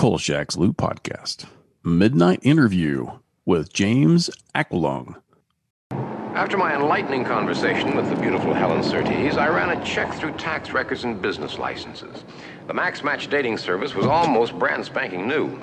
Kolchak's 0.00 0.56
Loop 0.56 0.78
Podcast. 0.78 1.44
Midnight 1.84 2.40
interview 2.42 3.18
with 3.44 3.70
James 3.70 4.30
Aquilone. 4.54 5.20
After 5.90 6.56
my 6.56 6.74
enlightening 6.74 7.22
conversation 7.22 7.94
with 7.94 8.08
the 8.08 8.16
beautiful 8.16 8.54
Helen 8.54 8.82
Surtees, 8.82 9.36
I 9.36 9.48
ran 9.48 9.76
a 9.78 9.84
check 9.84 10.10
through 10.14 10.38
tax 10.38 10.70
records 10.70 11.04
and 11.04 11.20
business 11.20 11.58
licenses. 11.58 12.24
The 12.66 12.72
Max 12.72 13.04
Match 13.04 13.28
dating 13.28 13.58
service 13.58 13.94
was 13.94 14.06
almost 14.06 14.58
brand 14.58 14.86
spanking 14.86 15.28
new. 15.28 15.60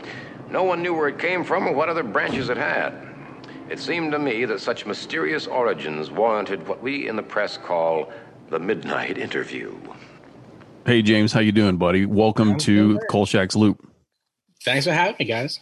No 0.52 0.62
one 0.62 0.84
knew 0.84 0.94
where 0.94 1.08
it 1.08 1.18
came 1.18 1.44
from 1.44 1.68
or 1.68 1.74
what 1.74 1.90
other 1.90 2.04
branches 2.04 2.52
it 2.52 2.58
had. 2.58 2.94
It 3.72 3.80
seemed 3.80 4.12
to 4.12 4.20
me 4.20 4.46
that 4.46 4.62
such 4.62 4.86
mysterious 4.86 5.48
origins 5.48 6.12
warranted 6.12 6.68
what 6.68 6.84
we 6.84 7.08
in 7.08 7.16
the 7.16 7.24
press 7.24 7.58
call 7.58 8.12
the 8.52 8.60
midnight 8.60 9.18
interview. 9.18 9.76
Hey 10.86 11.02
James, 11.02 11.34
how 11.34 11.40
you 11.40 11.52
doing, 11.52 11.78
buddy? 11.78 12.06
Welcome 12.06 12.52
I'm 12.52 12.60
to 12.60 13.00
good. 13.00 13.08
Kolchak's 13.10 13.56
Loop. 13.56 13.87
Thanks 14.68 14.86
for 14.86 14.91
having 14.91 15.15
me, 15.18 15.23
guys. 15.23 15.61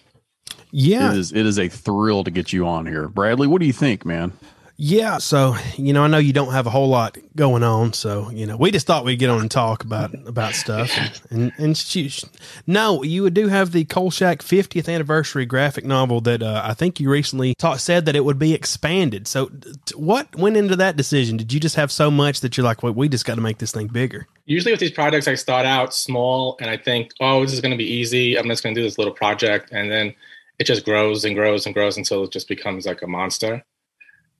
Yeah, 0.71 1.11
It 1.11 1.17
is 1.19 1.31
it 1.31 1.45
is 1.45 1.59
a 1.59 1.69
thrill 1.69 2.23
to 2.23 2.31
get 2.31 2.51
you 2.51 2.65
on 2.65 2.87
here. 2.87 3.07
Bradley, 3.07 3.45
what 3.45 3.59
do 3.59 3.67
you 3.67 3.73
think, 3.73 4.03
man? 4.03 4.33
Yeah. 4.77 5.17
So 5.17 5.55
you 5.77 5.93
know, 5.93 6.03
I 6.03 6.07
know 6.07 6.17
you 6.17 6.33
don't 6.33 6.51
have 6.51 6.67
a 6.67 6.69
whole 6.69 6.89
lot 6.89 7.17
going 7.35 7.63
on, 7.63 7.93
so 7.93 8.29
you 8.31 8.45
know, 8.45 8.57
we 8.57 8.71
just 8.71 8.87
thought 8.87 9.05
we'd 9.05 9.17
get 9.17 9.29
on 9.29 9.41
and 9.41 9.51
talk 9.51 9.83
about 9.83 10.13
about 10.27 10.53
stuff. 10.53 10.91
And 10.97 11.21
and, 11.29 11.51
and 11.57 11.77
shoot, 11.77 12.23
no, 12.67 13.03
you 13.03 13.29
do 13.29 13.47
have 13.47 13.71
the 13.71 13.85
Kolchak 13.85 14.39
50th 14.39 14.93
anniversary 14.93 15.45
graphic 15.45 15.85
novel 15.85 16.21
that 16.21 16.41
uh, 16.41 16.61
I 16.63 16.73
think 16.73 16.99
you 16.99 17.09
recently 17.09 17.55
taught, 17.55 17.79
said 17.79 18.05
that 18.05 18.15
it 18.15 18.25
would 18.25 18.39
be 18.39 18.53
expanded. 18.53 19.27
So, 19.27 19.47
t- 19.85 19.95
what 19.95 20.35
went 20.35 20.57
into 20.57 20.75
that 20.75 20.95
decision? 20.95 21.37
Did 21.37 21.53
you 21.53 21.59
just 21.59 21.75
have 21.75 21.91
so 21.91 22.09
much 22.09 22.41
that 22.41 22.57
you're 22.57 22.63
like, 22.63 22.83
well, 22.83 22.93
we 22.93 23.09
just 23.09 23.25
got 23.25 23.35
to 23.35 23.41
make 23.41 23.59
this 23.59 23.71
thing 23.71 23.87
bigger? 23.87 24.27
Usually 24.45 24.71
with 24.71 24.79
these 24.79 24.91
projects, 24.91 25.27
I 25.27 25.35
start 25.35 25.65
out 25.65 25.93
small 25.93 26.57
and 26.59 26.69
I 26.69 26.77
think, 26.77 27.11
oh, 27.19 27.43
this 27.43 27.53
is 27.53 27.61
going 27.61 27.71
to 27.71 27.77
be 27.77 27.85
easy. 27.89 28.37
I'm 28.37 28.47
just 28.47 28.63
going 28.63 28.75
to 28.75 28.81
do 28.81 28.85
this 28.85 28.97
little 28.97 29.13
project. 29.13 29.71
And 29.71 29.91
then 29.91 30.13
it 30.59 30.65
just 30.65 30.85
grows 30.85 31.25
and 31.25 31.35
grows 31.35 31.65
and 31.65 31.73
grows 31.73 31.97
until 31.97 32.23
it 32.23 32.31
just 32.31 32.47
becomes 32.47 32.85
like 32.85 33.01
a 33.01 33.07
monster. 33.07 33.63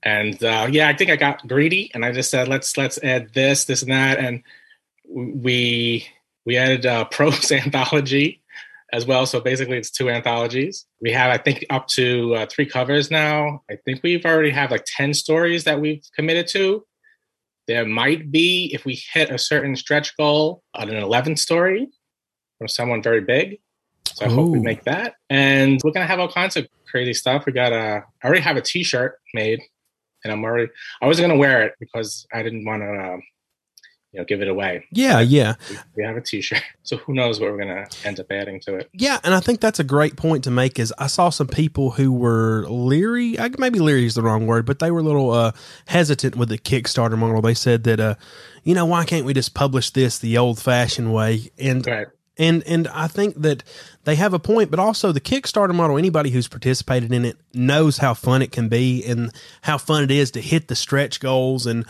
And 0.02 0.42
uh, 0.42 0.68
yeah, 0.70 0.88
I 0.88 0.94
think 0.94 1.10
I 1.10 1.16
got 1.16 1.46
greedy 1.46 1.90
and 1.94 2.04
I 2.04 2.12
just 2.12 2.30
said, 2.30 2.48
let's 2.48 2.76
let's 2.76 2.98
add 3.02 3.32
this, 3.34 3.64
this, 3.64 3.82
and 3.82 3.92
that. 3.92 4.18
And 4.18 4.42
we 5.08 6.06
we 6.44 6.56
added 6.56 6.84
a 6.84 7.04
prose 7.10 7.50
anthology 7.50 8.42
as 8.92 9.04
well. 9.04 9.26
So 9.26 9.40
basically, 9.40 9.78
it's 9.78 9.90
two 9.90 10.10
anthologies. 10.10 10.86
We 11.00 11.12
have, 11.12 11.30
I 11.30 11.38
think, 11.38 11.64
up 11.70 11.88
to 11.88 12.34
uh, 12.34 12.46
three 12.46 12.66
covers 12.66 13.10
now. 13.10 13.62
I 13.70 13.76
think 13.84 14.00
we've 14.02 14.24
already 14.24 14.50
have 14.50 14.70
like 14.70 14.84
ten 14.86 15.12
stories 15.14 15.64
that 15.64 15.80
we've 15.80 16.02
committed 16.14 16.46
to. 16.48 16.84
There 17.66 17.84
might 17.84 18.30
be, 18.30 18.70
if 18.72 18.84
we 18.84 19.02
hit 19.12 19.30
a 19.30 19.38
certain 19.38 19.74
stretch 19.74 20.16
goal, 20.16 20.62
on 20.74 20.88
an 20.88 21.02
11th 21.02 21.40
story 21.40 21.88
from 22.58 22.68
someone 22.68 23.02
very 23.02 23.20
big. 23.20 23.58
So 24.06 24.24
I 24.24 24.28
hope 24.28 24.50
we 24.50 24.60
make 24.60 24.84
that. 24.84 25.14
And 25.28 25.80
we're 25.82 25.90
gonna 25.90 26.06
have 26.06 26.20
all 26.20 26.30
kinds 26.30 26.56
of 26.56 26.68
crazy 26.88 27.12
stuff. 27.12 27.44
We 27.44 27.52
got 27.52 27.72
a, 27.72 28.04
I 28.22 28.26
already 28.26 28.40
have 28.40 28.56
a 28.56 28.62
T-shirt 28.62 29.18
made, 29.34 29.60
and 30.26 30.32
I'm 30.32 30.44
already, 30.44 30.70
I 31.00 31.06
was 31.06 31.20
gonna 31.20 31.36
wear 31.36 31.62
it 31.62 31.74
because 31.78 32.26
I 32.32 32.42
didn't 32.42 32.64
want 32.64 32.82
to, 32.82 32.88
um, 32.90 33.22
you 34.12 34.20
know, 34.20 34.24
give 34.24 34.40
it 34.42 34.48
away. 34.48 34.84
Yeah, 34.92 35.20
yeah. 35.20 35.54
We- 35.96 36.02
have 36.04 36.16
a 36.16 36.20
T-shirt, 36.20 36.62
so 36.82 36.96
who 36.96 37.12
knows 37.14 37.38
what 37.38 37.50
we're 37.50 37.58
gonna 37.58 37.86
end 38.04 38.18
up 38.18 38.26
adding 38.30 38.60
to 38.60 38.74
it. 38.76 38.88
Yeah, 38.92 39.18
and 39.24 39.34
I 39.34 39.40
think 39.40 39.60
that's 39.60 39.78
a 39.78 39.84
great 39.84 40.16
point 40.16 40.42
to 40.44 40.50
make. 40.50 40.78
Is 40.78 40.92
I 40.98 41.06
saw 41.06 41.30
some 41.30 41.46
people 41.48 41.90
who 41.92 42.12
were 42.12 42.64
leery. 42.68 43.38
I, 43.38 43.50
maybe 43.58 43.78
leery 43.78 44.06
is 44.06 44.14
the 44.14 44.22
wrong 44.22 44.46
word, 44.46 44.64
but 44.66 44.78
they 44.78 44.90
were 44.90 45.00
a 45.00 45.04
little 45.04 45.30
uh, 45.30 45.52
hesitant 45.86 46.34
with 46.36 46.48
the 46.48 46.58
Kickstarter 46.58 47.16
model. 47.18 47.42
They 47.42 47.54
said 47.54 47.84
that, 47.84 48.00
uh, 48.00 48.14
you 48.64 48.74
know, 48.74 48.86
why 48.86 49.04
can't 49.04 49.24
we 49.26 49.34
just 49.34 49.54
publish 49.54 49.90
this 49.90 50.18
the 50.18 50.38
old-fashioned 50.38 51.12
way? 51.12 51.50
And 51.58 51.86
Right. 51.86 52.06
And 52.38 52.62
and 52.64 52.88
I 52.88 53.06
think 53.06 53.40
that 53.42 53.64
they 54.04 54.16
have 54.16 54.34
a 54.34 54.38
point, 54.38 54.70
but 54.70 54.80
also 54.80 55.12
the 55.12 55.20
Kickstarter 55.20 55.74
model. 55.74 55.98
Anybody 55.98 56.30
who's 56.30 56.48
participated 56.48 57.12
in 57.12 57.24
it 57.24 57.36
knows 57.54 57.98
how 57.98 58.14
fun 58.14 58.42
it 58.42 58.52
can 58.52 58.68
be 58.68 59.04
and 59.04 59.32
how 59.62 59.78
fun 59.78 60.04
it 60.04 60.10
is 60.10 60.30
to 60.32 60.40
hit 60.40 60.68
the 60.68 60.76
stretch 60.76 61.20
goals. 61.20 61.66
And 61.66 61.86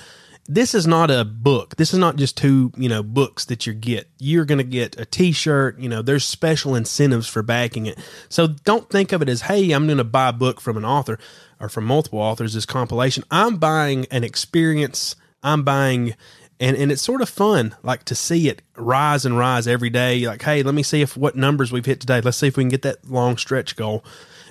this 0.46 0.74
is 0.74 0.86
not 0.86 1.10
a 1.10 1.24
book. 1.24 1.76
This 1.76 1.92
is 1.92 1.98
not 1.98 2.16
just 2.16 2.36
two 2.36 2.72
you 2.76 2.88
know 2.88 3.02
books 3.02 3.44
that 3.46 3.66
you 3.66 3.74
get. 3.74 4.08
You're 4.18 4.44
going 4.44 4.58
to 4.58 4.64
get 4.64 4.98
a 5.00 5.04
T-shirt. 5.04 5.78
You 5.78 5.88
know, 5.88 6.02
there's 6.02 6.24
special 6.24 6.74
incentives 6.74 7.26
for 7.26 7.42
backing 7.42 7.86
it. 7.86 7.98
So 8.28 8.46
don't 8.46 8.88
think 8.88 9.12
of 9.12 9.22
it 9.22 9.28
as 9.28 9.42
hey, 9.42 9.72
I'm 9.72 9.86
going 9.86 9.98
to 9.98 10.04
buy 10.04 10.28
a 10.28 10.32
book 10.32 10.60
from 10.60 10.76
an 10.76 10.84
author 10.84 11.18
or 11.58 11.68
from 11.68 11.84
multiple 11.84 12.20
authors. 12.20 12.54
This 12.54 12.66
compilation. 12.66 13.24
I'm 13.30 13.56
buying 13.56 14.06
an 14.12 14.22
experience. 14.22 15.16
I'm 15.42 15.64
buying 15.64 16.14
and 16.60 16.76
and 16.76 16.90
it's 16.90 17.02
sort 17.02 17.20
of 17.20 17.28
fun 17.28 17.74
like 17.82 18.04
to 18.04 18.14
see 18.14 18.48
it 18.48 18.62
rise 18.76 19.24
and 19.26 19.36
rise 19.36 19.66
every 19.66 19.90
day 19.90 20.26
like 20.26 20.42
hey 20.42 20.62
let 20.62 20.74
me 20.74 20.82
see 20.82 21.02
if 21.02 21.16
what 21.16 21.36
numbers 21.36 21.72
we've 21.72 21.86
hit 21.86 22.00
today. 22.00 22.20
Let's 22.20 22.38
see 22.38 22.46
if 22.46 22.56
we 22.56 22.62
can 22.62 22.70
get 22.70 22.82
that 22.82 23.08
long 23.08 23.36
stretch 23.36 23.76
goal. 23.76 24.04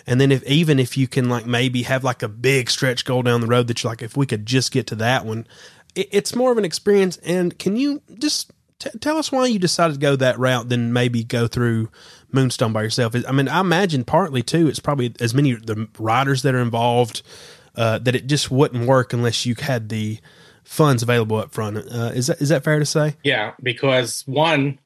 And 0.08 0.22
then 0.22 0.32
if 0.32 0.44
even 0.44 0.80
if 0.80 0.98
you 0.98 1.08
can 1.08 1.30
like 1.30 1.46
maybe 1.46 1.84
have 1.84 2.04
like 2.04 2.22
a 2.22 2.28
big 2.28 2.70
stretch 2.70 3.06
goal 3.06 3.24
down 3.24 3.42
the 3.42 3.48
road 3.48 3.68
that 3.68 3.84
you're 3.84 3.92
like 3.92 4.02
if 4.02 4.16
we 4.16 4.26
could 4.26 4.46
just 4.46 4.72
get 4.72 4.88
to 4.88 4.96
that 4.96 5.26
one 5.26 5.48
it, 5.96 6.10
it's 6.12 6.36
more 6.36 6.52
of 6.52 6.58
an 6.58 6.66
experience. 6.66 7.18
And 7.18 7.58
can 7.58 7.76
you 7.76 8.02
just 8.20 8.52
t- 8.80 8.92
tell 9.00 9.18
us 9.18 9.32
why 9.32 9.48
you 9.48 9.58
decided 9.58 9.96
to 9.96 10.00
go 10.00 10.16
that 10.16 10.38
route 10.38 10.70
than 10.70 10.94
maybe 10.94 11.24
go 11.24 11.48
through 11.48 11.90
moonstone 12.32 12.74
by 12.74 12.84
yourself? 12.84 13.16
I 13.28 13.32
mean 13.32 13.48
i 13.48 13.60
imagine 13.60 14.04
partly 14.04 14.44
too 14.44 14.68
it's 14.68 14.80
probably 14.80 15.16
as 15.20 15.34
many 15.34 15.54
the 15.54 15.88
riders 15.98 16.44
that 16.44 16.54
are 16.54 16.62
involved 16.62 17.24
uh, 17.76 17.98
that 18.00 18.16
it 18.16 18.28
just 18.28 18.50
wouldn't 18.52 18.88
work 18.88 19.12
unless 19.12 19.46
you 19.46 19.56
had 19.60 19.90
the 19.90 20.20
funds 20.66 21.04
available 21.04 21.38
up 21.38 21.54
front. 21.54 21.78
Uh, 21.78 22.12
is 22.14 22.28
that 22.28 22.42
is 22.42 22.50
that 22.50 22.64
fair 22.64 22.80
to 22.80 22.86
say? 22.86 23.16
Yeah, 23.24 23.54
because 23.62 24.24
one, 24.26 24.80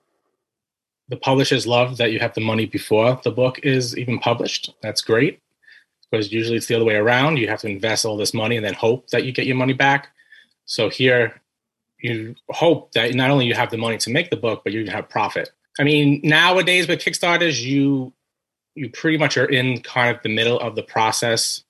the 1.07 1.17
publishers 1.17 1.65
love 1.65 1.97
that 1.97 2.11
you 2.11 2.19
have 2.19 2.33
the 2.33 2.41
money 2.41 2.65
before 2.65 3.19
the 3.23 3.31
book 3.31 3.59
is 3.63 3.97
even 3.97 4.19
published. 4.19 4.73
That's 4.81 5.01
great. 5.01 5.41
Because 6.11 6.31
usually 6.31 6.57
it's 6.57 6.67
the 6.67 6.75
other 6.75 6.85
way 6.85 6.95
around. 6.95 7.37
You 7.37 7.47
have 7.47 7.61
to 7.61 7.67
invest 7.67 8.05
all 8.05 8.17
this 8.17 8.33
money 8.33 8.57
and 8.57 8.65
then 8.65 8.73
hope 8.73 9.09
that 9.09 9.25
you 9.25 9.31
get 9.31 9.45
your 9.45 9.55
money 9.55 9.73
back. 9.73 10.09
So 10.65 10.89
here 10.89 11.39
you 11.99 12.35
hope 12.49 12.91
that 12.93 13.13
not 13.13 13.29
only 13.29 13.45
you 13.45 13.53
have 13.53 13.69
the 13.69 13.77
money 13.77 13.97
to 13.99 14.09
make 14.09 14.29
the 14.29 14.37
book, 14.37 14.61
but 14.63 14.73
you 14.73 14.89
have 14.89 15.09
profit. 15.09 15.51
I 15.79 15.83
mean, 15.83 16.19
nowadays 16.23 16.87
with 16.87 16.99
Kickstarters, 16.99 17.61
you 17.61 18.13
you 18.75 18.89
pretty 18.89 19.17
much 19.17 19.37
are 19.37 19.45
in 19.45 19.81
kind 19.81 20.15
of 20.15 20.21
the 20.23 20.29
middle 20.29 20.59
of 20.59 20.75
the 20.75 20.83
process 20.83 21.63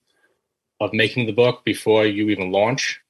of 0.80 0.94
making 0.94 1.26
the 1.26 1.32
book 1.32 1.64
before 1.64 2.06
you 2.06 2.30
even 2.30 2.52
launch. 2.52 3.02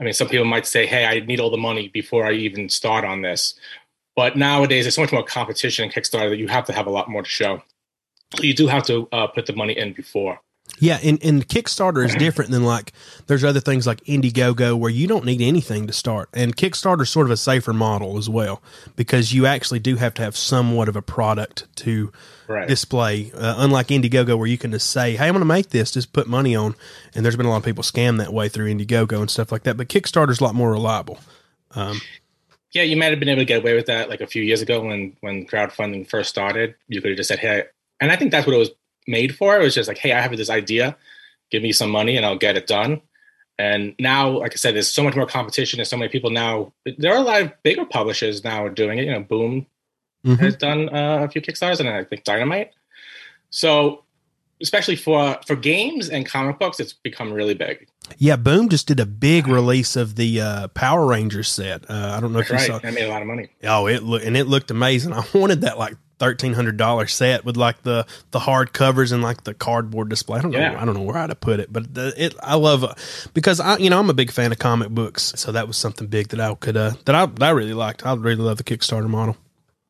I 0.00 0.04
mean, 0.04 0.12
some 0.12 0.28
people 0.28 0.44
might 0.44 0.66
say, 0.66 0.86
"Hey, 0.86 1.06
I 1.06 1.20
need 1.20 1.40
all 1.40 1.50
the 1.50 1.56
money 1.56 1.88
before 1.88 2.26
I 2.26 2.32
even 2.32 2.68
start 2.68 3.04
on 3.04 3.22
this." 3.22 3.54
But 4.14 4.36
nowadays, 4.36 4.84
there's 4.84 4.94
so 4.94 5.02
much 5.02 5.12
more 5.12 5.22
competition 5.22 5.84
in 5.84 5.90
Kickstarter 5.90 6.30
that 6.30 6.38
you 6.38 6.48
have 6.48 6.64
to 6.66 6.72
have 6.72 6.86
a 6.86 6.90
lot 6.90 7.08
more 7.08 7.22
to 7.22 7.28
show. 7.28 7.62
So 8.34 8.42
you 8.42 8.54
do 8.54 8.66
have 8.66 8.84
to 8.86 9.08
uh, 9.12 9.26
put 9.26 9.46
the 9.46 9.54
money 9.54 9.76
in 9.76 9.92
before. 9.92 10.40
Yeah, 10.78 10.98
and, 11.02 11.22
and 11.24 11.46
Kickstarter 11.46 12.04
is 12.04 12.14
different 12.16 12.50
than 12.50 12.64
like 12.64 12.92
there's 13.28 13.44
other 13.44 13.60
things 13.60 13.86
like 13.86 14.00
Indiegogo 14.04 14.76
where 14.76 14.90
you 14.90 15.06
don't 15.06 15.24
need 15.24 15.40
anything 15.40 15.86
to 15.86 15.92
start. 15.92 16.28
And 16.34 16.56
Kickstarter 16.56 17.02
is 17.02 17.10
sort 17.10 17.26
of 17.26 17.30
a 17.30 17.36
safer 17.36 17.72
model 17.72 18.18
as 18.18 18.28
well 18.28 18.62
because 18.96 19.32
you 19.32 19.46
actually 19.46 19.78
do 19.78 19.96
have 19.96 20.12
to 20.14 20.22
have 20.22 20.36
somewhat 20.36 20.88
of 20.88 20.96
a 20.96 21.02
product 21.02 21.66
to 21.76 22.12
Right. 22.48 22.68
display. 22.68 23.32
Uh, 23.34 23.54
unlike 23.58 23.88
Indiegogo 23.88 24.38
where 24.38 24.46
you 24.46 24.58
can 24.58 24.70
just 24.70 24.90
say, 24.90 25.16
"Hey, 25.16 25.26
I'm 25.26 25.32
going 25.32 25.40
to 25.40 25.46
make 25.46 25.70
this, 25.70 25.90
just 25.90 26.12
put 26.12 26.28
money 26.28 26.54
on." 26.54 26.74
And 27.14 27.24
there's 27.24 27.36
been 27.36 27.46
a 27.46 27.50
lot 27.50 27.58
of 27.58 27.64
people 27.64 27.82
scam 27.82 28.18
that 28.18 28.32
way 28.32 28.48
through 28.48 28.72
Indiegogo 28.72 29.20
and 29.20 29.30
stuff 29.30 29.50
like 29.50 29.64
that. 29.64 29.76
But 29.76 29.88
Kickstarter's 29.88 30.40
a 30.40 30.44
lot 30.44 30.54
more 30.54 30.70
reliable. 30.70 31.18
Um, 31.72 32.00
yeah, 32.72 32.82
you 32.82 32.96
might 32.96 33.10
have 33.10 33.18
been 33.18 33.28
able 33.28 33.42
to 33.42 33.46
get 33.46 33.60
away 33.60 33.74
with 33.74 33.86
that 33.86 34.08
like 34.08 34.20
a 34.20 34.26
few 34.26 34.42
years 34.42 34.62
ago 34.62 34.84
when 34.84 35.16
when 35.20 35.46
crowdfunding 35.46 36.08
first 36.08 36.30
started. 36.30 36.74
You 36.88 37.00
could 37.00 37.10
have 37.10 37.16
just 37.16 37.28
said, 37.28 37.38
"Hey," 37.38 37.64
and 38.00 38.12
I 38.12 38.16
think 38.16 38.30
that's 38.30 38.46
what 38.46 38.54
it 38.54 38.58
was 38.58 38.70
made 39.06 39.34
for. 39.34 39.56
It 39.56 39.62
was 39.62 39.74
just 39.74 39.88
like, 39.88 39.98
"Hey, 39.98 40.12
I 40.12 40.20
have 40.20 40.36
this 40.36 40.50
idea. 40.50 40.96
Give 41.50 41.62
me 41.62 41.72
some 41.72 41.90
money, 41.90 42.16
and 42.16 42.26
I'll 42.26 42.38
get 42.38 42.56
it 42.56 42.66
done." 42.66 43.00
And 43.58 43.94
now, 43.98 44.28
like 44.28 44.52
I 44.52 44.56
said, 44.56 44.74
there's 44.74 44.92
so 44.92 45.02
much 45.02 45.16
more 45.16 45.26
competition. 45.26 45.78
There's 45.78 45.88
so 45.88 45.96
many 45.96 46.10
people 46.10 46.30
now. 46.30 46.72
There 46.98 47.12
are 47.12 47.18
a 47.18 47.22
lot 47.22 47.42
of 47.42 47.62
bigger 47.62 47.86
publishers 47.86 48.44
now 48.44 48.68
doing 48.68 48.98
it. 48.98 49.06
You 49.06 49.12
know, 49.12 49.22
Boom 49.22 49.66
mhm. 50.26 50.38
has 50.38 50.56
done 50.56 50.88
uh, 50.88 51.20
a 51.22 51.28
few 51.28 51.40
Kickstarters, 51.40 51.80
and 51.80 51.88
I 51.88 52.04
think 52.04 52.24
Dynamite. 52.24 52.72
So, 53.50 54.04
especially 54.60 54.96
for 54.96 55.38
for 55.46 55.56
games 55.56 56.08
and 56.08 56.26
comic 56.26 56.58
books, 56.58 56.80
it's 56.80 56.92
become 56.92 57.32
really 57.32 57.54
big. 57.54 57.88
Yeah, 58.18 58.36
Boom 58.36 58.68
just 58.68 58.86
did 58.86 59.00
a 59.00 59.06
big 59.06 59.46
release 59.46 59.96
of 59.96 60.16
the 60.16 60.40
uh, 60.40 60.68
Power 60.68 61.06
Rangers 61.06 61.48
set. 61.48 61.90
Uh, 61.90 62.14
I 62.16 62.20
don't 62.20 62.32
know 62.32 62.40
if 62.40 62.50
right, 62.50 62.60
you 62.60 62.66
saw. 62.66 62.80
I 62.82 62.90
made 62.90 63.06
a 63.06 63.08
lot 63.08 63.22
of 63.22 63.28
money. 63.28 63.48
Oh, 63.64 63.86
it 63.86 64.02
looked 64.02 64.24
and 64.24 64.36
it 64.36 64.46
looked 64.46 64.70
amazing. 64.70 65.12
I 65.12 65.24
wanted 65.34 65.62
that 65.62 65.78
like 65.78 65.96
thirteen 66.18 66.52
hundred 66.52 66.76
dollar 66.76 67.06
set 67.06 67.44
with 67.44 67.56
like 67.56 67.82
the 67.82 68.06
the 68.30 68.38
hard 68.38 68.72
covers 68.72 69.12
and 69.12 69.22
like 69.22 69.44
the 69.44 69.54
cardboard 69.54 70.08
display. 70.08 70.38
I 70.38 70.42
don't 70.42 70.50
know. 70.52 70.58
Yeah. 70.58 70.80
I 70.80 70.84
don't 70.84 70.94
know 70.94 71.02
where 71.02 71.18
I'd 71.18 71.40
put 71.40 71.60
it, 71.60 71.72
but 71.72 71.92
the, 71.94 72.14
it. 72.16 72.34
I 72.42 72.54
love 72.54 72.84
uh, 72.84 72.94
because 73.34 73.60
I 73.60 73.76
you 73.78 73.90
know 73.90 73.98
I'm 73.98 74.10
a 74.10 74.14
big 74.14 74.30
fan 74.30 74.52
of 74.52 74.58
comic 74.58 74.88
books, 74.90 75.32
so 75.36 75.52
that 75.52 75.66
was 75.66 75.76
something 75.76 76.06
big 76.06 76.28
that 76.28 76.40
I 76.40 76.54
could 76.54 76.76
uh 76.76 76.92
that 77.04 77.14
I 77.14 77.26
that 77.26 77.42
I 77.42 77.50
really 77.50 77.74
liked. 77.74 78.06
I 78.06 78.14
really 78.14 78.42
love 78.42 78.58
the 78.58 78.64
Kickstarter 78.64 79.08
model. 79.08 79.36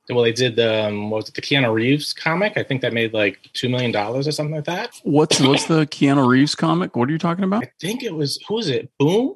Well, 0.08 0.22
they 0.22 0.32
did 0.32 0.54
the 0.56 0.86
um, 0.86 1.10
what 1.10 1.18
was 1.18 1.28
it 1.30 1.34
the 1.34 1.42
Keanu 1.42 1.72
Reeves 1.72 2.12
comic? 2.12 2.52
I 2.56 2.62
think 2.62 2.80
that 2.82 2.92
made 2.92 3.12
like 3.12 3.38
two 3.54 3.68
million 3.68 3.90
dollars 3.90 4.28
or 4.28 4.32
something 4.32 4.54
like 4.54 4.64
that. 4.66 4.90
What's 5.02 5.40
what's 5.40 5.66
the 5.66 5.86
Keanu 5.86 6.28
Reeves 6.28 6.54
comic? 6.54 6.94
What 6.94 7.08
are 7.08 7.12
you 7.12 7.18
talking 7.18 7.44
about? 7.44 7.64
I 7.64 7.70
think 7.80 8.02
it 8.04 8.14
was 8.14 8.38
who 8.46 8.54
was 8.54 8.68
it? 8.68 8.88
Boom, 8.98 9.34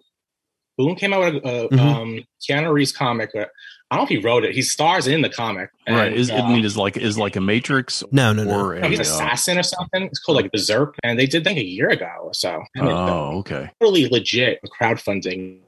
Boom 0.79 0.95
came 0.95 1.13
out 1.13 1.35
with 1.35 1.45
a, 1.45 1.67
a 1.67 1.69
Mhm. 1.71 1.79
um, 1.81 2.25
Keanu 2.41 2.73
Reeves 2.73 2.93
comic. 2.93 3.31
But 3.35 3.51
I 3.91 3.97
don't 3.97 4.03
know 4.03 4.05
if 4.05 4.21
he 4.21 4.25
wrote 4.25 4.45
it. 4.45 4.55
He 4.55 4.63
stars 4.63 5.09
in 5.09 5.23
the 5.23 5.29
comic. 5.29 5.71
right. 5.89 6.13
Is 6.13 6.31
uh, 6.31 6.35
I 6.37 6.53
mean, 6.53 6.65
is 6.65 6.77
like 6.77 6.97
is 6.97 7.19
like 7.19 7.35
a 7.35 7.41
Matrix 7.41 8.05
No, 8.13 8.33
no, 8.33 8.45
no. 8.45 8.61
or 8.61 8.75
a, 8.75 8.81
no, 8.81 8.89
he's 8.89 9.01
uh, 9.01 9.03
assassin 9.03 9.59
or 9.59 9.65
something. 9.65 10.05
It's 10.05 10.21
called 10.21 10.37
like 10.37 10.53
Berserk, 10.53 10.95
and 11.03 11.19
they 11.19 11.27
did 11.27 11.43
that 11.45 11.57
a 11.57 11.65
year 11.65 11.89
ago 11.91 12.11
or 12.23 12.33
so. 12.35 12.63
And 12.77 12.87
it's 12.87 12.95
oh, 12.97 13.39
okay. 13.41 13.71
totally 13.81 14.09
legit 14.09 14.61
crowdfunding 14.81 15.59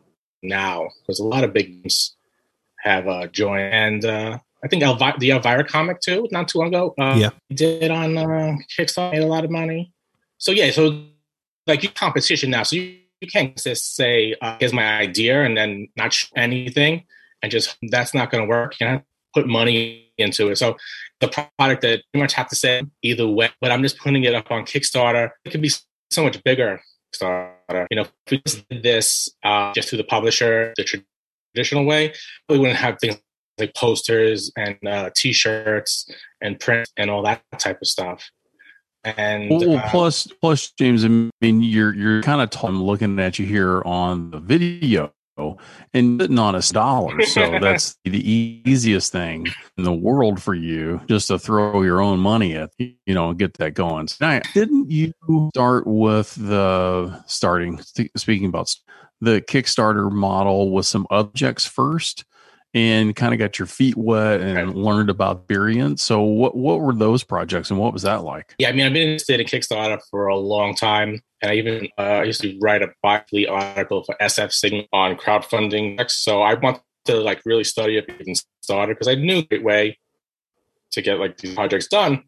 now 0.44 0.88
because 1.00 1.18
a 1.18 1.24
lot 1.24 1.42
of 1.42 1.52
big 1.52 1.90
have 2.84 3.08
uh, 3.08 3.26
joined, 3.26 3.74
and 3.74 4.04
uh, 4.04 4.38
I 4.64 4.68
think 4.68 4.82
Elvi- 4.82 5.18
the 5.18 5.30
Elvira 5.30 5.64
comic 5.64 6.00
too, 6.00 6.28
not 6.30 6.48
too 6.48 6.58
long 6.58 6.68
ago. 6.68 6.94
Uh, 6.98 7.16
Yeah. 7.18 7.30
did 7.52 7.90
on 7.90 8.16
uh, 8.16 8.56
Kickstarter, 8.78 9.12
made 9.12 9.22
a 9.22 9.26
lot 9.26 9.44
of 9.44 9.50
money. 9.50 9.92
So 10.38 10.52
yeah, 10.52 10.70
so 10.70 11.04
like 11.66 11.82
you 11.82 11.88
competition 11.88 12.50
now, 12.50 12.62
so 12.62 12.76
you, 12.76 12.96
you 13.20 13.28
can't 13.28 13.56
just 13.56 13.94
say 13.96 14.34
uh, 14.40 14.56
here's 14.60 14.72
my 14.72 14.98
idea 14.98 15.44
and 15.44 15.56
then 15.56 15.88
not 15.96 16.12
sh- 16.12 16.26
anything, 16.36 17.04
and 17.42 17.50
just 17.50 17.76
that's 17.90 18.14
not 18.14 18.30
going 18.30 18.44
to 18.44 18.48
work. 18.48 18.78
You 18.80 18.86
know, 18.86 19.02
put 19.34 19.46
money 19.48 20.12
into 20.18 20.50
it. 20.50 20.56
So 20.56 20.76
the 21.20 21.28
product 21.28 21.82
that 21.82 22.02
you 22.12 22.20
much 22.20 22.32
have 22.34 22.48
to 22.48 22.56
say 22.56 22.82
either 23.02 23.26
way, 23.26 23.50
but 23.60 23.70
I'm 23.72 23.82
just 23.82 23.98
putting 23.98 24.24
it 24.24 24.34
up 24.34 24.50
on 24.50 24.64
Kickstarter. 24.64 25.30
It 25.44 25.50
could 25.50 25.62
be 25.62 25.70
so 26.10 26.22
much 26.24 26.42
bigger. 26.44 26.80
Kickstarter. 27.14 27.86
You 27.90 27.96
know, 27.96 28.02
if 28.02 28.30
we 28.30 28.42
just 28.44 28.68
did 28.68 28.82
this 28.82 29.28
uh, 29.44 29.72
just 29.72 29.88
through 29.88 29.98
the 29.98 30.04
publisher, 30.04 30.72
the 30.76 30.84
traditional 31.54 31.84
way, 31.84 32.12
we 32.48 32.58
wouldn't 32.58 32.78
have 32.78 32.98
things 33.00 33.20
like 33.58 33.74
posters 33.74 34.50
and 34.56 34.76
uh, 34.86 35.10
T-shirts 35.14 36.10
and 36.40 36.58
print 36.58 36.88
and 36.96 37.10
all 37.10 37.22
that 37.22 37.42
type 37.58 37.80
of 37.80 37.88
stuff. 37.88 38.30
And 39.04 39.50
Well, 39.50 39.78
uh, 39.78 39.90
plus, 39.90 40.28
plus, 40.40 40.70
James. 40.72 41.04
I 41.04 41.08
mean, 41.08 41.30
you're 41.40 41.92
you're 41.92 42.22
kind 42.22 42.40
of 42.40 42.50
t- 42.50 42.66
I'm 42.66 42.80
looking 42.80 43.18
at 43.18 43.36
you 43.36 43.46
here 43.46 43.82
on 43.82 44.30
the 44.30 44.38
video, 44.38 45.12
and 45.92 46.20
sitting 46.20 46.38
on 46.38 46.54
a 46.54 46.62
dollar. 46.62 47.20
So 47.22 47.58
that's 47.60 47.96
the 48.04 48.30
easiest 48.30 49.10
thing 49.10 49.48
in 49.76 49.84
the 49.84 49.92
world 49.92 50.40
for 50.40 50.54
you, 50.54 51.00
just 51.08 51.28
to 51.28 51.38
throw 51.38 51.82
your 51.82 52.00
own 52.00 52.20
money 52.20 52.54
at, 52.54 52.70
you 52.78 52.94
know, 53.08 53.30
and 53.30 53.38
get 53.38 53.54
that 53.54 53.74
going. 53.74 54.06
So 54.06 54.24
now, 54.24 54.40
didn't 54.54 54.90
you 54.90 55.12
start 55.52 55.84
with 55.86 56.34
the 56.36 57.24
starting? 57.26 57.80
Speaking 58.16 58.46
about 58.46 58.72
the 59.20 59.40
Kickstarter 59.40 60.10
model 60.10 60.70
with 60.72 60.86
some 60.86 61.06
objects 61.10 61.66
first. 61.66 62.24
And 62.74 63.14
kind 63.14 63.34
of 63.34 63.38
got 63.38 63.58
your 63.58 63.66
feet 63.66 63.98
wet 63.98 64.40
and 64.40 64.56
Right. 64.56 64.74
learned 64.74 65.10
about 65.10 65.40
experience. 65.40 66.02
So, 66.02 66.22
what 66.22 66.56
what 66.56 66.80
were 66.80 66.94
those 66.94 67.22
projects 67.22 67.70
and 67.70 67.78
what 67.78 67.92
was 67.92 68.00
that 68.02 68.24
like? 68.24 68.54
Yeah, 68.58 68.70
I 68.70 68.72
mean, 68.72 68.86
I've 68.86 68.94
been 68.94 69.08
interested 69.08 69.40
in 69.40 69.46
Kickstarter 69.46 70.00
for 70.10 70.28
a 70.28 70.36
long 70.36 70.74
time, 70.74 71.20
and 71.42 71.50
I 71.50 71.54
even 71.56 71.88
uh, 71.98 72.00
I 72.00 72.22
used 72.24 72.40
to 72.40 72.58
write 72.62 72.82
a 72.82 72.88
bi-weekly 73.02 73.46
article 73.46 74.04
for 74.04 74.16
SF 74.22 74.52
Signal 74.52 74.86
on 74.92 75.16
crowdfunding. 75.16 76.10
So 76.10 76.40
I 76.40 76.54
wanted 76.54 76.80
to 77.04 77.16
like 77.16 77.42
really 77.44 77.64
study 77.64 77.98
it 77.98 78.08
even 78.20 78.34
started 78.62 78.94
because 78.94 79.08
I 79.08 79.16
knew 79.16 79.38
a 79.38 79.42
great 79.42 79.64
way 79.64 79.98
to 80.92 81.02
get 81.02 81.18
like 81.18 81.36
these 81.38 81.54
projects 81.54 81.88
done. 81.88 82.22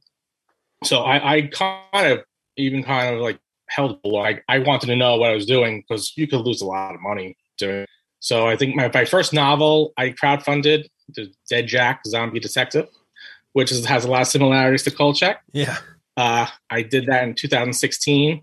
So 0.82 1.02
I, 1.02 1.36
I 1.36 1.42
kind 1.42 2.12
of 2.12 2.24
even 2.56 2.82
kind 2.82 3.14
of 3.14 3.20
like 3.20 3.38
held 3.68 3.98
like 4.04 4.44
I 4.48 4.58
wanted 4.58 4.86
to 4.86 4.96
know 4.96 5.16
what 5.16 5.30
I 5.30 5.34
was 5.34 5.46
doing 5.46 5.80
because 5.80 6.12
you 6.16 6.26
could 6.26 6.40
lose 6.40 6.60
a 6.60 6.66
lot 6.66 6.94
of 6.94 7.00
money 7.00 7.36
doing. 7.56 7.86
So 8.24 8.48
I 8.48 8.56
think 8.56 8.74
my, 8.74 8.90
my 8.94 9.04
first 9.04 9.34
novel 9.34 9.92
I 9.98 10.08
crowdfunded, 10.08 10.86
the 11.14 11.30
Dead 11.50 11.66
Jack 11.66 12.00
Zombie 12.06 12.40
Detective, 12.40 12.88
which 13.52 13.70
is, 13.70 13.84
has 13.84 14.06
a 14.06 14.10
lot 14.10 14.22
of 14.22 14.28
similarities 14.28 14.82
to 14.84 14.90
Kolchak. 14.90 15.42
Yeah. 15.52 15.76
Uh, 16.16 16.46
I 16.70 16.80
did 16.80 17.04
that 17.04 17.24
in 17.24 17.34
2016, 17.34 18.40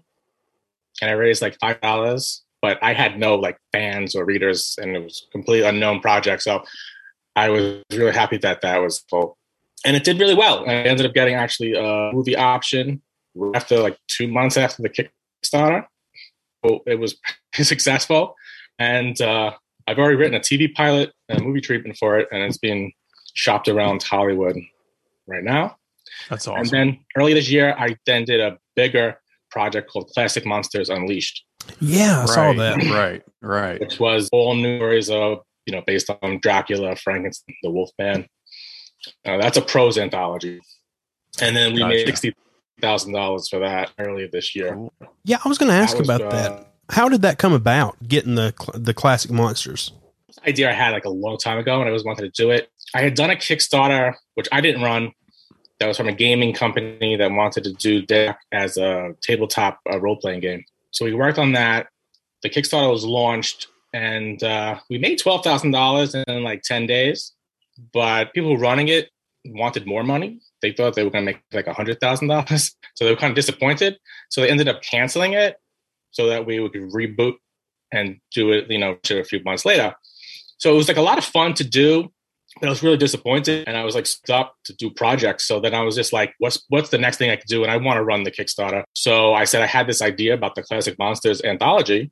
and 1.01 1.09
I 1.09 1.13
raised 1.13 1.41
like 1.41 1.57
five 1.59 1.81
dollars. 1.81 2.43
But 2.61 2.77
I 2.83 2.93
had 2.93 3.17
no 3.17 3.33
like 3.33 3.57
fans 3.71 4.15
or 4.15 4.23
readers, 4.23 4.77
and 4.79 4.95
it 4.95 5.03
was 5.03 5.25
a 5.27 5.31
completely 5.31 5.67
unknown 5.67 5.99
project. 5.99 6.43
So 6.43 6.63
I 7.35 7.49
was 7.49 7.81
really 7.91 8.11
happy 8.11 8.37
that 8.37 8.61
that 8.61 8.77
was 8.83 8.99
full, 9.09 9.35
and 9.83 9.95
it 9.95 10.03
did 10.03 10.19
really 10.19 10.35
well. 10.35 10.63
I 10.69 10.73
ended 10.73 11.07
up 11.07 11.15
getting 11.15 11.33
actually 11.33 11.73
a 11.73 12.11
movie 12.13 12.35
option 12.35 13.01
after 13.55 13.79
like 13.79 13.97
two 14.07 14.27
months 14.27 14.57
after 14.57 14.83
the 14.83 14.89
Kickstarter. 14.89 15.87
So 16.63 16.83
it 16.85 16.99
was 16.99 17.15
pretty 17.51 17.63
successful, 17.63 18.35
and 18.77 19.19
uh, 19.19 19.53
I've 19.91 19.99
already 19.99 20.15
written 20.15 20.35
a 20.35 20.39
TV 20.39 20.73
pilot 20.73 21.11
and 21.27 21.41
a 21.41 21.43
movie 21.43 21.59
treatment 21.59 21.97
for 21.97 22.17
it, 22.17 22.29
and 22.31 22.41
it's 22.41 22.57
being 22.57 22.93
shopped 23.33 23.67
around 23.67 24.01
Hollywood 24.01 24.55
right 25.27 25.43
now. 25.43 25.75
That's 26.29 26.47
awesome. 26.47 26.61
And 26.61 26.69
then 26.69 26.99
early 27.17 27.33
this 27.33 27.51
year, 27.51 27.75
I 27.77 27.97
then 28.05 28.23
did 28.23 28.39
a 28.39 28.57
bigger 28.77 29.19
project 29.49 29.91
called 29.91 30.09
Classic 30.13 30.45
Monsters 30.45 30.87
Unleashed, 30.87 31.43
Yeah, 31.81 32.23
I 32.23 32.25
saw 32.25 32.41
right, 32.47 32.57
that. 32.57 32.83
Right, 32.89 33.23
right. 33.41 33.81
which 33.81 33.99
was 33.99 34.29
all 34.31 34.55
new 34.55 34.77
stories 34.77 35.09
of, 35.09 35.39
you 35.65 35.75
know, 35.75 35.83
based 35.85 36.09
on 36.21 36.39
Dracula, 36.41 36.95
Frankenstein, 36.95 37.55
the 37.61 37.69
Wolfman. 37.69 38.25
Uh, 39.25 39.37
that's 39.39 39.57
a 39.57 39.61
prose 39.61 39.97
anthology. 39.97 40.61
And 41.41 41.53
then 41.53 41.73
we 41.73 41.83
made 41.83 42.07
$60,000 42.07 43.49
for 43.49 43.59
that 43.59 43.91
earlier 43.99 44.29
this 44.31 44.55
year. 44.55 44.73
Cool. 44.73 44.93
Yeah, 45.25 45.39
I 45.43 45.49
was 45.49 45.57
going 45.57 45.69
to 45.69 45.77
ask 45.77 45.97
was, 45.97 46.07
about 46.07 46.21
uh, 46.21 46.29
that. 46.29 46.70
How 46.91 47.07
did 47.07 47.21
that 47.21 47.37
come 47.37 47.53
about? 47.53 47.95
Getting 48.05 48.35
the 48.35 48.53
the 48.73 48.93
classic 48.93 49.31
monsters. 49.31 49.93
idea 50.45 50.69
I 50.69 50.73
had 50.73 50.91
like 50.91 51.05
a 51.05 51.09
long 51.09 51.37
time 51.37 51.57
ago 51.57 51.75
and 51.75 51.83
I 51.83 51.87
always 51.87 52.03
wanted 52.03 52.33
to 52.33 52.41
do 52.41 52.51
it. 52.51 52.69
I 52.93 53.01
had 53.01 53.15
done 53.15 53.29
a 53.29 53.35
Kickstarter, 53.35 54.15
which 54.35 54.49
I 54.51 54.59
didn't 54.59 54.81
run. 54.81 55.13
That 55.79 55.87
was 55.87 55.97
from 55.97 56.09
a 56.09 56.13
gaming 56.13 56.53
company 56.53 57.15
that 57.15 57.31
wanted 57.31 57.63
to 57.63 57.73
do 57.73 58.01
Deck 58.05 58.37
as 58.51 58.77
a 58.77 59.15
tabletop 59.21 59.79
uh, 59.91 59.99
role 59.99 60.17
playing 60.17 60.41
game. 60.41 60.65
So 60.91 61.05
we 61.05 61.13
worked 61.13 61.39
on 61.39 61.53
that. 61.53 61.87
The 62.43 62.49
Kickstarter 62.49 62.91
was 62.91 63.05
launched 63.05 63.67
and 63.93 64.43
uh, 64.43 64.79
we 64.89 64.97
made 64.97 65.19
$12,000 65.19 66.23
in 66.27 66.43
like 66.43 66.61
10 66.63 66.87
days. 66.87 67.31
But 67.93 68.33
people 68.33 68.57
running 68.57 68.89
it 68.89 69.09
wanted 69.45 69.87
more 69.87 70.03
money. 70.03 70.41
They 70.61 70.73
thought 70.73 70.95
they 70.95 71.03
were 71.03 71.09
going 71.09 71.25
to 71.25 71.31
make 71.31 71.41
like 71.53 71.65
$100,000. 71.65 72.75
So 72.95 73.05
they 73.05 73.11
were 73.11 73.17
kind 73.17 73.31
of 73.31 73.35
disappointed. 73.35 73.97
So 74.29 74.41
they 74.41 74.49
ended 74.49 74.67
up 74.67 74.81
canceling 74.83 75.33
it 75.33 75.55
so 76.11 76.27
that 76.27 76.45
we 76.45 76.57
could 76.69 76.91
reboot 76.91 77.33
and 77.91 78.19
do 78.33 78.51
it, 78.51 78.69
you 78.69 78.77
know, 78.77 78.97
a 79.09 79.23
few 79.23 79.43
months 79.43 79.65
later. 79.65 79.93
So 80.57 80.73
it 80.73 80.77
was 80.77 80.87
like 80.87 80.97
a 80.97 81.01
lot 81.01 81.17
of 81.17 81.25
fun 81.25 81.53
to 81.55 81.63
do, 81.63 82.11
but 82.59 82.67
I 82.67 82.69
was 82.69 82.83
really 82.83 82.97
disappointed 82.97 83.67
and 83.67 83.77
I 83.77 83.83
was 83.83 83.95
like 83.95 84.05
stuck 84.05 84.55
to 84.65 84.73
do 84.75 84.91
projects. 84.91 85.47
So 85.47 85.59
then 85.59 85.73
I 85.73 85.81
was 85.81 85.95
just 85.95 86.13
like, 86.13 86.33
what's 86.39 86.63
what's 86.69 86.89
the 86.89 86.97
next 86.97 87.17
thing 87.17 87.29
I 87.29 87.35
could 87.35 87.47
do? 87.47 87.63
And 87.63 87.71
I 87.71 87.77
want 87.77 87.97
to 87.97 88.03
run 88.03 88.23
the 88.23 88.31
Kickstarter. 88.31 88.83
So 88.93 89.33
I 89.33 89.45
said 89.45 89.61
I 89.61 89.67
had 89.67 89.87
this 89.87 90.01
idea 90.01 90.33
about 90.33 90.55
the 90.55 90.63
Classic 90.63 90.97
Monsters 90.99 91.41
anthology. 91.43 92.11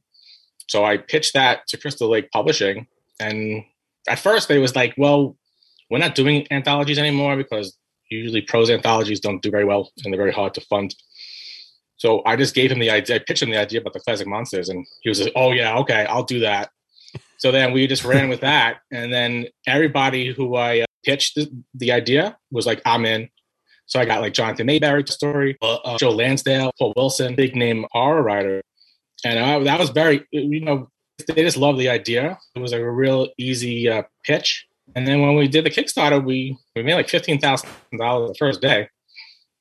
So 0.68 0.86
I 0.86 0.98
pitched 0.98 1.34
that 1.34 1.68
to 1.68 1.78
Crystal 1.78 2.10
Lake 2.10 2.32
Publishing. 2.32 2.88
And 3.20 3.64
at 4.08 4.20
first 4.20 4.48
they 4.48 4.60
was 4.60 4.76
like, 4.76 4.94
well, 4.98 5.36
we're 5.90 6.00
not 6.00 6.16
doing 6.16 6.48
anthologies 6.52 7.00
anymore 7.00 7.36
because 7.36 7.78
usually 8.10 8.42
prose 8.42 8.70
anthologies 8.70 9.20
don't 9.20 9.42
do 9.42 9.52
very 9.52 9.66
well 9.66 9.92
and 10.04 10.14
they're 10.14 10.20
very 10.20 10.32
hard 10.32 10.54
to 10.56 10.62
fund. 10.62 10.96
So 12.00 12.22
I 12.26 12.38
just 12.38 12.56
gave 12.56 12.72
him 12.72 12.80
the 12.80 12.90
idea, 12.90 13.18
I 13.18 13.20
pitched 13.20 13.44
him 13.44 13.50
the 13.50 13.58
idea 13.58 13.82
about 13.82 13.92
the 13.92 14.00
classic 14.00 14.26
monsters, 14.26 14.70
and 14.70 14.88
he 15.02 15.10
was 15.10 15.22
like, 15.22 15.34
"Oh 15.36 15.52
yeah, 15.52 15.78
okay, 15.80 16.06
I'll 16.06 16.24
do 16.24 16.40
that." 16.40 16.72
So 17.38 17.52
then 17.52 17.74
we 17.74 17.88
just 17.88 18.06
ran 18.06 18.30
with 18.30 18.40
that, 18.40 18.78
and 18.90 19.14
then 19.14 19.48
everybody 19.68 20.34
who 20.34 20.56
I 20.56 20.82
uh, 20.82 20.86
pitched 21.04 21.36
the, 21.36 21.52
the 21.74 21.92
idea 21.92 22.38
was 22.52 22.66
like, 22.66 22.82
"I'm 22.86 23.06
in." 23.06 23.30
So 23.86 24.00
I 24.00 24.06
got 24.06 24.22
like 24.22 24.34
Jonathan 24.34 24.68
Maberry 24.68 25.08
story, 25.10 25.58
uh, 25.62 25.76
uh, 25.76 25.98
Joe 25.98 26.12
Lansdale, 26.12 26.72
Paul 26.80 26.94
Wilson, 26.96 27.36
big 27.36 27.56
name 27.56 27.86
horror 27.92 28.24
writer, 28.24 28.62
and 29.26 29.38
I, 29.38 29.60
that 29.64 29.80
was 29.80 29.90
very, 29.90 30.26
you 30.32 30.62
know, 30.62 30.90
they 31.28 31.44
just 31.44 31.58
loved 31.58 31.80
the 31.80 31.90
idea. 31.90 32.38
It 32.56 32.60
was 32.60 32.72
like 32.72 32.82
a 32.82 32.90
real 32.90 33.28
easy 33.38 33.90
uh, 33.90 34.04
pitch. 34.24 34.66
And 34.96 35.06
then 35.06 35.22
when 35.22 35.36
we 35.36 35.50
did 35.50 35.66
the 35.66 35.70
Kickstarter, 35.70 36.24
we 36.24 36.58
we 36.78 36.84
made 36.84 36.96
like 36.96 37.10
fifteen 37.10 37.42
thousand 37.42 37.70
dollars 37.98 38.30
the 38.30 38.36
first 38.36 38.62
day, 38.62 38.88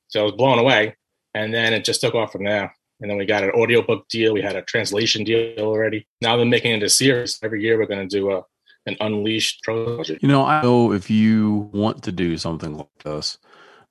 so 0.07 0.21
I 0.21 0.23
was 0.23 0.31
blown 0.31 0.57
away 0.57 0.95
and 1.33 1.53
then 1.53 1.73
it 1.73 1.85
just 1.85 2.01
took 2.01 2.15
off 2.15 2.31
from 2.31 2.43
there. 2.43 2.73
And 3.01 3.09
then 3.09 3.17
we 3.17 3.25
got 3.25 3.43
an 3.43 3.51
audiobook 3.51 4.07
deal. 4.09 4.33
We 4.33 4.41
had 4.41 4.57
a 4.57 4.61
translation 4.61 5.23
deal 5.23 5.59
already. 5.59 6.05
Now 6.21 6.35
they're 6.35 6.45
making 6.45 6.73
it 6.73 6.83
a 6.83 6.89
series. 6.89 7.39
Every 7.41 7.61
year 7.61 7.77
we're 7.77 7.85
going 7.85 8.07
to 8.07 8.17
do 8.17 8.31
a 8.31 8.43
an 8.85 8.97
unleashed 9.01 9.61
trilogy. 9.63 10.17
You 10.21 10.27
know, 10.27 10.45
I 10.45 10.61
know 10.61 10.91
if 10.93 11.09
you 11.09 11.69
want 11.73 12.03
to 12.03 12.11
do 12.11 12.37
something 12.37 12.77
like 12.77 13.03
this, 13.03 13.37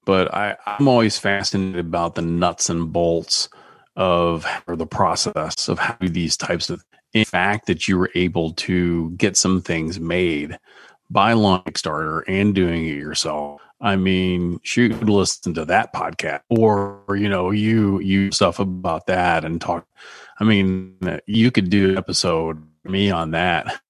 but 0.05 0.35
I, 0.35 0.57
I'm 0.67 0.89
always 0.89 1.19
fascinated 1.19 1.79
about 1.79 2.15
the 2.15 2.23
nuts 2.23 2.69
and 2.69 2.93
bolts 2.93 3.49
of 3.97 4.47
or 4.67 4.77
the 4.77 4.87
process 4.87 5.69
of 5.69 5.79
how 5.79 5.97
these 6.01 6.37
types 6.37 6.71
of 6.71 6.85
in 7.15 7.25
fact 7.25 7.67
that 7.67 7.89
you 7.89 7.99
were 7.99 8.11
able 8.15 8.53
to 8.53 9.11
get 9.13 9.37
some 9.37 9.61
things 9.61 9.99
made 9.99 10.59
by 11.11 11.33
long, 11.33 11.63
Kickstarter 11.63 12.23
and 12.27 12.55
doing 12.55 12.87
it 12.87 12.97
yourself. 12.97 13.61
I 13.81 13.97
mean, 13.97 14.61
shoot, 14.65 15.01
listen 15.03 15.55
to 15.55 15.65
that 15.67 15.95
podcast, 15.95 16.41
or 16.51 17.05
you 17.11 17.29
know, 17.29 17.51
you 17.51 18.01
you 18.01 18.33
stuff 18.33 18.59
about 18.59 19.07
that 19.07 19.45
and 19.45 19.61
talk. 19.61 19.87
I 20.41 20.45
mean, 20.45 20.97
you 21.27 21.51
could 21.51 21.71
do 21.71 21.91
an 21.91 21.99
episode 21.99 22.63
me 22.85 23.11
on 23.11 23.33
that 23.33 23.81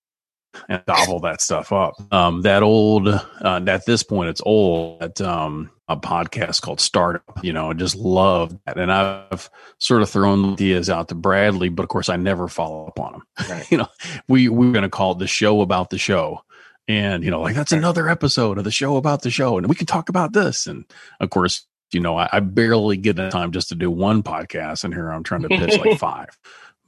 and 0.69 0.83
gobble 0.87 1.21
that 1.21 1.41
stuff 1.41 1.73
up. 1.73 1.95
Um, 2.13 2.43
that 2.43 2.63
old, 2.63 3.09
uh, 3.09 3.61
at 3.67 3.87
this 3.87 4.03
point, 4.03 4.31
it's 4.31 4.43
old. 4.45 5.01
That 5.01 5.21
um, 5.21 5.71
a 5.89 5.97
podcast 5.97 6.61
called 6.61 6.81
Startup. 6.81 7.43
You 7.43 7.53
know, 7.53 7.71
I 7.71 7.73
just 7.75 7.97
love 7.97 8.57
that, 8.67 8.79
and 8.79 8.93
I've 8.93 9.49
sort 9.79 10.03
of 10.03 10.11
thrown 10.11 10.53
ideas 10.53 10.91
out 10.91 11.09
to 11.09 11.15
Bradley, 11.15 11.69
but 11.69 11.83
of 11.83 11.89
course, 11.89 12.09
I 12.09 12.17
never 12.17 12.49
follow 12.49 12.87
up 12.87 13.01
on 13.01 13.13
them. 13.13 13.23
Right. 13.49 13.67
you 13.71 13.79
know, 13.79 13.89
we 14.29 14.49
we 14.49 14.67
we're 14.67 14.73
going 14.73 14.83
to 14.83 14.91
call 14.91 15.13
it 15.13 15.19
the 15.19 15.27
show 15.27 15.61
about 15.61 15.91
the 15.91 15.99
show. 15.99 16.43
And 16.88 17.23
you 17.23 17.30
know, 17.30 17.40
like 17.42 17.54
that's 17.54 17.73
another 17.73 18.09
episode 18.09 18.59
of 18.59 18.64
the 18.64 18.71
show 18.71 18.97
about 18.97 19.23
the 19.23 19.30
show, 19.30 19.59
and 19.59 19.66
we 19.68 19.75
can 19.76 19.87
talk 19.87 20.09
about 20.09 20.33
this. 20.33 20.66
And 20.66 20.85
of 21.21 21.30
course, 21.30 21.66
you 21.92 22.00
know, 22.00 22.16
I, 22.16 22.28
I 22.33 22.40
barely 22.40 22.97
get 22.97 23.16
the 23.16 23.28
time 23.30 23.52
just 23.52 23.68
to 23.68 23.75
do 23.75 23.90
one 23.90 24.23
podcast, 24.23 24.85
and 24.85 24.95
here 24.95 25.11
I'm 25.11 25.23
trying 25.23 25.42
to 25.42 25.49
pitch 25.49 25.78
like 25.78 25.99
five 26.00 26.37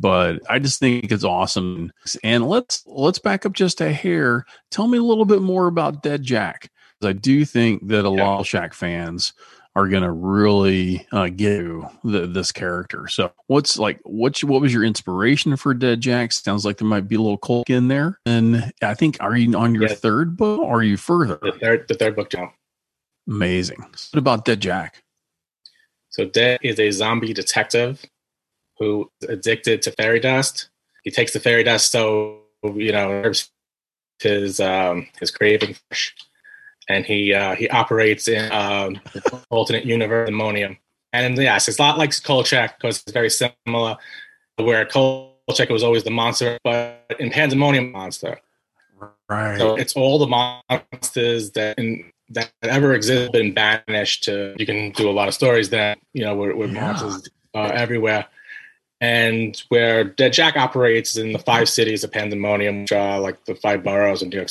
but 0.02 0.40
I 0.48 0.58
just 0.58 0.80
think 0.80 1.12
it's 1.12 1.24
awesome. 1.24 1.92
And 2.24 2.48
let's 2.48 2.82
let's 2.86 3.18
back 3.18 3.44
up 3.44 3.52
just 3.52 3.82
a 3.82 3.92
hair. 3.92 4.46
Tell 4.70 4.88
me 4.88 4.96
a 4.96 5.02
little 5.02 5.26
bit 5.26 5.42
more 5.42 5.66
about 5.66 6.02
Dead 6.02 6.22
Jack. 6.22 6.70
I 7.04 7.12
do 7.12 7.44
think 7.44 7.86
that 7.88 8.06
a 8.06 8.10
Yeah. 8.10 8.26
lot 8.26 8.40
of 8.40 8.46
Shack 8.46 8.72
fans 8.72 9.34
are 9.76 9.88
going 9.88 10.02
to 10.02 10.10
really 10.10 11.06
uh, 11.12 11.28
get 11.28 11.64
the, 12.02 12.26
this 12.26 12.52
character. 12.52 13.06
So, 13.08 13.32
what's 13.46 13.78
like 13.78 14.00
what's 14.04 14.42
what 14.42 14.60
was 14.60 14.72
your 14.72 14.84
inspiration 14.84 15.56
for 15.56 15.74
Dead 15.74 16.00
Jack? 16.00 16.32
Sounds 16.32 16.64
like 16.64 16.78
there 16.78 16.88
might 16.88 17.08
be 17.08 17.16
a 17.16 17.20
little 17.20 17.38
Culk 17.38 17.70
in 17.70 17.88
there. 17.88 18.18
And 18.26 18.72
I 18.82 18.94
think 18.94 19.16
are 19.20 19.36
you 19.36 19.56
on 19.56 19.74
your 19.74 19.88
third 19.88 20.36
book? 20.36 20.60
Or 20.60 20.80
are 20.80 20.82
you 20.82 20.96
further? 20.96 21.38
The 21.42 21.52
third, 21.52 21.88
the 21.88 21.94
third 21.94 22.16
book, 22.16 22.30
Joe. 22.30 22.50
Amazing. 23.28 23.78
What 23.80 24.18
about 24.18 24.44
Dead 24.44 24.60
Jack? 24.60 25.02
So 26.08 26.24
Dead 26.24 26.58
is 26.62 26.80
a 26.80 26.90
zombie 26.90 27.32
detective 27.32 28.04
who 28.78 29.10
is 29.20 29.28
addicted 29.28 29.82
to 29.82 29.92
fairy 29.92 30.18
dust. 30.18 30.70
He 31.04 31.10
takes 31.10 31.32
the 31.32 31.40
fairy 31.40 31.62
dust 31.62 31.92
so 31.92 32.40
you 32.62 32.92
know 32.92 33.32
his 34.20 34.60
um, 34.60 35.06
his 35.18 35.30
craving, 35.30 35.76
and 36.90 37.06
he 37.06 37.32
uh, 37.32 37.54
he 37.54 37.68
operates 37.70 38.28
in 38.28 38.50
um, 38.52 39.00
alternate 39.50 39.84
universe 39.84 40.26
Pandemonium. 40.26 40.76
And 41.12 41.36
yes, 41.38 41.68
it's 41.68 41.78
a 41.78 41.82
lot 41.82 41.98
like 41.98 42.10
Kolchak 42.22 42.78
because 42.78 43.02
it's 43.02 43.12
very 43.12 43.30
similar. 43.30 43.96
Where 44.56 44.84
Kolchak 44.84 45.70
was 45.70 45.82
always 45.82 46.04
the 46.04 46.10
monster, 46.10 46.58
but 46.64 47.06
in 47.18 47.30
Pandemonium, 47.30 47.92
monster. 47.92 48.40
Right. 49.28 49.58
So 49.58 49.76
it's 49.76 49.94
all 49.94 50.18
the 50.18 50.26
monsters 50.26 51.52
that 51.52 51.78
in, 51.78 52.12
that 52.30 52.50
ever 52.62 52.94
exist 52.94 53.32
been 53.32 53.54
banished 53.54 54.24
to. 54.24 54.54
You 54.58 54.66
can 54.66 54.90
do 54.90 55.08
a 55.08 55.12
lot 55.12 55.28
of 55.28 55.34
stories 55.34 55.70
that 55.70 55.98
you 56.12 56.24
know 56.24 56.34
where, 56.34 56.54
where 56.54 56.68
Yeah. 56.68 56.92
monsters 56.92 57.28
are 57.54 57.72
everywhere, 57.72 58.26
and 59.00 59.56
where 59.68 60.04
Dead 60.04 60.32
Jack 60.32 60.56
operates 60.56 61.16
in 61.16 61.32
the 61.32 61.38
five 61.38 61.68
cities 61.68 62.04
of 62.04 62.12
Pandemonium, 62.12 62.82
which 62.82 62.92
are 62.92 63.18
like 63.20 63.44
the 63.46 63.54
five 63.54 63.82
boroughs 63.82 64.22
of 64.22 64.28
New 64.28 64.36
York, 64.36 64.50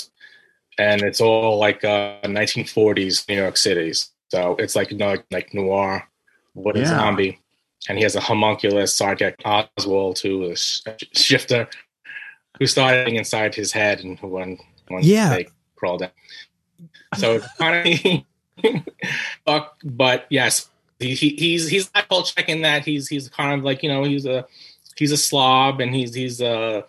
and 0.80 1.02
it's 1.02 1.22
all 1.22 1.60
like 1.60 1.84
uh, 1.84 2.16
1940s 2.24 3.28
New 3.28 3.36
York 3.36 3.58
City. 3.58 3.94
So 4.30 4.56
it's 4.58 4.76
like 4.76 4.92
you 4.92 4.98
know 4.98 5.10
like, 5.10 5.26
like 5.32 5.54
noir 5.54 6.08
with 6.56 6.78
a 6.78 6.86
zombie, 6.86 7.40
and 7.88 7.98
he 7.98 8.04
has 8.04 8.16
a 8.16 8.20
homunculus 8.22 8.98
sidekick 8.98 9.36
Oswald, 9.46 10.20
who 10.20 10.44
is 10.46 10.82
a 10.88 10.98
shifter, 11.14 11.68
who's 12.58 12.72
started 12.72 13.08
inside 13.10 13.54
his 13.54 13.72
head 13.72 14.00
and 14.00 14.18
who 14.20 14.28
one 14.28 14.58
one 14.88 15.04
Yeah. 15.04 15.30
they 15.36 15.48
crawled. 15.76 16.10
So 17.18 17.36
it's 17.36 17.54
kind 17.58 18.24
of, 18.64 18.84
but, 19.46 19.74
but 19.84 20.26
yes, 20.30 20.70
he, 21.00 21.16
he, 21.16 21.30
he's 21.30 21.68
he's 21.70 21.90
not 21.94 22.08
called 22.08 22.26
checking 22.26 22.62
that 22.62 22.86
he's 22.86 23.08
he's 23.08 23.30
kind 23.30 23.58
of 23.58 23.66
like 23.66 23.84
you 23.84 23.90
know 23.90 24.04
he's 24.04 24.26
a 24.26 24.46
he's 24.96 25.12
a 25.12 25.18
slob 25.18 25.80
and 25.80 25.96
he's 25.96 26.14
he's 26.14 26.42
a 26.42 26.86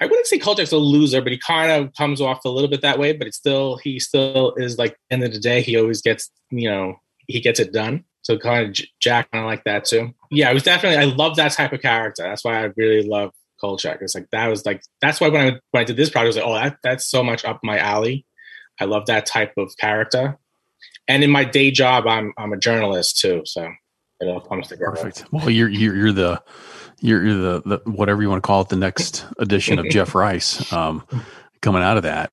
I 0.00 0.06
wouldn't 0.06 0.26
say 0.26 0.38
Kolchak's 0.38 0.72
a 0.72 0.76
loser, 0.76 1.22
but 1.22 1.32
he 1.32 1.38
kind 1.38 1.70
of 1.70 1.94
comes 1.94 2.20
off 2.20 2.44
a 2.44 2.48
little 2.48 2.68
bit 2.68 2.82
that 2.82 2.98
way. 2.98 3.12
But 3.12 3.26
it's 3.26 3.36
still 3.36 3.76
he 3.76 4.00
still 4.00 4.54
is 4.56 4.78
like 4.78 4.96
end 5.10 5.22
of 5.22 5.32
the 5.32 5.38
day 5.38 5.62
he 5.62 5.78
always 5.78 6.02
gets 6.02 6.30
you 6.50 6.68
know 6.68 6.96
he 7.26 7.40
gets 7.40 7.60
it 7.60 7.72
done. 7.72 8.04
So 8.22 8.38
kind 8.38 8.66
of 8.66 8.86
Jack 9.00 9.30
kind 9.30 9.44
of 9.44 9.48
like 9.48 9.64
that 9.64 9.84
too. 9.84 10.12
Yeah, 10.30 10.50
it 10.50 10.54
was 10.54 10.62
definitely 10.62 10.98
I 10.98 11.04
love 11.04 11.36
that 11.36 11.52
type 11.52 11.72
of 11.72 11.82
character. 11.82 12.22
That's 12.22 12.44
why 12.44 12.60
I 12.60 12.70
really 12.76 13.06
love 13.06 13.32
Kolchak. 13.60 13.98
It's 14.00 14.14
like 14.14 14.28
that 14.30 14.48
was 14.48 14.66
like 14.66 14.82
that's 15.00 15.20
why 15.20 15.28
when 15.28 15.54
I 15.54 15.60
when 15.70 15.80
I 15.82 15.84
did 15.84 15.96
this 15.96 16.10
project, 16.10 16.24
I 16.24 16.28
was 16.28 16.36
like, 16.36 16.46
oh, 16.46 16.54
that 16.54 16.78
that's 16.82 17.06
so 17.06 17.22
much 17.22 17.44
up 17.44 17.60
my 17.62 17.78
alley. 17.78 18.26
I 18.80 18.86
love 18.86 19.06
that 19.06 19.26
type 19.26 19.52
of 19.56 19.76
character. 19.78 20.38
And 21.06 21.22
in 21.22 21.30
my 21.30 21.44
day 21.44 21.70
job, 21.70 22.06
I'm 22.06 22.32
I'm 22.38 22.52
a 22.52 22.56
journalist 22.56 23.18
too, 23.20 23.42
so 23.44 23.70
it 24.20 24.26
all 24.26 24.40
comes 24.40 24.68
together. 24.68 24.92
Perfect. 24.92 25.26
Well, 25.32 25.50
you're 25.50 25.68
you're, 25.68 25.94
you're 25.94 26.12
the 26.12 26.42
you're, 27.00 27.24
you're 27.24 27.36
the, 27.60 27.62
the 27.84 27.90
whatever 27.90 28.22
you 28.22 28.28
want 28.30 28.42
to 28.42 28.46
call 28.46 28.62
it 28.62 28.68
the 28.68 28.76
next 28.76 29.26
edition 29.38 29.78
of 29.78 29.88
Jeff 29.88 30.14
Rice 30.14 30.72
um, 30.72 31.04
coming 31.62 31.82
out 31.82 31.96
of 31.96 32.02
that. 32.04 32.30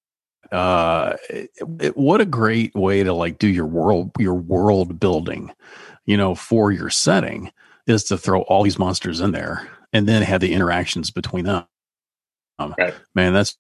Uh, 0.52 1.16
it- 1.30 1.50
it- 1.80 1.98
what 1.98 2.22
a 2.22 2.26
great 2.26 2.74
way 2.76 3.04
to 3.04 3.14
like 3.14 3.40
do 3.40 3.48
your 3.48 3.66
world 3.66 4.12
your 4.20 4.34
world 4.36 5.00
building, 5.00 5.52
you 6.06 6.18
know, 6.18 6.36
for 6.36 6.72
your 6.72 6.90
setting 6.90 7.52
is 7.88 8.04
to 8.06 8.18
throw 8.18 8.42
all 8.44 8.64
these 8.64 8.80
monsters 8.80 9.20
in 9.22 9.32
there 9.32 9.68
and 9.94 10.08
then 10.08 10.22
have 10.22 10.42
the 10.42 10.54
interactions 10.54 11.10
between 11.12 11.46
them. 11.46 11.66
Um, 12.60 12.76
Right. 12.78 12.94
Man, 13.16 13.34
that's 13.34 13.58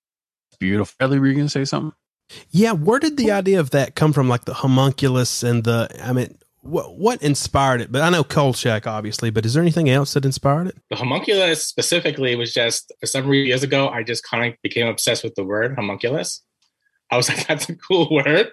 beautiful. 0.59 0.93
Bradley, 0.99 1.19
were 1.19 1.27
you 1.27 1.33
going 1.33 1.45
to 1.47 1.49
say 1.49 1.65
something? 1.65 1.93
Yeah, 2.51 2.71
where 2.73 2.99
did 2.99 3.17
the 3.17 3.31
idea 3.31 3.59
of 3.59 3.71
that 3.71 3.95
come 3.95 4.13
from? 4.13 4.29
Like 4.29 4.45
the 4.45 4.53
homunculus 4.53 5.43
and 5.43 5.63
the, 5.63 5.89
I 6.01 6.13
mean, 6.13 6.37
what 6.61 6.95
what 6.95 7.21
inspired 7.21 7.81
it? 7.81 7.91
But 7.91 8.01
I 8.01 8.09
know 8.09 8.23
Kolchak, 8.23 8.87
obviously, 8.87 9.29
but 9.29 9.45
is 9.45 9.53
there 9.53 9.63
anything 9.63 9.89
else 9.89 10.13
that 10.13 10.25
inspired 10.25 10.67
it? 10.67 10.77
The 10.89 10.95
homunculus 10.95 11.67
specifically 11.67 12.35
was 12.35 12.53
just 12.53 12.91
for 12.99 13.07
some 13.07 13.31
years 13.33 13.63
ago, 13.63 13.89
I 13.89 14.03
just 14.03 14.23
kind 14.23 14.51
of 14.51 14.61
became 14.61 14.87
obsessed 14.87 15.23
with 15.23 15.35
the 15.35 15.43
word 15.43 15.75
homunculus. 15.75 16.41
I 17.09 17.17
was 17.17 17.29
like, 17.35 17.45
that's 17.47 17.69
a 17.69 17.75
cool 17.75 18.07
word. 18.11 18.49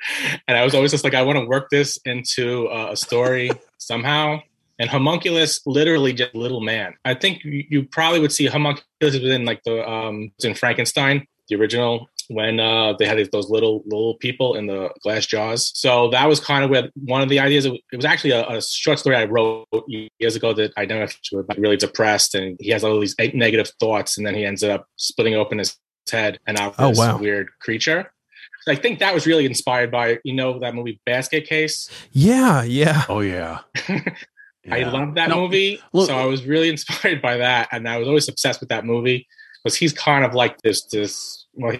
And 0.47 0.57
I 0.57 0.65
was 0.65 0.75
always 0.75 0.91
just 0.91 1.05
like, 1.05 1.15
I 1.15 1.23
want 1.23 1.39
to 1.39 1.47
work 1.47 1.69
this 1.71 1.99
into 2.05 2.67
uh, 2.69 2.91
a 2.93 2.97
story 2.97 3.51
somehow. 3.79 4.41
And 4.81 4.89
homunculus, 4.89 5.61
literally 5.67 6.13
just 6.13 6.35
little 6.35 6.61
man. 6.61 6.95
I 7.05 7.15
think 7.15 7.43
you, 7.45 7.83
probably 7.85 8.21
would 8.21 8.33
see 8.33 8.47
homunculus 8.47 8.85
within 9.01 9.45
like 9.45 9.63
the 9.65 9.89
um 9.89 10.31
it's 10.37 10.45
in 10.45 10.55
Frankenstein, 10.55 11.27
the 11.49 11.57
original, 11.57 12.09
when 12.29 12.61
uh 12.61 12.93
they 12.99 13.07
had 13.07 13.19
those 13.33 13.51
little 13.51 13.83
little 13.87 14.15
people 14.19 14.55
in 14.55 14.67
the 14.67 14.91
glass 15.03 15.27
jars. 15.27 15.71
So 15.75 16.09
that 16.11 16.27
was 16.29 16.41
kind 16.41 16.63
of 16.65 16.71
where 16.71 16.91
one 16.95 17.23
of 17.23 17.29
the 17.29 17.41
ideas. 17.41 17.65
It 17.67 17.81
was 17.97 18.05
actually 18.05 18.31
a, 18.33 18.47
a 18.49 18.63
short 18.63 18.99
story 18.99 19.17
I 19.17 19.25
wrote 19.25 19.67
years 20.19 20.37
ago 20.37 20.53
that 20.55 20.73
I 20.77 20.85
know 20.85 21.01
was 21.01 21.19
really 21.59 21.77
depressed, 21.77 22.35
and 22.35 22.57
he 22.61 22.71
has 22.71 22.85
all 22.85 23.01
these 23.01 23.17
negative 23.35 23.71
thoughts, 23.81 24.17
and 24.19 24.27
then 24.27 24.35
he 24.35 24.45
ends 24.45 24.63
up 24.63 24.87
splitting 24.97 25.35
open 25.35 25.59
his 25.59 25.77
head 26.11 26.39
and 26.47 26.59
out 26.59 26.75
Oh, 26.79 26.89
this 26.91 26.99
wow. 26.99 27.19
weird 27.19 27.49
creature. 27.61 28.11
I 28.67 28.75
think 28.75 28.99
that 28.99 29.15
was 29.15 29.27
really 29.27 29.47
inspired 29.47 29.91
by 29.91 30.19
you 30.25 30.35
know 30.35 30.59
that 30.59 30.75
movie 30.75 31.01
Basket 31.07 31.47
Case. 31.47 31.91
Yeah, 32.13 32.63
yeah. 32.65 33.05
Oh 33.09 33.21
yeah. 33.21 33.61
I 34.71 34.83
love 34.83 35.15
that 35.15 35.31
No, 35.31 35.43
movie, 35.43 35.81
look- 35.95 36.09
so 36.09 36.19
I 36.19 36.27
was 36.27 36.45
really 36.45 36.69
inspired 36.77 37.23
by 37.23 37.39
that, 37.39 37.69
and 37.73 37.89
I 37.89 37.97
was 37.99 38.07
always 38.07 38.29
obsessed 38.29 38.61
with 38.61 38.69
that 38.69 38.85
movie 38.85 39.27
because 39.65 39.77
he's 39.77 39.93
kind 39.95 40.25
of 40.25 40.35
like 40.35 40.59
this. 40.63 40.83
This 40.85 41.47
well, 41.55 41.77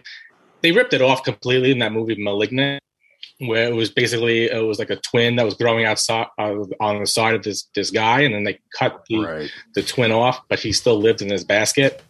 they 0.63 0.73
ripped 0.73 0.93
it 0.93 1.03
off 1.03 1.23
completely 1.25 1.71
in 1.71 1.79
that 1.81 1.93
movie 1.93 2.17
*Malignant*, 2.23 2.83
where 3.39 3.69
it 3.69 3.75
was 3.75 3.91
basically 3.91 4.47
it 4.47 4.65
was 4.65 4.79
like 4.79 4.91
a 4.91 4.97
twin 4.97 5.37
that 5.37 5.45
was 5.45 5.55
growing 5.55 5.85
outside 5.85 6.27
uh, 6.39 6.55
on 6.81 7.01
the 7.01 7.07
side 7.07 7.35
of 7.35 7.43
this 7.43 7.69
this 7.75 7.91
guy, 7.91 8.21
and 8.23 8.35
then 8.35 8.45
they 8.45 8.59
cut 8.77 9.03
the, 9.09 9.19
Right. 9.19 9.51
the 9.75 9.83
twin 9.83 10.13
off, 10.13 10.41
but 10.49 10.59
he 10.59 10.73
still 10.73 10.99
lived 10.99 11.23
in 11.23 11.31
his 11.31 11.45
basket, 11.45 12.03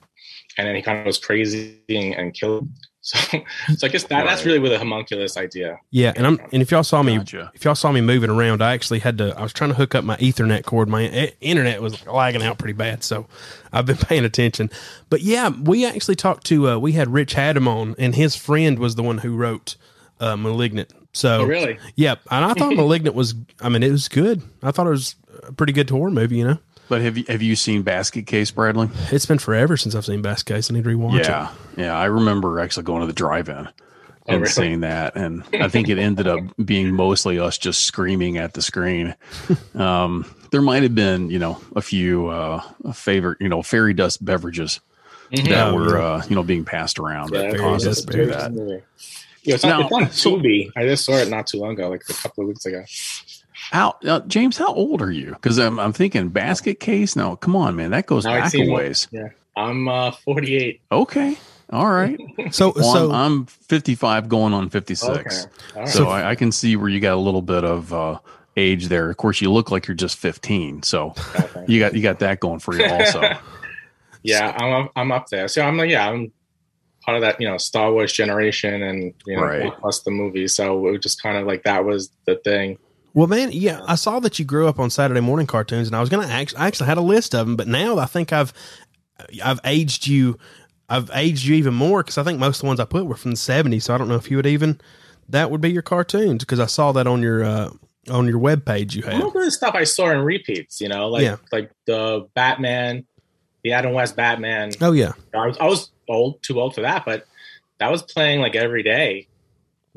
and 0.56 0.66
then 0.66 0.74
he 0.74 0.82
kind 0.82 0.98
of 1.00 1.06
was 1.06 1.18
crazy 1.18 1.80
and, 1.88 2.14
and 2.14 2.34
killed. 2.34 2.68
Him. 3.12 3.42
So, 3.68 3.74
so 3.76 3.86
I 3.86 3.90
guess 3.90 4.04
that, 4.04 4.24
that's 4.24 4.44
really 4.44 4.58
where 4.58 4.70
the 4.70 4.78
homunculus 4.78 5.36
idea. 5.36 5.78
Yeah, 5.90 6.12
and 6.16 6.26
I'm 6.26 6.38
and 6.52 6.62
if 6.62 6.70
y'all 6.70 6.82
saw 6.84 7.02
me 7.02 7.16
Gotcha. 7.18 7.50
if 7.54 7.64
y'all 7.64 7.74
saw 7.74 7.90
me 7.92 8.00
moving 8.00 8.30
around, 8.30 8.62
I 8.62 8.72
actually 8.74 8.98
had 8.98 9.18
to 9.18 9.34
I 9.38 9.42
was 9.42 9.52
trying 9.52 9.70
to 9.70 9.76
hook 9.76 9.94
up 9.94 10.04
my 10.04 10.16
ethernet 10.16 10.64
cord. 10.64 10.88
My 10.88 11.04
i- 11.04 11.32
internet 11.40 11.80
was 11.82 12.04
lagging 12.06 12.42
out 12.42 12.58
pretty 12.58 12.72
bad, 12.74 13.02
so 13.02 13.26
I've 13.72 13.86
been 13.86 13.96
paying 14.08 14.24
attention. 14.24 14.70
But 15.10 15.22
yeah, 15.22 15.48
we 15.48 15.86
actually 15.86 16.16
talked 16.16 16.44
to 16.46 16.68
uh, 16.70 16.78
we 16.78 16.92
had 16.92 17.12
Rich 17.12 17.34
Haddam 17.34 17.66
on 17.68 17.94
and 17.98 18.14
his 18.14 18.36
friend 18.36 18.78
was 18.78 18.94
the 18.96 19.02
one 19.02 19.18
who 19.18 19.36
wrote 19.36 19.76
uh, 20.20 20.36
Malignant. 20.36 20.92
So 21.12 21.40
Oh, 21.40 21.44
really? 21.46 21.78
Yeah, 21.96 22.16
and 22.30 22.44
I 22.44 22.54
thought 22.54 22.74
Malignant 22.76 23.14
was 23.16 23.34
I 23.60 23.68
mean, 23.68 23.82
it 23.82 23.90
was 23.90 24.08
good. 24.08 24.42
I 24.62 24.70
thought 24.70 24.86
it 24.86 24.90
was 24.90 25.14
a 25.44 25.52
pretty 25.52 25.72
good 25.72 25.88
horror 25.90 26.10
movie, 26.10 26.36
you 26.36 26.44
know. 26.46 26.58
But 26.88 27.02
have 27.02 27.18
you 27.18 27.24
have 27.28 27.42
you 27.42 27.54
seen 27.56 27.82
Basket 27.82 28.26
Case, 28.26 28.50
Bradley? 28.50 28.88
It's 29.12 29.26
been 29.26 29.38
forever 29.38 29.76
since 29.76 29.94
I've 29.94 30.04
seen 30.06 30.22
Basket 30.22 30.54
Case. 30.54 30.70
I 30.70 30.74
need 30.74 30.84
to 30.84 30.90
rewatch 30.90 31.20
it. 31.20 31.26
Yeah, 31.26 31.52
yeah. 31.76 31.96
I 31.96 32.06
remember 32.06 32.60
actually 32.60 32.84
going 32.84 33.00
to 33.02 33.06
the 33.06 33.12
drive-in 33.12 33.68
and 34.26 34.40
really? 34.42 34.46
seeing 34.52 34.80
that, 34.80 35.16
and 35.16 35.42
I 35.54 35.68
think 35.68 35.88
it 35.88 35.98
ended 35.98 36.26
up 36.28 36.40
being 36.64 36.92
mostly 36.94 37.38
us 37.38 37.58
just 37.58 37.84
screaming 37.84 38.38
at 38.38 38.54
the 38.54 38.62
screen. 38.62 39.14
Um, 39.74 40.24
there 40.50 40.60
might 40.62 40.82
have 40.82 40.94
been, 40.94 41.30
you 41.30 41.38
know, 41.38 41.60
a 41.76 41.80
few 41.82 42.26
uh, 42.28 42.60
favorite, 42.92 43.38
you 43.40 43.48
know, 43.48 43.62
fairy 43.62 43.94
dust 43.94 44.24
beverages 44.24 44.80
that 45.30 45.68
Oh, 45.68 45.74
were, 45.74 45.98
uh, 46.00 46.24
you 46.28 46.34
know, 46.34 46.42
being 46.42 46.64
passed 46.64 46.98
around 46.98 47.30
that 47.30 47.52
Yeah, 47.52 47.58
caused 47.58 47.86
that's 47.86 47.98
us 47.98 48.04
to 48.06 48.12
do 48.12 48.26
that. 48.26 48.82
Yeah, 49.42 49.54
it's, 49.54 49.62
on, 49.64 49.70
Now- 49.70 49.80
it's 50.00 50.26
on 50.26 50.40
Tubi. 50.40 50.72
I 50.76 50.84
just 50.84 51.04
saw 51.04 51.12
it 51.12 51.28
not 51.28 51.46
too 51.46 51.58
long 51.58 51.72
ago, 51.74 51.88
like 51.90 52.02
a 52.08 52.12
couple 52.14 52.42
of 52.42 52.48
weeks 52.48 52.66
ago. 52.66 52.82
How, 53.70 53.96
uh, 54.06 54.20
James? 54.20 54.56
How 54.56 54.72
old 54.72 55.02
are 55.02 55.10
you? 55.10 55.32
Because 55.32 55.58
I'm, 55.58 55.78
I'm 55.78 55.92
thinking 55.92 56.28
Basket 56.28 56.80
Case. 56.80 57.16
No, 57.16 57.36
come 57.36 57.54
on, 57.54 57.76
man, 57.76 57.90
that 57.90 58.06
goes 58.06 58.24
No, 58.24 58.32
back 58.32 58.50
seen 58.50 58.70
a 58.70 58.72
ways. 58.72 59.08
Yeah, 59.10 59.28
I'm 59.56 59.88
uh, 59.88 60.10
48. 60.10 60.80
Okay, 60.90 61.36
All 61.70 61.86
right. 61.88 62.18
So 62.50 62.72
Well, 62.74 62.92
so 62.94 63.10
I'm, 63.10 63.40
I'm 63.40 63.46
55 63.46 64.28
going 64.30 64.54
on 64.54 64.70
56. 64.70 65.08
Okay. 65.10 65.50
All 65.76 65.82
right. 65.82 65.92
So 65.92 66.08
I, 66.08 66.30
I 66.30 66.34
can 66.34 66.50
see 66.50 66.76
where 66.76 66.88
you 66.88 66.98
got 66.98 67.14
a 67.14 67.20
little 67.20 67.42
bit 67.42 67.62
of 67.62 67.92
uh, 67.92 68.18
age 68.56 68.86
there. 68.88 69.10
Of 69.10 69.18
course, 69.18 69.42
you 69.42 69.52
look 69.52 69.70
like 69.70 69.86
you're 69.86 69.94
just 69.94 70.16
15. 70.16 70.82
So 70.82 71.14
Okay. 71.36 71.64
you 71.66 71.78
got 71.78 71.94
you 71.94 72.00
got 72.02 72.20
that 72.20 72.40
going 72.40 72.60
for 72.60 72.74
you 72.74 72.86
also. 72.86 73.22
yeah, 74.22 74.50
I'm 74.56 74.72
up, 74.72 74.92
I'm 74.96 75.12
up 75.12 75.26
there. 75.30 75.46
So 75.48 75.60
I'm 75.60 75.76
like, 75.76 75.90
yeah, 75.90 76.08
I'm 76.08 76.32
part 77.04 77.16
of 77.16 77.20
that, 77.20 77.38
you 77.38 77.46
know, 77.46 77.58
Star 77.58 77.92
Wars 77.92 78.14
generation, 78.14 78.82
and 78.82 79.12
you 79.26 79.36
know, 79.36 79.42
Right. 79.42 79.72
plus 79.78 80.00
the 80.04 80.10
movie. 80.10 80.48
So 80.48 80.88
it 80.88 80.92
was 80.92 81.00
just 81.02 81.22
kind 81.22 81.36
of 81.36 81.46
like 81.46 81.64
that 81.64 81.84
was 81.84 82.10
the 82.26 82.36
thing. 82.44 82.78
Well, 83.14 83.26
man, 83.26 83.50
yeah, 83.52 83.80
I 83.86 83.94
saw 83.94 84.20
that 84.20 84.38
you 84.38 84.44
grew 84.44 84.68
up 84.68 84.78
on 84.78 84.90
Saturday 84.90 85.20
morning 85.20 85.46
cartoons, 85.46 85.88
and 85.88 85.96
I 85.96 86.00
was 86.00 86.08
gonna 86.08 86.26
actually, 86.26 86.58
I 86.58 86.66
actually 86.66 86.86
had 86.86 86.98
a 86.98 87.02
list 87.02 87.34
of 87.34 87.46
them, 87.46 87.56
but 87.56 87.66
now 87.66 87.98
I 87.98 88.06
think 88.06 88.32
I've, 88.32 88.52
I've 89.42 89.60
aged 89.64 90.06
you, 90.06 90.38
I've 90.88 91.10
aged 91.12 91.44
you 91.44 91.56
even 91.56 91.74
more 91.74 92.02
because 92.02 92.18
I 92.18 92.22
think 92.22 92.38
most 92.38 92.58
of 92.58 92.60
the 92.62 92.66
ones 92.68 92.80
I 92.80 92.84
put 92.84 93.06
were 93.06 93.16
from 93.16 93.32
the 93.32 93.36
'70s. 93.36 93.82
So 93.82 93.94
I 93.94 93.98
don't 93.98 94.08
know 94.08 94.14
if 94.14 94.30
you 94.30 94.36
would 94.36 94.46
even, 94.46 94.80
that 95.28 95.50
would 95.50 95.60
be 95.60 95.70
your 95.70 95.82
cartoons 95.82 96.44
because 96.44 96.60
I 96.60 96.66
saw 96.66 96.92
that 96.92 97.06
on 97.06 97.22
your, 97.22 97.44
uh, 97.44 97.70
on 98.10 98.26
your 98.26 98.38
web 98.38 98.64
page 98.64 98.94
you 98.96 99.02
had. 99.02 99.18
Most 99.18 99.36
of 99.36 99.44
the 99.44 99.50
stuff 99.50 99.74
I 99.74 99.84
saw 99.84 100.10
in 100.10 100.20
repeats, 100.20 100.80
you 100.80 100.88
know, 100.88 101.08
like 101.08 101.24
Yeah. 101.24 101.36
like 101.52 101.70
the 101.86 102.26
Batman, 102.34 103.06
the 103.64 103.72
Adam 103.72 103.92
West 103.92 104.16
Batman. 104.16 104.70
Oh 104.80 104.92
yeah, 104.92 105.12
I 105.34 105.46
was 105.46 105.58
I 105.58 105.66
was 105.66 105.90
old, 106.08 106.42
too 106.42 106.60
old 106.60 106.74
for 106.74 106.82
that, 106.82 107.04
but 107.04 107.26
that 107.80 107.90
was 107.90 108.02
playing 108.02 108.40
like 108.40 108.56
every 108.56 108.82
day 108.82 109.27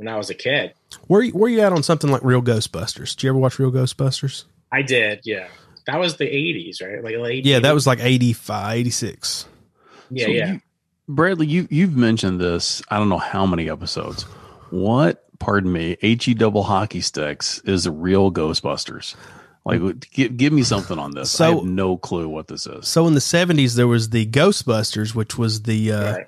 when 0.01 0.07
I 0.07 0.17
was 0.17 0.31
a 0.31 0.33
kid. 0.33 0.73
where 1.07 1.21
you- 1.21 1.31
where 1.31 1.49
you 1.49 1.59
at 1.61 1.71
on 1.71 1.83
something 1.83 2.09
like 2.11 2.23
Real 2.23 2.41
Ghostbusters? 2.41 3.11
Did 3.15 3.23
you 3.23 3.29
ever 3.29 3.37
watch 3.37 3.59
Real 3.59 3.71
Ghostbusters? 3.71 4.45
I 4.71 4.81
did, 4.81 5.19
yeah. 5.25 5.47
That 5.85 5.99
was 5.99 6.17
the 6.17 6.25
'80s, 6.25 6.81
right? 6.81 7.03
Like 7.03 7.17
late. 7.17 7.45
Yeah, 7.45 7.59
that 7.59 7.73
was 7.75 7.85
like 7.85 7.99
85, 8.01 8.77
86. 8.77 9.45
yeah, 10.09 10.25
So 10.25 10.31
yeah. 10.31 10.51
you- 10.53 10.61
Bradley, 11.07 11.45
you 11.47 11.67
you've 11.69 11.95
mentioned 11.95 12.41
this. 12.41 12.81
I 12.89 12.97
don't 12.97 13.09
know 13.09 13.17
how 13.19 13.45
many 13.45 13.69
episodes. 13.69 14.23
What? 14.71 15.23
Pardon 15.39 15.71
me. 15.71 15.97
He 16.01 16.15
double 16.33 16.63
hockey 16.63 17.01
sticks 17.01 17.59
is 17.59 17.83
the 17.83 17.91
real 17.91 18.31
Ghostbusters. 18.31 19.15
Like, 19.65 19.81
give, 20.11 20.35
give 20.37 20.51
me 20.53 20.63
something 20.63 20.97
on 20.97 21.11
this. 21.11 21.35
I 21.35 21.49
So- 21.51 21.55
have 21.59 21.65
no 21.65 21.95
clue 21.97 22.27
what 22.27 22.47
this 22.47 22.65
is. 22.65 22.87
So 22.87 23.05
in 23.07 23.13
the 23.13 23.21
seventies, 23.21 23.75
there 23.75 23.87
was 23.87 24.09
the 24.09 24.25
Ghostbusters, 24.25 25.13
which 25.13 25.37
was 25.37 25.61
the 25.63 25.91
uh, 25.91 26.13
Right. 26.13 26.27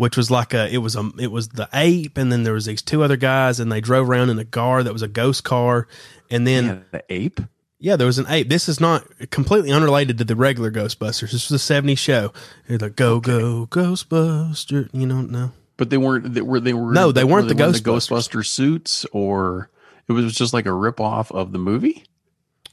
Which 0.00 0.16
was 0.16 0.30
like 0.30 0.54
a 0.54 0.66
it 0.72 0.78
was 0.78 0.96
a 0.96 1.10
it 1.18 1.30
was 1.30 1.48
the 1.50 1.68
ape, 1.74 2.16
and 2.16 2.32
then 2.32 2.42
there 2.42 2.54
was 2.54 2.64
these 2.64 2.80
two 2.80 3.02
other 3.02 3.18
guys, 3.18 3.60
and 3.60 3.70
they 3.70 3.82
drove 3.82 4.08
around 4.08 4.30
in 4.30 4.38
a 4.38 4.46
car 4.46 4.82
that 4.82 4.94
was 4.94 5.02
a 5.02 5.08
ghost 5.08 5.44
car, 5.44 5.86
and 6.30 6.46
then 6.46 6.64
Yeah, 6.64 6.78
the 6.92 7.04
ape. 7.10 7.40
yeah, 7.78 7.96
there 7.96 8.06
was 8.06 8.18
an 8.18 8.24
ape. 8.30 8.48
This 8.48 8.66
is 8.66 8.80
not 8.80 9.04
completely 9.30 9.70
unrelated 9.70 10.16
to 10.16 10.24
the 10.24 10.34
regular 10.36 10.70
Ghostbusters. 10.70 11.32
This 11.32 11.50
was 11.50 11.70
a 11.70 11.74
'70s 11.74 11.98
show. 11.98 12.32
They're 12.66 12.78
like 12.78 12.96
go 12.96 13.20
go 13.20 13.66
Ghostbuster, 13.70 14.88
you 14.94 15.06
know 15.06 15.20
no. 15.20 15.52
But 15.76 15.90
they 15.90 15.98
weren't. 15.98 16.32
They 16.34 16.40
were. 16.40 16.60
They 16.60 16.72
were. 16.74 16.92
No, 16.92 17.12
they 17.12 17.24
weren't 17.24 17.48
were 17.48 17.54
the 17.54 17.56
wearing 17.56 17.74
Ghostbusters. 17.74 18.08
Ghostbuster 18.08 18.46
suits, 18.46 19.04
or 19.12 19.68
it 20.08 20.12
was 20.12 20.34
just 20.34 20.54
like 20.54 20.66
a 20.66 20.72
rip 20.72 20.98
off 21.00 21.30
of 21.32 21.52
the 21.52 21.58
movie. 21.58 22.04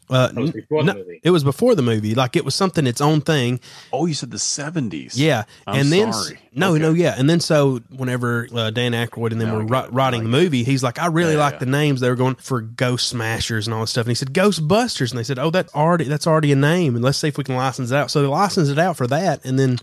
Uh, 0.09 0.29
was 0.35 0.51
before 0.51 0.83
no, 0.83 0.93
the 0.93 0.99
movie. 0.99 1.19
It 1.21 1.31
was 1.31 1.43
before 1.43 1.75
the 1.75 1.81
movie. 1.81 2.15
Like 2.15 2.35
it 2.37 2.45
was 2.45 2.55
something 2.55 2.87
its 2.87 3.01
own 3.01 3.19
thing. 3.21 3.59
Oh, 3.91 4.05
you 4.05 4.13
said 4.13 4.31
the 4.31 4.39
seventies. 4.39 5.19
Yeah, 5.19 5.43
I'm 5.65 5.81
and 5.81 5.91
then 5.91 6.13
sorry. 6.13 6.39
no, 6.53 6.71
Okay. 6.75 6.81
no, 6.81 6.93
yeah, 6.93 7.15
and 7.17 7.29
then 7.29 7.39
so 7.41 7.79
whenever 7.93 8.47
uh, 8.55 8.69
Dan 8.71 8.93
Aykroyd 8.93 9.31
and 9.33 9.41
them 9.41 9.49
Now 9.49 9.57
were 9.57 9.63
get 9.65 9.71
ri- 9.71 9.87
it. 9.87 9.91
writing 9.93 10.19
Now 10.23 10.31
the 10.31 10.37
movie, 10.43 10.63
he's 10.63 10.81
like, 10.81 10.97
I 10.97 11.07
really 11.07 11.33
Yeah, 11.33 11.39
like 11.39 11.53
yeah. 11.55 11.59
the 11.59 11.65
names. 11.65 11.99
They 11.99 12.09
were 12.09 12.15
going 12.15 12.35
for 12.35 12.61
Ghost 12.61 13.09
Smashers 13.09 13.67
and 13.67 13.73
all 13.73 13.81
this 13.81 13.89
stuff, 13.91 14.05
and 14.05 14.11
he 14.11 14.15
said 14.15 14.33
Ghostbusters, 14.33 15.09
and 15.11 15.19
they 15.19 15.23
said, 15.23 15.39
oh, 15.39 15.49
that's 15.51 15.73
already 15.75 16.05
that's 16.05 16.25
already 16.25 16.51
a 16.53 16.55
name, 16.55 16.95
and 16.95 17.03
let's 17.03 17.17
see 17.17 17.27
if 17.27 17.37
we 17.37 17.43
can 17.43 17.55
license 17.55 17.91
it 17.91 17.95
out. 17.95 18.09
So 18.09 18.21
they 18.21 18.27
licensed 18.27 18.71
it 18.71 18.79
out 18.79 18.95
for 18.95 19.07
that, 19.07 19.43
and 19.43 19.59
then 19.59 19.77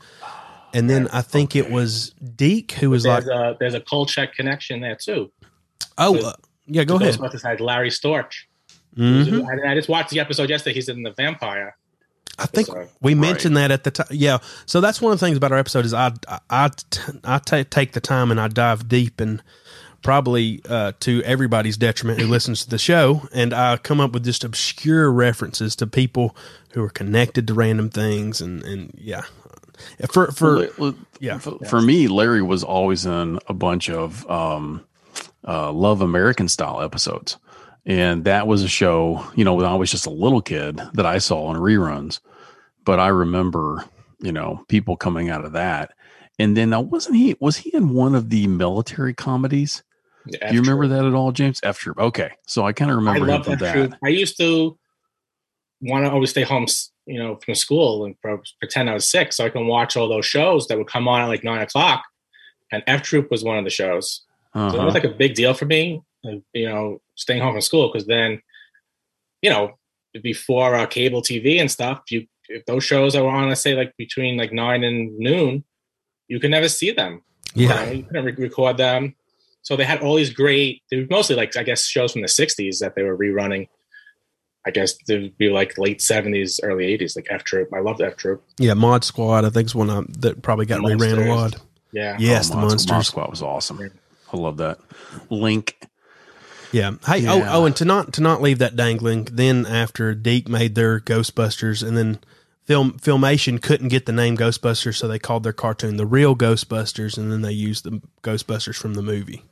and 0.73 0.89
then 0.89 1.07
I 1.13 1.21
think 1.21 1.55
it 1.55 1.71
was 1.71 2.11
DIC 2.15 2.73
who 2.73 2.89
was 2.91 3.05
like, 3.07 3.25
There's 3.25 3.39
a 3.39 3.57
there's 3.61 3.75
a 3.75 3.81
Kolchak 3.81 4.35
connection 4.35 4.81
there 4.81 4.97
too. 4.97 5.31
oh, 5.99 6.17
uh, 6.29 6.33
yeah, 6.67 6.85
go 6.85 6.97
ahead. 6.97 7.15
Ghostbusters 7.15 7.43
had 7.47 7.61
Larry 7.61 7.91
Storch. 7.91 8.45
Mhm. 8.97 9.45
I, 9.47 9.73
I 9.73 9.75
just 9.75 9.89
watched 9.89 10.11
the 10.11 10.21
episode 10.21 10.51
yesterday. 10.51 10.75
He's 10.75 10.89
in 10.89 11.03
the 11.03 11.13
vampire. 11.13 11.77
I 12.39 12.47
think 12.47 12.69
episode. 12.69 12.91
we 13.01 13.15
mentioned 13.15 13.57
that 13.57 13.71
at 13.71 13.85
the 13.85 13.91
time. 13.91 14.07
Yeah, 14.11 14.39
so 14.67 14.81
that's 14.81 15.01
one 15.01 15.13
of 15.13 15.21
the 15.21 15.27
things 15.27 15.37
about 15.37 15.53
our 15.53 15.59
episode 15.59 15.85
is 15.85 15.95
I 15.95 16.13
I 16.29 16.41
I, 16.51 16.71
I 17.25 17.39
take 17.39 17.93
the 17.93 18.01
time 18.01 18.31
and 18.31 18.41
I 18.41 18.49
dive 18.49 18.89
deep 18.89 19.21
and 19.21 19.43
probably 20.03 20.61
uh, 20.69 20.93
to 21.01 21.23
everybody's 21.23 21.77
detriment 21.77 22.21
who 22.21 22.27
listens 22.27 22.63
to 22.65 22.71
the 22.71 22.79
show, 22.79 23.27
and 23.33 23.53
I 23.53 23.77
come 23.77 24.01
up 24.01 24.13
with 24.13 24.25
just 24.25 24.45
obscure 24.45 25.11
references 25.11 25.75
to 25.77 25.87
people 25.87 26.37
who 26.73 26.83
are 26.85 26.91
connected 26.91 27.47
to 27.49 27.55
random 27.55 27.91
things, 27.91 28.41
and 28.41 28.63
and 28.65 28.97
yeah, 29.01 29.23
for 30.11 30.31
for 30.31 30.69
yeah. 31.21 31.39
For, 31.39 31.59
for 31.67 31.81
me, 31.81 32.09
Larry 32.09 32.43
was 32.43 32.63
always 32.63 33.07
in 33.07 33.39
a 33.49 33.55
bunch 33.55 33.91
of 33.91 34.29
um, 34.31 34.85
uh, 35.47 35.73
Love 35.73 36.01
American 36.01 36.49
style 36.49 36.81
episodes. 36.81 37.39
And 37.87 38.25
that 38.25 38.47
was 38.47 38.63
a 38.63 38.69
show, 38.69 39.27
you 39.35 39.45
know, 39.45 39.55
when 39.55 39.67
I 39.67 39.75
was 39.75 39.91
just 39.91 40.07
a 40.07 40.11
little 40.11 40.41
kid 40.41 40.81
that 40.95 41.05
I 41.05 41.19
saw 41.19 41.45
on 41.47 41.57
reruns. 41.57 42.21
But 42.85 42.99
I 42.99 43.09
remember, 43.09 43.85
you 44.21 44.33
know, 44.33 44.65
people 44.69 44.97
coming 44.97 45.29
out 45.29 45.45
of 45.45 45.53
that. 45.53 45.93
And 46.39 46.57
then 46.57 46.71
now 46.71 46.81
wasn't 46.81 47.17
he 47.17 47.37
was 47.41 47.57
he 47.59 47.75
in 47.75 47.91
one 47.95 48.15
of 48.15 48.31
the 48.31 48.47
military 48.47 49.15
comedies? 49.15 49.83
Do 50.27 50.39
you 50.51 50.63
remember 50.63 50.87
that 50.89 51.05
at 51.05 51.13
all, 51.13 51.33
James? 51.33 51.61
F 51.63 51.79
Troop. 51.79 51.99
Okay. 51.99 52.31
So 52.47 52.67
I 52.67 52.73
kind 52.73 52.91
of 52.91 52.97
I 52.97 53.01
remember 53.01 53.27
him 53.27 53.33
love 53.33 53.45
from 53.45 53.57
that. 53.59 53.99
I 54.03 54.09
used 54.09 54.39
to 54.39 54.79
want 55.83 56.07
to 56.07 56.11
always 56.11 56.31
stay 56.31 56.43
home, 56.43 56.67
you 57.05 57.19
know, 57.19 57.37
from 57.45 57.55
school 57.55 58.07
and 58.07 58.17
pretend 58.59 58.89
I 58.89 58.95
was 58.95 59.09
sick 59.09 59.35
so 59.35 59.45
I 59.45 59.51
can 59.51 59.67
watch 59.67 59.97
all 59.97 60.09
those 60.09 60.25
shows 60.25 60.67
that 60.69 60.79
would 60.79 60.87
come 60.87 61.07
on 61.07 61.21
at 61.21 61.27
like 61.27 61.45
nine 61.45 61.61
o'clock. 61.61 62.03
And 62.73 62.83
F 62.87 63.03
Troop 63.03 63.31
was 63.31 63.45
one 63.45 63.59
of 63.59 63.65
the 63.65 63.71
shows. 63.71 64.23
So 64.55 64.61
it 64.61 64.75
Uh-huh. 64.75 64.85
was 64.87 64.95
like 64.95 65.05
a 65.05 65.09
big 65.09 65.35
deal 65.35 65.53
for 65.53 65.67
me, 65.67 66.03
you 66.25 66.69
know, 66.69 67.01
staying 67.15 67.43
home 67.43 67.55
from 67.55 67.61
school 67.61 67.91
because 67.93 68.07
then, 68.07 68.41
you 69.43 69.51
know, 69.51 69.79
before 70.23 70.75
uh, 70.75 70.87
cable 70.87 71.23
TV 71.23 71.61
and 71.61 71.71
stuff, 71.71 72.03
you 72.11 72.27
if 72.49 72.65
those 72.67 72.85
shows 72.85 73.15
that 73.15 73.23
were 73.23 73.31
on, 73.31 73.49
let's 73.49 73.61
say 73.61 73.75
like 73.75 73.97
between 73.97 74.37
like 74.37 74.53
nine 74.53 74.85
and 74.85 75.17
noon, 75.19 75.65
you 76.29 76.39
could 76.39 76.51
never 76.51 76.69
see 76.69 76.91
them. 76.91 77.23
You 77.55 77.69
yeah. 77.69 77.85
know, 77.85 77.93
you 77.93 78.03
couldn't 78.03 78.25
re- 78.25 78.35
record 78.37 78.77
them. 78.77 79.15
So 79.63 79.77
they 79.77 79.85
had 79.85 80.03
all 80.03 80.17
these 80.17 80.33
great. 80.33 80.83
They 80.91 80.99
were 80.99 81.07
mostly 81.11 81.37
like 81.37 81.57
I 81.57 81.63
guess 81.63 81.85
shows 81.85 82.13
from 82.13 82.23
the 82.23 82.29
'60s 82.29 82.81
that 82.81 82.95
they 82.95 83.03
were 83.03 83.17
rerunning. 83.17 83.69
I 84.67 84.71
guess 84.71 84.95
they 85.07 85.19
would 85.19 85.39
be 85.39 85.51
like 85.51 85.79
late 85.79 86.01
'70s, 86.01 86.61
early 86.63 86.97
'80s, 86.99 87.17
like 87.17 87.29
F 87.31 87.45
Troop. 87.45 87.69
I 87.73 87.81
loved 87.81 88.03
F 88.03 88.17
Troop. 88.17 88.43
Yeah, 88.59 88.75
Mod 88.75 89.05
Squad, 89.05 89.45
I 89.45 89.51
think 89.51 89.67
is 89.67 89.75
one 89.75 89.91
I, 89.91 90.03
that 90.21 90.43
probably 90.43 90.67
got 90.67 90.81
reran 90.81 91.27
a 91.27 91.35
lot. 91.35 91.57
Yeah, 91.93 92.17
Yes, 92.19 92.51
Oh, 92.51 92.55
the 92.57 92.61
Mod- 92.61 92.89
Mod. 92.89 93.07
Squad 93.07 93.31
was 93.31 93.41
awesome. 93.43 93.91
I 94.33 94.37
love 94.37 94.57
that. 94.57 94.79
Link. 95.31 95.79
Yeah. 96.75 96.93
Hey. 97.07 97.19
Yeah. 97.19 97.33
Oh. 97.35 97.63
Oh. 97.63 97.65
And 97.67 97.77
to 97.77 97.85
not 97.85 98.13
to 98.15 98.21
not 98.21 98.43
leave 98.43 98.59
that 98.59 98.77
dangling. 98.77 99.25
Then 99.33 99.65
after 99.67 100.15
DIC 100.15 100.49
made 100.49 100.75
their 100.75 101.01
Ghostbusters, 101.01 101.87
and 101.87 101.97
then 101.97 102.19
film 102.65 102.99
Filmation 102.99 103.63
couldn't 103.63 103.89
get 103.89 104.07
the 104.07 104.13
name 104.13 104.37
Ghostbusters, 104.37 104.97
so 104.97 105.07
they 105.09 105.19
called 105.19 105.45
their 105.45 105.53
cartoon 105.53 105.97
the 105.97 106.07
Real 106.07 106.35
Ghostbusters, 106.35 107.17
and 107.17 107.31
then 107.31 107.43
they 107.43 107.53
used 107.53 107.85
the 107.85 108.03
Ghostbusters 108.23 108.77
from 108.77 108.95
the 108.95 109.03
movie. 109.03 109.43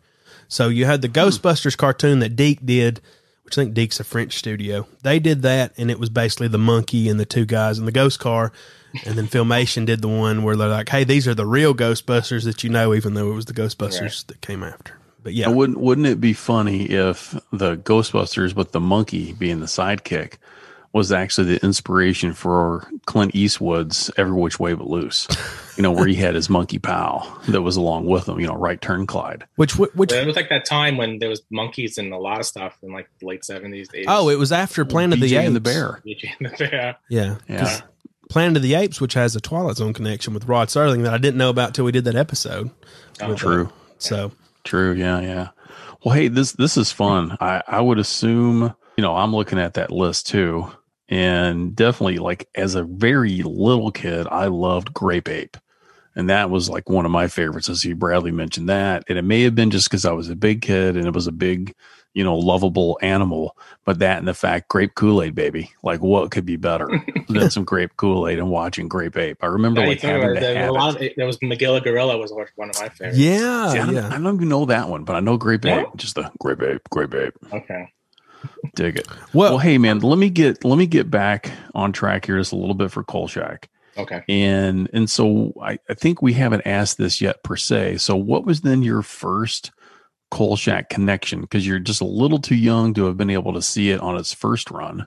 So 0.49 0.69
you 0.69 0.85
had 0.85 1.01
the 1.03 1.09
Hmm. 1.09 1.15
Ghostbusters 1.15 1.77
cartoon 1.77 2.19
that 2.19 2.37
DIC 2.37 2.67
did, 2.67 3.01
which 3.45 3.57
I 3.57 3.63
think 3.63 3.75
DIC's 3.75 4.01
a 4.01 4.05
French 4.05 4.37
studio. 4.37 4.87
They 5.03 5.19
did 5.19 5.43
that, 5.43 5.73
and 5.79 5.91
it 5.91 5.99
was 5.99 6.11
basically 6.11 6.49
the 6.49 6.59
monkey 6.59 7.09
and 7.09 7.19
the 7.21 7.25
two 7.25 7.45
guys 7.47 7.79
in 7.79 7.85
the 7.87 7.93
ghost 7.93 8.19
car. 8.19 8.53
And 9.07 9.17
then 9.17 9.27
Filmation 9.29 9.87
did 9.87 10.03
the 10.03 10.09
one 10.09 10.43
where 10.43 10.55
they're 10.55 10.69
like, 10.69 10.91
"Hey, 10.91 11.05
these 11.05 11.27
are 11.27 11.35
the 11.35 11.47
real 11.47 11.75
Ghostbusters 11.75 12.45
that 12.45 12.63
you 12.63 12.69
know," 12.69 12.93
even 12.93 13.15
though 13.15 13.31
it 13.31 13.35
was 13.35 13.47
the 13.47 13.55
Ghostbusters 13.55 14.27
that 14.27 14.43
came 14.43 14.63
after. 14.63 14.93
But 15.23 15.35
yeah, 15.35 15.47
And 15.47 15.57
wouldn't 15.57 15.79
wouldn't 15.79 16.07
it 16.07 16.21
be 16.21 16.33
funny 16.33 16.87
if 16.87 17.33
the 17.53 17.77
Ghostbusters, 17.77 18.55
but 18.55 18.73
the 18.73 18.81
monkey 18.81 19.33
being 19.33 19.61
the 19.61 19.67
sidekick, 19.67 20.35
was 20.93 21.11
actually 21.11 21.55
the 21.55 21.65
inspiration 21.65 22.35
for 22.35 22.87
Clint 23.07 23.35
Eastwood's 23.35 24.11
Every 24.19 24.35
Which 24.35 24.61
Way 24.61 24.75
But 24.75 24.89
Loose? 24.89 25.27
You 25.79 25.83
know, 25.83 25.91
where 25.93 26.07
he 26.07 26.15
had 26.17 26.35
his 26.35 26.51
monkey 26.51 26.79
pal 26.79 27.41
that 27.49 27.63
was 27.63 27.77
along 27.77 28.05
with 28.07 28.29
him. 28.29 28.39
You 28.39 28.47
know, 28.49 28.55
right 28.57 28.79
turn, 28.81 29.07
Clyde. 29.07 29.47
which 29.57 29.79
which 29.79 30.13
it 30.13 30.27
was 30.27 30.37
like 30.37 30.51
that 30.51 30.67
time 30.67 30.97
when 30.99 31.19
there 31.19 31.31
was 31.31 31.41
monkeys 31.51 31.97
and 31.97 32.13
a 32.13 32.19
lot 32.19 32.41
of 32.41 32.47
stuff 32.47 32.77
in 32.83 32.93
like 32.93 33.09
the 33.21 33.27
late 33.27 33.41
'70s. 33.43 33.89
Oh, 34.07 34.29
it 34.29 34.39
was 34.39 34.53
after 34.53 34.85
Planet 34.85 35.15
of 35.15 35.21
the 35.21 35.35
Apes. 35.37 35.47
and 35.47 35.57
the 35.57 35.61
Bear. 35.61 36.03
BJ 36.05 36.31
and 36.39 36.51
the 36.51 36.57
Bear. 36.59 36.97
Yeah. 37.09 37.37
Yeah. 37.49 37.59
'Cause 37.61 37.83
Planet 38.29 38.57
of 38.57 38.63
the 38.63 38.75
Apes, 38.75 39.01
which 39.01 39.15
has 39.15 39.35
a 39.37 39.41
Twilight 39.41 39.77
Zone 39.77 39.93
connection 39.93 40.35
with 40.35 40.47
Rod 40.47 40.69
Serling 40.69 41.03
that 41.05 41.15
I 41.15 41.19
didn't 41.19 41.37
know 41.39 41.49
about 41.51 41.75
till 41.75 41.85
we 41.85 41.93
did 41.93 42.05
that 42.05 42.17
episode. 42.17 42.71
Oh, 43.21 43.35
True. 43.35 43.71
So 43.99 44.33
True. 44.64 44.92
Yeah. 44.92 45.20
Yeah. 45.20 45.48
Well, 46.05 46.14
hey, 46.14 46.29
this 46.29 46.53
this 46.53 46.77
is 46.77 46.92
fun. 46.92 47.37
I 47.40 47.62
I 47.66 47.81
would 47.81 47.98
assume 47.98 48.75
you 48.96 49.03
know 49.03 49.16
I'm 49.16 49.35
looking 49.35 49.59
at 49.59 49.75
that 49.75 49.90
list 49.90 50.27
too, 50.27 50.70
and 51.09 51.75
definitely 51.77 52.18
like 52.18 52.48
as 52.55 52.75
a 52.75 52.83
very 52.85 53.42
little 53.42 53.90
kid, 53.90 54.27
I 54.31 54.46
loved 54.46 54.92
Grape 54.92 55.29
Ape, 55.29 55.57
and 56.16 56.29
that 56.31 56.51
was 56.51 56.68
like 56.68 56.88
one 56.88 57.05
of 57.05 57.12
my 57.12 57.29
favorites. 57.29 57.68
As 57.68 57.85
you 57.85 57.94
Bradley 57.94 58.33
mentioned 58.33 58.68
that, 58.68 59.05
and 59.09 59.18
it 59.18 59.22
may 59.22 59.42
have 59.42 59.55
been 59.55 59.70
just 59.70 59.88
because 59.88 60.05
I 60.05 60.12
was 60.12 60.29
a 60.29 60.37
big 60.37 60.62
kid 60.62 60.96
and 60.96 61.07
it 61.07 61.14
was 61.14 61.27
a 61.27 61.33
big 61.33 61.75
you 62.14 62.22
know, 62.25 62.37
lovable 62.37 62.98
animal, 63.03 63.57
but 63.85 63.98
that 64.01 64.18
and 64.18 64.29
the 64.29 64.35
fact 64.35 64.68
grape 64.68 64.94
Kool 64.94 65.22
Aid, 65.22 65.35
baby. 65.35 65.70
Like, 65.83 66.01
what 66.01 66.31
could 66.31 66.44
be 66.44 66.57
better 66.57 66.88
than 67.29 67.51
some 67.51 67.64
grape 67.64 67.96
Kool 67.96 68.29
Aid 68.29 68.38
and 68.38 68.51
watching 68.51 68.88
Grape 68.88 69.16
Ape? 69.16 69.42
I 69.42 69.46
remember 69.46 69.81
Yeah, 69.81 69.87
like 69.88 70.01
think 70.01 70.12
having 70.12 70.25
about 70.31 70.37
it, 70.37 70.40
to 70.40 70.46
there, 70.46 70.57
have 70.57 70.64
a 70.64 70.68
it. 70.68 70.79
lot 70.79 71.03
of, 71.03 71.09
there 71.16 71.27
was 71.27 71.38
Magilla 71.38 71.83
Gorilla 71.83 72.18
was 72.18 72.33
one 72.57 72.68
of 72.70 72.79
my 72.81 72.88
favorites. 72.90 73.18
Yeah, 73.18 73.70
See, 73.70 73.79
I, 73.79 73.87
don't, 73.87 73.94
yeah. 73.94 74.09
I 74.09 74.18
don't 74.18 74.35
even 74.37 74.48
know 74.48 74.66
that 74.66 74.88
one, 74.88 75.05
but 75.05 75.16
I 75.16 75.20
know 75.20 75.37
Grape 75.38 75.64
No? 75.64 75.81
Ape. 75.81 75.87
Just 75.96 76.14
the 76.16 76.31
Grape 76.38 76.62
Ape, 76.62 76.83
Grape 76.90 77.14
Ape. 77.14 77.35
Okay. 77.53 77.92
Dig 78.75 78.96
it. 78.98 79.09
Well, 79.33 79.53
Well, 79.53 79.59
hey 79.59 79.79
man, 79.79 80.01
let 80.01 80.18
me 80.18 80.29
get 80.29 80.64
let 80.64 80.77
me 80.77 80.87
get 80.87 81.11
back 81.11 81.51
on 81.75 81.92
track 81.92 82.27
here 82.27 82.38
just 82.38 82.53
a 82.53 82.57
little 82.57 82.75
bit 82.75 82.90
for 82.90 83.05
Kolchak. 83.05 83.68
Okay. 83.96 84.22
And 84.29 84.90
and 84.92 85.09
so 85.09 85.53
I, 85.62 85.79
I 85.88 85.94
think 85.94 86.22
we 86.22 86.33
haven't 86.33 86.66
asked 86.66 86.98
this 86.98 87.20
yet 87.20 87.42
per 87.44 87.57
se. 87.57 87.98
So 87.98 88.16
what 88.16 88.44
was 88.44 88.62
then 88.62 88.83
your 88.83 89.03
first 89.03 89.70
Kolchak 90.33 90.88
connection? 90.88 91.42
Because 91.42 91.66
you're 91.66 91.79
just 91.79 92.01
a 92.01 92.07
little 92.07 92.38
too 92.38 92.57
young 92.57 92.95
to 92.95 93.05
have 93.05 93.18
been 93.18 93.29
able 93.29 93.53
to 93.53 93.61
see 93.61 93.90
it 93.90 94.01
on 94.01 94.16
its 94.16 94.33
first 94.33 94.71
run. 94.71 95.07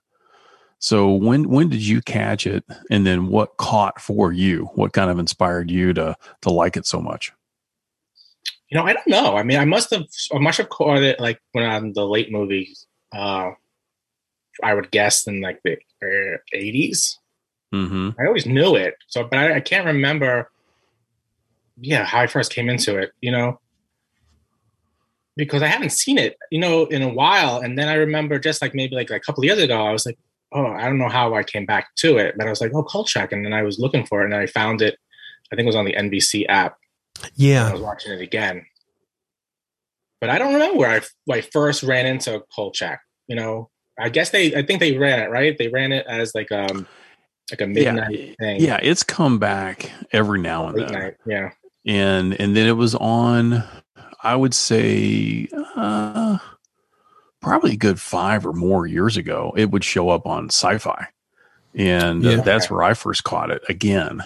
So 0.77 1.11
when 1.11 1.49
when 1.49 1.67
did 1.67 1.81
you 1.81 2.01
catch 2.01 2.45
it? 2.45 2.63
And 2.91 3.07
then 3.07 3.27
what 3.27 3.57
caught 3.57 3.99
for 3.99 4.31
you? 4.31 4.65
What 4.75 4.93
kind 4.93 5.09
of 5.09 5.17
inspired 5.17 5.71
you 5.71 5.93
to 5.93 6.15
to 6.41 6.49
like 6.51 6.77
it 6.77 6.85
so 6.85 7.01
much? 7.01 7.31
You 8.69 8.77
know, 8.77 8.85
I 8.85 8.93
don't 8.93 9.07
know. 9.07 9.35
I 9.35 9.41
mean, 9.41 9.57
I 9.57 9.65
must 9.65 9.89
have, 9.89 10.03
I 10.33 10.37
must 10.37 10.59
have 10.59 10.69
caught 10.69 11.01
it 11.01 11.19
like 11.19 11.39
when 11.53 11.65
on 11.65 11.93
the 11.93 12.05
late 12.05 12.31
movies. 12.31 12.85
Uh, 13.11 13.51
I 14.63 14.75
would 14.75 14.91
guess 14.91 15.25
in 15.25 15.41
like 15.41 15.59
the 15.63 15.77
uh, 16.03 16.37
eighties. 16.53 17.19
Mm-hmm. 17.73 18.11
I 18.19 18.27
always 18.27 18.45
knew 18.45 18.75
it, 18.75 18.95
so 19.07 19.23
but 19.23 19.39
I, 19.39 19.55
I 19.55 19.59
can't 19.59 19.87
remember. 19.87 20.51
Yeah, 21.81 22.05
how 22.05 22.21
I 22.21 22.27
first 22.27 22.53
came 22.53 22.69
into 22.69 22.97
it. 22.97 23.11
You 23.21 23.31
know, 23.31 23.59
because 25.37 25.61
I 25.61 25.67
haven't 25.67 25.91
seen 25.91 26.17
it, 26.17 26.37
you 26.51 26.59
know, 26.59 26.85
in 26.85 27.01
a 27.01 27.09
while. 27.09 27.59
And 27.59 27.77
then 27.77 27.87
I 27.87 27.95
remember 27.95 28.39
just 28.39 28.61
like 28.61 28.73
maybe 28.73 28.95
like 28.95 29.09
a 29.09 29.19
couple 29.19 29.41
of 29.41 29.45
years 29.45 29.59
ago, 29.59 29.85
I 29.85 29.91
was 29.91 30.05
like, 30.05 30.17
oh, 30.53 30.67
I 30.67 30.83
don't 30.85 30.97
know 30.97 31.09
how 31.09 31.33
I 31.33 31.43
came 31.43 31.65
back 31.65 31.93
to 31.97 32.17
it, 32.17 32.35
but 32.37 32.47
I 32.47 32.49
was 32.49 32.61
like, 32.61 32.71
oh, 32.73 32.83
Kolchak, 32.83 33.31
and 33.33 33.43
then 33.45 33.51
I 33.53 33.61
was 33.63 33.77
looking 33.79 34.05
for 34.05 34.21
it, 34.21 34.25
and 34.25 34.35
I 34.35 34.45
found 34.45 34.81
it. 34.81 34.97
I 35.51 35.55
think 35.55 35.65
it 35.65 35.67
was 35.67 35.75
on 35.75 35.85
the 35.85 35.93
NBC 35.93 36.45
app. 36.47 36.77
Yeah. 37.35 37.67
I 37.69 37.73
was 37.73 37.81
watching 37.81 38.13
it 38.13 38.21
again. 38.21 38.65
But 40.21 40.29
I 40.29 40.37
don't 40.37 40.53
remember 40.53 40.77
where 40.77 41.01
I, 41.29 41.41
first 41.41 41.83
ran 41.83 42.05
into 42.05 42.41
Kolchak. 42.55 42.99
You 43.27 43.35
know, 43.35 43.69
I 43.99 44.09
guess 44.09 44.29
they, 44.29 44.55
I 44.55 44.63
think 44.63 44.79
they 44.79 44.97
ran 44.97 45.19
it 45.19 45.29
right. 45.29 45.57
They 45.57 45.67
ran 45.67 45.91
it 45.91 46.05
as 46.07 46.33
like 46.33 46.51
um, 46.51 46.87
like 47.51 47.61
a 47.61 47.67
midnight 47.67 48.11
Yeah, 48.19 48.33
thing. 48.39 48.61
yeah, 48.61 48.79
it's 48.81 49.03
come 49.03 49.39
back 49.39 49.91
every 50.11 50.39
now 50.39 50.67
and 50.67 50.77
then. 50.79 50.91
night. 50.93 51.13
Yeah, 51.25 51.51
and 51.85 52.39
and 52.39 52.55
then 52.55 52.67
it 52.67 52.77
was 52.77 52.95
on 52.95 53.63
i 54.25 54.35
would 54.35 54.53
say 54.53 55.47
uh 55.75 56.37
probably 57.41 57.73
a 57.73 57.77
good 57.77 58.01
five 58.01 58.45
or 58.45 58.53
more 58.53 58.87
years 58.87 59.17
ago 59.17 59.53
it 59.55 59.69
would 59.71 59.83
show 59.83 60.09
up 60.09 60.25
on 60.25 60.47
sci-fi. 60.49 61.07
And 61.75 62.25
uh, 62.25 62.29
Yeah. 62.29 62.41
that's 62.41 62.69
where 62.69 62.83
i 62.83 62.93
first 62.93 63.23
caught 63.23 63.51
it 63.51 63.63
again 63.69 64.23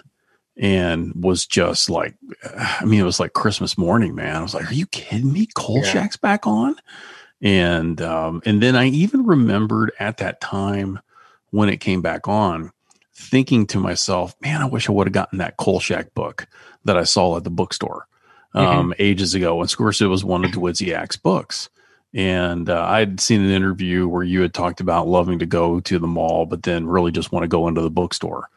and 0.58 1.14
was 1.16 1.46
just 1.46 1.90
like 1.90 2.16
i 2.58 2.86
mean 2.86 3.00
it 3.00 3.04
was 3.04 3.20
like 3.20 3.34
christmas 3.34 3.78
morning 3.78 4.16
man. 4.16 4.36
I 4.36 4.42
was 4.42 4.54
like 4.54 4.70
are 4.72 4.74
you 4.74 4.88
kidding 4.88 5.32
me? 5.34 5.48
Kolchak's 5.48 6.18
back 6.18 6.48
on? 6.48 6.76
And 7.42 8.02
um 8.02 8.42
and 8.46 8.62
then 8.62 8.76
i 8.76 8.88
even 8.88 9.26
remembered 9.26 9.92
at 10.00 10.18
that 10.18 10.42
time 10.42 11.00
when 11.52 11.70
it 11.70 11.78
came 11.78 12.02
back 12.02 12.28
on 12.28 12.72
thinking 13.14 13.66
to 13.68 13.80
myself 13.80 14.34
man 14.42 14.62
i 14.62 14.66
wish 14.66 14.88
i 14.88 14.92
would 14.94 15.08
have 15.08 15.14
gotten 15.14 15.40
that 15.40 15.58
kolchak 15.58 16.14
book 16.14 16.48
that 16.86 16.98
I 16.98 17.04
saw 17.04 17.36
at 17.38 17.44
the 17.44 17.50
bookstore 17.50 18.08
um, 18.54 18.94
ages 19.00 19.34
ago. 19.34 19.62
And 19.62 19.70
of 19.70 19.78
course, 19.78 20.02
it 20.02 20.08
was 20.08 20.24
one 20.24 20.44
of 20.44 20.52
Dawidziak's 20.52 21.18
books. 21.18 21.70
And 22.14 22.70
uh, 22.70 22.86
I'd 22.86 23.20
seen 23.20 23.42
an 23.42 23.52
interview 23.52 24.08
where 24.08 24.24
you 24.24 24.42
had 24.42 24.54
talked 24.54 24.82
about 24.82 25.08
loving 25.08 25.40
to 25.40 25.46
go 25.46 25.80
to 25.82 26.00
the 26.00 26.08
mall, 26.08 26.46
but 26.46 26.64
then 26.64 26.88
really 26.88 27.12
just 27.12 27.32
want 27.32 27.44
to 27.44 27.48
go 27.48 27.68
into 27.68 27.82
the 27.82 27.92
bookstore 27.92 28.50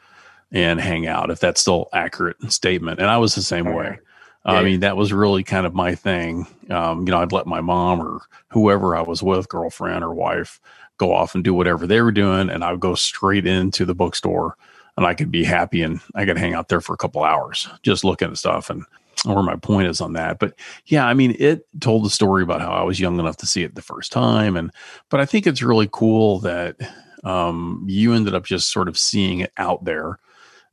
and 0.51 0.81
hang 0.81 1.07
out, 1.07 1.31
if 1.31 1.41
that's 1.41 1.61
still 1.61 1.89
accurate 1.93 2.37
statement. 2.51 2.99
And 2.99 3.09
I 3.09 3.19
was 3.19 3.35
the 3.35 3.43
same 3.43 3.73
way. 3.75 3.99
yeah. 4.47 4.53
I 4.53 4.63
mean, 4.63 4.81
that 4.81 4.97
was 4.97 5.13
really 5.13 5.45
kind 5.45 5.67
of 5.67 5.75
my 5.75 5.95
thing. 5.95 6.47
Um, 6.71 7.01
you 7.01 7.13
know, 7.13 7.21
I'd 7.21 7.33
let 7.33 7.47
my 7.47 7.61
mom 7.61 8.01
or 8.01 8.21
whoever 8.49 8.97
I 8.97 9.03
was 9.03 9.23
with, 9.23 9.49
girlfriend 9.49 10.03
or 10.03 10.15
wife, 10.15 10.61
go 10.99 11.13
off 11.13 11.35
and 11.35 11.45
do 11.45 11.55
whatever 11.55 11.87
they 11.87 12.01
were 12.01 12.13
doing, 12.13 12.49
and 12.49 12.65
I 12.65 12.71
would 12.71 12.81
go 12.81 12.95
straight 12.95 13.47
into 13.47 13.85
the 13.85 13.95
bookstore, 13.95 14.57
and 14.97 15.07
I 15.07 15.15
could 15.15 15.31
be 15.31 15.45
happy, 15.45 15.83
and 15.83 16.01
I 16.15 16.25
could 16.25 16.39
hang 16.39 16.55
out 16.55 16.69
there 16.69 16.81
for 16.81 16.95
a 16.95 16.99
couple 16.99 17.25
hours 17.25 17.69
just 17.83 18.05
looking 18.05 18.31
at 18.31 18.39
stuff 18.39 18.71
and 18.71 18.85
where 19.25 19.43
my 19.43 19.57
point 19.57 19.89
is 19.89 20.01
on 20.01 20.15
that. 20.15 20.39
But 20.39 20.55
yeah, 20.87 21.07
I 21.07 21.15
mean, 21.15 21.37
it 21.39 21.67
told 21.81 22.05
the 22.05 22.11
story 22.11 22.43
about 22.43 22.61
how 22.61 22.73
I 22.73 22.83
was 22.83 23.01
young 23.01 23.19
enough 23.19 23.37
to 23.39 23.47
see 23.47 23.63
it 23.63 23.75
the 23.75 23.83
first 23.83 24.13
time, 24.13 24.57
and 24.57 24.71
but 25.09 25.21
I 25.21 25.27
think 25.27 25.47
it's 25.47 25.63
really 25.63 25.89
cool 25.91 26.39
that 26.41 26.77
um, 27.25 27.85
you 27.89 28.13
ended 28.15 28.35
up 28.35 28.45
just 28.45 28.73
sort 28.73 28.89
of 28.89 28.99
seeing 28.99 29.41
it 29.41 29.53
out 29.57 29.85
there 29.85 30.19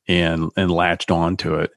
and 0.07 0.51
and 0.57 0.71
latched 0.71 1.11
onto 1.11 1.55
it. 1.55 1.71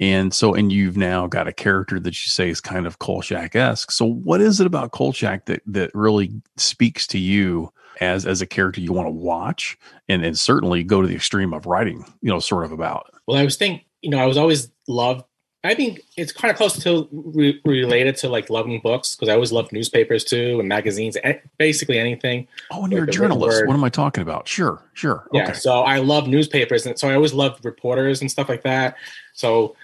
And 0.00 0.32
so, 0.32 0.54
and 0.54 0.70
you've 0.70 0.96
now 0.96 1.26
got 1.26 1.48
a 1.48 1.52
character 1.52 1.98
that 1.98 2.24
you 2.24 2.28
say 2.28 2.50
is 2.50 2.60
kind 2.60 2.86
of 2.86 3.00
Kolchak 3.00 3.56
esque. 3.56 3.90
So, 3.90 4.06
what 4.06 4.40
is 4.40 4.60
it 4.60 4.66
about 4.66 4.92
Kolchak 4.92 5.46
that 5.46 5.62
that 5.66 5.90
really 5.92 6.30
speaks 6.56 7.06
to 7.08 7.18
you 7.18 7.72
as 8.00 8.24
as 8.24 8.40
a 8.40 8.46
character 8.46 8.80
you 8.80 8.92
want 8.92 9.06
to 9.06 9.12
watch, 9.12 9.76
and 10.08 10.24
and 10.24 10.38
certainly 10.38 10.84
go 10.84 11.02
to 11.02 11.08
the 11.08 11.16
extreme 11.16 11.52
of 11.52 11.66
writing, 11.66 12.04
you 12.22 12.30
know, 12.30 12.38
sort 12.38 12.64
of 12.64 12.70
about? 12.70 13.10
Well, 13.26 13.38
I 13.38 13.44
was 13.44 13.56
thinking, 13.56 13.84
you 14.02 14.10
know, 14.10 14.18
I 14.18 14.26
was 14.26 14.36
always 14.36 14.70
loved. 14.86 15.24
I 15.68 15.74
think 15.74 16.00
it's 16.16 16.32
kind 16.32 16.50
of 16.50 16.56
close 16.56 16.82
to 16.82 17.06
re- 17.12 17.60
related 17.66 18.16
to 18.18 18.28
like 18.30 18.48
loving 18.48 18.80
books 18.80 19.14
because 19.14 19.28
I 19.28 19.34
always 19.34 19.52
loved 19.52 19.70
newspapers 19.70 20.24
too 20.24 20.58
and 20.58 20.66
magazines, 20.68 21.16
basically 21.58 21.98
anything. 21.98 22.48
Oh, 22.70 22.84
and 22.84 22.92
you're 22.92 23.02
a 23.02 23.06
Like 23.06 23.12
the 23.14 23.20
written 23.20 23.38
journalist. 23.38 23.66
What 23.66 23.74
am 23.74 23.84
I 23.84 23.90
talking 23.90 24.22
about? 24.22 24.48
Sure, 24.48 24.82
sure. 24.94 25.28
Yeah, 25.32 25.44
Okay. 25.44 25.52
so 25.52 25.82
I 25.82 25.98
love 25.98 26.26
newspapers, 26.26 26.86
and 26.86 26.98
so 26.98 27.08
I 27.10 27.14
always 27.14 27.34
loved 27.34 27.64
reporters 27.66 28.22
and 28.22 28.30
stuff 28.30 28.48
like 28.48 28.62
that. 28.62 28.96
So, 29.34 29.76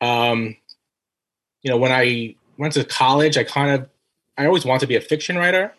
um, 0.00 0.56
you 1.62 1.70
know, 1.70 1.76
when 1.76 1.90
I 1.90 2.36
went 2.56 2.74
to 2.74 2.84
college, 2.84 3.36
I 3.36 3.42
kind 3.42 3.70
of, 3.80 3.88
I 4.38 4.46
always 4.46 4.64
wanted 4.64 4.80
to 4.80 4.86
be 4.86 4.96
a 4.96 5.00
fiction 5.00 5.36
writer. 5.36 5.72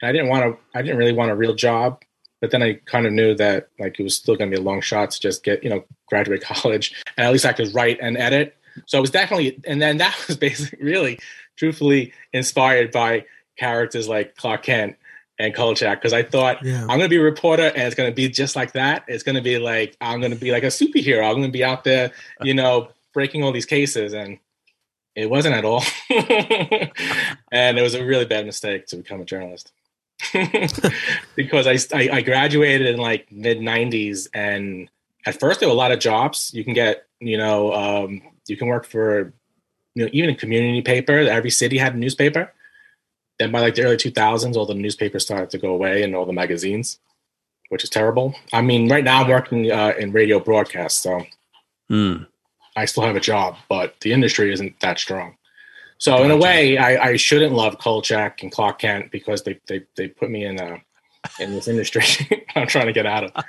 And 0.00 0.08
I 0.08 0.12
didn't 0.12 0.28
want 0.28 0.42
to, 0.44 0.58
I 0.76 0.82
didn't 0.82 0.96
really 0.98 1.12
want 1.12 1.30
a 1.30 1.36
real 1.36 1.54
job, 1.54 2.02
but 2.40 2.50
then 2.50 2.62
I 2.64 2.80
kind 2.86 3.06
of 3.06 3.12
knew 3.12 3.34
that 3.36 3.68
like 3.78 4.00
it 4.00 4.02
was 4.02 4.16
still 4.16 4.34
going 4.34 4.50
to 4.50 4.56
be 4.56 4.60
a 4.60 4.64
long 4.64 4.80
shot 4.80 5.12
to 5.12 5.20
just 5.20 5.44
get, 5.44 5.62
you 5.62 5.70
know, 5.70 5.84
graduate 6.08 6.42
college, 6.52 7.00
and 7.16 7.24
at 7.26 7.32
least 7.32 7.46
I 7.46 7.52
could 7.52 7.72
write 7.74 7.98
and 8.02 8.16
edit. 8.16 8.56
So 8.86 8.98
it 8.98 9.00
was 9.00 9.10
definitely, 9.10 9.60
and 9.66 9.80
then 9.80 9.98
that 9.98 10.16
was 10.26 10.36
basically 10.48 10.84
really, 10.84 11.18
truthfully 11.56 12.12
inspired 12.32 12.90
by 12.92 13.24
characters 13.58 14.08
like 14.08 14.36
Clark 14.36 14.62
Kent 14.64 14.96
and 15.38 15.54
Kolchak 15.54 16.00
because 16.00 16.12
I 16.12 16.22
thought 16.22 16.64
Yeah. 16.64 16.82
I'm 16.82 16.98
going 16.98 17.00
to 17.00 17.08
be 17.08 17.16
a 17.16 17.22
reporter 17.22 17.64
and 17.64 17.82
it's 17.82 17.94
going 17.94 18.10
to 18.10 18.14
be 18.14 18.28
just 18.28 18.56
like 18.56 18.72
that. 18.72 19.04
It's 19.08 19.22
going 19.22 19.34
to 19.34 19.42
be 19.42 19.58
like, 19.58 19.96
I'm 20.00 20.20
going 20.20 20.32
to 20.32 20.38
be 20.38 20.52
like 20.52 20.62
a 20.62 20.68
superhero. 20.68 21.26
I'm 21.26 21.34
going 21.34 21.44
to 21.44 21.50
be 21.50 21.64
out 21.64 21.84
there, 21.84 22.12
you 22.42 22.54
know, 22.54 22.88
breaking 23.12 23.42
all 23.42 23.52
these 23.52 23.66
cases. 23.66 24.12
And 24.14 24.38
it 25.14 25.28
wasn't 25.28 25.54
at 25.54 25.64
all. 25.64 25.84
and 26.10 27.78
it 27.78 27.82
was 27.82 27.94
a 27.94 28.04
really 28.04 28.24
bad 28.24 28.46
mistake 28.46 28.86
to 28.86 28.96
become 28.96 29.20
a 29.20 29.24
journalist. 29.24 29.72
because 31.34 31.66
I, 31.66 31.76
I, 31.96 32.08
I 32.12 32.22
graduated 32.22 32.86
in 32.86 33.00
like 33.00 33.30
mid 33.32 33.58
90s 33.58 34.28
and 34.32 34.88
at 35.26 35.40
first 35.40 35.60
there 35.60 35.68
were 35.68 35.74
a 35.74 35.76
lot 35.76 35.90
of 35.90 35.98
jobs 35.98 36.52
you 36.54 36.62
can 36.62 36.74
get 36.74 37.06
you 37.18 37.36
know 37.36 37.72
um, 37.72 38.22
you 38.48 38.56
can 38.56 38.68
work 38.68 38.86
for 38.86 39.32
you 39.94 40.04
know 40.04 40.10
even 40.12 40.30
a 40.30 40.34
community 40.36 40.82
paper 40.82 41.18
every 41.18 41.50
city 41.50 41.78
had 41.78 41.94
a 41.94 41.98
newspaper. 41.98 42.52
Then 43.38 43.50
by 43.50 43.60
like 43.60 43.74
the 43.74 43.82
early 43.82 43.96
2000s 43.96 44.56
all 44.56 44.66
the 44.66 44.74
newspapers 44.74 45.24
started 45.24 45.50
to 45.50 45.58
go 45.58 45.70
away 45.74 46.02
and 46.02 46.14
all 46.14 46.26
the 46.26 46.32
magazines 46.32 46.98
which 47.70 47.84
is 47.84 47.90
terrible. 47.90 48.34
I 48.52 48.60
mean 48.60 48.90
right 48.90 49.02
now 49.04 49.22
i'm 49.22 49.28
working 49.28 49.72
uh, 49.72 49.94
in 49.98 50.12
radio 50.12 50.38
broadcast 50.38 51.02
so 51.02 51.24
Hmm. 51.88 52.24
i 52.76 52.84
still 52.84 53.02
have 53.02 53.16
a 53.16 53.20
job 53.20 53.56
but 53.68 53.94
the 54.00 54.12
industry 54.12 54.52
isn't 54.52 54.78
that 54.80 54.98
strong. 54.98 55.36
So 55.98 56.22
in 56.24 56.30
a 56.30 56.36
way 56.36 56.78
i, 56.78 57.10
I 57.10 57.16
shouldn't 57.16 57.54
love 57.54 57.78
kolchak 57.78 58.42
and 58.42 58.52
clark 58.52 58.80
kent 58.80 59.10
because 59.10 59.42
they, 59.42 59.58
they, 59.68 59.82
they 59.96 60.08
put 60.08 60.30
me 60.30 60.44
in 60.44 60.60
a 60.60 60.82
in 61.38 61.52
this 61.52 61.68
industry. 61.68 62.04
I'm 62.56 62.66
trying 62.66 62.86
to 62.86 62.92
get 62.92 63.06
out 63.06 63.24
of 63.24 63.44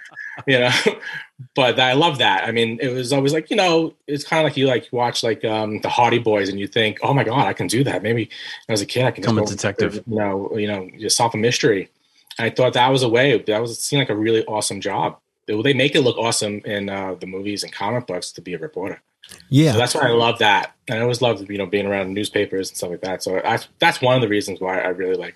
you 0.47 0.59
know 0.59 0.71
but 1.55 1.79
i 1.79 1.93
love 1.93 2.17
that. 2.17 2.47
I 2.47 2.51
mean 2.51 2.79
it 2.81 2.93
was 2.93 3.13
always 3.13 3.33
like 3.33 3.49
you 3.49 3.55
know 3.55 3.93
it's 4.07 4.23
kind 4.23 4.39
of 4.39 4.45
like 4.45 4.57
you 4.57 4.67
like 4.67 4.87
watch 4.91 5.23
like 5.23 5.43
um 5.45 5.81
the 5.81 5.89
hardy 5.89 6.19
boys 6.19 6.49
and 6.49 6.59
you 6.59 6.67
think 6.67 6.99
oh 7.03 7.13
my 7.13 7.23
god 7.23 7.47
i 7.47 7.53
can 7.53 7.67
do 7.67 7.83
that. 7.83 8.03
Maybe 8.03 8.29
as 8.69 8.81
a 8.81 8.85
kid 8.85 9.05
i 9.05 9.11
can 9.11 9.21
Become 9.21 9.39
a 9.39 9.45
detective. 9.45 9.95
you 10.07 10.17
know 10.17 10.57
you 10.57 10.67
know 10.67 10.89
just 10.99 11.17
solve 11.17 11.33
a 11.33 11.37
mystery. 11.37 11.89
And 12.37 12.45
i 12.45 12.49
thought 12.49 12.73
that 12.73 12.89
was 12.89 13.03
a 13.03 13.09
way 13.09 13.37
that 13.37 13.61
was 13.61 13.79
seemed 13.79 14.01
like 14.01 14.09
a 14.09 14.15
really 14.15 14.45
awesome 14.45 14.81
job. 14.81 15.19
They, 15.45 15.61
they 15.61 15.73
make 15.73 15.93
it 15.95 16.01
look 16.01 16.17
awesome 16.17 16.61
in 16.63 16.89
uh, 16.89 17.15
the 17.15 17.27
movies 17.27 17.63
and 17.63 17.71
comic 17.71 18.07
books 18.07 18.31
to 18.31 18.41
be 18.41 18.53
a 18.53 18.57
reporter. 18.57 19.01
Yeah. 19.49 19.73
so 19.73 19.77
that's 19.77 19.95
why 19.95 20.07
I 20.07 20.11
love 20.11 20.39
that, 20.39 20.73
and 20.87 20.99
I 20.99 21.01
always 21.01 21.21
loved 21.21 21.49
you 21.49 21.57
know 21.57 21.65
being 21.65 21.85
around 21.85 22.13
newspapers 22.13 22.69
and 22.69 22.77
stuff 22.77 22.91
like 22.91 23.01
that. 23.01 23.23
So 23.23 23.41
I, 23.43 23.59
that's 23.79 24.01
one 24.01 24.15
of 24.15 24.21
the 24.21 24.27
reasons 24.27 24.61
why 24.61 24.79
I 24.79 24.87
really 24.87 25.15
like 25.15 25.35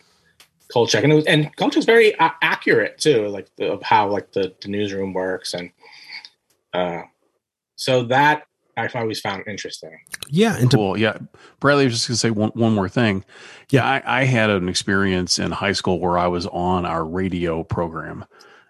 Kolchak, 0.71 1.03
and 1.03 1.11
it 1.13 1.15
was, 1.15 1.25
and 1.25 1.55
Kolchak's 1.55 1.85
very 1.85 2.11
a- 2.19 2.35
accurate 2.41 2.97
too, 2.97 3.27
like 3.27 3.47
the, 3.57 3.71
of 3.71 3.81
how 3.83 4.09
like 4.09 4.31
the, 4.33 4.53
the 4.61 4.67
newsroom 4.67 5.13
works, 5.13 5.53
and 5.53 5.71
uh, 6.73 7.03
so 7.75 8.03
that 8.03 8.43
I've 8.75 8.95
always 8.95 9.19
found 9.19 9.43
interesting. 9.47 9.97
Yeah, 10.29 10.55
and 10.57 10.69
to, 10.71 10.77
Cool. 10.77 10.97
Yeah. 10.97 11.17
Bradley, 11.59 11.83
I 11.83 11.87
was 11.87 11.95
just 11.95 12.07
going 12.07 12.15
to 12.15 12.19
say 12.19 12.29
one, 12.29 12.51
one 12.53 12.75
more 12.75 12.89
thing. 12.89 13.23
Yeah, 13.71 13.83
I, 13.85 14.21
I 14.21 14.23
had 14.25 14.49
an 14.51 14.69
experience 14.69 15.39
in 15.39 15.51
high 15.51 15.71
school 15.71 15.99
where 15.99 16.17
I 16.17 16.27
was 16.27 16.45
on 16.47 16.85
our 16.85 17.03
radio 17.03 17.63
program. 17.63 18.25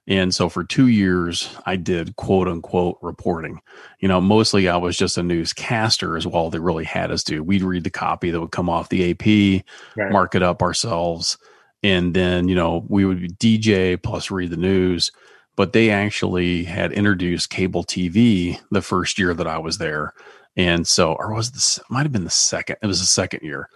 And 0.09 0.33
so 0.33 0.47
for 0.47 0.63
two 0.63 0.87
years, 0.87 1.53
I 1.65 1.75
did 1.75 2.15
quote 2.15 2.47
unquote 2.47 2.97
reporting. 3.01 3.59
You 3.99 4.07
know, 4.07 4.21
mostly 4.21 4.69
I 4.69 4.77
was 4.77 4.95
just 4.95 5.17
a 5.17 5.23
newscaster 5.23 6.15
as 6.15 6.25
well. 6.25 6.49
They 6.49 6.59
really 6.59 6.85
had 6.85 7.11
us 7.11 7.25
do. 7.25 7.43
We'd 7.43 7.61
read 7.63 7.83
the 7.83 7.89
copy 7.89 8.31
that 8.31 8.39
would 8.39 8.51
come 8.53 8.69
off 8.69 8.87
the 8.87 9.11
AP, 9.11 9.65
Right. 9.97 10.11
mark 10.13 10.35
it 10.35 10.43
up 10.43 10.61
ourselves. 10.61 11.37
And 11.83 12.13
then, 12.13 12.47
you 12.47 12.55
know, 12.55 12.85
we 12.89 13.05
would 13.05 13.21
be 13.21 13.29
DJ 13.29 14.01
plus 14.01 14.31
read 14.31 14.49
the 14.49 14.57
news. 14.57 15.11
But 15.55 15.73
they 15.73 15.89
actually 15.89 16.65
had 16.65 16.91
introduced 16.91 17.49
cable 17.49 17.83
TV 17.83 18.59
the 18.69 18.81
first 18.81 19.17
year 19.17 19.33
that 19.33 19.47
I 19.47 19.57
was 19.57 19.79
there. 19.79 20.13
And 20.55 20.87
so, 20.87 21.13
or 21.13 21.33
was 21.33 21.51
this 21.51 21.79
might 21.89 22.03
have 22.03 22.11
been 22.11 22.25
the 22.25 22.29
second, 22.29 22.77
it 22.81 22.87
was 22.87 22.99
the 22.99 23.07
second 23.07 23.41
year. 23.41 23.67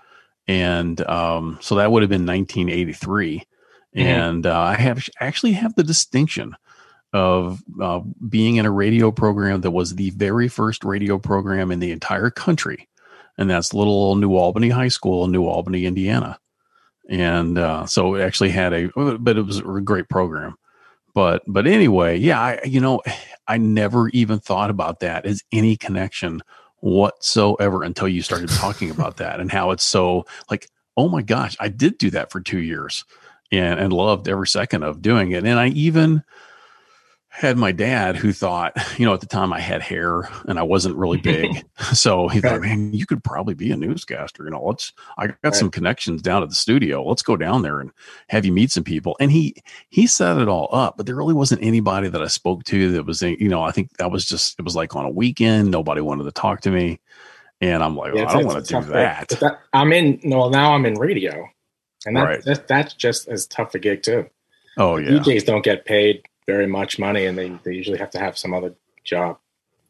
And 0.48 1.02
um, 1.08 1.58
so 1.62 1.76
that 1.76 1.92
would 1.92 2.04
have 2.04 2.10
been 2.10 2.26
1983. 2.26 3.44
Mhm. 3.96 4.02
And 4.02 4.46
uh, 4.46 4.60
I 4.60 4.76
have 4.76 5.08
actually 5.20 5.54
have 5.54 5.76
the 5.76 5.84
distinction 5.84 6.56
of 7.14 7.62
uh, 7.82 8.02
being 8.30 8.56
in 8.56 8.66
a 8.66 8.72
radio 8.72 9.12
program 9.12 9.62
that 9.62 9.72
was 9.72 9.96
the 9.96 10.12
very 10.12 10.48
first 10.48 10.84
radio 10.84 11.18
program 11.18 11.72
in 11.72 11.80
the 11.80 11.92
entire 11.92 12.30
country. 12.30 12.88
And 13.38 13.50
that's 13.50 13.74
little 13.74 13.94
old 13.94 14.20
New 14.20 14.36
Albany 14.36 14.70
High 14.70 14.88
School 14.88 15.26
in 15.26 15.32
New 15.32 15.46
Albany, 15.46 15.86
Indiana. 15.86 16.38
And 17.10 17.58
uh, 17.58 17.86
so 17.86 18.16
it 18.16 18.22
actually 18.22 18.50
had 18.50 18.74
a, 18.74 18.90
but 19.18 19.38
it 19.38 19.42
was 19.42 19.60
a 19.60 19.82
great 19.82 20.10
program. 20.10 20.56
But, 21.14 21.44
but 21.46 21.68
anyway, 21.68 22.18
yeah, 22.18 22.40
I, 22.40 22.62
you 22.64 22.80
know, 22.80 23.02
I 23.48 23.58
never 23.58 24.10
even 24.10 24.40
thought 24.40 24.70
about 24.70 25.02
that 25.02 25.26
as 25.26 25.44
any 25.52 25.76
connection 25.76 26.42
whatsoever 26.80 27.84
until 27.84 28.08
you 28.08 28.22
started 28.22 28.50
talking 28.50 28.90
about 28.92 29.18
that 29.18 29.40
and 29.40 29.52
how 29.52 29.72
it's 29.72 29.84
so 29.84 30.26
like, 30.50 30.70
oh 30.98 31.10
my 31.10 31.22
gosh, 31.22 31.56
I 31.60 31.70
did 31.70 31.98
do 31.98 32.10
that 32.12 32.32
for 32.32 32.42
two 32.42 32.60
years 32.60 33.04
and, 33.52 33.80
and 33.80 33.94
loved 33.94 34.28
every 34.28 34.48
second 34.48 34.84
of 34.84 35.02
doing 35.02 35.32
it. 35.32 35.46
And 35.46 35.60
I 35.60 35.68
even 35.70 36.24
had 37.34 37.58
my 37.58 37.72
dad 37.72 38.18
who 38.18 38.34
thought, 38.34 38.76
you 39.00 39.06
know, 39.06 39.14
at 39.14 39.22
the 39.22 39.26
time 39.26 39.54
I 39.54 39.62
had 39.62 39.82
hair 39.82 40.30
and 40.50 40.60
I 40.60 40.64
wasn't 40.64 40.98
really 40.98 41.18
big. 41.22 41.64
so 41.94 42.28
he 42.28 42.42
thought, 42.42 42.60
man, 42.62 42.94
you 42.94 43.06
could 43.06 43.24
probably 43.24 43.54
be 43.54 43.72
a 43.72 43.78
newscaster. 43.78 44.44
You 44.44 44.50
know, 44.52 44.62
let's, 44.64 44.92
I 45.18 45.28
got 45.28 45.38
Right. 45.44 45.56
some 45.56 45.72
connections 45.72 46.22
down 46.22 46.44
at 46.44 46.50
the 46.50 46.56
studio. 46.56 47.04
Let's 47.08 47.22
go 47.24 47.38
down 47.38 47.62
there 47.62 47.80
and 47.80 47.92
have 48.28 48.44
you 48.46 48.52
meet 48.52 48.70
some 48.72 48.84
people. 48.84 49.16
And 49.22 49.32
he, 49.32 49.56
he 49.90 50.08
set 50.08 50.38
it 50.40 50.50
all 50.50 50.68
up, 50.74 50.98
but 50.98 51.06
there 51.06 51.16
really 51.16 51.34
wasn't 51.34 51.64
anybody 51.64 52.10
that 52.10 52.22
I 52.22 52.28
spoke 52.28 52.66
to 52.66 52.92
that 52.92 53.06
was, 53.06 53.22
you 53.22 53.48
know, 53.48 53.64
I 53.64 53.72
think 53.72 53.96
that 53.98 54.12
was 54.12 54.26
just, 54.26 54.60
it 54.60 54.66
was 54.66 54.76
like 54.76 54.94
on 54.98 55.06
a 55.06 55.10
weekend. 55.10 55.72
Nobody 55.72 56.02
wanted 56.02 56.26
to 56.26 56.32
talk 56.34 56.60
to 56.62 56.70
me. 56.70 57.00
And 57.62 57.82
I'm 57.82 57.96
like, 57.96 58.14
Yeah, 58.14 58.24
well, 58.26 58.30
I 58.30 58.34
don't 58.34 58.46
want 58.46 58.66
to 58.66 58.82
do 58.82 58.92
that. 58.92 59.30
That- 59.40 59.60
I'm 59.72 59.94
in. 59.94 60.20
Well, 60.26 60.50
now 60.50 60.74
I'm 60.74 60.86
in 60.86 60.96
radio, 60.96 61.48
and 62.06 62.18
that, 62.18 62.24
Right. 62.24 62.44
that 62.44 62.68
that's 62.68 62.94
just 62.94 63.30
as 63.30 63.46
tough 63.48 63.74
a 63.76 63.80
gig 63.80 64.04
too. 64.04 64.28
Oh 64.78 64.98
yeah. 64.98 65.12
DJs 65.12 65.46
don't 65.46 65.64
get 65.64 65.86
paid 65.86 66.24
very 66.52 66.68
much 66.68 67.00
money, 67.00 67.26
and 67.26 67.38
they, 67.38 67.50
they 67.64 67.74
usually 67.74 67.98
have 67.98 68.12
to 68.12 68.20
have 68.20 68.38
some 68.38 68.54
other 68.54 68.74
job 69.04 69.38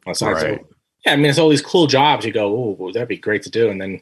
on 0.05 0.11
the 0.11 0.15
side. 0.15 0.39
So, 0.39 0.67
yeah, 1.05 1.13
I 1.13 1.15
mean, 1.15 1.25
it's 1.25 1.39
all 1.39 1.49
these 1.49 1.61
cool 1.61 1.87
jobs. 1.87 2.25
You 2.25 2.31
go, 2.31 2.77
oh, 2.79 2.91
that'd 2.91 3.07
be 3.07 3.17
great 3.17 3.43
to 3.43 3.49
do, 3.49 3.69
and 3.69 3.81
then 3.81 4.01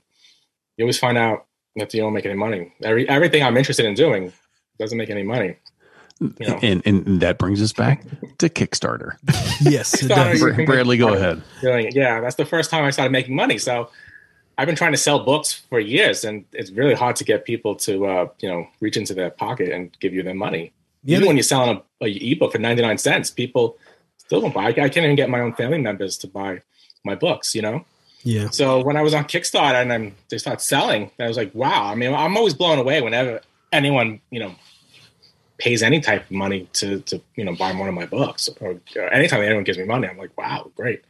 you 0.78 0.86
always 0.86 1.00
find 1.00 1.18
out 1.18 1.46
that 1.76 1.94
you 1.94 2.02
don't 2.02 2.14
make 2.14 2.26
any 2.26 2.36
money. 2.36 2.74
Every 2.84 3.08
everything 3.08 3.44
I'm 3.44 3.58
interested 3.58 3.86
in 3.86 3.94
doing 3.94 4.34
doesn't 4.80 4.98
make 4.98 5.10
any 5.10 5.24
money. 5.24 5.56
You 6.20 6.34
know. 6.48 6.60
And, 6.62 6.82
and 6.86 7.22
that 7.22 7.38
brings 7.38 7.62
us 7.62 7.72
back 7.72 8.04
to 8.40 8.50
Kickstarter. 8.50 9.16
yes, 9.62 9.94
it 10.04 10.10
Sorry. 10.10 10.38
does. 10.38 10.66
Bradley, 10.66 10.98
go 10.98 11.14
ahead. 11.14 11.42
doing 11.62 11.88
it. 11.88 11.96
Yeah, 11.96 12.20
that's 12.20 12.36
the 12.36 12.46
first 12.46 12.70
time 12.70 12.84
I 12.84 12.90
started 12.90 13.12
making 13.12 13.36
money. 13.36 13.58
So 13.58 13.90
I've 14.58 14.66
been 14.66 14.76
trying 14.76 14.92
to 14.92 14.98
sell 14.98 15.24
books 15.24 15.54
for 15.54 15.80
years, 15.80 16.26
and 16.26 16.44
it's 16.52 16.72
really 16.72 16.94
hard 16.94 17.16
to 17.18 17.24
get 17.24 17.46
people 17.46 17.76
to, 17.78 18.06
uh, 18.06 18.28
you 18.42 18.50
know, 18.50 18.68
reach 18.82 18.98
into 18.98 19.14
their 19.14 19.30
pocket 19.30 19.70
and 19.70 19.98
give 20.02 20.14
you 20.14 20.22
their 20.22 20.34
money. 20.34 20.74
Yeah, 21.04 21.14
Even 21.18 21.22
they- 21.22 21.28
when 21.28 21.38
you're 21.38 21.44
selling 21.44 21.82
a, 22.02 22.06
a 22.06 22.32
ebook 22.32 22.52
for 22.52 22.58
99 22.60 22.98
cents, 22.98 23.30
people 23.32 23.78
still 24.18 24.42
don't 24.42 24.54
buy. 24.54 24.66
I 24.68 24.74
can't 24.74 24.98
even 24.98 25.16
get 25.16 25.30
my 25.30 25.40
own 25.40 25.54
family 25.54 25.80
members 25.80 26.18
to 26.20 26.28
buy 26.28 26.62
my 27.04 27.16
books, 27.16 27.56
you 27.56 27.62
know? 27.62 27.86
yeah, 28.24 28.50
So 28.50 28.84
when 28.84 28.98
I 28.98 29.02
was 29.02 29.14
on 29.14 29.24
Kickstarter 29.24 29.82
and 29.82 29.94
I'm, 29.94 30.16
they 30.30 30.38
start 30.38 30.62
selling, 30.62 31.10
I 31.20 31.28
was 31.28 31.38
like, 31.38 31.56
wow. 31.56 31.86
I 31.86 31.96
mean, 31.96 32.14
I'm 32.14 32.36
always 32.36 32.54
blown 32.54 32.78
away 32.78 33.02
whenever 33.02 33.40
anyone, 33.72 34.20
you 34.30 34.40
know, 34.42 34.54
pays 35.58 35.82
any 35.84 36.00
type 36.00 36.26
of 36.26 36.32
money 36.32 36.68
to, 36.74 37.00
to 37.02 37.22
you 37.36 37.44
know, 37.46 37.56
buy 37.56 37.72
one 37.74 37.88
of 37.88 37.94
my 37.96 38.06
books 38.06 38.50
or, 38.62 38.80
or 38.96 39.14
anytime 39.14 39.42
anyone 39.42 39.64
gives 39.64 39.78
me 39.78 39.86
money, 39.86 40.08
I'm 40.08 40.18
like, 40.18 40.38
wow, 40.38 40.72
great. 40.76 41.02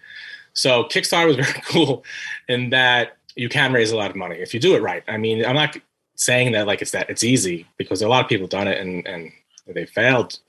So 0.53 0.83
Kickstarter 0.85 1.27
was 1.27 1.35
very 1.45 1.61
cool 1.65 2.03
in 2.47 2.69
that 2.71 3.17
you 3.35 3.49
can 3.49 3.73
raise 3.73 3.91
a 3.91 3.97
lot 3.97 4.09
of 4.09 4.15
money 4.15 4.35
if 4.37 4.53
you 4.53 4.59
do 4.59 4.75
it 4.75 4.81
right. 4.81 5.03
I 5.07 5.17
mean, 5.17 5.45
I'm 5.45 5.55
not 5.55 5.77
saying 6.15 6.51
that 6.53 6.67
like 6.67 6.81
it's 6.81 6.91
that 6.91 7.09
it's 7.09 7.23
easy 7.23 7.65
because 7.77 8.01
a 8.01 8.07
lot 8.07 8.23
of 8.23 8.29
people 8.29 8.47
done 8.47 8.67
it 8.67 8.79
and, 8.79 9.07
and 9.07 9.31
they 9.73 9.85
failed. 9.85 10.39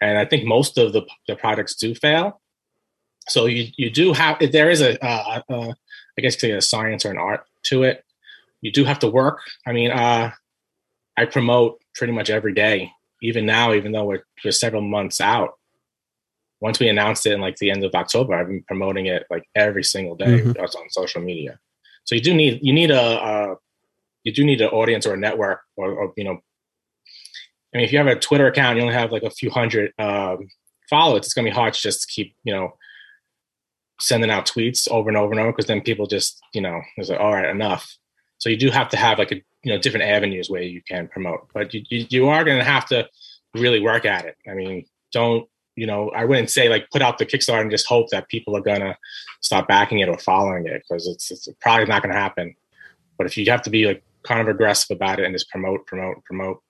And 0.00 0.18
I 0.18 0.24
think 0.24 0.44
most 0.44 0.76
of 0.78 0.92
the, 0.92 1.02
the 1.26 1.36
products 1.36 1.74
do 1.74 1.94
fail. 1.94 2.40
So 3.28 3.46
you, 3.46 3.68
you 3.76 3.90
do 3.90 4.12
have, 4.12 4.38
there 4.52 4.70
is 4.70 4.80
a, 4.82 5.02
uh, 5.04 5.40
uh, 5.48 5.72
I 6.18 6.20
guess 6.20 6.42
a 6.42 6.60
science 6.60 7.04
or 7.04 7.10
an 7.10 7.18
art 7.18 7.46
to 7.64 7.84
it. 7.84 8.04
You 8.60 8.70
do 8.70 8.84
have 8.84 8.98
to 9.00 9.08
work. 9.08 9.40
I 9.66 9.72
mean, 9.72 9.90
uh, 9.90 10.32
I 11.16 11.24
promote 11.24 11.80
pretty 11.94 12.12
much 12.12 12.28
every 12.28 12.52
day, 12.52 12.90
even 13.22 13.46
now, 13.46 13.72
even 13.72 13.92
though 13.92 14.04
we're, 14.04 14.24
we're 14.44 14.50
several 14.50 14.82
months 14.82 15.20
out. 15.20 15.58
Once 16.60 16.80
we 16.80 16.88
announced 16.88 17.26
it 17.26 17.32
in 17.32 17.40
like 17.40 17.56
the 17.56 17.70
end 17.70 17.84
of 17.84 17.94
October, 17.94 18.34
I've 18.34 18.48
been 18.48 18.64
promoting 18.66 19.06
it 19.06 19.26
like 19.30 19.48
every 19.54 19.84
single 19.84 20.16
day 20.16 20.40
Mhm. 20.40 20.58
uh, 20.58 20.62
on 20.62 20.90
social 20.90 21.20
media. 21.20 21.58
So 22.04 22.14
you 22.14 22.20
do 22.20 22.34
need 22.34 22.60
you 22.62 22.72
need 22.72 22.90
a 22.90 23.02
uh, 23.02 23.54
you 24.22 24.32
do 24.32 24.44
need 24.44 24.60
an 24.60 24.68
audience 24.68 25.06
or 25.06 25.14
a 25.14 25.18
network 25.18 25.60
or, 25.76 25.92
or 25.92 26.12
you 26.16 26.24
know. 26.24 26.40
I 27.74 27.78
mean, 27.78 27.84
if 27.84 27.92
you 27.92 27.98
have 27.98 28.06
a 28.06 28.16
Twitter 28.16 28.46
account, 28.46 28.76
you 28.76 28.82
only 28.82 28.94
have 28.94 29.10
like 29.10 29.24
a 29.24 29.30
few 29.30 29.50
hundred 29.50 29.92
um, 29.98 30.48
followers. 30.88 31.26
It's 31.26 31.34
gonna 31.34 31.48
be 31.48 31.54
hard 31.54 31.74
to 31.74 31.80
just 31.80 32.08
keep 32.08 32.34
you 32.44 32.54
know 32.54 32.74
sending 34.00 34.30
out 34.30 34.46
tweets 34.46 34.88
over 34.90 35.08
and 35.08 35.16
over 35.16 35.32
and 35.32 35.40
over 35.40 35.52
because 35.52 35.66
then 35.66 35.80
people 35.80 36.06
just 36.06 36.40
you 36.52 36.60
know 36.60 36.80
it's 36.96 37.08
like 37.08 37.20
all 37.20 37.32
right 37.32 37.48
enough 37.48 37.96
so 38.38 38.48
you 38.48 38.56
do 38.56 38.70
have 38.70 38.88
to 38.88 38.96
have 38.96 39.18
like 39.18 39.32
a 39.32 39.36
you 39.36 39.72
know 39.72 39.78
different 39.78 40.04
avenues 40.04 40.50
where 40.50 40.62
you 40.62 40.82
can 40.82 41.08
promote 41.08 41.48
but 41.54 41.72
you, 41.72 41.82
you, 41.88 42.06
you 42.10 42.28
are 42.28 42.44
to 42.44 42.64
have 42.64 42.86
to 42.86 43.08
really 43.54 43.80
work 43.80 44.04
at 44.04 44.24
it 44.24 44.36
i 44.50 44.54
mean 44.54 44.84
don't 45.12 45.48
you 45.76 45.86
know 45.86 46.10
i 46.10 46.24
wouldn't 46.24 46.50
say 46.50 46.68
like 46.68 46.90
put 46.90 47.02
out 47.02 47.18
the 47.18 47.26
kickstarter 47.26 47.60
and 47.60 47.70
just 47.70 47.86
hope 47.86 48.08
that 48.10 48.28
people 48.28 48.56
are 48.56 48.60
to 48.80 48.96
start 49.40 49.68
backing 49.68 50.00
it 50.00 50.08
or 50.08 50.18
following 50.18 50.66
it 50.66 50.82
because 50.88 51.06
it's, 51.06 51.30
it's 51.30 51.48
probably 51.60 51.86
not 51.86 52.02
to 52.12 52.18
happen 52.18 52.54
but 53.16 53.26
if 53.26 53.36
you 53.36 53.48
have 53.48 53.62
to 53.62 53.70
be 53.70 53.86
like 53.86 54.02
kind 54.24 54.40
of 54.40 54.48
aggressive 54.48 54.96
about 54.96 55.20
it 55.20 55.24
and 55.24 55.34
just 55.34 55.48
promote 55.50 55.86
promote 55.86 56.22
promote 56.24 56.60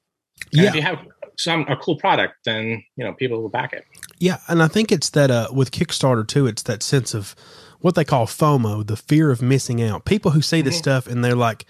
and 0.53 0.63
yeah. 0.63 0.69
if 0.69 0.75
you 0.75 0.83
have 0.83 0.99
some 1.37 1.63
a 1.69 1.77
cool 1.77 1.97
product 1.97 2.35
then 2.45 2.83
you 2.97 3.05
know 3.05 3.13
people 3.13 3.41
will 3.43 3.49
back 3.49 3.73
it 3.73 3.85
Yeah, 4.21 4.39
and 4.49 4.63
I 4.63 4.69
think 4.69 4.93
it's 4.93 5.11
that 5.11 5.31
uh, 5.31 5.49
with 5.53 5.71
Kickstarter 5.73 6.27
too. 6.27 6.47
It's 6.47 6.63
that 6.63 6.83
sense 6.83 7.15
of 7.15 7.35
what 7.81 7.95
they 7.97 8.05
call 8.05 8.27
FOMO, 8.27 8.87
the 8.87 8.97
fear 8.97 9.31
of 9.31 9.43
missing 9.43 9.83
out. 9.83 10.05
People 10.05 10.31
who 10.31 10.41
see 10.41 10.63
this 10.63 10.77
Mhm. 10.77 10.79
stuff 10.79 11.07
and 11.09 11.23
they're 11.25 11.35
like, 11.35 11.67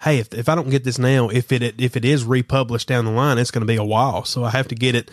"Hey, 0.00 0.18
if, 0.18 0.32
if 0.34 0.48
I 0.48 0.54
don't 0.54 0.70
get 0.70 0.82
this 0.84 0.98
now, 0.98 1.28
if 1.28 1.52
it 1.52 1.62
if 1.78 1.96
it 1.96 2.04
is 2.04 2.24
republished 2.24 2.88
down 2.88 3.04
the 3.04 3.10
line, 3.12 3.38
it's 3.38 3.50
going 3.50 3.60
to 3.60 3.72
be 3.72 3.76
a 3.76 3.84
while. 3.84 4.24
So 4.24 4.42
I 4.42 4.50
have 4.50 4.66
to 4.68 4.74
get 4.74 4.94
it 4.94 5.10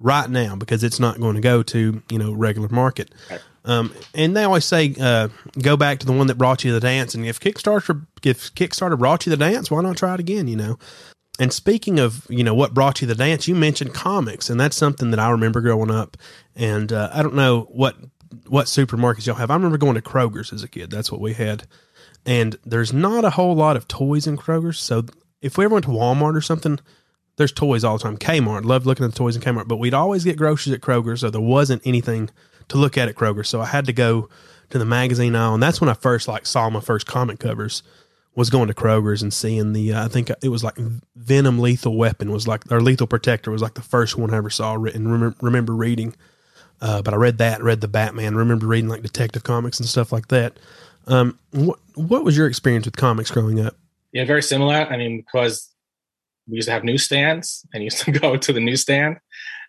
right 0.00 0.28
now 0.28 0.56
because 0.56 0.82
it's 0.82 0.98
not 0.98 1.20
going 1.20 1.34
to 1.36 1.40
go 1.42 1.62
to 1.62 2.02
you 2.10 2.18
know 2.18 2.32
regular 2.32 2.68
market." 2.70 3.10
Right. 3.30 3.40
Um, 3.64 3.92
and 4.14 4.34
they 4.36 4.42
always 4.42 4.64
say, 4.64 4.94
uh, 4.98 5.28
"Go 5.60 5.76
back 5.76 6.00
to 6.00 6.06
the 6.06 6.12
one 6.12 6.26
that 6.28 6.38
brought 6.38 6.64
you 6.64 6.72
the 6.72 6.80
dance." 6.80 7.14
And 7.14 7.24
if 7.26 7.38
Kickstarter 7.38 8.06
if 8.24 8.52
Kickstarter 8.54 8.98
brought 8.98 9.26
you 9.26 9.30
the 9.30 9.36
dance, 9.36 9.70
why 9.70 9.82
not 9.82 9.96
try 9.98 10.14
it 10.14 10.20
again? 10.20 10.48
You 10.48 10.56
know. 10.56 10.78
And 11.42 11.52
speaking 11.52 11.98
of, 11.98 12.24
you 12.30 12.44
know, 12.44 12.54
what 12.54 12.72
brought 12.72 13.00
you 13.00 13.08
the 13.08 13.16
dance, 13.16 13.48
you 13.48 13.56
mentioned 13.56 13.92
comics, 13.92 14.48
and 14.48 14.60
that's 14.60 14.76
something 14.76 15.10
that 15.10 15.18
I 15.18 15.28
remember 15.30 15.60
growing 15.60 15.90
up. 15.90 16.16
And 16.54 16.92
uh, 16.92 17.10
I 17.12 17.20
don't 17.20 17.34
know 17.34 17.62
what 17.62 17.96
what 18.46 18.66
supermarkets 18.66 19.26
y'all 19.26 19.34
have. 19.34 19.50
I 19.50 19.54
remember 19.54 19.76
going 19.76 19.96
to 19.96 20.02
Kroger's 20.02 20.52
as 20.52 20.62
a 20.62 20.68
kid. 20.68 20.88
That's 20.88 21.10
what 21.10 21.20
we 21.20 21.32
had. 21.32 21.64
And 22.24 22.56
there's 22.64 22.92
not 22.92 23.24
a 23.24 23.30
whole 23.30 23.56
lot 23.56 23.76
of 23.76 23.88
toys 23.88 24.28
in 24.28 24.36
Kroger's. 24.36 24.78
So 24.78 25.04
if 25.40 25.58
we 25.58 25.64
ever 25.64 25.74
went 25.74 25.86
to 25.86 25.90
Walmart 25.90 26.36
or 26.36 26.40
something, 26.42 26.78
there's 27.38 27.50
toys 27.50 27.82
all 27.82 27.98
the 27.98 28.04
time. 28.04 28.18
Kmart, 28.18 28.64
loved 28.64 28.86
looking 28.86 29.04
at 29.04 29.10
the 29.10 29.18
toys 29.18 29.34
in 29.34 29.42
Kmart, 29.42 29.66
but 29.66 29.78
we'd 29.78 29.94
always 29.94 30.22
get 30.22 30.36
groceries 30.36 30.76
at 30.76 30.80
Kroger's, 30.80 31.22
so 31.22 31.30
there 31.30 31.40
wasn't 31.40 31.82
anything 31.84 32.30
to 32.68 32.78
look 32.78 32.96
at 32.96 33.08
at 33.08 33.16
Kroger. 33.16 33.44
So 33.44 33.60
I 33.60 33.66
had 33.66 33.86
to 33.86 33.92
go 33.92 34.28
to 34.70 34.78
the 34.78 34.84
magazine 34.84 35.34
aisle, 35.34 35.54
and 35.54 35.62
that's 35.62 35.80
when 35.80 35.90
I 35.90 35.94
first 35.94 36.28
like 36.28 36.46
saw 36.46 36.70
my 36.70 36.78
first 36.78 37.08
comic 37.08 37.40
covers 37.40 37.82
was 38.34 38.50
going 38.50 38.68
to 38.68 38.74
Kroger's 38.74 39.22
and 39.22 39.32
seeing 39.32 39.72
the 39.72 39.92
uh, 39.92 40.04
I 40.04 40.08
think 40.08 40.30
it 40.42 40.48
was 40.48 40.64
like 40.64 40.76
Venom 41.16 41.58
Lethal 41.58 41.96
Weapon 41.96 42.30
was 42.32 42.48
like 42.48 42.70
or 42.70 42.80
Lethal 42.80 43.06
Protector 43.06 43.50
was 43.50 43.62
like 43.62 43.74
the 43.74 43.82
first 43.82 44.16
one 44.16 44.32
I 44.32 44.38
ever 44.38 44.50
saw 44.50 44.74
written 44.74 45.08
remember, 45.08 45.36
remember 45.40 45.74
reading. 45.74 46.14
Uh, 46.80 47.00
but 47.00 47.14
I 47.14 47.16
read 47.16 47.38
that, 47.38 47.62
read 47.62 47.80
the 47.80 47.88
Batman, 47.88 48.34
remember 48.34 48.66
reading 48.66 48.88
like 48.88 49.02
Detective 49.02 49.44
Comics 49.44 49.78
and 49.78 49.88
stuff 49.88 50.12
like 50.12 50.28
that. 50.28 50.58
Um, 51.06 51.38
what 51.52 51.78
what 51.94 52.24
was 52.24 52.36
your 52.36 52.46
experience 52.46 52.86
with 52.86 52.96
comics 52.96 53.30
growing 53.30 53.60
up? 53.60 53.76
Yeah, 54.12 54.24
very 54.24 54.42
similar. 54.42 54.74
I 54.74 54.96
mean, 54.96 55.18
because 55.18 55.70
we 56.48 56.56
used 56.56 56.68
to 56.68 56.72
have 56.72 56.84
newsstands 56.84 57.66
and 57.72 57.84
used 57.84 57.98
to 58.00 58.12
go 58.20 58.36
to 58.36 58.52
the 58.52 58.60
newsstand 58.60 59.18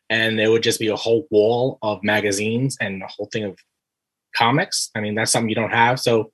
and 0.10 0.38
there 0.38 0.52
would 0.52 0.64
just 0.64 0.80
be 0.80 0.88
a 0.88 0.96
whole 0.96 1.28
wall 1.32 1.78
of 1.82 2.04
magazines 2.04 2.78
and 2.80 3.02
a 3.02 3.08
whole 3.08 3.30
thing 3.32 3.44
of 3.44 3.58
comics. 4.36 4.90
I 4.96 5.00
mean, 5.00 5.16
that's 5.16 5.32
something 5.32 5.50
you 5.50 5.56
don't 5.56 5.72
have. 5.72 6.00
So, 6.00 6.32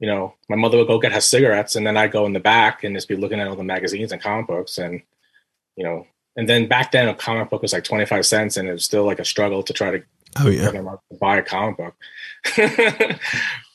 you 0.00 0.06
know, 0.08 0.34
my 0.48 0.56
mother 0.56 0.78
would 0.78 0.88
go 0.88 0.98
get 0.98 1.12
her 1.12 1.20
cigarettes, 1.20 1.76
and 1.76 1.86
then 1.86 1.96
I'd 1.96 2.12
go 2.12 2.26
in 2.26 2.32
the 2.32 2.40
back 2.40 2.84
and 2.84 2.94
just 2.96 3.08
be 3.08 3.16
looking 3.16 3.40
at 3.40 3.48
all 3.48 3.56
the 3.56 3.64
magazines 3.64 4.12
and 4.12 4.20
comic 4.22 4.46
books, 4.46 4.78
and 4.78 5.02
you 5.76 5.84
know, 5.84 6.06
and 6.36 6.48
then 6.48 6.66
back 6.66 6.92
then 6.92 7.08
a 7.08 7.14
comic 7.14 7.50
book 7.50 7.62
was 7.62 7.72
like 7.72 7.84
twenty 7.84 8.06
five 8.06 8.26
cents, 8.26 8.56
and 8.56 8.68
it 8.68 8.72
was 8.72 8.84
still 8.84 9.04
like 9.04 9.18
a 9.18 9.24
struggle 9.24 9.62
to 9.62 9.72
try 9.72 9.90
to 9.90 10.02
Oh 10.36 10.48
yeah. 10.48 10.70
to 10.70 10.98
buy 11.20 11.36
a 11.36 11.42
comic 11.42 11.76
book. 11.76 11.94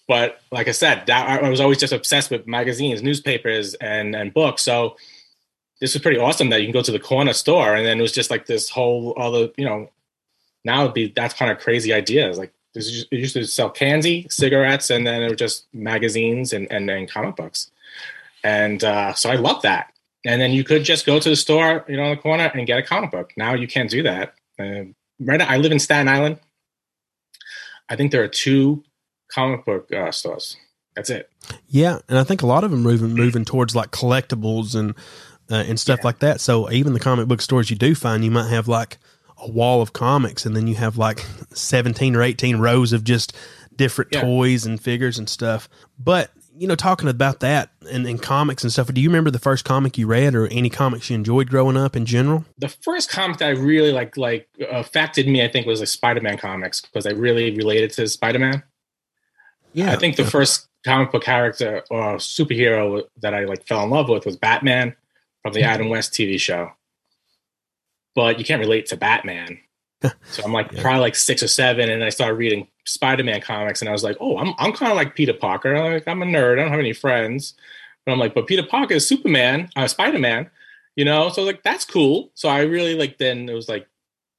but 0.07 0.41
like 0.51 0.67
I 0.67 0.71
said, 0.71 1.03
that, 1.07 1.43
I 1.43 1.49
was 1.49 1.61
always 1.61 1.77
just 1.77 1.93
obsessed 1.93 2.31
with 2.31 2.47
magazines, 2.47 3.01
newspapers, 3.01 3.75
and 3.75 4.15
and 4.15 4.33
books. 4.33 4.61
So 4.63 4.97
this 5.79 5.93
was 5.93 6.01
pretty 6.01 6.19
awesome 6.19 6.49
that 6.49 6.59
you 6.59 6.67
can 6.67 6.73
go 6.73 6.81
to 6.81 6.91
the 6.91 6.99
corner 6.99 7.33
store, 7.33 7.75
and 7.75 7.85
then 7.85 7.99
it 7.99 8.01
was 8.01 8.11
just 8.11 8.29
like 8.29 8.45
this 8.45 8.69
whole 8.69 9.13
other, 9.17 9.49
you 9.57 9.65
know, 9.65 9.89
now 10.65 10.81
it'd 10.81 10.93
be 10.93 11.13
that's 11.15 11.33
kind 11.33 11.51
of 11.51 11.59
crazy 11.59 11.93
ideas. 11.93 12.37
Like 12.37 12.53
this 12.73 13.05
it 13.11 13.17
used 13.17 13.33
to 13.33 13.45
sell 13.45 13.69
candy, 13.69 14.27
cigarettes, 14.29 14.89
and 14.89 15.05
then 15.07 15.21
it 15.23 15.29
was 15.29 15.37
just 15.39 15.67
magazines 15.73 16.53
and 16.53 16.71
and, 16.71 16.89
and 16.89 17.09
comic 17.09 17.35
books. 17.35 17.71
And 18.43 18.83
uh, 18.83 19.13
so 19.13 19.29
I 19.29 19.35
love 19.35 19.61
that. 19.63 19.91
And 20.25 20.41
then 20.41 20.51
you 20.51 20.63
could 20.63 20.83
just 20.83 21.05
go 21.05 21.19
to 21.19 21.29
the 21.29 21.35
store, 21.35 21.85
you 21.87 21.97
know, 21.97 22.03
on 22.03 22.09
the 22.11 22.17
corner 22.21 22.51
and 22.53 22.67
get 22.67 22.77
a 22.77 22.83
comic 22.83 23.11
book. 23.11 23.33
Now 23.37 23.53
you 23.53 23.67
can't 23.67 23.89
do 23.89 24.03
that. 24.03 24.33
Uh, 24.59 24.83
right 25.19 25.37
now, 25.39 25.47
I 25.47 25.57
live 25.57 25.71
in 25.71 25.79
Staten 25.79 26.07
Island. 26.07 26.39
I 27.89 27.95
think 27.95 28.11
there 28.11 28.23
are 28.23 28.27
two 28.27 28.83
comic 29.31 29.65
book 29.65 29.91
uh, 29.93 30.11
stores. 30.11 30.57
That's 30.95 31.09
it. 31.09 31.29
Yeah, 31.67 31.99
and 32.09 32.17
I 32.17 32.23
think 32.23 32.41
a 32.41 32.45
lot 32.45 32.63
of 32.63 32.71
them 32.71 32.81
moving 32.81 33.13
moving 33.13 33.45
towards 33.45 33.75
like 33.75 33.91
collectibles 33.91 34.75
and 34.75 34.91
uh, 35.49 35.63
and 35.67 35.79
stuff 35.79 35.99
Yeah. 36.01 36.07
like 36.07 36.19
that. 36.19 36.41
So 36.41 36.69
even 36.71 36.93
the 36.93 36.99
comic 36.99 37.27
book 37.27 37.41
stores 37.41 37.69
you 37.69 37.75
do 37.75 37.95
find, 37.95 38.23
you 38.23 38.31
might 38.31 38.49
have 38.49 38.67
like 38.67 38.97
a 39.41 39.49
wall 39.49 39.81
of 39.81 39.93
comics, 39.93 40.45
and 40.45 40.55
then 40.55 40.67
you 40.67 40.75
have 40.75 40.97
like 40.97 41.25
seventeen 41.53 42.15
or 42.15 42.21
eighteen 42.21 42.57
rows 42.57 42.93
of 42.93 43.03
just 43.03 43.35
different 43.75 44.11
Yeah. 44.13 44.21
toys 44.21 44.65
and 44.65 44.79
figures 44.79 45.17
and 45.17 45.29
stuff. 45.29 45.69
But 45.97 46.31
you 46.59 46.67
know, 46.67 46.75
talking 46.75 47.07
about 47.07 47.39
that 47.39 47.71
and, 47.89 48.05
and 48.05 48.21
comics 48.21 48.63
and 48.63 48.71
stuff. 48.71 48.93
Do 48.93 48.99
you 48.99 49.07
remember 49.07 49.31
the 49.31 49.39
first 49.39 49.63
comic 49.63 49.97
you 49.97 50.07
read, 50.07 50.35
or 50.35 50.45
any 50.47 50.69
comics 50.69 51.09
you 51.09 51.15
enjoyed 51.15 51.49
growing 51.49 51.77
up 51.77 51.95
in 51.95 52.05
general? 52.05 52.43
The 52.57 52.67
first 52.67 53.09
comic 53.09 53.37
that 53.37 53.47
I 53.47 53.51
really 53.51 53.93
like 53.93 54.17
like 54.17 54.49
uh, 54.61 54.65
affected 54.67 55.27
me, 55.27 55.41
I 55.41 55.47
think, 55.47 55.65
was 55.65 55.79
like 55.79 55.87
Spider-Man 55.87 56.37
comics 56.37 56.81
because 56.81 57.05
I 57.05 57.11
really 57.11 57.55
related 57.55 57.91
to 57.91 58.07
Spider-Man. 58.09 58.61
Yeah, 59.71 59.93
I 59.93 59.95
think 59.95 60.17
the 60.17 60.25
first 60.25 60.67
comic 60.85 61.13
book 61.13 61.23
character 61.23 61.83
or 61.89 62.17
superhero 62.17 63.03
that 63.21 63.33
I 63.33 63.45
like 63.45 63.65
fell 63.65 63.83
in 63.83 63.89
love 63.89 64.09
with 64.09 64.25
was 64.25 64.35
Batman 64.35 64.95
from 65.43 65.53
the 65.53 65.61
hmm. 65.61 65.67
Adam 65.67 65.89
West 65.89 66.11
TV 66.11 66.37
show. 66.39 66.71
But 68.15 68.39
you 68.39 68.45
can't 68.45 68.59
relate 68.59 68.85
to 68.87 68.97
Batman. 68.97 69.59
so 70.01 70.43
I'm 70.43 70.53
like 70.53 70.71
Yeah. 70.71 70.81
probably 70.81 71.01
like 71.01 71.15
six 71.15 71.43
or 71.43 71.47
seven, 71.47 71.89
and 71.89 72.03
I 72.03 72.09
started 72.09 72.35
reading 72.35 72.67
Spider-Man 72.85 73.41
comics, 73.41 73.81
and 73.81 73.89
I 73.89 73.91
was 73.91 74.03
like, 74.03 74.17
oh, 74.19 74.37
I'm 74.37 74.53
I'm 74.57 74.71
kind 74.73 74.91
of 74.91 74.95
like 74.97 75.15
Peter 75.15 75.33
Parker. 75.33 75.75
I'm 75.75 75.93
like 75.93 76.07
I'm 76.07 76.21
a 76.21 76.25
nerd. 76.25 76.53
I 76.53 76.63
don't 76.63 76.71
have 76.71 76.79
any 76.79 76.93
friends, 76.93 77.53
but 78.05 78.11
I'm 78.13 78.19
like, 78.19 78.33
but 78.33 78.47
Peter 78.47 78.63
Parker 78.63 78.95
is 78.95 79.07
Superman, 79.07 79.69
uh, 79.75 79.87
Spider-Man, 79.87 80.49
you 80.95 81.05
know. 81.05 81.29
So 81.29 81.43
like 81.43 81.63
that's 81.63 81.85
cool. 81.85 82.31
So 82.33 82.49
I 82.49 82.61
really 82.61 82.95
like 82.95 83.17
then 83.17 83.49
it 83.49 83.53
was 83.53 83.67
like 83.69 83.87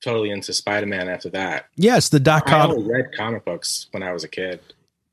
totally 0.03 0.31
into 0.31 0.53
Spider-Man 0.55 1.09
after 1.11 1.29
that. 1.31 1.67
Yes, 1.77 2.09
the 2.09 2.21
dot 2.21 2.47
com. 2.47 2.71
only 2.71 2.91
read 2.91 3.15
comic 3.17 3.45
books 3.45 3.87
when 3.91 4.03
I 4.03 4.13
was 4.13 4.25
a 4.25 4.29
kid. 4.29 4.61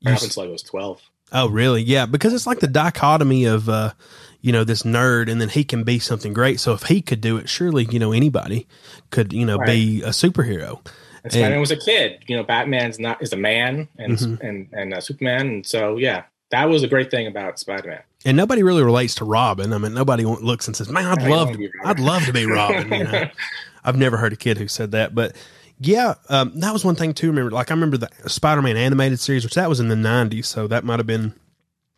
Up 0.06 0.22
until 0.22 0.44
I 0.44 0.46
was 0.46 0.62
twelve. 0.62 1.02
Oh, 1.32 1.48
really? 1.48 1.82
Yeah, 1.82 2.06
because 2.06 2.32
it's 2.32 2.46
like 2.46 2.60
the 2.60 2.66
dichotomy 2.68 3.44
of, 3.44 3.68
uh, 3.68 3.92
you 4.40 4.52
know, 4.52 4.64
this 4.64 4.82
nerd, 4.82 5.30
and 5.30 5.40
then 5.40 5.48
he 5.48 5.64
can 5.64 5.82
be 5.84 5.98
something 5.98 6.32
great. 6.32 6.60
So 6.60 6.72
if 6.72 6.84
he 6.84 7.02
could 7.02 7.20
do 7.20 7.36
it, 7.36 7.48
surely 7.48 7.84
you 7.90 7.98
know 7.98 8.12
anybody 8.12 8.66
could, 9.10 9.32
you 9.32 9.44
know, 9.44 9.58
be 9.58 10.02
a 10.02 10.08
superhero. 10.10 10.84
And 11.24 11.32
Spider-Man 11.32 11.60
was 11.60 11.70
a 11.72 11.76
kid. 11.76 12.20
You 12.28 12.36
know, 12.36 12.44
Batman's 12.44 12.98
not 12.98 13.20
is 13.22 13.32
a 13.32 13.36
man, 13.36 13.88
and 13.98 14.12
Mhm. 14.16 14.40
and 14.40 14.68
and 14.72 14.94
uh, 14.94 15.00
Superman, 15.00 15.46
and 15.48 15.66
so 15.66 15.96
yeah, 15.96 16.22
that 16.50 16.68
was 16.68 16.82
a 16.82 16.88
great 16.88 17.10
thing 17.10 17.26
about 17.26 17.58
Spider-Man. 17.58 18.00
And 18.24 18.36
nobody 18.36 18.62
really 18.62 18.82
relates 18.82 19.14
to 19.16 19.24
Robin. 19.24 19.72
I 19.72 19.78
mean, 19.78 19.94
nobody 19.94 20.24
looks 20.24 20.66
and 20.68 20.76
says, 20.76 20.88
"Man, 20.88 21.04
I'd 21.06 21.22
I 21.22 21.28
love, 21.28 21.48
Robin." 21.50 21.70
I'd 21.84 22.00
love 22.00 22.24
to 22.26 22.32
be 22.32 22.46
Robin." 22.50 22.90
You 22.92 23.04
know, 23.04 23.28
I've 23.84 23.96
never 23.96 24.16
heard 24.16 24.32
a 24.32 24.36
kid 24.36 24.58
who 24.58 24.68
said 24.68 24.92
that, 24.92 25.14
but 25.14 25.34
yeah, 25.80 26.14
um, 26.28 26.52
that 26.60 26.72
was 26.72 26.84
one 26.84 26.94
thing 26.96 27.14
too. 27.14 27.28
Remember, 27.28 27.50
like 27.50 27.70
I 27.70 27.74
remember 27.74 27.96
the 27.96 28.08
Spider-Man 28.26 28.76
animated 28.76 29.20
series, 29.20 29.44
which 29.44 29.54
that 29.54 29.68
was 29.68 29.80
in 29.80 29.88
the 29.88 29.94
'90s, 29.96 30.46
so 30.46 30.66
that 30.68 30.84
might 30.84 30.98
have 30.98 31.06
been 31.06 31.34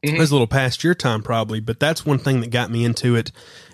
Mhm. 0.05 0.15
it 0.15 0.19
was 0.19 0.31
a 0.31 0.35
little 0.35 0.47
past 0.47 0.83
your 0.85 0.95
time 0.95 1.23
probably. 1.23 1.61
But 1.61 1.79
that's 1.81 2.05
one 2.07 2.19
thing 2.19 2.41
that 2.41 2.51
got 2.51 2.71
me 2.71 2.85
into 2.85 3.17
it. 3.17 3.33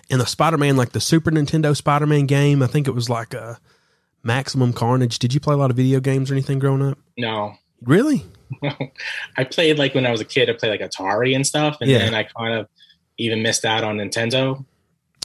And 0.09 0.21
the 0.21 0.25
Spider-Man, 0.25 0.77
like 0.77 0.91
the 0.93 1.01
Super 1.01 1.31
Nintendo 1.31 1.75
Spider-Man 1.75 2.25
game, 2.27 2.63
I 2.63 2.67
think 2.67 2.87
it 2.87 2.95
was 2.95 3.09
like 3.09 3.33
a 3.33 3.59
Maximum 4.23 4.73
Carnage. 4.73 5.19
Did 5.19 5.33
you 5.33 5.39
play 5.39 5.53
a 5.53 5.57
lot 5.57 5.69
of 5.71 5.77
video 5.77 5.99
games 5.99 6.31
or 6.31 6.33
anything 6.33 6.59
growing 6.59 6.81
up? 6.81 6.97
no, 7.17 7.55
Really? 7.83 8.25
I 9.37 9.43
played 9.43 9.77
like 9.77 9.93
when 9.93 10.05
I 10.05 10.11
was 10.11 10.21
a 10.21 10.25
kid. 10.25 10.49
I 10.49 10.53
played 10.53 10.69
like 10.69 10.79
Atari 10.91 11.35
and 11.35 11.45
stuff, 11.45 11.77
and 11.81 11.89
Yeah. 11.91 11.99
then 11.99 12.15
I 12.15 12.23
kind 12.23 12.53
of 12.53 12.67
even 13.17 13.41
missed 13.43 13.65
out 13.65 13.83
on 13.83 13.97
Nintendo. 13.97 14.63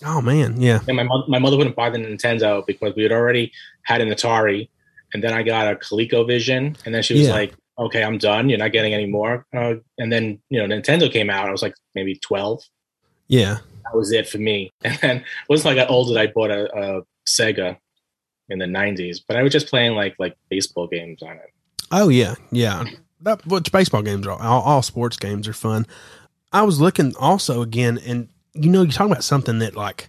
Oh 0.04 0.20
man, 0.20 0.60
yeah, 0.60 0.80
And 0.88 0.96
my 0.96 1.04
mo- 1.04 1.24
my 1.28 1.38
mother 1.38 1.56
wouldn't 1.56 1.76
buy 1.76 1.88
the 1.88 1.98
Nintendo 1.98 2.66
because 2.66 2.94
we 2.96 3.04
had 3.04 3.12
already 3.12 3.52
had 3.84 4.00
an 4.00 4.08
Atari, 4.08 4.68
and 5.14 5.22
then 5.22 5.32
I 5.32 5.42
got 5.44 5.72
a 5.72 5.76
ColecoVision, 5.76 6.76
and 6.84 6.94
then 6.94 7.02
she 7.04 7.14
was 7.14 7.28
Yeah. 7.28 7.32
like, 7.32 7.54
"Okay, 7.78 8.02
I'm 8.02 8.18
done. 8.18 8.48
You're 8.48 8.58
not 8.58 8.72
getting 8.72 8.94
any 8.94 9.06
more." 9.06 9.46
Uh, 9.54 9.74
and 9.98 10.12
then 10.12 10.40
you 10.50 10.58
know 10.64 10.74
Nintendo 10.74 11.10
came 11.12 11.30
out. 11.30 11.48
I 11.48 11.52
was 11.52 11.62
like 11.62 11.74
maybe 11.94 12.16
twelve. 12.16 12.62
yeah. 13.28 13.58
that 13.84 13.96
was 13.96 14.12
it 14.12 14.28
for 14.28 14.38
me. 14.38 14.70
And 14.84 14.98
then 15.00 15.24
like 15.48 15.66
I 15.66 15.74
got 15.74 15.90
older. 15.90 16.18
I 16.18 16.26
bought 16.28 16.50
a, 16.50 16.72
a 16.76 17.02
Sega 17.26 17.76
in 18.48 18.58
the 18.58 18.66
'90s, 18.66 19.18
but 19.26 19.36
I 19.36 19.42
was 19.42 19.52
just 19.52 19.68
playing 19.68 19.94
like 19.94 20.14
like 20.18 20.36
baseball 20.48 20.86
games 20.86 21.22
on 21.22 21.32
it. 21.36 21.52
Oh 21.90 22.08
yeah, 22.08 22.34
yeah. 22.50 22.84
That 23.20 23.46
which 23.46 23.70
baseball 23.70 24.02
games 24.02 24.26
are 24.26 24.32
all, 24.40 24.62
all 24.62 24.82
sports 24.82 25.16
games 25.16 25.46
are 25.46 25.52
fun. 25.52 25.86
I 26.52 26.62
was 26.62 26.80
looking 26.80 27.14
also 27.16 27.62
again, 27.62 27.98
and 28.04 28.28
you 28.54 28.68
know, 28.70 28.82
you're 28.82 28.92
talking 28.92 29.12
about 29.12 29.24
something 29.24 29.60
that 29.60 29.74
like 29.76 30.08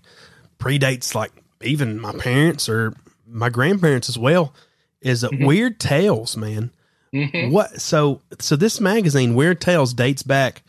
predates 0.60 1.16
like 1.16 1.32
even 1.62 2.00
my 2.00 2.12
parents 2.14 2.68
or 2.68 2.94
my 3.28 3.50
grandparents 3.50 4.10
as 4.10 4.18
well. 4.18 4.54
Is 5.02 5.24
uh, 5.24 5.30
Mhm. 5.30 5.46
Weird 5.46 5.80
Tales, 5.80 6.36
man. 6.38 6.72
Mhm. 7.14 7.52
What? 7.52 7.80
So 7.80 8.22
so 8.40 8.56
this 8.56 8.80
magazine, 8.82 9.36
Weird 9.36 9.62
Tales, 9.62 9.94
dates 9.94 10.24
back 10.24 10.64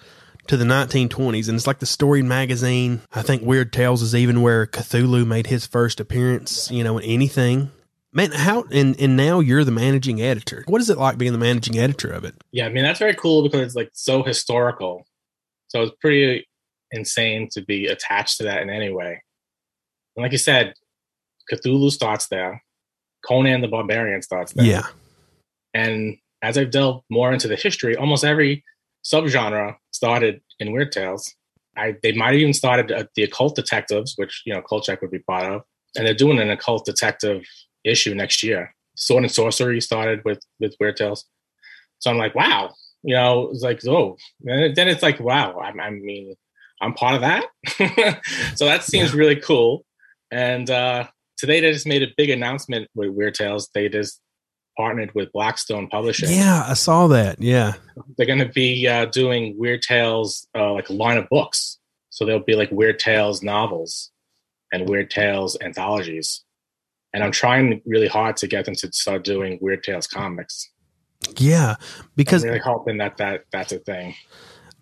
to 0.46 0.56
the 0.56 0.64
1920s, 0.64 1.48
and 1.48 1.56
it's 1.56 1.66
like 1.66 1.78
the 1.78 1.86
storied 1.86 2.26
magazine. 2.26 3.00
I 3.14 3.22
think 3.22 3.42
Weird 3.42 3.72
Tales 3.72 4.02
is 4.02 4.14
even 4.14 4.42
where 4.42 4.66
Cthulhu 4.66 5.26
made 5.26 5.46
his 5.46 5.66
first 5.66 6.00
appearance. 6.00 6.70
You 6.70 6.84
know, 6.84 6.98
in 6.98 7.04
anything. 7.04 7.70
Man, 8.12 8.30
how 8.30 8.64
and 8.70 8.94
and 9.00 9.16
now 9.16 9.40
you're 9.40 9.64
the 9.64 9.72
managing 9.72 10.20
editor. 10.20 10.64
What 10.68 10.80
is 10.80 10.90
it 10.90 10.98
like 10.98 11.18
being 11.18 11.32
the 11.32 11.38
managing 11.38 11.78
editor 11.78 12.10
of 12.10 12.24
it? 12.24 12.34
Yeah, 12.52 12.66
I 12.66 12.68
mean 12.68 12.84
that's 12.84 12.98
very 13.00 13.14
cool 13.14 13.42
because 13.42 13.60
it's 13.62 13.74
like 13.74 13.90
so 13.92 14.22
historical. 14.22 15.06
So 15.68 15.82
it's 15.82 15.96
pretty 16.00 16.46
insane 16.92 17.48
to 17.52 17.62
be 17.62 17.86
attached 17.86 18.36
to 18.36 18.44
that 18.44 18.62
in 18.62 18.70
any 18.70 18.90
way. 18.90 19.20
And 20.14 20.22
like 20.22 20.30
you 20.30 20.38
said, 20.38 20.74
Cthulhu 21.50 21.90
starts 21.90 22.28
there. 22.28 22.62
Conan 23.26 23.62
the 23.62 23.68
Barbarian 23.68 24.22
starts 24.22 24.52
there. 24.52 24.64
Yeah, 24.64 24.82
And 25.72 26.18
as 26.44 26.58
I've 26.58 26.70
delved 26.70 27.04
more 27.10 27.32
into 27.32 27.48
the 27.48 27.56
history, 27.56 27.96
almost 27.96 28.22
every 28.22 28.62
subgenre 29.02 29.76
started 29.92 30.42
in 30.60 30.72
Weird 30.72 30.92
Tales. 30.92 31.34
I, 31.76 31.96
they 32.02 32.12
might 32.12 32.32
have 32.32 32.40
even 32.40 32.52
started 32.52 32.92
at 32.92 33.08
the 33.16 33.24
occult 33.24 33.56
detectives, 33.56 34.12
which 34.16 34.42
you 34.44 34.52
know 34.52 34.60
Kolchak 34.60 35.00
would 35.00 35.10
be 35.10 35.18
part 35.20 35.50
of, 35.50 35.62
and 35.96 36.06
they're 36.06 36.14
doing 36.14 36.38
an 36.38 36.50
occult 36.50 36.84
detective 36.84 37.42
issue 37.82 38.14
next 38.14 38.42
year. 38.42 38.74
Sword 38.96 39.24
and 39.24 39.32
sorcery 39.32 39.80
started 39.80 40.20
with 40.24 40.40
with 40.60 40.76
Weird 40.78 40.96
Tales, 40.96 41.24
so 41.98 42.10
I'm 42.10 42.18
like, 42.18 42.34
wow, 42.34 42.74
you 43.02 43.14
know, 43.14 43.48
it's 43.50 43.62
like 43.62 43.80
oh, 43.88 44.16
and 44.44 44.76
then 44.76 44.88
it's 44.88 45.02
like 45.02 45.18
wow, 45.18 45.58
I, 45.58 45.70
I 45.80 45.90
mean, 45.90 46.34
I'm 46.80 46.92
part 46.92 47.14
of 47.14 47.22
that, 47.22 47.46
so 48.54 48.66
that 48.66 48.84
seems 48.84 49.14
really 49.14 49.36
cool. 49.36 49.84
And 50.30 50.68
uh, 50.68 51.06
today 51.38 51.60
they 51.60 51.72
just 51.72 51.86
made 51.86 52.02
a 52.02 52.14
big 52.16 52.30
announcement 52.30 52.88
with 52.94 53.10
Weird 53.10 53.34
Tales. 53.34 53.70
They 53.74 53.88
just 53.88 54.20
partnered 54.76 55.12
with 55.14 55.32
Blackstone 55.32 55.88
Publishing. 55.88 56.30
yeah, 56.30 56.64
I 56.66 56.74
saw 56.74 57.06
that. 57.08 57.40
Yeah, 57.40 57.74
They're 58.16 58.26
going 58.26 58.38
to 58.40 58.48
be 58.48 58.86
uh, 58.88 59.06
doing 59.06 59.56
Weird 59.58 59.82
Tales, 59.82 60.46
uh, 60.56 60.72
like 60.72 60.88
a 60.88 60.92
line 60.92 61.16
of 61.16 61.28
books. 61.28 61.78
So 62.10 62.24
there'll 62.24 62.40
be 62.42 62.54
like 62.56 62.70
Weird 62.70 62.98
Tales 62.98 63.42
novels 63.42 64.10
and 64.72 64.88
Weird 64.88 65.10
Tales 65.10 65.56
anthologies. 65.60 66.44
And 67.12 67.22
I'm 67.22 67.32
trying 67.32 67.80
really 67.86 68.08
hard 68.08 68.36
to 68.38 68.46
get 68.48 68.64
them 68.64 68.74
to 68.76 68.92
start 68.92 69.24
doing 69.24 69.58
Weird 69.60 69.82
Tales 69.84 70.06
comics. 70.06 70.70
yeah, 71.36 71.76
because 72.16 72.42
I'm 72.42 72.48
really 72.50 72.60
hoping 72.60 72.98
that, 72.98 73.16
that 73.18 73.44
that's 73.52 73.72
a 73.72 73.78
thing. 73.78 74.14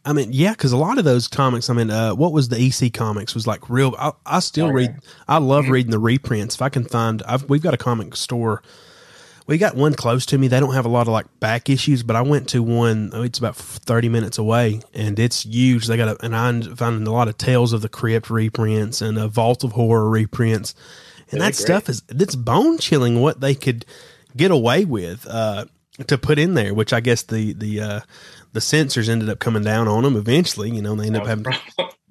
I 0.04 0.12
mean, 0.12 0.30
yeah, 0.32 0.50
because 0.52 0.72
a 0.72 0.76
lot 0.76 0.98
of 0.98 1.04
those 1.04 1.28
comics. 1.28 1.70
I 1.70 1.74
mean, 1.74 1.88
uh, 1.90 2.12
what 2.14 2.32
was 2.32 2.48
the 2.48 2.58
EC 2.60 2.92
comics 2.92 3.34
was 3.34 3.46
like 3.46 3.70
real. 3.70 3.94
I, 3.98 4.10
I 4.26 4.40
still 4.40 4.64
Oh, 4.66 4.68
yeah. 4.70 4.74
read. 4.88 4.96
I 5.28 5.38
love 5.38 5.66
Mhm. 5.66 5.70
reading 5.70 5.90
the 5.92 5.98
reprints. 6.00 6.56
If 6.56 6.62
I 6.62 6.70
can 6.70 6.84
find, 6.84 7.22
I've 7.26 7.48
we've 7.48 7.62
got 7.62 7.72
a 7.74 7.76
comic 7.78 8.16
store. 8.16 8.62
We 9.46 9.58
got 9.58 9.74
one 9.76 9.94
close 9.94 10.24
to 10.26 10.38
me. 10.38 10.48
They 10.48 10.60
don't 10.60 10.74
have 10.74 10.84
a 10.86 10.90
lot 10.90 11.02
of 11.08 11.12
like 11.12 11.26
back 11.40 11.68
issues, 11.68 12.02
but 12.02 12.14
I 12.16 12.22
went 12.22 12.48
to 12.50 12.62
one. 12.62 13.10
oh, 13.12 13.22
It's 13.22 13.38
about 13.38 13.56
thirty 13.56 14.08
minutes 14.08 14.38
away, 14.38 14.80
and 14.94 15.18
it's 15.18 15.44
huge. 15.44 15.86
They 15.86 15.96
got 15.96 16.08
a, 16.08 16.24
and 16.24 16.34
I'm 16.34 16.62
finding 16.76 17.06
a 17.06 17.12
lot 17.12 17.28
of 17.28 17.38
Tales 17.38 17.72
of 17.72 17.82
the 17.82 17.88
Crypt 17.88 18.30
reprints 18.30 19.00
and 19.00 19.18
a 19.18 19.28
Vault 19.28 19.64
of 19.64 19.72
Horror 19.72 20.08
reprints, 20.08 20.74
and 21.30 21.40
that 21.40 21.54
they're 21.54 21.66
stuff 21.66 21.88
is 21.88 22.02
it's 22.08 22.36
bone 22.36 22.78
chilling 22.78 23.20
what 23.20 23.40
they 23.40 23.54
could 23.54 23.84
get 24.36 24.50
away 24.50 24.84
with. 24.84 25.26
Uh, 25.28 25.64
to 26.06 26.16
put 26.16 26.38
in 26.38 26.54
there, 26.54 26.72
which 26.72 26.92
I 26.92 27.00
guess 27.00 27.22
the 27.22 27.52
the 27.52 27.80
uh, 27.80 28.00
the 28.52 28.60
censors 28.60 29.08
ended 29.08 29.28
up 29.28 29.38
coming 29.40 29.62
down 29.62 29.88
on 29.88 30.04
them 30.04 30.16
eventually. 30.16 30.70
You 30.70 30.82
know, 30.82 30.94
they 30.94 31.06
ended 31.06 31.22
up 31.22 31.28
having. 31.28 31.44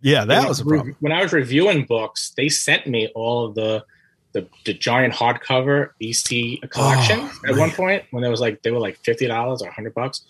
Yeah, 0.01 0.25
that 0.25 0.47
was 0.47 0.59
a 0.59 0.65
problem. 0.65 0.95
When 0.99 1.11
I 1.11 1.21
was 1.21 1.31
reviewing 1.31 1.85
books, 1.85 2.33
they 2.35 2.49
sent 2.49 2.87
me 2.87 3.09
all 3.13 3.45
of 3.45 3.55
the 3.55 3.85
the, 4.33 4.47
the 4.65 4.73
giant 4.73 5.13
hardcover 5.13 5.89
EC 6.01 6.61
collection 6.69 7.19
Oh, 7.21 7.49
at 7.49 7.55
one 7.57 7.71
point 7.71 8.03
when 8.11 8.23
it 8.23 8.29
was 8.29 8.39
like 8.39 8.61
they 8.63 8.71
were 8.71 8.79
like 8.79 8.97
fifty 8.99 9.27
dollars 9.27 9.61
or 9.61 9.69
hundred 9.71 9.93
bucks. 9.93 10.21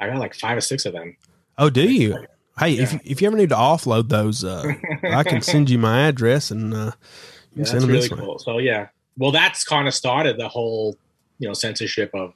I 0.00 0.06
got 0.06 0.18
like 0.18 0.34
five 0.34 0.56
or 0.56 0.60
six 0.60 0.86
of 0.86 0.92
them. 0.92 1.16
Oh, 1.58 1.68
do 1.70 1.82
you? 1.90 2.16
Hey, 2.58 2.74
if 2.78 2.92
Yeah. 2.92 2.98
if 3.04 3.20
you 3.20 3.26
ever 3.28 3.36
need 3.36 3.48
to 3.50 3.56
offload 3.56 4.08
those, 4.08 4.44
uh, 4.44 4.64
I 5.04 5.22
can 5.24 5.42
send 5.42 5.70
you 5.70 5.78
my 5.78 6.06
address 6.08 6.50
and 6.50 6.72
uh, 6.72 6.76
you 6.76 7.62
Yeah, 7.62 7.64
send 7.64 7.66
that's 7.66 7.72
them 7.72 7.88
really 7.88 8.00
this 8.02 8.10
way. 8.12 8.18
cool. 8.18 8.38
So 8.38 8.58
yeah, 8.58 8.88
well, 9.16 9.32
that's 9.32 9.64
kind 9.64 9.88
of 9.88 9.94
started 9.94 10.38
the 10.38 10.48
whole 10.48 10.96
you 11.40 11.48
know 11.48 11.54
censorship 11.54 12.10
of 12.14 12.32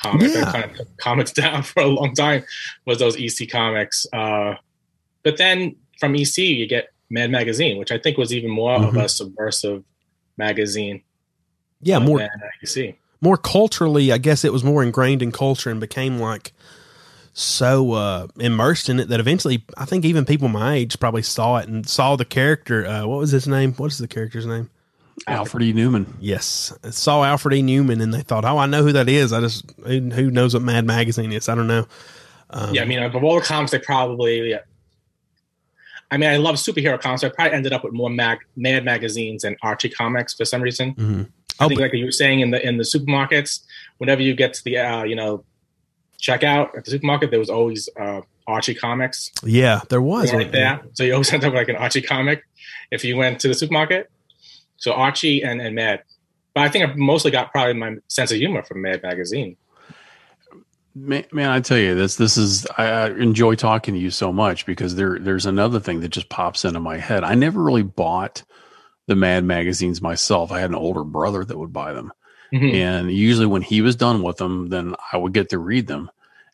comics. 0.00 0.34
Yeah. 0.34 0.44
That 0.44 0.52
kind 0.52 0.64
of 0.70 0.76
took 0.76 0.96
comics 0.98 1.32
down 1.42 1.62
for 1.62 1.82
a 1.82 1.86
long 1.86 2.14
time 2.14 2.44
was 2.84 2.98
those 2.98 3.16
EC 3.16 3.48
comics. 3.50 4.06
Uh, 4.12 4.54
but 5.22 5.38
then 5.38 5.74
from 5.98 6.14
EC 6.14 6.38
you 6.38 6.66
get 6.66 6.92
Mad 7.10 7.30
Magazine, 7.30 7.78
which 7.78 7.90
I 7.92 7.98
think 7.98 8.18
was 8.18 8.32
even 8.32 8.50
more 8.50 8.74
of 8.74 8.94
Mhm. 8.94 9.04
a 9.04 9.08
subversive 9.08 9.82
magazine. 10.36 11.02
Yeah, 11.80 11.98
more 11.98 12.28
you 12.60 12.66
see 12.66 12.96
more 13.20 13.36
culturally, 13.36 14.12
I 14.12 14.18
guess 14.18 14.44
it 14.44 14.52
was 14.52 14.64
more 14.64 14.82
ingrained 14.82 15.22
in 15.22 15.32
culture 15.32 15.70
and 15.70 15.80
became 15.80 16.18
like 16.18 16.52
so 17.32 17.92
uh, 17.92 18.28
immersed 18.38 18.88
in 18.88 19.00
it 19.00 19.08
that 19.08 19.20
eventually, 19.20 19.64
I 19.76 19.84
think 19.84 20.04
even 20.04 20.24
people 20.24 20.48
my 20.48 20.74
age 20.74 20.98
probably 20.98 21.22
saw 21.22 21.56
it 21.58 21.68
and 21.68 21.86
saw 21.88 22.16
the 22.16 22.24
character. 22.24 22.86
Uh, 22.86 23.06
what 23.06 23.18
was 23.18 23.30
his 23.30 23.46
name? 23.46 23.72
What 23.74 23.92
is 23.92 23.98
the 23.98 24.08
character's 24.08 24.46
name? 24.46 24.70
Alfred 25.26 25.62
E. 25.62 25.72
Neuman. 25.72 26.06
Yes, 26.20 26.72
saw 26.90 27.24
Alfred 27.24 27.54
E. 27.54 27.62
Neuman, 27.62 28.02
and 28.02 28.12
they 28.12 28.20
thought, 28.20 28.44
"Oh, 28.44 28.58
I 28.58 28.66
know 28.66 28.82
who 28.82 28.92
that 28.92 29.08
is." 29.08 29.32
I 29.32 29.40
just 29.40 29.64
who 29.84 30.10
who 30.10 30.30
knows 30.30 30.52
what 30.52 30.62
Mad 30.62 30.84
Magazine 30.84 31.32
is? 31.32 31.48
I 31.48 31.54
don't 31.54 31.66
know. 31.66 31.86
Um, 32.50 32.74
yeah, 32.74 32.82
I 32.82 32.84
mean, 32.84 33.02
of 33.02 33.14
all 33.24 33.40
the 33.40 33.40
comics, 33.40 33.72
they 33.72 33.78
probably. 33.78 34.50
Yeah. 34.50 34.60
I 36.10 36.16
mean, 36.16 36.30
I 36.30 36.36
love 36.36 36.56
superhero 36.56 37.00
comics. 37.00 37.22
So 37.22 37.28
I 37.28 37.30
probably 37.30 37.54
ended 37.54 37.72
up 37.72 37.84
with 37.84 37.92
more 37.92 38.10
mag, 38.10 38.38
Mad 38.56 38.84
magazines 38.84 39.44
and 39.44 39.56
Archie 39.62 39.88
comics 39.88 40.34
for 40.34 40.44
some 40.44 40.62
reason. 40.62 40.94
mhm. 40.94 41.28
I 41.58 41.68
think, 41.68 41.80
like 41.80 41.94
you 41.94 42.04
were 42.04 42.12
saying 42.12 42.40
in 42.40 42.50
the 42.50 42.66
in 42.66 42.76
the 42.76 42.84
supermarkets, 42.84 43.62
whenever 43.96 44.20
you 44.20 44.34
get 44.34 44.52
to 44.54 44.64
the 44.64 44.76
uh, 44.76 45.04
you 45.04 45.16
know 45.16 45.42
checkout 46.20 46.76
at 46.76 46.84
the 46.84 46.90
supermarket, 46.90 47.30
there 47.30 47.38
was 47.38 47.48
always 47.48 47.88
uh, 47.98 48.20
Archie 48.46 48.74
comics 48.74 49.32
yeah, 49.42 49.80
there 49.88 50.02
was 50.02 50.30
there. 50.52 50.82
So 50.92 51.02
you 51.04 51.14
always 51.14 51.32
end 51.32 51.44
up 51.44 51.52
with 51.52 51.58
like 51.58 51.68
an 51.68 51.76
Archie 51.76 52.02
comic 52.02 52.44
if 52.90 53.04
you 53.04 53.16
went 53.16 53.40
to 53.40 53.48
the 53.48 53.54
supermarket. 53.54 54.10
So 54.76 54.92
Archie 54.92 55.42
and 55.42 55.62
and 55.62 55.74
Mad, 55.74 56.02
but 56.54 56.64
I 56.64 56.68
think 56.68 56.88
I 56.88 56.92
mostly 56.94 57.30
got 57.30 57.52
probably 57.52 57.74
my 57.74 57.96
sense 58.08 58.30
of 58.30 58.36
humor 58.36 58.62
from 58.62 58.82
Mad 58.82 59.02
magazine. 59.02 59.56
Man, 60.98 61.24
man, 61.30 61.50
I 61.50 61.60
tell 61.60 61.76
you 61.76 61.94
this. 61.94 62.16
This 62.16 62.38
is 62.38 62.66
I, 62.78 62.84
I 62.86 63.06
enjoy 63.10 63.54
talking 63.54 63.92
to 63.92 64.00
you 64.00 64.10
so 64.10 64.32
much 64.32 64.64
because 64.64 64.94
there 64.94 65.18
there's 65.18 65.44
another 65.44 65.78
thing 65.78 66.00
that 66.00 66.08
just 66.08 66.30
pops 66.30 66.64
into 66.64 66.80
my 66.80 66.96
head. 66.96 67.22
I 67.22 67.34
never 67.34 67.62
really 67.62 67.82
bought 67.82 68.42
the 69.06 69.14
Mad 69.14 69.44
magazines 69.44 70.00
myself. 70.00 70.50
I 70.50 70.60
had 70.60 70.70
an 70.70 70.76
older 70.76 71.04
brother 71.04 71.44
that 71.44 71.58
would 71.58 71.72
buy 71.72 71.92
them, 71.92 72.12
Mhm. 72.50 72.72
and 72.74 73.10
usually 73.12 73.44
when 73.46 73.60
he 73.60 73.82
was 73.82 73.94
done 73.94 74.22
with 74.22 74.38
them, 74.38 74.68
then 74.68 74.94
I 75.12 75.18
would 75.18 75.34
get 75.34 75.50
to 75.50 75.58
read 75.58 75.86
them. 75.86 76.10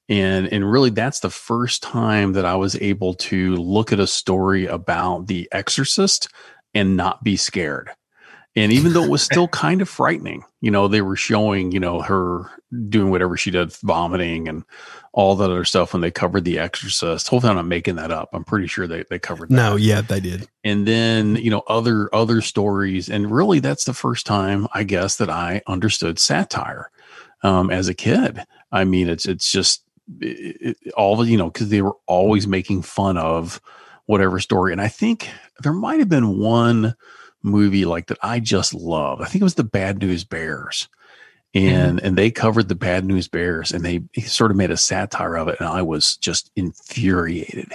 And 0.09 0.49
and 0.53 0.68
really, 0.68 0.90
that's 0.90 1.20
the 1.20 1.30
first 1.30 1.80
time 1.84 2.32
that 2.32 2.45
I 2.45 2.57
was 2.57 2.74
able 2.76 3.14
to 3.14 3.55
look 3.55 3.93
at 3.93 4.01
a 4.01 4.09
story 4.09 4.66
about 4.66 5.28
The 5.28 5.49
Exorcist 5.53 6.28
and 6.74 6.97
not 6.97 7.22
be 7.22 7.36
scared. 7.36 7.90
And 8.57 8.72
even 8.72 8.93
though 8.93 9.05
it 9.05 9.11
was 9.11 9.22
still 9.32 9.47
kind 9.47 9.80
of 9.80 9.88
frightening, 9.88 10.43
you 10.61 10.72
know, 10.72 10.88
they 10.88 11.01
were 11.01 11.16
showing, 11.16 11.70
you 11.70 11.78
know, 11.78 12.03
her 12.03 12.51
doing 12.88 13.10
whatever 13.10 13.36
she 13.36 13.50
did, 13.50 13.72
vomiting 13.76 14.48
and 14.48 14.64
all 15.12 15.34
that 15.36 15.50
other 15.50 15.64
stuff 15.64 15.92
when 15.92 16.00
they 16.00 16.10
covered 16.10 16.44
The 16.44 16.58
Exorcist. 16.58 17.28
Hopefully, 17.28 17.50
I'm 17.50 17.56
not 17.56 17.66
making 17.66 17.96
that 17.96 18.10
up. 18.10 18.30
I'm 18.32 18.44
pretty 18.44 18.66
sure 18.66 18.86
they, 18.86 19.04
they 19.10 19.18
covered 19.18 19.50
that 19.50 19.54
No, 19.54 19.76
yeah, 19.76 20.00
they 20.00 20.20
did. 20.20 20.48
and 20.64 20.86
then 20.86 21.36
you 21.36 21.50
know 21.50 21.62
other 21.68 22.08
other 22.14 22.40
stories 22.40 23.08
and 23.08 23.30
really 23.30 23.60
that's 23.60 23.84
the 23.84 23.92
first 23.94 24.24
time 24.26 24.66
i 24.72 24.82
guess 24.82 25.16
that 25.16 25.28
i 25.30 25.60
understood 25.66 26.18
satire 26.18 26.90
um, 27.42 27.70
as 27.70 27.88
a 27.88 27.94
kid 27.94 28.44
i 28.70 28.84
mean 28.84 29.08
it's 29.08 29.26
it's 29.26 29.50
just 29.50 29.84
it, 30.20 30.76
it, 30.84 30.92
all 30.94 31.16
the 31.16 31.26
you 31.26 31.36
know 31.36 31.50
because 31.50 31.68
they 31.68 31.82
were 31.82 31.96
always 32.06 32.46
making 32.46 32.82
fun 32.82 33.16
of 33.18 33.60
whatever 34.06 34.38
story 34.40 34.72
and 34.72 34.80
i 34.80 34.88
think 34.88 35.28
there 35.62 35.72
might 35.72 35.98
have 35.98 36.08
been 36.08 36.38
one 36.38 36.94
movie 37.42 37.84
like 37.84 38.06
that 38.06 38.18
i 38.22 38.38
just 38.40 38.72
loved 38.74 39.20
i 39.22 39.26
think 39.26 39.40
it 39.40 39.44
was 39.44 39.54
the 39.56 39.64
bad 39.64 39.98
news 40.00 40.24
bears 40.24 40.88
Mm-hmm. 41.55 41.74
and 41.74 42.00
and 42.00 42.16
they 42.16 42.30
covered 42.30 42.68
the 42.68 42.74
bad 42.74 43.05
news 43.05 43.28
bears 43.28 43.72
and 43.72 43.84
they 43.84 44.03
sort 44.22 44.50
of 44.50 44.57
made 44.57 44.70
a 44.70 44.76
satire 44.78 45.36
of 45.36 45.48
it 45.48 45.61
and 45.61 45.68
i 45.68 45.82
was 45.82 46.16
just 46.16 46.50
infuriated. 46.57 47.74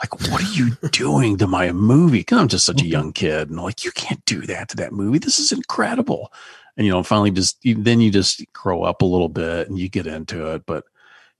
Like 0.00 0.18
what 0.30 0.42
are 0.42 0.52
you 0.54 0.70
doing 0.92 1.36
to 1.36 1.46
my 1.46 1.70
movie? 1.72 2.20
Because 2.20 2.38
i'm 2.38 2.48
just 2.48 2.64
such 2.64 2.80
a 2.80 2.84
mm-hmm. 2.84 2.92
young 2.92 3.12
kid 3.12 3.50
and 3.50 3.58
I'm 3.58 3.64
like 3.64 3.84
you 3.84 3.90
can't 3.90 4.24
do 4.24 4.40
that 4.46 4.70
to 4.70 4.76
that 4.76 4.94
movie. 4.94 5.18
This 5.18 5.38
is 5.38 5.52
incredible. 5.52 6.32
And 6.78 6.86
you 6.86 6.92
know 6.92 7.02
finally 7.02 7.30
just 7.30 7.58
then 7.62 8.00
you 8.00 8.10
just 8.10 8.50
grow 8.54 8.82
up 8.82 9.02
a 9.02 9.06
little 9.06 9.28
bit 9.28 9.68
and 9.68 9.78
you 9.78 9.90
get 9.90 10.06
into 10.06 10.46
it 10.54 10.64
but 10.64 10.84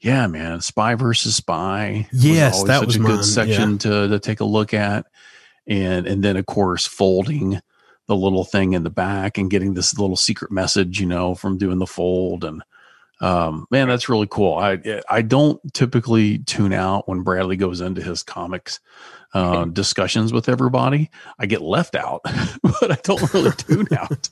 yeah 0.01 0.27
man 0.27 0.61
spy 0.61 0.95
versus 0.95 1.37
spy 1.37 2.07
Yes, 2.13 2.57
always 2.57 2.69
that 2.69 2.79
such 2.81 2.87
was 2.87 2.97
a 2.97 3.01
mine, 3.01 3.17
good 3.17 3.25
section 3.25 3.79
to, 3.79 4.09
to 4.09 4.19
take 4.19 4.41
a 4.41 4.45
look 4.45 4.75
at 4.75 5.07
and 5.67 6.07
and 6.07 6.23
then 6.23 6.37
of 6.37 6.45
course 6.45 6.87
folding 6.87 7.63
the 8.09 8.17
little 8.17 8.45
thing 8.45 8.73
in 8.73 8.83
the 8.83 8.91
back 8.91 9.39
and 9.39 9.51
getting 9.51 9.75
this 9.75 9.97
little 9.99 10.17
secret 10.17 10.51
message 10.51 10.99
you 11.01 11.07
know 11.07 11.35
from 11.35 11.57
doing 11.59 11.79
the 11.79 11.87
fold 11.87 12.43
and 12.45 12.63
um 13.21 13.67
man 13.71 13.89
that's 13.89 14.09
really 14.09 14.29
cool. 14.31 14.55
I 14.57 14.79
i 15.11 15.23
don't 15.23 15.61
typically 15.75 16.39
tune 16.39 16.73
out 16.73 17.09
when 17.09 17.23
bradley 17.23 17.57
goes 17.57 17.81
into 17.81 18.03
his 18.03 18.23
comics 18.23 18.81
uh, 19.35 19.65
discussions 19.73 20.33
with 20.33 20.49
everybody. 20.49 21.11
I 21.39 21.47
get 21.47 21.61
left 21.63 21.95
out 21.95 22.21
but 22.63 22.91
i 22.91 22.99
don't 23.03 23.33
really 23.35 23.51
tune 23.57 23.89
out. 23.97 24.29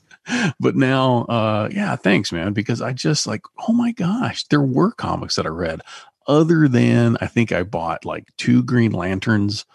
But 0.59 0.75
now 0.75 1.23
uh 1.25 1.69
yeah 1.71 1.95
thanks 1.97 2.31
man 2.31 2.53
because 2.53 2.81
i 2.81 2.93
just 2.93 3.27
like 3.27 3.41
oh 3.67 3.73
my 3.73 3.91
gosh 3.91 4.43
there 4.45 4.61
were 4.61 4.91
comics 4.91 5.35
that 5.35 5.45
i 5.45 5.49
read 5.49 5.81
other 6.25 6.67
than 6.67 7.15
i 7.21 7.27
think 7.27 7.51
i 7.51 7.63
bought 7.63 8.05
like 8.05 8.25
two 8.37 8.63
green 8.63 8.91
lanterns 8.91 9.65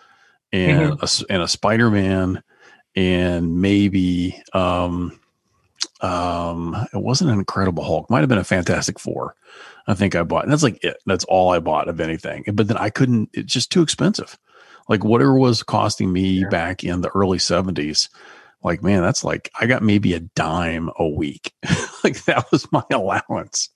and 0.53 0.93
a, 1.01 1.05
s- 1.05 1.25
and 1.31 1.41
a 1.43 1.49
spider-man 1.49 2.43
and 2.97 3.61
maybe 3.61 4.43
um 4.53 5.19
um 6.01 6.77
it 6.93 6.99
wasn't 7.03 7.31
an 7.31 7.39
incredible 7.39 7.85
hulk. 7.85 8.11
Might 8.11 8.21
have 8.21 8.29
been 8.29 8.39
a 8.39 8.45
fantastic 8.45 8.99
four 8.99 9.35
i 9.87 9.95
think 9.95 10.15
i 10.15 10.23
bought. 10.23 10.45
And 10.45 10.53
that's 10.53 10.63
like 10.63 10.83
it. 10.85 10.97
That's 11.07 11.25
all 11.25 11.51
i 11.51 11.59
bought 11.59 11.89
of 11.89 12.01
anything. 12.01 12.45
But 12.53 12.69
then 12.69 12.77
i 12.77 12.91
couldn't 12.91 13.31
it's 13.33 13.53
just 13.53 13.71
too 13.73 13.83
expensive. 13.83 14.39
Like 14.89 15.05
whatever 15.05 15.35
was 15.37 15.63
costing 15.63 16.13
me 16.13 16.41
Yeah. 16.41 16.49
back 16.49 16.85
in 16.85 17.01
the 17.03 17.11
early 17.11 17.39
70s 17.39 18.09
like 18.65 18.83
man 18.83 19.03
that's 19.03 19.25
like 19.25 19.51
i 19.61 19.67
got 19.67 19.83
maybe 19.83 20.15
a 20.15 20.21
dime 20.21 20.91
a 20.99 21.07
week 21.07 21.53
like 22.05 22.25
that 22.25 22.45
was 22.51 22.71
my 22.73 22.83
allowance 22.91 23.69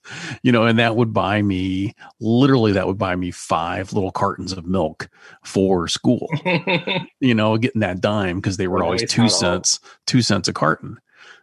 you 0.43 0.51
know 0.51 0.65
and 0.65 0.79
that 0.79 0.95
would 0.95 1.13
buy 1.13 1.41
me 1.41 1.93
literally 2.19 2.71
that 2.71 2.87
would 2.87 2.97
buy 2.97 3.15
me 3.15 3.31
five 3.31 3.93
little 3.93 4.11
cartons 4.11 4.51
of 4.51 4.65
milk 4.65 5.09
for 5.43 5.87
school 5.87 6.27
you 7.19 7.33
know, 7.33 7.57
getting 7.57 7.81
that 7.81 8.01
dime 8.01 8.37
because 8.37 8.57
they 8.57 8.67
were 8.67 8.83
always 8.83 9.09
two 9.09 9.29
cents, 9.29 9.79
two 10.05 10.21
cents 10.21 10.47
a 10.47 10.53
carton. 10.53 10.97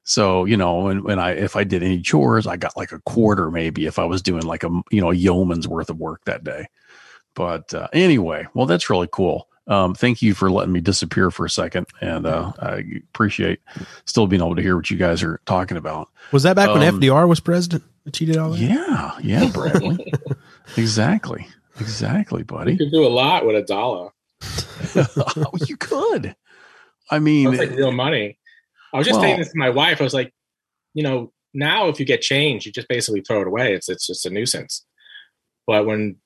So, 0.04 0.44
you 0.44 0.56
know, 0.56 0.88
and 0.88 1.02
when 1.04 1.18
I, 1.18 1.32
if 1.32 1.56
I 1.56 1.64
did 1.64 1.82
any 1.82 2.00
chores, 2.00 2.46
I 2.46 2.56
got 2.56 2.76
like 2.76 2.92
a 2.92 3.00
quarter 3.00 3.50
maybe 3.50 3.86
if 3.86 3.98
I 3.98 4.04
was 4.04 4.20
doing 4.22 4.42
like 4.42 4.62
a, 4.62 4.68
you 4.90 5.00
know, 5.00 5.10
a 5.10 5.14
yeoman's 5.14 5.66
worth 5.66 5.90
of 5.90 5.98
work 5.98 6.24
that 6.26 6.44
day. 6.44 6.66
But 7.34 7.72
uh, 7.74 7.88
anyway, 7.92 8.46
well, 8.54 8.66
that's 8.66 8.90
really 8.90 9.08
cool. 9.10 9.48
Um, 9.66 9.94
thank 9.94 10.20
you 10.20 10.34
for 10.34 10.50
letting 10.50 10.72
me 10.72 10.80
disappear 10.80 11.30
for 11.30 11.46
a 11.46 11.50
second. 11.50 11.86
And 12.00 12.26
uh, 12.26 12.52
I 12.60 12.84
appreciate 13.12 13.60
still 14.04 14.26
being 14.26 14.42
able 14.42 14.56
to 14.56 14.62
hear 14.62 14.76
what 14.76 14.90
you 14.90 14.96
guys 14.98 15.22
are 15.22 15.40
talking 15.46 15.76
about. 15.76 16.08
Was 16.32 16.42
that 16.42 16.54
back 16.56 16.68
when 16.68 16.82
Um, 16.82 17.00
FDR 17.00 17.26
was 17.28 17.40
president 17.40 17.82
that 18.04 18.20
you 18.20 18.26
did 18.26 18.36
all 18.36 18.50
that? 18.50 18.58
Yeah. 18.60 19.12
Yeah, 19.22 19.50
Bradley. 19.50 20.12
exactly. 20.76 21.46
Exactly, 21.80 22.42
buddy. 22.42 22.72
you 22.72 22.78
buddy. 22.78 22.90
could 22.90 22.92
do 22.92 23.06
a 23.06 23.08
lot 23.08 23.46
with 23.46 23.56
a 23.56 23.62
dollar. 23.62 24.10
oh, 24.96 25.50
you 25.66 25.76
could. 25.76 26.36
I 27.10 27.18
mean, 27.18 27.50
That's 27.50 27.70
like 27.70 27.78
real 27.78 27.92
money. 27.92 28.38
I 28.92 28.98
was 28.98 29.06
just 29.06 29.18
Well- 29.18 29.22
saying 29.28 29.38
this 29.40 29.50
to 29.52 29.58
my 29.58 29.70
wife. 29.70 30.00
I 30.00 30.04
was 30.04 30.14
like, 30.14 30.32
you 30.92 31.02
know, 31.02 31.32
now 31.52 31.88
if 31.88 31.98
you 31.98 32.06
get 32.06 32.20
change, 32.20 32.66
you 32.66 32.72
just 32.72 32.88
basically 32.88 33.22
throw 33.22 33.40
it 33.40 33.46
away. 33.46 33.74
It's 33.74 33.88
it's 33.88 34.06
just 34.06 34.26
a 34.26 34.30
nuisance. 34.30 34.84
But 35.66 35.86
when 35.86 36.16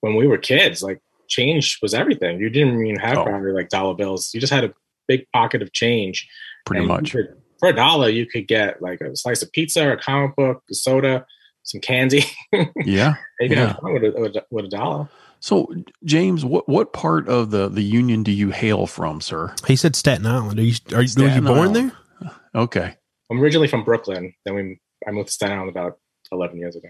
when 0.00 0.14
we 0.16 0.26
were 0.26 0.38
kids, 0.38 0.82
like 0.82 1.00
change 1.28 1.78
was 1.82 1.94
everything. 1.94 2.40
You 2.40 2.50
didn't 2.50 2.84
even 2.84 2.98
have 3.00 3.18
Oh. 3.18 3.24
probably 3.24 3.52
like 3.52 3.68
dollar 3.68 3.94
bills. 3.94 4.30
You 4.34 4.40
just 4.40 4.52
had 4.52 4.64
a 4.64 4.72
big 5.06 5.26
pocket 5.32 5.62
of 5.62 5.72
change. 5.72 6.28
pretty 6.66 6.80
And 6.80 6.88
much. 6.88 7.12
could- 7.12 7.34
for 7.60 7.68
a 7.70 7.72
dollar, 7.74 8.08
you 8.08 8.24
could 8.26 8.46
get 8.46 8.80
like 8.82 9.00
a 9.00 9.16
slice 9.16 9.42
of 9.42 9.50
pizza, 9.52 9.90
a 9.92 9.96
comic 9.96 10.36
book, 10.36 10.62
a 10.70 10.74
soda, 10.74 11.26
some 11.64 11.80
candy. 11.80 12.24
Yeah. 12.84 13.14
you 13.40 13.48
Yeah. 13.50 13.74
with 13.82 14.04
a, 14.04 14.44
with 14.50 14.64
a, 14.66 14.68
dollar. 14.68 15.08
So, 15.40 15.72
James, 16.04 16.44
what 16.44 16.68
what 16.68 16.92
part 16.92 17.28
of 17.28 17.50
the 17.50 17.68
the 17.68 17.82
union 17.82 18.22
do 18.22 18.30
you 18.32 18.50
hail 18.50 18.86
from, 18.86 19.20
sir? 19.20 19.54
He 19.66 19.76
said 19.76 19.96
Staten 19.96 20.26
Island. 20.26 20.58
Are 20.58 20.62
you, 20.62 20.74
are, 20.94 21.02
you- 21.02 21.22
were 21.22 21.28
you 21.34 21.40
born 21.42 21.58
Island. 21.70 21.92
there? 22.20 22.30
Okay, 22.54 22.94
I'm 23.30 23.40
originally 23.40 23.68
from 23.68 23.82
Brooklyn. 23.84 24.34
Then 24.44 24.54
we 24.54 24.80
I 25.06 25.10
moved 25.10 25.28
to 25.28 25.32
Staten 25.34 25.56
Island 25.56 25.70
about 25.70 25.98
11 26.32 26.58
years 26.58 26.76
ago. 26.76 26.88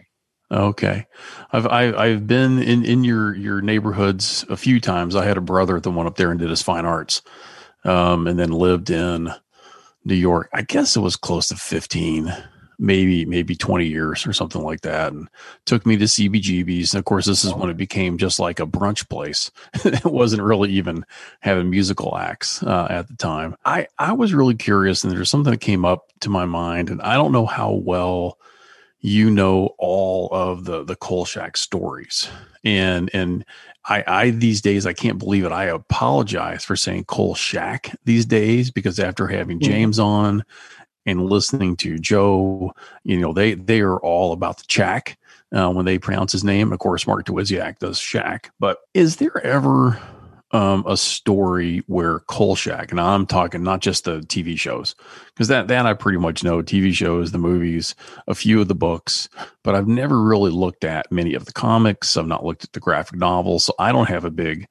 Okay, 0.51 1.07
I've 1.53 1.67
I, 1.67 1.93
I've 1.93 2.27
been 2.27 2.59
in 2.63 2.83
in 2.83 3.05
your 3.05 3.35
your 3.37 3.61
neighborhoods 3.61 4.47
a 4.49 4.57
few 4.57 4.81
times. 4.81 5.15
I 5.15 5.27
had 5.27 5.37
a 5.37 5.43
brother 5.43 5.79
that 5.79 5.91
went 5.91 6.07
up 6.07 6.17
there 6.17 6.31
and 6.31 6.41
did 6.41 6.49
his 6.49 6.63
fine 6.63 6.87
arts, 6.87 7.21
um, 7.85 8.27
and 8.27 8.39
then 8.39 8.51
lived 8.51 8.89
in 8.89 9.31
New 10.07 10.15
York. 10.15 10.49
I 10.55 10.63
guess 10.63 10.97
it 10.97 11.01
was 11.01 11.17
close 11.17 11.49
to 11.49 11.57
fifteen, 11.57 12.35
maybe 12.79 13.27
maybe 13.27 13.57
twenty 13.57 13.89
years 13.89 14.27
or 14.27 14.33
something 14.33 14.63
like 14.63 14.81
that, 14.83 15.13
and 15.13 15.29
took 15.67 15.85
me 15.85 15.99
to 15.99 16.07
CBGB's. 16.07 16.95
And 16.95 16.99
of 16.99 17.05
course, 17.05 17.27
this 17.27 17.45
is 17.45 17.53
when 17.53 17.69
it 17.69 17.77
became 17.77 18.17
just 18.17 18.41
like 18.41 18.59
a 18.59 18.67
brunch 18.67 19.07
place. 19.11 19.51
it 19.85 20.07
wasn't 20.07 20.43
really 20.43 20.71
even 20.71 21.05
having 21.41 21.69
musical 21.69 22.17
acts 22.17 22.63
uh, 22.63 22.87
at 22.89 23.07
the 23.09 23.17
time. 23.17 23.55
I 23.67 23.87
I 23.99 24.15
was 24.15 24.33
really 24.33 24.55
curious, 24.55 25.05
and 25.05 25.13
there's 25.13 25.29
something 25.29 25.53
that 25.53 25.59
came 25.59 25.85
up 25.85 26.11
to 26.21 26.31
my 26.31 26.47
mind, 26.47 26.89
and 26.89 27.03
I 27.03 27.17
don't 27.17 27.33
know 27.33 27.45
how 27.45 27.73
well 27.73 28.39
you 29.01 29.31
know 29.31 29.75
all 29.79 30.29
of 30.33 30.65
the 30.65 30.85
the 30.85 30.97
Kolchak 30.97 31.57
stories. 31.57 32.29
And 32.65 33.11
and 33.15 33.45
I 33.87 34.05
I 34.07 34.31
these 34.31 34.61
days 34.61 34.87
I 34.87 34.93
can't 34.93 35.19
believe 35.19 35.45
it. 35.45 35.53
I 35.53 35.65
apologize 35.65 36.65
for 36.65 36.77
saying 36.77 37.05
Kolchak 37.05 37.95
these 38.05 38.27
days 38.27 38.71
because 38.71 38.99
after 38.99 39.27
having. 39.27 39.61
James 39.61 39.99
on 39.99 40.45
and 41.07 41.25
listening 41.25 41.77
to 41.79 41.99
Joe, 41.99 42.73
you 43.05 43.19
know, 43.19 43.33
they 43.33 43.55
they 43.55 43.81
are 43.81 43.99
all 43.99 44.33
about 44.33 44.59
the 44.59 44.65
Chak 44.69 45.19
uh, 45.55 45.71
when 45.71 45.87
they 45.87 45.99
pronounce 45.99 46.33
his 46.33 46.45
name. 46.45 46.73
Of 46.73 46.79
course, 46.81 47.07
Mark 47.07 47.27
Dawidziak 47.27 47.79
does 47.79 47.99
Shaq. 47.99 48.51
But 48.59 48.79
is 48.95 49.17
there 49.17 49.45
ever 49.45 49.99
um, 50.53 50.85
a 50.87 50.97
story 50.97 51.83
where 51.87 52.21
Kolchak, 52.21 52.91
and 52.91 53.01
I'm 53.01 53.27
talking 53.27 53.63
not 53.63 53.81
just 53.81 54.05
the 54.05 54.21
TV 54.21 54.59
shows, 54.59 54.95
because 55.27 55.49
that 55.49 55.69
that 55.69 55.87
I 55.87 55.95
pretty 55.95 56.19
much 56.19 56.43
know 56.43 56.63
TV 56.63 56.93
shows, 56.93 57.33
the 57.33 57.39
movies, 57.39 57.95
a 58.27 58.35
few 58.35 58.61
of 58.61 58.69
the 58.69 58.75
books, 58.75 59.29
but 59.63 59.75
I've 59.75 59.89
never 59.89 60.23
really 60.23 60.51
looked 60.51 60.85
at 60.85 61.13
many 61.13 61.35
of 61.35 61.45
the 61.45 61.53
comics. 61.53 62.17
I've 62.17 62.27
not 62.27 62.45
looked 62.45 62.65
at 62.65 62.73
the 62.73 62.81
graphic 62.81 63.19
novels, 63.19 63.65
so 63.65 63.75
I 63.79 63.93
don't 63.93 64.09
have 64.09 64.25
a 64.25 64.31
big 64.31 64.67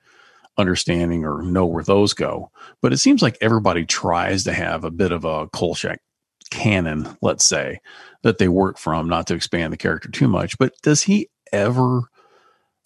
understanding 0.58 1.24
or 1.24 1.44
know 1.44 1.66
where 1.66 1.84
those 1.84 2.14
go. 2.14 2.52
But 2.82 2.92
it 2.92 2.98
seems 2.98 3.22
like 3.22 3.38
everybody 3.40 3.86
tries 3.86 4.44
to 4.46 4.54
have 4.54 4.84
a 4.84 4.92
bit 4.92 5.12
of 5.12 5.24
a 5.26 5.48
Kolchak 5.50 6.00
canon, 6.50 7.08
let's 7.22 7.46
say, 7.46 7.80
that 8.24 8.40
they 8.40 8.48
work 8.48 8.80
from, 8.80 9.08
not 9.08 9.28
to 9.28 9.36
expand 9.36 9.72
the 9.72 9.78
character 9.78 10.10
too 10.10 10.28
much. 10.28 10.58
But 10.58 10.74
does 10.82 11.04
he 11.04 11.30
ever 11.54 12.02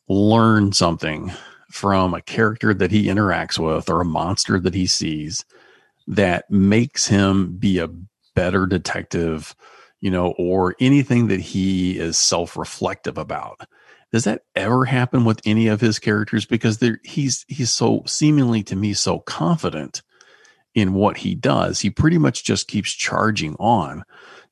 learn 0.10 0.74
something 0.74 1.32
from 1.72 2.14
a 2.14 2.22
character 2.22 2.74
that 2.74 2.92
he 2.92 3.06
interacts 3.06 3.58
with 3.58 3.90
or 3.90 4.02
a 4.02 4.06
monster 4.06 4.60
that 4.60 4.74
he 4.74 4.86
sees 4.86 5.46
that 6.08 6.50
makes 6.50 7.08
him 7.08 7.56
be 7.58 7.80
a 7.80 7.90
better 8.36 8.66
detective, 8.66 9.56
you 10.00 10.12
know, 10.12 10.34
or 10.38 10.76
anything 10.80 11.28
that 11.28 11.40
he 11.40 11.98
is 11.98 12.18
self 12.18 12.58
reflective 12.58 13.18
about. 13.18 13.62
Does 14.12 14.26
that 14.26 14.44
ever 14.56 14.86
happen 14.86 15.24
with 15.24 15.42
any 15.46 15.68
of 15.68 15.80
his 15.80 15.98
characters? 15.98 16.46
Because 16.46 16.84
he's 17.04 17.46
he's 17.48 17.72
so 17.72 18.04
seemingly 18.06 18.62
to 18.64 18.76
me 18.76 18.94
so 18.94 19.20
confident 19.20 20.02
in 20.76 20.94
what 20.94 21.18
he 21.18 21.36
does. 21.36 21.80
He 21.80 21.90
pretty 21.90 22.18
much 22.18 22.44
just 22.44 22.68
keeps 22.68 22.92
charging 22.92 23.56
on, 23.56 24.04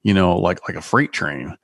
you 0.02 0.14
know, 0.14 0.38
like 0.38 0.60
like 0.68 0.78
a 0.78 0.82
freight 0.82 1.12
train 1.12 1.58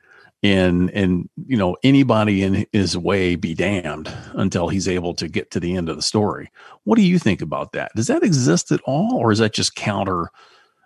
and 0.45 0.91
and 0.91 1.29
you 1.47 1.57
know 1.57 1.75
anybody 1.83 2.43
in 2.43 2.65
his 2.71 2.97
way 2.97 3.35
be 3.35 3.53
damned 3.53 4.11
until 4.33 4.69
he's 4.69 4.87
able 4.87 5.13
to 5.15 5.27
get 5.27 5.51
to 5.51 5.59
the 5.59 5.75
end 5.75 5.89
of 5.89 5.95
the 5.95 6.01
story. 6.01 6.51
What 6.83 6.97
do 6.97 7.01
you 7.01 7.17
think 7.17 7.41
about 7.41 7.71
that? 7.71 7.91
Does 7.95 8.07
that 8.07 8.23
exist 8.23 8.71
at 8.71 8.81
all 8.81 9.17
or 9.17 9.31
is 9.31 9.39
that 9.39 9.53
just 9.53 9.75
counter 9.75 10.29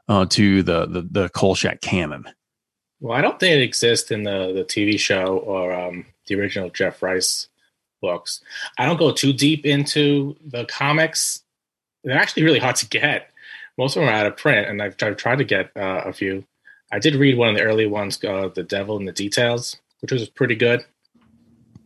uh, 0.07 0.25
to 0.27 0.63
the 0.63 0.85
the, 0.85 1.07
the 1.09 1.29
kolchak 1.29 1.81
canon? 1.81 2.25
Well 3.01 3.17
i 3.17 3.21
don't 3.21 3.39
think 3.39 3.55
it 3.57 3.63
exists 3.63 4.11
in 4.11 4.23
the 4.23 4.53
the 4.53 4.63
tv 4.63 4.99
show 4.99 5.37
or 5.39 5.73
um, 5.73 6.05
the 6.27 6.35
original 6.35 6.69
jeff 6.69 7.01
rice 7.01 7.47
books. 8.01 8.41
I 8.77 8.85
don't 8.85 8.97
go 8.97 9.11
too 9.11 9.33
deep 9.33 9.65
into 9.65 10.37
the 10.45 10.63
comics. 10.65 11.43
They're 12.05 12.17
actually 12.17 12.43
really 12.43 12.59
hard 12.59 12.77
to 12.77 12.87
get. 12.87 13.29
Most 13.77 13.97
of 13.97 14.01
them 14.01 14.09
are 14.09 14.13
out 14.13 14.25
of 14.25 14.37
print 14.37 14.67
and 14.67 14.81
i've, 14.81 14.95
I've 15.01 15.17
tried 15.17 15.39
to 15.39 15.43
get 15.43 15.71
uh, 15.75 16.03
a 16.05 16.13
few 16.13 16.45
I 16.91 16.99
did 16.99 17.15
read 17.15 17.37
one 17.37 17.49
of 17.49 17.55
the 17.55 17.61
early 17.61 17.85
ones, 17.85 18.23
uh, 18.23 18.49
"The 18.53 18.63
Devil 18.63 18.97
in 18.97 19.05
the 19.05 19.11
Details," 19.11 19.77
which 20.01 20.11
was 20.11 20.27
pretty 20.29 20.55
good. 20.55 20.85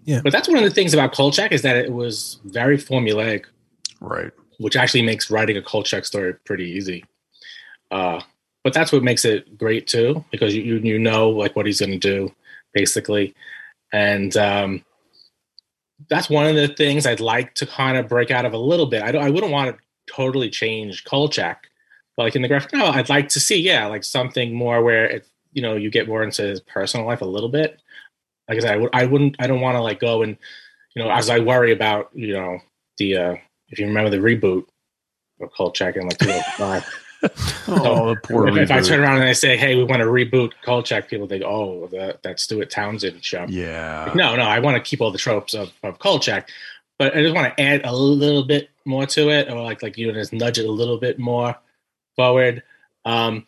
Yeah, 0.06 0.22
but 0.24 0.32
that's 0.32 0.47
one 0.47 0.58
of 0.58 0.64
the 0.64 0.70
things 0.70 0.93
about 0.93 1.14
Kolchak 1.14 1.51
is 1.51 1.62
that 1.62 1.78
it 1.78 1.91
was 1.91 2.39
very 2.45 2.78
formulaic, 2.78 3.45
right? 4.01 4.32
Which 4.60 4.76
actually 4.76 5.01
makes 5.01 5.32
writing 5.32 5.58
a 5.58 5.62
Kolchak 5.62 6.06
story 6.06 6.34
pretty 6.45 6.70
easy. 6.70 7.06
Uh, 7.91 8.22
but 8.64 8.74
that's 8.74 8.91
what 8.91 9.04
makes 9.04 9.26
it 9.26 9.58
great 9.58 9.88
too, 9.88 10.24
because 10.32 10.56
you 10.56 10.78
you 10.78 10.99
know 10.99 11.30
like 11.30 11.56
what 11.56 11.66
he's 11.66 11.80
going 11.80 11.91
to 11.91 11.97
do, 11.97 12.34
basically, 12.74 13.36
and 13.91 14.36
um, 14.38 14.86
that's 16.10 16.30
one 16.30 16.45
of 16.45 16.56
the 16.56 16.70
things 16.70 17.06
I'd 17.06 17.20
like 17.20 17.56
to 17.56 17.66
kind 17.66 17.97
of 17.97 18.08
break 18.08 18.32
out 18.32 18.45
of 18.45 18.54
a 18.54 18.58
little 18.58 18.86
bit. 18.86 19.04
I 19.04 19.12
don't, 19.12 19.24
I 19.24 19.30
wouldn't 19.30 19.51
want 19.51 19.76
to 19.76 20.14
totally 20.14 20.49
change 20.49 21.04
Kolchak 21.04 21.68
but 21.68 21.72
like 22.18 22.36
in 22.36 22.41
the 22.41 22.47
graphic 22.47 22.74
novel, 22.74 22.93
I'd 22.93 23.09
like 23.09 23.30
to 23.30 23.39
see, 23.39 23.59
yeah, 23.59 23.88
like 23.88 24.03
something 24.03 24.53
more 24.53 24.84
where 24.84 25.05
it, 25.05 25.28
you 25.51 25.61
know, 25.61 25.76
you 25.76 25.89
get 25.89 26.07
more 26.07 26.24
into 26.24 26.43
his 26.43 26.59
personal 26.61 27.05
life 27.05 27.22
a 27.22 27.26
little 27.26 27.49
bit. 27.49 27.82
Like 28.47 28.57
I 28.57 28.61
said, 28.61 28.70
I 28.70 28.74
w- 28.74 28.89
I 28.93 29.05
wouldn't, 29.05 29.36
I 29.39 29.47
don't 29.47 29.61
want 29.61 29.76
to 29.76 29.82
like 29.82 29.99
go 29.99 30.22
and, 30.22 30.38
you 30.95 31.03
know, 31.03 31.09
as 31.09 31.30
I 31.30 31.39
worry 31.39 31.72
about, 31.72 32.09
you 32.14 32.34
know, 32.34 32.59
the, 32.97 33.18
uh, 33.18 33.36
if 33.70 33.80
you 33.80 33.88
remember 33.88 34.09
the 34.09 34.18
reboot 34.18 34.66
of 35.41 35.51
Kolchak 35.51 35.95
in 35.95 36.07
like 36.07 36.18
2005. 36.20 36.99
oh, 37.24 37.30
so 37.66 38.09
the 38.09 38.20
poor 38.22 38.47
if, 38.49 38.57
if, 38.57 38.72
I 38.72 38.82
turn 38.82 38.99
around 38.99 39.16
and 39.16 39.24
I 39.24 39.32
say, 39.34 39.55
"Hey, 39.55 39.76
we 39.76 39.86
want 39.86 40.01
to 40.01 40.07
reboot 40.07 40.51
Kolchak," 40.61 41.07
people 41.07 41.26
think, 41.26 41.41
"Oh, 41.45 41.88
that 41.88 42.22
that 42.24 42.38
Stuart 42.38 42.70
Townsend 42.70 43.24
show." 43.24 43.45
Yeah. 43.47 44.11
No, 44.14 44.36
no, 44.36 44.43
I 44.43 44.59
want 44.59 44.76
to 44.76 44.82
keep 44.82 44.99
all 44.99 45.09
the 45.09 45.18
tropes 45.18 45.53
of 45.53 45.72
of 45.84 45.99
Kolchak, 45.99 46.49
but 46.99 47.16
I 47.16 47.22
just 47.22 47.34
want 47.34 47.55
to 47.55 47.64
add 47.64 47.86
a 47.86 47.95
little 47.95 48.43
bit 48.43 48.72
more 48.84 49.05
to 49.05 49.30
it, 49.30 49.49
or 49.49 49.61
like 49.61 49.82
like 49.82 49.97
you 49.97 50.07
know, 50.07 50.14
just 50.14 50.34
nudge 50.34 50.59
it 50.59 50.66
a 50.66 50.72
little 50.72 50.97
bit 50.97 51.18
more 51.18 51.55
forward. 52.16 52.64
Um, 53.05 53.45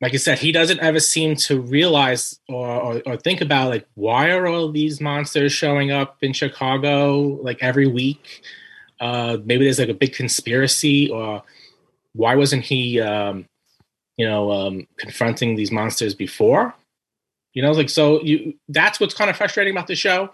like 0.00 0.14
I 0.14 0.16
said, 0.16 0.38
he 0.38 0.50
doesn't 0.50 0.80
ever 0.80 0.98
seem 0.98 1.36
to 1.36 1.60
realize 1.60 2.40
or, 2.48 2.68
or, 2.68 3.02
or, 3.06 3.16
think 3.16 3.40
about 3.40 3.70
like 3.70 3.86
why 3.94 4.30
are 4.30 4.48
all 4.48 4.70
these 4.70 5.00
monsters 5.00 5.52
showing 5.52 5.92
up 5.92 6.16
in 6.22 6.32
Chicago 6.32 7.38
like 7.40 7.62
every 7.62 7.86
week? 7.86 8.42
Uh, 9.00 9.38
maybe 9.44 9.64
there's 9.64 9.78
like 9.78 9.88
a 9.88 9.94
big 9.94 10.12
conspiracy, 10.12 11.08
or 11.08 11.42
why 12.14 12.34
wasn't 12.34 12.62
he, 12.62 13.00
um, 13.00 13.46
you 14.16 14.28
know, 14.28 14.50
um, 14.50 14.86
confronting 14.96 15.54
these 15.54 15.72
monsters 15.72 16.14
before? 16.14 16.74
You 17.54 17.62
know, 17.62 17.70
like 17.70 17.88
so 17.88 18.22
you 18.22 18.54
that's 18.68 18.98
what's 18.98 19.14
kind 19.14 19.30
of 19.30 19.36
frustrating 19.36 19.72
about 19.72 19.86
the 19.86 19.94
show 19.94 20.30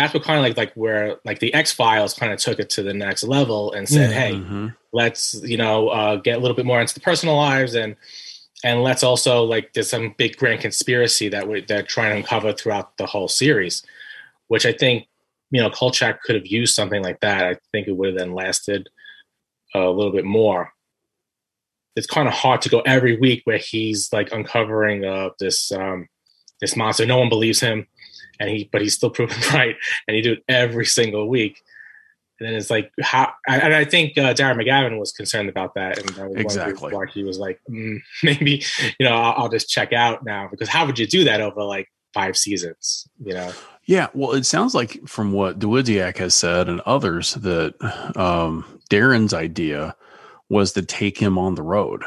that's 0.00 0.14
what 0.14 0.22
kind 0.22 0.38
of 0.38 0.42
like 0.42 0.56
like 0.56 0.72
where 0.74 1.18
like 1.24 1.38
the 1.40 1.52
X 1.52 1.72
Files 1.72 2.14
kind 2.14 2.32
of 2.32 2.38
took 2.38 2.58
it 2.58 2.70
to 2.70 2.82
the 2.82 2.94
next 2.94 3.22
level 3.22 3.72
and 3.72 3.88
said, 3.88 4.12
"Hey, 4.12 4.32
mm-hmm. 4.32 4.68
let's 4.92 5.34
you 5.42 5.56
know 5.56 5.88
uh, 5.88 6.16
get 6.16 6.36
a 6.36 6.40
little 6.40 6.56
bit 6.56 6.66
more 6.66 6.80
into 6.80 6.94
the 6.94 7.00
personal 7.00 7.36
lives 7.36 7.74
and 7.74 7.96
and 8.64 8.82
let's 8.82 9.02
also 9.02 9.44
like 9.44 9.72
there's 9.72 9.90
some 9.90 10.14
big 10.16 10.36
grand 10.36 10.60
conspiracy 10.60 11.28
that 11.28 11.48
we 11.48 11.62
they're 11.62 11.82
trying 11.82 12.10
to 12.10 12.16
uncover 12.16 12.52
throughout 12.52 12.96
the 12.96 13.06
whole 13.06 13.28
series, 13.28 13.82
which 14.48 14.66
I 14.66 14.72
think 14.72 15.06
you 15.50 15.60
know 15.60 15.70
Kolchak 15.70 16.22
could 16.22 16.34
have 16.34 16.46
used 16.46 16.74
something 16.74 17.02
like 17.02 17.20
that. 17.20 17.44
I 17.44 17.56
think 17.72 17.88
it 17.88 17.96
would 17.96 18.10
have 18.10 18.18
then 18.18 18.34
lasted 18.34 18.88
a 19.74 19.88
little 19.88 20.12
bit 20.12 20.24
more. 20.24 20.72
It's 21.96 22.06
kind 22.06 22.28
of 22.28 22.34
hard 22.34 22.62
to 22.62 22.68
go 22.68 22.80
every 22.80 23.18
week 23.18 23.42
where 23.44 23.58
he's 23.58 24.12
like 24.12 24.32
uncovering 24.32 25.04
uh, 25.04 25.30
this 25.38 25.72
um, 25.72 26.08
this 26.60 26.76
monster. 26.76 27.06
No 27.06 27.18
one 27.18 27.28
believes 27.28 27.60
him 27.60 27.86
and 28.40 28.50
he 28.50 28.68
but 28.72 28.80
he's 28.80 28.94
still 28.94 29.10
proven 29.18 29.36
right, 29.52 29.76
and 30.08 30.16
he 30.16 30.22
do 30.22 30.32
it 30.32 30.44
every 30.48 30.86
single 30.86 31.28
week. 31.28 31.62
And 32.40 32.48
then 32.48 32.54
it's 32.54 32.70
like 32.70 32.90
how, 33.02 33.30
and 33.46 33.74
I 33.74 33.84
think 33.84 34.16
uh, 34.16 34.32
Darren 34.32 34.56
McGavin 34.56 34.98
was 34.98 35.12
concerned 35.12 35.50
about 35.50 35.74
that, 35.74 35.98
and 35.98 36.08
that 36.10 36.30
was 36.30 36.40
exactly 36.40 36.92
why 36.92 37.04
he 37.06 37.22
was 37.22 37.38
like, 37.38 37.60
mm, 37.70 38.00
maybe 38.22 38.64
you 38.98 39.06
know 39.06 39.14
I'll, 39.14 39.44
I'll 39.44 39.48
just 39.48 39.68
check 39.68 39.92
out 39.92 40.24
now 40.24 40.48
because 40.50 40.68
how 40.68 40.86
would 40.86 40.98
you 40.98 41.06
do 41.06 41.24
that 41.24 41.40
over 41.40 41.62
like 41.62 41.88
five 42.14 42.36
seasons? 42.36 43.06
You 43.22 43.34
know. 43.34 43.52
Yeah, 43.84 44.08
well, 44.14 44.32
it 44.32 44.46
sounds 44.46 44.74
like 44.74 45.00
from 45.08 45.32
what 45.32 45.58
Dawidziak 45.58 46.18
has 46.18 46.34
said 46.34 46.68
and 46.68 46.80
others 46.82 47.34
that 47.34 47.74
um, 48.14 48.64
Darren's 48.88 49.34
idea 49.34 49.96
was 50.48 50.72
to 50.74 50.82
take 50.82 51.18
him 51.18 51.36
on 51.36 51.56
the 51.56 51.62
road 51.62 52.04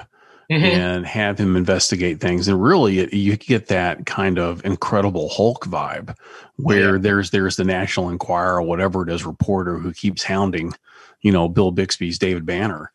mm-hmm. 0.53 0.65
and 0.65 1.05
have 1.05 1.37
him 1.37 1.55
investigate 1.55 2.19
things. 2.19 2.47
And 2.47 2.61
really, 2.61 2.99
it, 2.99 3.13
you 3.13 3.35
get 3.37 3.67
that 3.67 4.05
kind 4.05 4.37
of 4.37 4.63
incredible 4.65 5.29
Hulk 5.29 5.65
vibe 5.65 6.15
where 6.57 6.95
yeah. 6.95 7.01
there's 7.01 7.31
there's 7.31 7.55
the 7.55 7.63
National 7.63 8.09
Enquirer, 8.09 8.57
or 8.57 8.61
whatever 8.61 9.03
it 9.03 9.09
is, 9.09 9.25
reporter 9.25 9.77
who 9.77 9.93
keeps 9.93 10.23
hounding, 10.23 10.73
you 11.21 11.31
know, 11.31 11.49
Bill 11.49 11.71
Bixby's 11.71 12.19
David 12.19 12.45
Banner. 12.45 12.91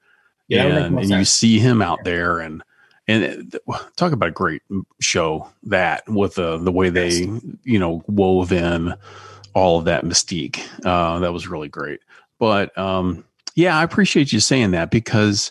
Yeah, 0.48 0.64
and, 0.64 0.98
and 0.98 1.10
you 1.10 1.24
see 1.24 1.58
him 1.58 1.82
out 1.82 2.04
there 2.04 2.38
and 2.38 2.62
and 3.08 3.58
talk 3.96 4.12
about 4.12 4.28
a 4.28 4.32
great 4.32 4.62
show 5.00 5.48
that 5.64 6.08
with 6.08 6.34
the 6.34 6.58
the 6.58 6.70
way 6.70 6.90
they 6.90 7.26
you 7.64 7.78
know 7.78 8.04
wove 8.06 8.52
in 8.52 8.94
all 9.54 9.78
of 9.78 9.86
that 9.86 10.04
mystique 10.04 10.60
uh, 10.84 11.18
that 11.18 11.32
was 11.32 11.48
really 11.48 11.68
great 11.68 12.00
but 12.38 12.76
um, 12.78 13.24
yeah 13.54 13.76
i 13.76 13.82
appreciate 13.82 14.32
you 14.32 14.40
saying 14.40 14.72
that 14.72 14.90
because 14.90 15.50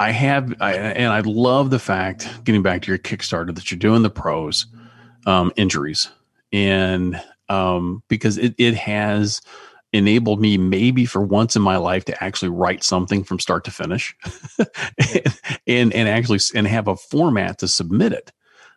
I 0.00 0.10
have, 0.10 0.54
I, 0.60 0.74
and 0.74 1.12
I 1.12 1.20
love 1.20 1.70
the 1.70 1.78
fact, 1.78 2.28
getting 2.44 2.62
back 2.62 2.82
to 2.82 2.90
your 2.90 2.98
Kickstarter, 2.98 3.54
that 3.54 3.70
you're 3.70 3.78
doing 3.78 4.02
the 4.02 4.10
prose 4.10 4.66
um, 5.26 5.52
injuries. 5.56 6.08
and 6.52 7.20
um, 7.48 8.02
because 8.08 8.38
it 8.38 8.54
it 8.58 8.74
has 8.74 9.40
enabled 9.92 10.40
me 10.40 10.58
maybe 10.58 11.04
for 11.04 11.22
once 11.22 11.54
in 11.54 11.62
my 11.62 11.76
life 11.76 12.04
to 12.06 12.24
actually 12.24 12.48
write 12.48 12.82
something 12.82 13.22
from 13.22 13.38
start 13.38 13.64
to 13.64 13.70
finish 13.70 14.16
and, 14.58 15.38
and 15.66 15.92
and 15.92 16.08
actually 16.08 16.40
and 16.54 16.66
have 16.66 16.88
a 16.88 16.96
format 16.96 17.58
to 17.58 17.68
submit 17.68 18.12
it. 18.12 18.32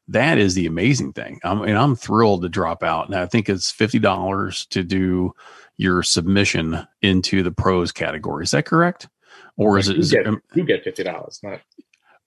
That 0.10 0.38
is 0.38 0.54
the 0.54 0.68
amazing 0.68 1.14
thing. 1.14 1.40
I 1.44 1.54
mean, 1.54 1.76
I'm 1.76 1.96
thrilled 1.96 2.44
to 2.44 2.50
drop 2.50 2.82
out. 2.82 3.08
And 3.08 3.16
I 3.16 3.26
think 3.26 3.50
it's 3.50 3.74
$50 3.74 4.70
to 4.70 4.84
do 4.84 5.34
your 5.76 6.02
submission 6.02 6.88
into 7.02 7.44
the 7.44 7.52
prose 7.52 7.92
category. 7.92 8.46
Is 8.46 8.52
that 8.52 8.66
correct 8.66 9.10
or 9.58 9.78
is 9.78 9.90
it 9.90 9.98
you 9.98 10.04
get, 10.10 10.28
it, 10.28 10.40
you 10.56 10.64
get 10.64 10.84
fifty 10.84 11.04
dollars, 11.04 11.40
not 11.44 11.62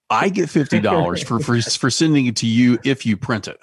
I 0.09 0.27
get 0.27 0.49
$50 0.49 1.23
for, 1.25 1.39
for 1.39 1.61
for 1.61 1.89
sending 1.89 2.25
it 2.25 2.35
to 2.37 2.45
you 2.47 2.77
if 2.83 3.05
you 3.05 3.15
print 3.17 3.47
it 3.47 3.57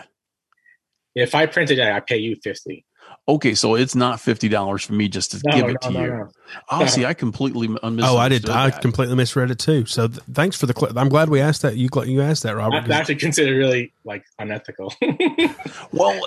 if 1.15 1.35
I 1.35 1.47
print 1.47 1.71
it, 1.71 1.79
I 1.81 2.01
pay 2.01 2.17
you 2.19 2.37
fifty. 2.43 2.85
okay 3.27 3.55
so 3.55 3.75
it's 3.75 3.95
not 3.95 4.19
$50 4.19 4.87
for 4.87 4.93
me 4.95 5.09
just 5.09 5.33
to 5.33 5.41
No, 5.45 5.53
give 5.57 5.67
no, 5.67 5.73
it 5.73 5.81
to 5.83 5.91
no, 5.91 6.01
you 6.01 6.07
no. 6.11 6.29
oh 6.71 6.87
see 6.87 7.05
I 7.11 7.13
completely 7.15 7.69
misunderstood 7.69 8.15
Oh, 8.15 8.17
I 8.19 8.29
did. 8.29 8.49
I 8.49 8.71
that. 8.71 8.81
completely 8.81 9.15
misread 9.17 9.51
it 9.51 9.59
too. 9.59 9.85
So 9.87 10.09
th- 10.09 10.21
thanks 10.33 10.57
for 10.59 10.67
the. 10.67 10.75
Cl- 10.75 10.97
I'm 10.99 11.09
glad 11.11 11.29
we 11.29 11.41
asked 11.41 11.63
that. 11.63 11.77
You 11.77 11.89
gl- 11.91 12.07
you 12.07 12.23
asked 12.23 12.45
that, 12.45 12.57
Robert. 12.57 12.87
That's 12.87 13.01
actually 13.01 13.17
considered 13.17 13.57
really 13.59 13.93
like 14.05 14.25
unethical. 14.39 14.95
well 15.93 16.19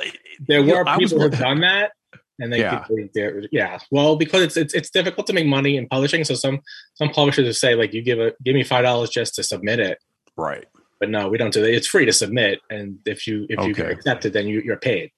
there 0.48 0.62
were 0.64 0.88
I 0.88 0.98
was 0.98 1.12
people 1.14 1.30
who've 1.30 1.40
done 1.40 1.62
that, 1.62 1.94
and 2.42 2.52
they, 2.52 2.60
Yeah. 2.60 2.86
they're- 3.14 3.44
yeah. 3.52 3.80
Well, 3.92 4.16
because 4.16 4.42
it's, 4.42 4.58
it's 4.58 4.74
it's 4.74 4.90
difficult 4.90 5.28
to 5.28 5.34
make 5.34 5.46
money 5.46 5.78
in 5.78 5.88
publishing, 5.88 6.24
so 6.24 6.34
some 6.36 6.60
some 6.96 7.10
publishers 7.10 7.46
will 7.46 7.54
say 7.54 7.76
like, 7.76 7.94
you 7.94 8.02
give 8.02 8.20
a 8.20 8.34
give 8.44 8.56
me 8.56 8.64
five 8.64 8.84
dollars 8.84 9.10
just 9.10 9.36
to 9.36 9.44
submit 9.44 9.80
it, 9.80 9.98
right 10.38 10.66
but 11.00 11.10
no, 11.10 11.28
we 11.30 11.36
don't 11.38 11.52
do 11.52 11.62
that. 11.62 11.74
It's 11.74 11.88
free 11.88 12.06
to 12.06 12.14
submit, 12.14 12.60
and 12.70 13.00
if 13.08 13.26
you 13.26 13.48
if 13.50 13.60
you 13.66 13.72
Okay. 13.72 13.92
accept 13.92 14.26
it, 14.26 14.34
then 14.34 14.48
you, 14.48 14.62
you're 14.64 14.78
paid. 14.78 15.10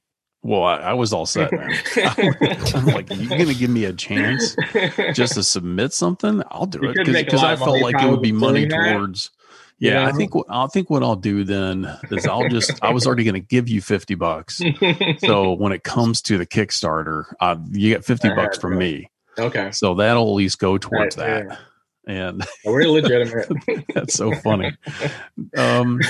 Well, 0.42 0.64
I, 0.64 0.76
I 0.78 0.94
was 0.94 1.12
all 1.14 1.26
set, 1.26 1.52
man. 1.52 1.72
I'm 2.76 2.86
like, 2.88 3.10
you 3.14 3.28
gonna 3.30 3.54
give 3.54 3.70
me 3.70 3.84
a 3.86 3.94
chance 3.94 4.56
just 5.14 5.34
to 5.36 5.44
submit 5.44 5.94
something? 5.94 6.42
I'll 6.52 6.66
do 6.66 6.80
You 6.82 6.90
it 6.92 7.06
because 7.26 7.44
I 7.44 7.56
felt 7.58 7.82
like 7.82 8.02
it 8.02 8.10
would 8.10 8.22
be 8.22 8.32
money 8.32 8.66
towards. 8.68 9.30
that, 9.30 9.43
towards. 9.84 10.00
you 10.00 10.00
Yeah, 10.02 10.08
I 10.08 10.12
think 10.14 10.36
what 10.36 10.48
I 10.50 10.68
think 10.68 10.90
what 10.90 11.04
I'll 11.04 11.16
do 11.16 11.44
then 11.44 11.90
is 12.12 12.26
I'll 12.26 12.48
just 12.50 12.72
I 12.82 12.92
was 12.92 13.06
already 13.06 13.24
going 13.24 13.34
to 13.34 13.40
give 13.40 13.68
you 13.70 13.82
fifty 13.82 14.16
bucks. 14.16 14.62
So 15.20 15.54
when 15.54 15.72
it 15.72 15.84
comes 15.84 16.22
to 16.24 16.38
the 16.38 16.46
Kickstarter, 16.46 17.26
uh, 17.40 17.56
you 17.72 17.90
get 17.90 18.06
fifty 18.06 18.30
bucks 18.30 18.58
from 18.58 18.74
yeah. 18.74 18.80
me. 18.80 19.12
okay, 19.38 19.72
So 19.72 19.96
that'll 19.96 20.28
at 20.28 20.34
least 20.34 20.60
go 20.60 20.78
towards 20.78 21.18
Right, 21.18 21.48
that. 21.48 21.60
And 22.06 22.46
we're 22.66 22.88
legitimate. 22.88 23.50
that's 23.94 24.14
so 24.14 24.34
funny. 24.34 24.76
Um, 25.56 26.02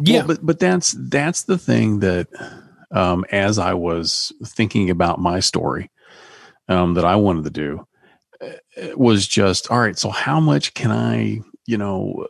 yeah. 0.00 0.18
well, 0.18 0.26
but 0.26 0.44
but 0.44 0.58
that's 0.58 0.94
that's 0.98 1.44
the 1.44 1.58
thing 1.58 2.00
that 2.00 2.28
um, 2.90 3.24
as 3.30 3.58
I 3.58 3.74
was 3.74 4.32
thinking 4.44 4.90
about 4.90 5.18
my 5.18 5.40
story 5.40 5.90
um, 6.68 6.94
that 6.94 7.04
I 7.04 7.16
wanted 7.16 7.44
to 7.44 7.50
do 7.50 7.86
uh, 8.40 8.50
it 8.76 8.98
was 8.98 9.26
just 9.26 9.70
all 9.70 9.80
right. 9.80 9.98
So 9.98 10.10
how 10.10 10.40
much 10.40 10.74
can 10.74 10.90
I, 10.90 11.40
you 11.66 11.76
know? 11.78 12.26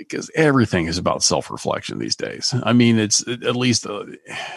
Because 0.00 0.30
everything 0.34 0.86
is 0.86 0.98
about 0.98 1.22
self 1.22 1.50
reflection 1.50 1.98
these 1.98 2.16
days. 2.16 2.54
I 2.62 2.72
mean, 2.72 2.98
it's 2.98 3.26
at 3.26 3.56
least 3.56 3.86
uh, 3.86 4.04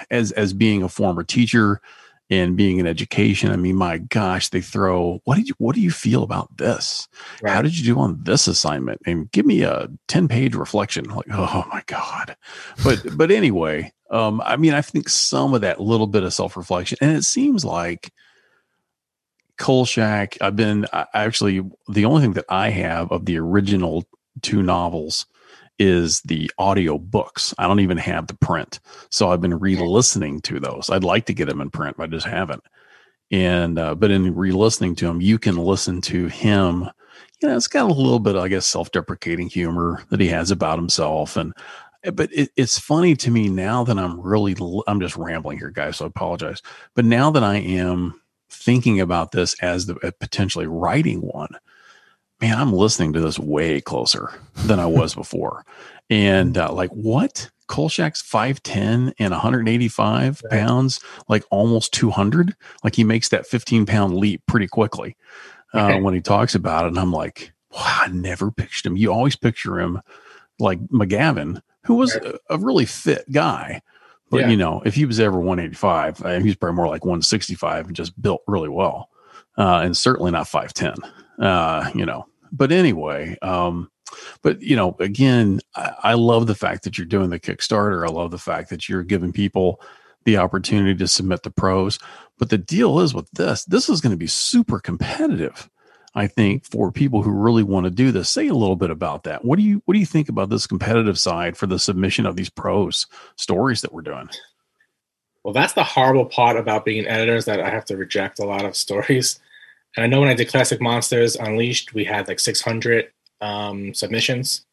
as 0.10 0.32
as 0.34 0.54
being 0.54 0.84
a 0.84 0.89
former 0.89 1.24
teacher 1.24 1.82
and 2.30 2.58
being 2.58 2.80
in 2.80 2.88
education. 2.88 3.52
I 3.52 3.58
mean, 3.58 3.76
my 3.76 3.98
gosh, 3.98 4.50
they 4.50 4.62
throw 4.62 5.22
what 5.26 5.36
did 5.36 5.50
you 5.50 5.56
what 5.58 5.76
do 5.76 5.82
you 5.82 5.91
feel 5.91 6.24
about 6.24 6.58
this? 6.58 7.08
How 7.46 7.62
did 7.62 7.78
you 7.78 7.84
do 7.84 8.00
on 8.00 8.24
this 8.24 8.48
assignment? 8.48 9.02
And 9.06 9.32
give 9.32 9.46
me 9.46 9.62
a 9.62 9.89
10 10.08 10.28
page 10.28 10.56
reflection. 10.56 11.06
Like, 11.06 11.28
oh 11.32 11.66
my 11.70 11.84
God. 11.86 12.36
But, 12.84 13.18
but 13.18 13.32
anyway, 13.32 13.91
um, 14.10 14.41
I 14.46 14.58
mean, 14.58 14.74
I 14.74 14.82
think 14.82 15.10
some 15.10 15.54
of 15.54 15.62
that 15.62 15.82
little 15.82 16.08
bit 16.08 16.24
of 16.24 16.34
self 16.34 16.56
reflection, 16.58 16.98
and 17.02 17.16
it 17.16 17.24
seems 17.24 17.66
like 17.66 18.12
Kolchak, 19.58 20.38
I've 20.41 20.56
been 20.56 20.86
I, 20.94 21.06
actually 21.14 21.62
the 21.88 22.06
only 22.06 22.22
thing 22.22 22.34
that 22.34 22.46
I 22.50 22.70
have 22.70 23.12
of 23.12 23.26
the 23.26 23.38
original 23.38 24.06
two 24.41 24.64
novels 24.64 25.26
is 25.80 26.21
the 26.21 26.51
audio 26.57 26.97
books. 26.97 27.53
I 27.57 27.67
don't 27.67 27.80
even 27.80 27.97
have 27.97 28.28
the 28.28 28.36
print. 28.36 28.80
So 29.09 29.30
I've 29.30 29.41
been 29.41 29.57
re-listening 29.57 30.41
to 30.41 30.59
those. 30.59 30.89
I'd 30.89 31.03
like 31.03 31.26
to 31.26 31.34
get 31.34 31.47
them 31.47 31.61
in 31.61 31.69
print, 31.69 31.97
but 31.97 32.03
I 32.03 32.07
just 32.07 32.28
haven't. 32.28 32.63
And 33.32 33.80
uh, 33.80 33.95
but 33.95 34.11
in 34.11 34.36
re-listening 34.36 34.95
to 34.97 35.07
them, 35.07 35.21
you 35.21 35.39
can 35.39 35.57
listen 35.57 36.01
to 36.01 36.28
him. 36.28 36.89
You 37.41 37.49
know, 37.49 37.57
it's 37.57 37.67
got 37.67 37.89
a 37.89 37.93
little 37.93 38.19
bit, 38.19 38.36
I 38.36 38.47
guess, 38.47 38.65
self-deprecating 38.65 39.49
humor 39.49 40.03
that 40.09 40.19
he 40.19 40.28
has 40.28 40.51
about 40.51 40.78
himself, 40.78 41.36
and 41.36 41.53
but 42.13 42.30
it, 42.32 42.51
it's 42.55 42.78
funny 42.78 43.15
to 43.15 43.32
me 43.32 43.49
now 43.49 43.84
that 43.86 43.97
I'm 43.97 44.19
really 44.19 44.55
I'm 44.88 44.99
just 44.99 45.17
rambling 45.17 45.57
here, 45.57 45.71
guys. 45.71 45.97
So 45.97 46.05
I 46.05 46.07
apologize. 46.07 46.61
But 46.95 47.05
now 47.05 47.32
that 47.32 47.43
I 47.43 47.55
am 47.55 48.19
thinking 48.49 48.99
about 49.01 49.32
this 49.32 49.55
as 49.61 49.88
the 49.88 49.95
uh, 50.05 50.11
potentially 50.19 50.67
writing 50.67 51.21
one, 51.21 51.49
man, 52.44 52.60
I'm 52.60 52.74
listening 52.74 53.14
to 53.14 53.22
this 53.22 53.39
way 53.39 53.80
closer 53.80 54.30
than 54.66 54.78
I 54.80 54.86
was 54.86 55.16
before. 55.24 55.66
And 56.10 56.58
uh, 56.58 56.72
like, 56.74 56.89
what? 56.91 57.50
Kolchak's 57.70 58.22
5'10 58.22 59.14
and 59.18 59.32
185 59.32 60.41
Right. 60.44 60.52
pounds, 60.52 61.00
like 61.30 61.46
almost 61.50 61.94
200. 61.94 62.54
Like 62.84 62.96
he 62.96 63.06
makes 63.06 63.30
that 63.30 63.48
15 63.48 63.86
pound 63.86 64.18
leap 64.18 64.41
pretty 64.46 64.68
quickly 64.68 65.16
uh, 65.74 65.78
Right. 65.94 66.02
when 66.04 66.14
he 66.14 66.20
talks 66.20 66.54
about 66.54 66.84
it. 66.84 66.89
And 66.89 67.00
I'm 67.00 67.14
like, 67.14 67.54
wow, 67.72 68.00
I 68.02 68.08
never 68.10 68.52
pictured 68.52 68.88
him. 68.88 68.98
You 68.98 69.14
always 69.14 69.38
picture 69.38 69.80
him 69.80 70.02
like 70.60 70.80
McGavin, 70.88 71.62
who 71.86 71.96
was 71.96 72.14
Right. 72.16 72.26
a, 72.26 72.39
a 72.56 72.58
really 72.58 72.86
fit 72.86 73.24
guy. 73.32 73.82
But, 74.30 74.41
Yeah. 74.41 74.50
you 74.50 74.58
know, 74.58 74.82
if 74.86 74.96
he 74.96 75.06
was 75.06 75.20
ever 75.22 75.39
185, 75.39 76.22
uh, 76.26 76.39
he's 76.41 76.56
probably 76.58 76.76
more 76.76 76.88
like 76.89 77.06
165 77.06 77.88
and 77.88 77.96
just 77.96 78.22
built 78.22 78.41
really 78.48 78.70
well. 78.70 79.10
Uh, 79.58 79.80
and 79.84 79.96
certainly 79.96 80.32
not 80.32 80.48
5'10, 80.48 80.98
uh, 81.39 81.89
you 81.96 82.06
know. 82.06 82.26
But 82.54 82.72
anyway, 82.72 83.36
um, 83.41 83.89
but 84.41 84.62
you 84.62 84.76
know, 84.76 84.95
again, 84.99 85.60
I, 85.76 85.93
I 86.04 86.14
love 86.14 86.47
the 86.47 86.56
fact 86.56 86.84
that 86.84 86.97
you're 86.97 87.08
doing 87.08 87.30
the 87.30 87.39
Kickstarter. 87.39 88.08
I 88.08 88.12
love 88.12 88.32
the 88.32 88.38
fact 88.38 88.70
that 88.70 88.88
you're 88.88 89.04
giving 89.04 89.34
people 89.34 89.82
the 90.26 90.38
opportunity 90.38 90.95
to 90.95 91.08
submit 91.08 91.43
the 91.43 91.51
prose. 91.51 91.99
But 92.38 92.49
the 92.49 92.58
deal 92.58 92.99
is 92.99 93.14
with 93.14 93.30
this, 93.32 93.66
this 93.66 93.89
is 93.89 94.01
going 94.01 94.12
to 94.12 94.18
be 94.18 94.28
super 94.28 94.80
competitive. 94.80 95.70
I 96.16 96.28
think 96.28 96.66
for 96.66 96.91
people 96.91 97.24
who 97.24 97.32
really 97.32 97.64
want 97.64 97.86
to 97.86 97.89
do 97.89 98.12
this, 98.12 98.30
say 98.30 98.47
a 98.47 98.54
little 98.54 98.76
bit 98.76 98.91
about 98.91 99.24
that. 99.24 99.43
What 99.43 99.58
do 99.58 99.64
you 99.64 99.82
what 99.86 99.95
do 99.95 99.99
you 99.99 100.06
think 100.06 100.30
about 100.30 100.49
this 100.49 100.68
competitive 100.68 101.18
side 101.18 101.58
for 101.58 101.66
the 101.66 101.80
submission 101.80 102.28
of 102.28 102.36
these 102.36 102.51
prose 102.51 103.08
stories 103.36 103.82
that 103.82 103.93
we're 103.93 104.04
doing? 104.04 104.30
Well, 105.43 105.54
that's 105.54 105.74
the 105.74 105.84
horrible 105.84 106.26
part 106.26 106.56
about 106.56 106.86
being 106.86 106.99
an 106.99 107.08
editor 107.08 107.36
is 107.36 107.45
that 107.45 107.60
I 107.60 107.70
have 107.70 107.86
to 107.86 107.97
reject 107.97 108.39
a 108.39 108.45
lot 108.45 108.64
of 108.64 108.76
stories. 108.76 109.39
And 109.96 110.04
I 110.04 110.08
know 110.08 110.20
when 110.20 110.30
I 110.30 110.34
did 110.34 110.48
Classic 110.48 110.82
Monsters 110.82 111.36
Unleashed, 111.36 111.94
we 111.94 112.04
had 112.04 112.28
like 112.28 112.39
600 112.39 113.12
um, 113.41 113.94
submissions, 113.94 114.66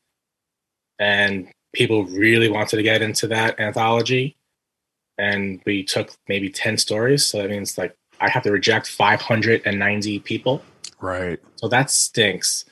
and 0.99 1.49
people 1.73 2.05
really 2.05 2.49
wanted 2.49 2.77
to 2.77 2.83
get 2.83 3.03
into 3.03 3.27
that 3.29 3.59
anthology. 3.61 4.37
And 5.19 5.61
we 5.67 5.83
took 5.85 6.13
maybe 6.29 6.49
10 6.49 6.79
stories. 6.79 7.27
So 7.27 7.39
that 7.39 7.51
means 7.51 7.77
like 7.77 7.95
I 8.21 8.31
have 8.31 8.43
to 8.45 8.53
reject 8.53 8.89
590 8.89 10.19
people. 10.21 10.63
Right. 11.01 11.39
So 11.57 11.69
that 11.69 11.91
stinks. 11.91 12.65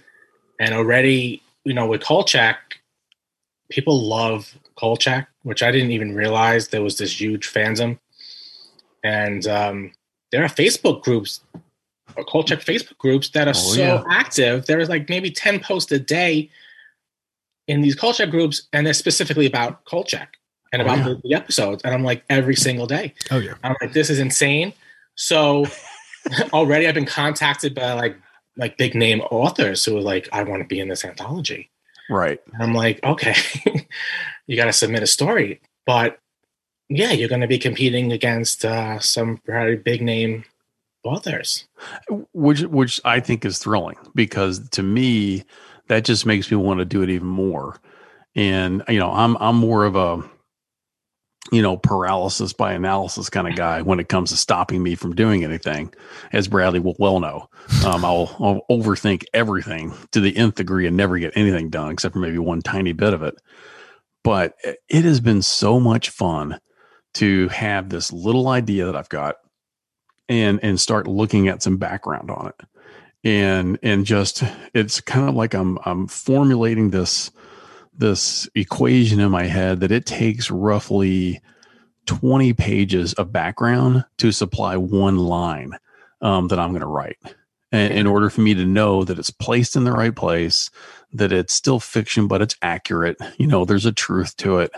And 0.59 0.75
already, 0.75 1.43
you 1.65 1.75
know, 1.75 1.87
with 1.87 2.03
Kolchak, 2.03 2.81
people 3.71 4.01
love 4.01 4.59
Kolchak, 4.77 5.29
which 5.43 5.63
I 5.63 5.71
didn't 5.71 5.91
even 5.91 6.15
realize 6.15 6.69
there 6.69 6.83
was 6.83 6.99
this 6.99 7.21
huge 7.21 7.53
fandom. 7.53 7.99
And 9.05 9.47
um, 9.47 9.93
there 10.33 10.43
are 10.43 10.49
Facebook 10.49 11.03
groups, 11.03 11.41
or 12.19 12.25
Kolchak 12.25 12.61
Facebook 12.61 12.99
groups 12.99 13.31
that 13.31 13.47
are 13.47 13.51
Oh, 13.51 13.75
so 13.75 13.81
yeah. 13.81 14.05
active. 14.11 14.67
There 14.67 14.81
is 14.81 14.89
like 14.89 15.09
maybe 15.09 15.31
10 15.31 15.61
posts 15.61 15.91
a 15.93 15.99
day 15.99 16.51
in 17.69 17.81
these 17.81 17.95
Kolchak 17.95 18.31
groups, 18.31 18.63
and 18.73 18.85
they're 18.87 18.95
specifically 18.95 19.47
about 19.47 19.85
Kolchak 19.85 20.37
and 20.73 20.83
Oh, 20.83 20.85
about 20.85 20.99
yeah. 20.99 21.15
the, 21.23 21.35
episodes. 21.35 21.83
And 21.85 21.95
I'm 21.95 22.03
like, 22.03 22.25
every 22.29 22.57
single 22.57 22.87
day. 22.87 23.15
Oh 23.31 23.39
yeah. 23.39 23.55
I'm 23.63 23.77
like, 23.81 23.93
this 23.93 24.11
is 24.11 24.19
insane. 24.19 24.73
So 25.15 25.67
already 26.53 26.87
I've 26.89 26.95
been 26.95 27.07
contacted 27.07 27.75
by 27.75 27.93
like 27.93 28.17
like 28.57 28.77
big 28.77 28.97
name 28.97 29.21
authors 29.31 29.85
who 29.85 29.97
are 29.97 30.01
like, 30.03 30.29
I 30.33 30.43
want 30.43 30.63
to 30.63 30.67
be 30.67 30.81
in 30.81 30.89
this 30.89 31.05
anthology. 31.05 31.71
Right. 32.11 32.41
And 32.53 32.63
I'm 32.63 32.75
like, 32.75 32.99
okay, 33.05 33.35
you 34.49 34.57
got 34.57 34.65
to 34.65 34.73
submit 34.73 35.05
a 35.05 35.07
story, 35.07 35.61
but 35.87 36.19
yeah, 36.89 37.13
you're 37.13 37.29
going 37.29 37.43
to 37.43 37.47
be 37.47 37.59
competing 37.59 38.11
against 38.11 38.65
uh, 38.65 38.99
some 38.99 39.37
pretty 39.45 39.77
big 39.77 40.03
name 40.03 40.45
authors. 41.05 41.67
which 42.33 42.63
which 42.63 43.01
I 43.05 43.21
think 43.21 43.45
is 43.45 43.59
thrilling 43.59 43.97
because 44.15 44.69
to 44.71 44.83
me 44.83 45.45
that 45.89 46.05
just 46.05 46.27
makes 46.27 46.51
me 46.51 46.57
want 46.57 46.79
to 46.79 46.85
do 46.85 47.03
it 47.03 47.11
even 47.11 47.29
more. 47.29 47.81
And 48.35 48.83
you 48.89 48.99
know, 48.99 49.11
I'm 49.11 49.37
I'm 49.41 49.57
more 49.57 49.85
of 49.85 49.97
a 49.97 50.23
you 51.51 51.63
know 51.63 51.77
paralysis 51.77 52.53
by 52.53 52.73
analysis 52.73 53.31
kind 53.31 53.49
of 53.49 53.57
guy 53.57 53.83
when 53.83 54.01
it 54.01 54.09
comes 54.09 54.31
to 54.31 54.37
stopping 54.37 54.83
me 54.83 54.95
from 54.95 55.15
doing 55.15 55.45
anything, 55.45 55.93
as 56.33 56.49
Bradley 56.49 56.81
will 56.81 56.97
well 56.99 57.21
know. 57.21 57.49
Um, 57.85 58.05
I'll, 58.05 58.37
I'll 58.41 58.61
overthink 58.71 59.25
everything 59.35 59.95
to 60.13 60.21
the 60.21 60.37
nth 60.37 60.57
degree 60.57 60.87
and 60.87 60.97
never 60.97 61.19
get 61.19 61.37
anything 61.37 61.71
done 61.71 61.91
except 61.91 62.15
for 62.15 62.21
maybe 62.21 62.39
one 62.39 62.61
tiny 62.61 62.93
bit 62.93 63.15
of 63.15 63.23
it. 63.23 63.35
But 64.25 64.55
it 64.89 65.05
has 65.05 65.21
been 65.21 65.43
so 65.43 65.81
much 65.81 66.11
fun 66.11 66.59
to 67.15 67.49
have 67.49 67.89
this 67.89 68.13
little 68.13 68.49
idea 68.49 68.85
that 68.85 68.97
I've 68.97 69.09
got 69.09 69.37
and 70.29 70.61
and 70.63 70.81
start 70.81 71.07
looking 71.07 71.49
at 71.49 71.63
some 71.63 71.77
background 71.77 72.31
on 72.31 72.49
it. 72.49 72.67
And 73.25 73.79
and 73.83 74.07
just 74.07 74.43
it's 74.75 75.01
kind 75.01 75.29
of 75.29 75.35
like 75.35 75.55
I'm 75.55 75.79
I'm 75.85 76.07
formulating 76.07 76.91
this 76.91 77.31
this 77.97 78.49
equation 78.55 79.21
in 79.21 79.31
my 79.31 79.45
head 79.45 79.81
that 79.81 79.91
it 79.91 80.07
takes 80.07 80.51
roughly 80.51 81.41
20 82.07 82.53
pages 82.55 83.13
of 83.15 83.33
background 83.33 84.05
to 84.19 84.31
supply 84.31 84.77
one 84.77 85.19
line 85.19 85.77
um, 86.23 86.49
that 86.49 86.59
I'm 86.59 86.71
going 86.71 86.81
to 86.81 86.87
write. 86.87 87.19
And 87.71 87.93
in 87.93 88.07
order 88.07 88.31
for 88.31 88.41
me 88.41 88.55
to 88.55 88.65
know 88.65 89.05
that 89.05 89.19
it's 89.19 89.31
placed 89.31 89.77
in 89.77 89.85
the 89.85 89.93
right 89.93 90.15
place, 90.15 90.71
that 91.13 91.33
it's 91.33 91.53
still 91.53 91.81
fiction, 91.81 92.27
but 92.29 92.41
it's 92.41 92.57
accurate, 92.63 93.19
you 93.37 93.47
know, 93.47 93.65
there's 93.65 93.85
a 93.85 93.93
truth 93.93 94.37
to 94.39 94.61
it 94.61 94.73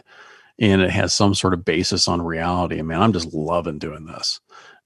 and 0.59 0.83
it 0.83 0.91
has 0.91 1.15
some 1.15 1.35
sort 1.35 1.55
of 1.55 1.65
basis 1.65 2.07
on 2.07 2.21
reality. 2.21 2.79
I 2.79 2.83
mean, 2.83 3.01
I'm 3.01 3.13
just 3.13 3.33
loving 3.33 3.79
doing 3.79 4.05
this. 4.07 4.41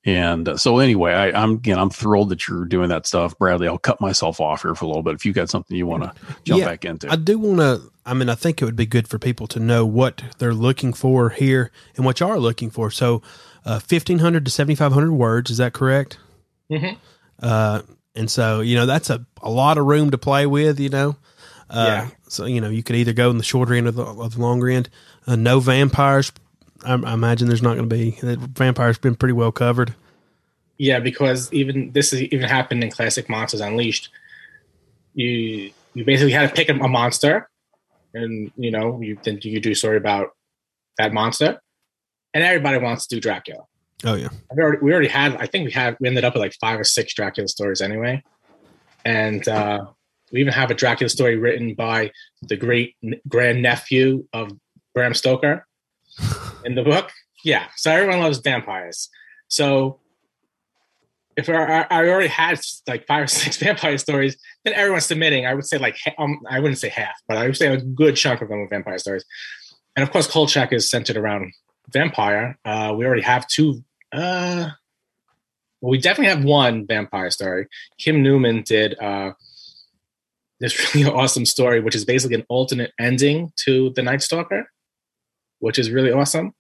And 0.05 0.49
uh, 0.51 0.57
so 0.57 0.79
anyway, 0.79 1.13
I, 1.13 1.43
am 1.43 1.53
again, 1.53 1.79
I'm 1.79 1.91
thrilled 1.91 2.29
that 2.29 2.47
you're 2.47 2.67
doing 2.67 2.91
that 2.91 3.07
stuff, 3.07 3.39
Bradley. 3.39 3.69
I'll 3.69 3.79
cut 3.79 4.01
myself 4.01 4.41
off 4.41 4.63
here 4.63 4.75
for 4.75 4.85
a 4.85 4.89
little 4.89 5.03
bit. 5.03 5.15
If 5.15 5.25
you 5.25 5.33
got 5.33 5.49
something 5.49 5.77
you 5.77 5.87
want 5.87 6.03
to 6.03 6.13
jump 6.45 6.61
yeah, 6.61 6.67
back 6.67 6.85
into, 6.85 7.11
I 7.11 7.17
do 7.17 7.39
want 7.39 7.61
to. 7.61 7.91
I 8.07 8.13
mean, 8.13 8.29
I 8.29 8.35
think 8.35 8.61
it 8.61 8.67
would 8.67 8.77
be 8.77 8.85
good 8.85 9.09
for 9.09 9.19
people 9.19 9.47
to 9.49 9.59
know 9.59 9.87
what 9.87 10.23
they're 10.37 10.53
looking 10.53 10.93
for 10.93 11.31
here 11.31 11.71
and 11.97 12.05
what 12.05 12.21
you 12.21 12.27
are 12.27 12.39
looking 12.39 12.69
for. 12.69 12.91
So, 12.91 13.23
uh, 13.65 13.81
1500 13.81 14.45
to 14.45 14.51
7500 14.51 15.11
words. 15.13 15.51
Is 15.51 15.57
that 15.57 15.73
correct? 15.73 16.19
Mm-hmm. 16.71 16.97
Uh, 17.41 17.81
and 18.15 18.31
so, 18.31 18.61
you 18.61 18.77
know, 18.77 18.85
that's 18.85 19.09
a, 19.09 19.25
a 19.43 19.49
lot 19.49 19.79
of 19.79 19.87
room 19.87 20.11
to 20.11 20.19
play 20.19 20.47
with, 20.47 20.79
you 20.79 20.91
know. 20.91 21.17
Uh, 21.71 21.87
yeah. 21.87 22.11
So, 22.29 22.45
you 22.45 22.61
know, 22.61 22.69
you 22.69 22.83
could 22.83 22.97
either 22.97 23.15
go 23.15 23.31
in 23.31 23.39
the 23.39 23.45
shorter 23.45 23.75
end 23.75 23.87
or 23.87 23.93
the, 23.93 24.05
or 24.05 24.29
the 24.29 24.41
longer 24.41 24.69
end. 24.69 24.91
Uh, 25.27 25.37
no 25.37 25.61
vampires, 25.61 26.31
I, 26.85 26.95
I 26.95 27.15
imagine 27.15 27.49
there's 27.49 27.63
not 27.63 27.77
going 27.77 27.89
to 27.89 27.95
be. 27.95 28.19
Vampire's 28.37 28.99
been 28.99 29.15
pretty 29.15 29.33
well 29.33 29.53
covered. 29.53 29.95
Yeah, 30.79 30.99
because 30.99 31.53
even 31.53 31.93
this 31.93 32.13
is 32.13 32.23
even 32.23 32.49
happened 32.49 32.83
in 32.83 32.91
classic 32.91 33.29
Monsters 33.29 33.61
Unleashed. 33.61 34.11
You 35.15 35.71
you 35.95 36.05
basically 36.05 36.33
had 36.33 36.49
to 36.49 36.55
pick 36.55 36.69
a, 36.69 36.75
monster, 36.75 37.49
and 38.13 38.51
you 38.57 38.71
know 38.71 39.01
you 39.01 39.17
then 39.23 39.39
you 39.43 39.61
do 39.61 39.71
a 39.71 39.75
story 39.77 39.97
about 39.97 40.31
that 40.99 41.13
monster, 41.13 41.61
and 42.33 42.43
everybody 42.43 42.79
wants 42.79 43.07
to 43.07 43.17
do 43.17 43.21
Dracula. 43.21 43.63
Oh 44.05 44.15
yeah, 44.15 44.29
we 44.55 44.63
already, 44.63 44.79
we 44.83 44.93
already 44.93 45.09
had. 45.09 45.37
I 45.37 45.47
think 45.47 45.67
we 45.67 45.73
had 45.73 45.97
we 46.01 46.09
ended 46.09 46.25
up 46.25 46.35
with 46.35 46.41
like 46.41 46.55
five 46.61 46.81
or 46.81 46.85
six 46.85 47.15
Dracula 47.15 47.47
stories 47.47 47.81
anyway, 47.81 48.25
and 49.05 49.47
uh, 49.47 49.87
we 50.33 50.41
even 50.41 50.53
have 50.53 50.73
a 50.73 50.75
Dracula 50.75 51.09
story 51.09 51.37
written 51.37 51.75
by 51.75 52.11
the 52.43 52.57
great 52.57 52.97
grand 53.29 53.63
nephew 53.63 54.27
of 54.33 54.51
Bram 54.93 55.15
Stoker 55.15 55.65
in 56.65 56.75
the 56.75 56.83
book. 56.83 57.11
Yeah, 57.45 57.67
so 57.77 57.91
everyone 57.91 58.21
loves 58.21 58.39
vampires. 58.39 59.11
So 59.49 60.01
if 61.37 61.49
I, 61.49 61.87
I 61.91 62.09
already 62.09 62.29
had 62.29 62.61
like 62.87 63.07
five 63.07 63.25
or 63.25 63.27
six 63.27 63.57
vampire 63.63 63.99
stories, 63.99 64.37
then 64.65 64.75
everyone's 64.75 65.07
submitting. 65.07 65.47
I 65.47 65.55
would 65.55 65.67
say 65.67 65.79
like 65.79 65.97
um, 66.19 66.41
I 66.49 66.61
wouldn't 66.61 66.79
say 66.79 66.89
half, 66.89 67.15
but 67.29 67.37
I 67.37 67.47
would 67.47 67.57
say 67.57 67.69
a 67.69 67.81
good 67.81 68.17
chunk 68.17 68.41
of 68.41 68.49
them 68.49 68.59
are 68.59 68.69
vampire 68.69 68.99
stories. 68.99 69.25
And 69.97 70.03
of 70.03 70.11
course, 70.11 70.27
Kolchak 70.27 70.73
is 70.73 70.89
centered 70.89 71.17
around 71.17 71.53
vampire. 71.93 72.59
Uh, 72.65 72.95
we 72.97 73.05
already 73.05 73.23
have 73.23 73.47
two. 73.47 73.85
Uh, 74.13 74.71
well, 75.81 75.91
we 75.91 75.99
definitely 75.99 76.35
have 76.35 76.45
one 76.45 76.87
vampire 76.87 77.31
story. 77.31 77.67
Kim 77.99 78.23
Newman 78.23 78.63
did 78.63 78.99
uh, 78.99 79.33
this 80.61 80.95
really 80.95 81.11
awesome 81.11 81.45
story, 81.45 81.81
which 81.81 81.95
is 81.95 82.05
basically 82.05 82.37
an 82.37 82.47
alternate 82.49 82.93
ending 82.99 83.53
to 83.65 83.93
the 83.95 84.03
Night 84.03 84.23
Stalker 84.23 84.67
which 85.65 85.79
is 85.79 85.91
really 85.91 86.13
awesome. 86.13 86.53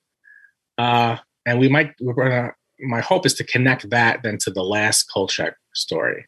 Uh, 0.78 1.16
and 1.44 1.58
we 1.58 1.68
might, 1.68 1.92
we're 2.00 2.14
gonna, 2.14 2.52
my 2.80 3.02
hope 3.02 3.26
is 3.26 3.34
to 3.34 3.44
connect 3.44 3.90
that 3.90 4.22
then 4.22 4.38
to 4.38 4.50
the 4.50 4.62
last 4.62 5.10
Kolchak 5.12 5.56
story. 5.74 6.24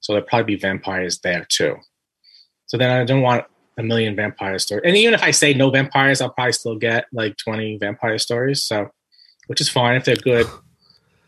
So 0.00 0.12
there'll 0.12 0.26
probably 0.26 0.56
be 0.56 0.60
vampires 0.60 1.20
there 1.20 1.46
too. 1.48 1.76
So 2.66 2.76
then 2.76 2.90
I 2.90 3.04
don't 3.04 3.22
want 3.22 3.44
a 3.78 3.84
million 3.84 4.16
vampire 4.16 4.58
stories. 4.58 4.82
And 4.84 4.96
even 4.96 5.14
if 5.14 5.22
I 5.22 5.30
say 5.30 5.54
no 5.54 5.70
vampires, 5.70 6.20
I'll 6.20 6.30
probably 6.32 6.52
still 6.54 6.74
get 6.74 7.04
like 7.12 7.36
20 7.36 7.78
vampire 7.78 8.18
stories. 8.18 8.64
So, 8.64 8.88
which 9.46 9.60
is 9.60 9.68
fine 9.68 9.94
if 9.94 10.04
they're 10.04 10.16
good. 10.16 10.48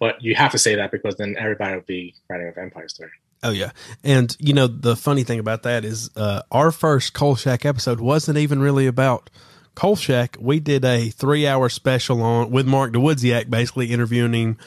But 0.01 0.21
you 0.25 0.35
have 0.35 0.51
to 0.53 0.59
say 0.59 0.75
that 0.75 0.91
because 0.91 1.15
then 1.15 1.37
everybody 1.39 1.77
will 1.77 1.83
be 1.83 2.17
writing 2.29 2.49
a 2.49 2.53
vampire 2.53 2.89
story. 2.89 3.11
Oh 3.45 3.51
yeah, 3.51 3.71
and 4.03 4.35
you 4.41 4.55
know 4.55 4.67
the 4.67 4.97
funny 4.97 5.23
thing 5.23 5.39
about 5.39 5.65
that 5.65 5.85
is 5.85 6.11
uh, 6.17 6.43
our 6.51 6.73
first 6.73 7.13
Kolchak 7.13 7.67
episode 7.67 8.01
wasn't 8.01 8.39
even 8.39 8.59
really 8.59 8.87
about 8.87 9.29
Kolchak, 9.75 10.37
we 10.41 10.61
did 10.61 10.85
a 10.85 11.11
three 11.11 11.47
hour 11.47 11.69
special 11.69 12.23
on 12.23 12.51
with 12.51 12.67
Mark 12.67 12.93
Dawidziak, 12.93 13.51
basically 13.51 13.93
interviewing 13.93 14.35
him 14.35 14.59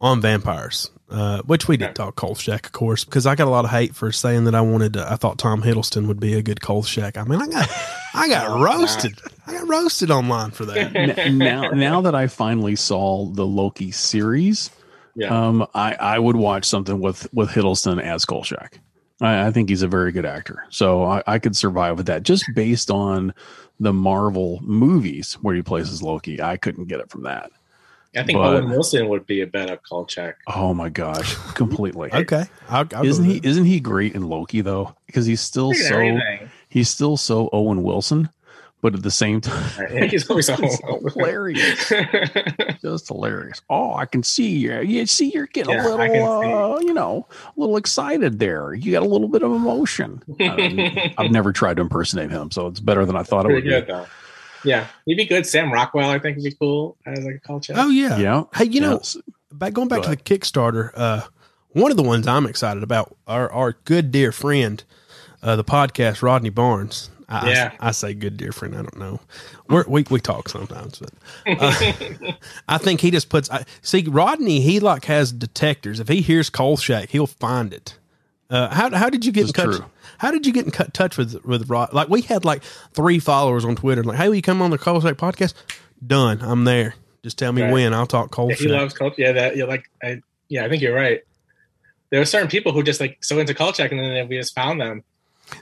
on 0.00 0.20
vampires. 0.20 0.90
Uh, 1.12 1.42
which 1.42 1.68
we 1.68 1.76
did 1.76 1.94
talk 1.94 2.16
Kolchak, 2.16 2.64
of 2.64 2.72
course, 2.72 3.04
because 3.04 3.26
I 3.26 3.34
got 3.34 3.46
a 3.46 3.50
lot 3.50 3.66
of 3.66 3.70
hate 3.70 3.94
for 3.94 4.10
saying 4.12 4.44
that 4.44 4.54
I 4.54 4.62
wanted. 4.62 4.94
To, 4.94 5.12
I 5.12 5.16
thought 5.16 5.36
Tom 5.38 5.62
Hiddleston 5.62 6.06
would 6.06 6.18
be 6.18 6.32
a 6.32 6.42
good 6.42 6.62
Kolchak. 6.62 7.18
I 7.18 7.24
mean, 7.24 7.38
I 7.38 7.48
got, 7.48 7.70
I 8.14 8.28
got 8.28 8.60
roasted. 8.62 9.20
I 9.46 9.52
got 9.52 9.68
roasted 9.68 10.10
online 10.10 10.52
for 10.52 10.64
that. 10.64 11.30
now, 11.34 11.68
now 11.68 12.00
that 12.00 12.14
I 12.14 12.28
finally 12.28 12.76
saw 12.76 13.26
the 13.26 13.44
Loki 13.44 13.90
series, 13.90 14.70
yeah. 15.14 15.26
um, 15.26 15.66
I, 15.74 15.92
I 15.96 16.18
would 16.18 16.36
watch 16.36 16.64
something 16.64 16.98
with 16.98 17.28
with 17.34 17.50
Hiddleston 17.50 18.00
as 18.00 18.24
Kolchak. 18.24 18.78
I, 19.20 19.48
I 19.48 19.50
think 19.50 19.68
he's 19.68 19.82
a 19.82 19.88
very 19.88 20.12
good 20.12 20.24
actor, 20.24 20.64
so 20.70 21.04
I, 21.04 21.22
I 21.26 21.38
could 21.40 21.54
survive 21.54 21.98
with 21.98 22.06
that 22.06 22.22
just 22.22 22.46
based 22.54 22.90
on 22.90 23.34
the 23.80 23.92
Marvel 23.92 24.60
movies 24.62 25.34
where 25.42 25.54
he 25.54 25.62
plays 25.62 25.90
as 25.90 26.02
Loki. 26.02 26.40
I 26.40 26.56
couldn't 26.56 26.86
get 26.86 27.00
it 27.00 27.10
from 27.10 27.22
that. 27.24 27.50
I 28.14 28.22
think 28.24 28.38
but, 28.38 28.54
Owen 28.54 28.68
Wilson 28.68 29.08
would 29.08 29.26
be 29.26 29.40
a 29.40 29.46
better 29.46 29.78
Kolchak. 29.78 30.36
Oh 30.46 30.74
my 30.74 30.90
gosh, 30.90 31.34
completely. 31.54 32.10
okay, 32.14 32.44
I'll, 32.68 32.86
I'll 32.94 33.06
isn't 33.06 33.24
he? 33.24 33.40
Isn't 33.42 33.64
he 33.64 33.80
great 33.80 34.14
in 34.14 34.28
Loki 34.28 34.60
though? 34.60 34.94
Because 35.06 35.24
he's 35.24 35.40
still 35.40 35.72
so 35.72 35.94
everything. 35.94 36.50
he's 36.68 36.90
still 36.90 37.16
so 37.16 37.48
Owen 37.52 37.82
Wilson 37.82 38.28
but 38.82 38.94
at 38.94 39.02
the 39.04 39.10
same 39.10 39.40
time, 39.40 40.08
he's 40.10 40.28
always 40.28 40.46
so 40.46 40.56
hilarious, 41.14 41.92
just 42.82 43.08
hilarious. 43.08 43.62
Oh, 43.70 43.94
I 43.94 44.04
can 44.04 44.22
see 44.22 44.58
you. 44.58 44.80
You 44.80 45.06
see, 45.06 45.30
you're 45.32 45.46
getting 45.46 45.72
yeah, 45.72 45.86
a 45.86 45.88
little, 45.88 46.74
uh, 46.74 46.80
you 46.80 46.92
know, 46.92 47.26
a 47.56 47.60
little 47.60 47.76
excited 47.76 48.40
there. 48.40 48.74
You 48.74 48.92
got 48.92 49.04
a 49.04 49.08
little 49.08 49.28
bit 49.28 49.42
of 49.42 49.52
emotion. 49.52 50.22
I've 50.38 51.30
never 51.30 51.52
tried 51.52 51.76
to 51.76 51.82
impersonate 51.82 52.30
him, 52.30 52.50
so 52.50 52.66
it's 52.66 52.80
better 52.80 53.06
than 53.06 53.16
I 53.16 53.22
thought 53.22 53.48
it 53.48 53.54
would 53.54 53.64
good, 53.64 53.86
be. 53.86 53.92
Though. 53.92 54.06
Yeah, 54.64 54.88
he'd 55.06 55.16
be 55.16 55.24
good. 55.24 55.46
Sam 55.46 55.72
Rockwell, 55.72 56.10
I 56.10 56.18
think, 56.18 56.36
would 56.36 56.44
be 56.44 56.52
cool 56.52 56.96
as 57.06 57.24
like 57.24 57.36
a 57.36 57.40
Kolchak. 57.40 57.76
Oh 57.78 57.88
yeah, 57.88 58.18
yeah. 58.18 58.44
Hey, 58.54 58.64
you 58.64 58.80
know, 58.80 59.00
back 59.52 59.72
going 59.72 59.88
back 59.88 60.02
Go 60.02 60.10
to 60.10 60.10
the 60.10 60.16
Kickstarter, 60.16 60.90
uh, 60.94 61.22
one 61.70 61.92
of 61.92 61.96
the 61.96 62.02
ones 62.02 62.26
I'm 62.26 62.46
excited 62.46 62.82
about, 62.82 63.16
our 63.28 63.50
our 63.52 63.76
good 63.84 64.10
dear 64.10 64.32
friend, 64.32 64.82
uh, 65.40 65.54
the 65.54 65.64
podcast 65.64 66.20
Rodney 66.20 66.50
Barnes. 66.50 67.10
I, 67.32 67.50
yeah. 67.50 67.72
I, 67.80 67.88
I, 67.88 67.90
say 67.92 68.14
good 68.14 68.36
dear 68.36 68.52
friend. 68.52 68.74
I 68.74 68.78
don't 68.78 68.98
know. 68.98 69.20
We're, 69.68 69.84
we 69.88 70.04
we 70.10 70.20
talk 70.20 70.48
sometimes, 70.48 70.98
but 70.98 71.12
uh, 71.46 71.92
I 72.68 72.78
think 72.78 73.00
he 73.00 73.10
just 73.10 73.28
puts. 73.30 73.50
I, 73.50 73.64
see, 73.80 74.04
Rodney, 74.06 74.60
he 74.60 74.80
like 74.80 75.06
has 75.06 75.32
detectors. 75.32 75.98
If 75.98 76.08
he 76.08 76.20
hears 76.20 76.50
Kolchak, 76.50 77.10
he'll 77.10 77.26
find 77.26 77.72
it. 77.72 77.96
Uh, 78.50 78.68
how 78.68 78.94
how 78.94 79.08
did 79.08 79.24
you 79.24 79.32
get 79.32 79.46
in 79.46 79.52
touch? 79.52 79.76
True. 79.76 79.86
How 80.18 80.30
did 80.30 80.46
you 80.46 80.52
get 80.52 80.66
in 80.66 80.72
touch 80.72 81.16
with 81.16 81.42
with 81.46 81.70
Rod? 81.70 81.94
Like 81.94 82.10
we 82.10 82.20
had 82.20 82.44
like 82.44 82.62
three 82.92 83.18
followers 83.18 83.64
on 83.64 83.76
Twitter. 83.76 84.04
Like, 84.04 84.18
hey, 84.18 84.28
will 84.28 84.34
you 84.34 84.42
come 84.42 84.60
on 84.60 84.70
the 84.70 84.78
Kolchak 84.78 85.16
podcast? 85.16 85.54
Done. 86.06 86.38
I'm 86.42 86.64
there. 86.64 86.94
Just 87.22 87.38
tell 87.38 87.52
me 87.52 87.62
right. 87.62 87.72
when. 87.72 87.94
I'll 87.94 88.06
talk 88.06 88.30
Kolchak. 88.30 88.60
Yeah, 88.60 88.66
he 88.66 88.72
loves 88.72 88.92
Kolchak. 88.94 89.18
Yeah, 89.18 89.32
that. 89.32 89.56
Yeah, 89.56 89.64
like 89.64 89.88
I. 90.02 90.20
Yeah, 90.48 90.66
I 90.66 90.68
think 90.68 90.82
you're 90.82 90.94
right. 90.94 91.22
There 92.10 92.20
are 92.20 92.26
certain 92.26 92.48
people 92.48 92.72
who 92.72 92.82
just 92.82 93.00
like 93.00 93.24
so 93.24 93.38
into 93.38 93.54
Kolchak, 93.54 93.90
and 93.90 93.98
then 93.98 94.28
we 94.28 94.36
just 94.36 94.54
found 94.54 94.80
them. 94.80 95.02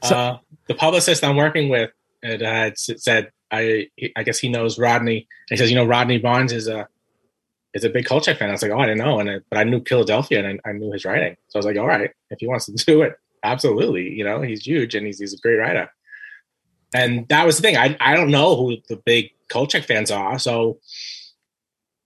So, 0.05 0.16
uh, 0.16 0.38
the 0.68 0.74
publicist 0.74 1.24
I'm 1.24 1.36
working 1.36 1.68
with 1.68 1.91
had, 2.22 2.43
uh, 2.43 2.70
said, 2.74 3.30
I 3.51 3.88
I 4.16 4.22
guess 4.22 4.38
he 4.38 4.49
knows 4.49 4.78
Rodney. 4.78 5.16
And 5.18 5.26
he 5.51 5.57
says, 5.57 5.70
you 5.70 5.76
know, 5.76 5.84
Rodney 5.84 6.18
Barnes 6.18 6.53
is 6.53 6.68
a 6.68 6.88
is 7.74 7.84
a 7.84 7.91
big 7.91 8.07
Kolchak 8.07 8.38
fan. 8.38 8.49
I 8.49 8.53
was 8.53 8.62
like, 8.62 8.70
oh, 8.70 8.78
I 8.78 8.86
didn't 8.86 8.99
know, 8.99 9.20
and 9.20 9.30
I, 9.30 9.38
but 9.49 9.59
I 9.59 9.64
knew 9.64 9.82
Philadelphia 9.86 10.45
and 10.45 10.61
I, 10.64 10.70
I, 10.70 10.72
knew 10.72 10.93
his 10.93 11.05
writing. 11.05 11.36
So 11.49 11.57
I 11.57 11.61
was 11.61 11.66
like, 11.66 11.76
all 11.76 11.86
right, 11.86 12.11
if 12.30 12.41
he 12.41 12.49
wants 12.49 12.66
to 12.66 12.72
do 12.72 13.03
it, 13.03 13.16
absolutely. 13.45 14.11
You 14.11 14.24
know, 14.24 14.41
he's 14.43 14.66
huge 14.66 14.95
and 14.95 15.07
he's 15.07 15.18
he's 15.18 15.34
a 15.34 15.38
great 15.38 15.57
writer. 15.57 15.91
And 16.93 17.28
that 17.28 17.47
was 17.47 17.57
the 17.57 17.62
thing. 17.62 17.76
I 17.76 17.97
I 18.01 18.14
don't 18.14 18.30
know 18.30 18.57
who 18.57 18.76
the 18.88 18.97
big 18.97 19.30
Kolchak 19.49 19.84
fans 19.84 20.11
are, 20.11 20.38
so 20.38 20.78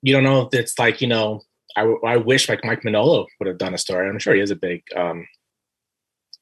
you 0.03 0.13
don't 0.13 0.25
know 0.25 0.43
if 0.43 0.55
it's 0.55 0.79
like 0.79 1.01
you 1.01 1.09
know. 1.09 1.43
I, 1.77 1.93
I 2.07 2.17
wish 2.19 2.49
like 2.49 2.65
Mike 2.65 2.83
Mignola 2.83 3.27
would 3.41 3.49
have 3.49 3.59
done 3.59 3.75
a 3.75 3.79
story. 3.79 4.09
I'm 4.09 4.21
sure 4.21 4.33
he 4.33 4.41
is 4.41 4.53
a 4.53 4.55
big 4.57 4.85
um, 4.95 5.27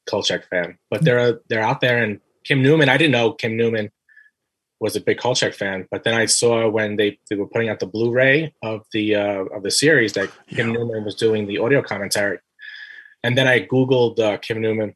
Kolchak 0.09 0.47
fan, 0.49 0.77
but 0.89 1.03
they're 1.03 1.39
they're 1.49 1.61
out 1.61 1.81
there. 1.81 2.03
And 2.03 2.19
Kim 2.43 2.61
Newman, 2.61 2.89
I 2.89 2.97
didn't 2.97 3.11
know 3.11 3.33
Kim 3.33 3.55
Newman 3.57 3.91
was 4.79 4.95
a 4.95 5.01
big 5.01 5.17
Kolchak 5.17 5.53
fan, 5.53 5.87
but 5.89 6.03
then 6.03 6.13
I 6.13 6.25
saw 6.25 6.67
when 6.67 6.97
they, 6.97 7.17
they 7.29 7.37
were 7.37 7.47
putting 7.47 7.69
out 7.69 7.79
the 7.79 7.85
Blu-ray 7.85 8.53
of 8.61 8.81
the 8.91 9.15
uh, 9.15 9.43
of 9.45 9.63
the 9.63 9.71
series 9.71 10.13
that 10.13 10.29
Kim 10.49 10.69
yeah. 10.69 10.73
Newman 10.73 11.05
was 11.05 11.15
doing 11.15 11.47
the 11.47 11.57
audio 11.59 11.81
commentary, 11.81 12.39
and 13.23 13.37
then 13.37 13.47
I 13.47 13.61
googled 13.61 14.19
uh, 14.19 14.37
Kim 14.37 14.59
Newman 14.61 14.95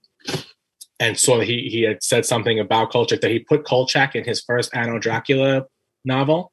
and 0.99 1.17
saw 1.17 1.39
he 1.39 1.69
he 1.69 1.83
had 1.83 2.03
said 2.03 2.25
something 2.25 2.59
about 2.59 2.91
Kolchak 2.91 3.21
that 3.21 3.31
he 3.31 3.39
put 3.39 3.65
Kolchak 3.65 4.15
in 4.15 4.25
his 4.25 4.41
first 4.41 4.75
Anno 4.75 4.99
Dracula 4.99 5.65
novel. 6.03 6.51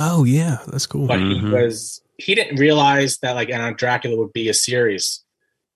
Oh 0.00 0.24
yeah, 0.24 0.58
that's 0.66 0.86
cool. 0.86 1.06
But 1.06 1.20
Mhm. 1.20 1.40
he 1.40 1.50
was 1.50 2.02
he 2.18 2.34
didn't 2.34 2.58
realize 2.58 3.18
that 3.18 3.36
like 3.36 3.50
Anno 3.50 3.74
Dracula 3.74 4.16
would 4.16 4.32
be 4.32 4.48
a 4.48 4.54
series, 4.54 5.22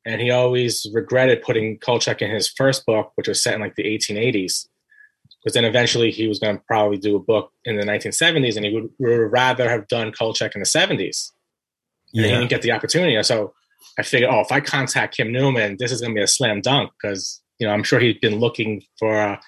and 0.06 0.20
he 0.20 0.30
always 0.30 0.86
regretted 0.92 1.42
putting 1.42 1.78
Kolchak 1.78 2.22
in 2.22 2.30
his 2.30 2.48
first 2.48 2.86
book, 2.86 3.12
which 3.16 3.28
was 3.28 3.42
set 3.42 3.54
in 3.54 3.60
like 3.60 3.76
the 3.76 3.84
1880s. 3.84 4.66
Because 5.42 5.54
then 5.54 5.64
eventually 5.64 6.10
he 6.10 6.26
was 6.26 6.38
going 6.38 6.56
to 6.56 6.62
probably 6.66 6.98
do 6.98 7.16
a 7.16 7.20
book 7.20 7.52
in 7.64 7.76
the 7.76 7.84
1970s, 7.84 8.56
and 8.56 8.64
he 8.64 8.74
would, 8.74 8.90
would 8.98 9.32
rather 9.32 9.68
have 9.70 9.88
done 9.88 10.12
Kolchak 10.12 10.54
in 10.54 10.60
the 10.60 10.66
70s. 10.66 11.30
And 12.14 12.24
he 12.24 12.30
didn't 12.32 12.50
get 12.50 12.62
the 12.62 12.72
opportunity. 12.72 13.22
So 13.22 13.54
I 13.98 14.02
figured, 14.02 14.30
oh, 14.32 14.40
if 14.40 14.52
I 14.52 14.60
contact 14.60 15.16
Kim 15.16 15.32
Newman, 15.32 15.76
this 15.78 15.92
is 15.92 16.00
going 16.00 16.14
to 16.14 16.18
be 16.18 16.22
a 16.22 16.26
slam 16.26 16.60
dunk 16.60 16.90
because 17.00 17.40
you 17.58 17.66
know 17.66 17.72
I'm 17.72 17.84
sure 17.84 18.00
he'd 18.00 18.20
been 18.20 18.38
looking 18.40 18.82
for 18.98 19.14
uh, 19.14 19.38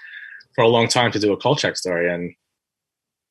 for 0.55 0.63
a 0.63 0.69
long 0.69 0.89
time 0.89 1.11
to 1.13 1.19
do 1.19 1.33
a 1.33 1.37
Kolchak 1.37 1.77
story, 1.77 2.13
and 2.13 2.33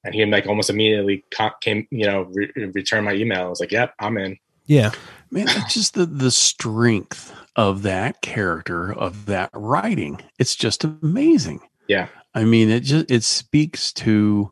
and 0.04 0.14
he 0.14 0.26
like 0.26 0.48
almost 0.48 0.70
immediately 0.70 1.24
co- 1.36 1.52
came, 1.62 1.88
you 1.92 2.06
know, 2.06 2.24
re- 2.34 2.52
returned 2.74 3.06
my 3.06 3.14
email. 3.14 3.46
I 3.46 3.50
was 3.50 3.60
like, 3.60 3.72
yep, 3.72 3.94
I'm 4.00 4.18
in. 4.18 4.38
yeah, 4.66 4.92
Man, 5.32 5.48
it's 5.48 5.74
just 5.74 5.94
the 5.94 6.06
the 6.06 6.32
strength 6.32 7.34
of 7.56 7.84
that 7.84 8.22
character 8.22 8.92
of 8.92 9.26
that 9.28 9.50
writing. 9.54 10.22
It's 10.38 10.56
just 10.56 10.84
amazing. 10.84 11.62
Yeah. 11.88 12.08
I 12.34 12.44
mean, 12.44 12.70
it 12.70 12.82
just 12.82 13.10
it 13.10 13.24
speaks 13.24 13.94
to 13.94 14.52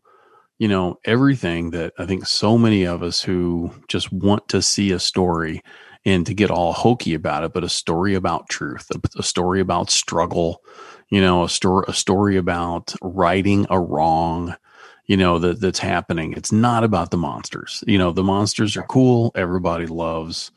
you 0.58 0.68
know 0.68 1.00
everything 1.06 1.72
that 1.72 1.94
I 1.98 2.06
think 2.06 2.26
so 2.28 2.58
many 2.58 2.86
of 2.86 3.04
us 3.04 3.22
who 3.22 3.72
just 3.88 4.12
want 4.12 4.48
to 4.50 4.62
see 4.62 4.92
a 4.92 5.00
story 5.00 5.62
and 6.06 6.26
to 6.26 6.34
get 6.34 6.50
all 6.50 6.74
hokey 6.74 7.14
about 7.14 7.44
it, 7.44 7.54
but 7.54 7.64
a 7.64 7.70
story 7.70 8.16
about 8.16 8.50
truth, 8.50 8.90
a, 8.94 9.20
a 9.20 9.24
story 9.24 9.60
about 9.60 9.90
struggle, 9.90 10.62
you 11.10 11.22
know, 11.22 11.44
a 11.44 11.50
story 11.50 11.86
a 11.88 11.94
story 11.94 12.38
about 12.38 12.96
righting 13.02 13.68
a 13.70 13.80
wrong, 13.80 14.56
you 15.08 15.18
know, 15.18 15.40
that 15.40 15.60
that's 15.60 15.80
happening. 15.80 16.34
It's 16.34 16.52
not 16.52 16.84
about 16.84 17.12
the 17.12 17.18
monsters. 17.18 17.84
You 17.86 17.98
know, 17.98 18.12
the 18.12 18.24
monsters 18.24 18.78
are 18.78 18.84
cool. 18.84 19.32
Everybody 19.36 19.88
loves, 19.88 20.52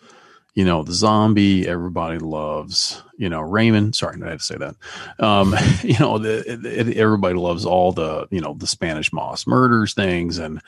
you 0.54 0.64
know, 0.64 0.82
the 0.82 0.92
zombie. 0.92 1.66
Everybody 1.66 2.18
loves, 2.18 3.02
you 3.16 3.28
know, 3.28 3.40
Raymond. 3.40 3.94
Sorry, 3.94 4.20
I 4.22 4.30
had 4.30 4.38
to 4.38 4.44
say 4.44 4.56
that. 4.56 4.74
Um, 5.18 5.54
you 5.82 5.98
know, 5.98 6.18
the, 6.18 6.44
it, 6.46 6.96
everybody 6.96 7.34
loves 7.34 7.64
all 7.64 7.92
the, 7.92 8.28
you 8.30 8.40
know, 8.40 8.54
the 8.54 8.66
Spanish 8.66 9.12
moss 9.12 9.46
murders 9.46 9.94
things, 9.94 10.38
and 10.38 10.60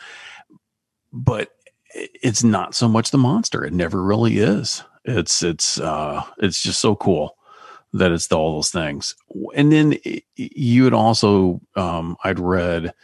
but 1.12 1.51
it's 1.95 2.43
not 2.43 2.74
so 2.74 2.89
much 2.89 3.11
the 3.11 3.18
monster. 3.18 3.64
It 3.64 3.72
never 3.72 4.03
really 4.03 4.39
is. 4.39 4.82
It's 5.05 5.43
it's 5.43 5.78
uh 5.78 6.22
it's 6.39 6.62
just 6.62 6.80
so 6.80 6.97
cool 6.97 7.37
that 7.93 8.11
it's 8.11 8.30
all 8.32 8.57
those 8.57 8.70
things. 8.70 9.14
And 9.55 9.70
then 9.70 9.99
you 10.35 10.85
had 10.85 10.95
also 10.95 11.61
um 11.76 12.16
I'd 12.24 12.41
read 12.41 12.95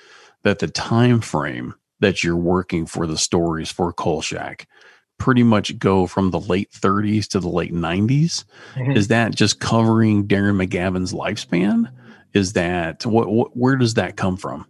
that 0.43 0.59
the 0.59 0.68
time 0.68 1.20
frame 1.20 1.74
that 2.01 2.24
you're 2.24 2.37
working 2.37 2.87
for 2.87 3.07
the 3.07 3.18
stories 3.18 3.70
for 3.70 3.93
Kolchak 3.93 4.66
pretty 5.21 5.45
much 5.45 5.79
go 5.79 6.07
from 6.09 6.31
the 6.33 6.41
late 6.41 6.71
30s 6.73 7.29
to 7.29 7.39
the 7.39 7.49
late 7.49 7.73
90s. 7.73 8.45
Mhm. 8.75 8.97
Is 8.97 9.07
that 9.09 9.35
just 9.35 9.61
covering 9.61 10.27
Darren 10.27 10.57
McGavin's 10.66 11.12
lifespan? 11.12 11.93
Is 12.35 12.55
that 12.55 13.07
what, 13.07 13.31
what 13.31 13.57
where 13.57 13.77
does 13.77 13.95
that 13.95 14.16
come 14.16 14.37
from? 14.37 14.66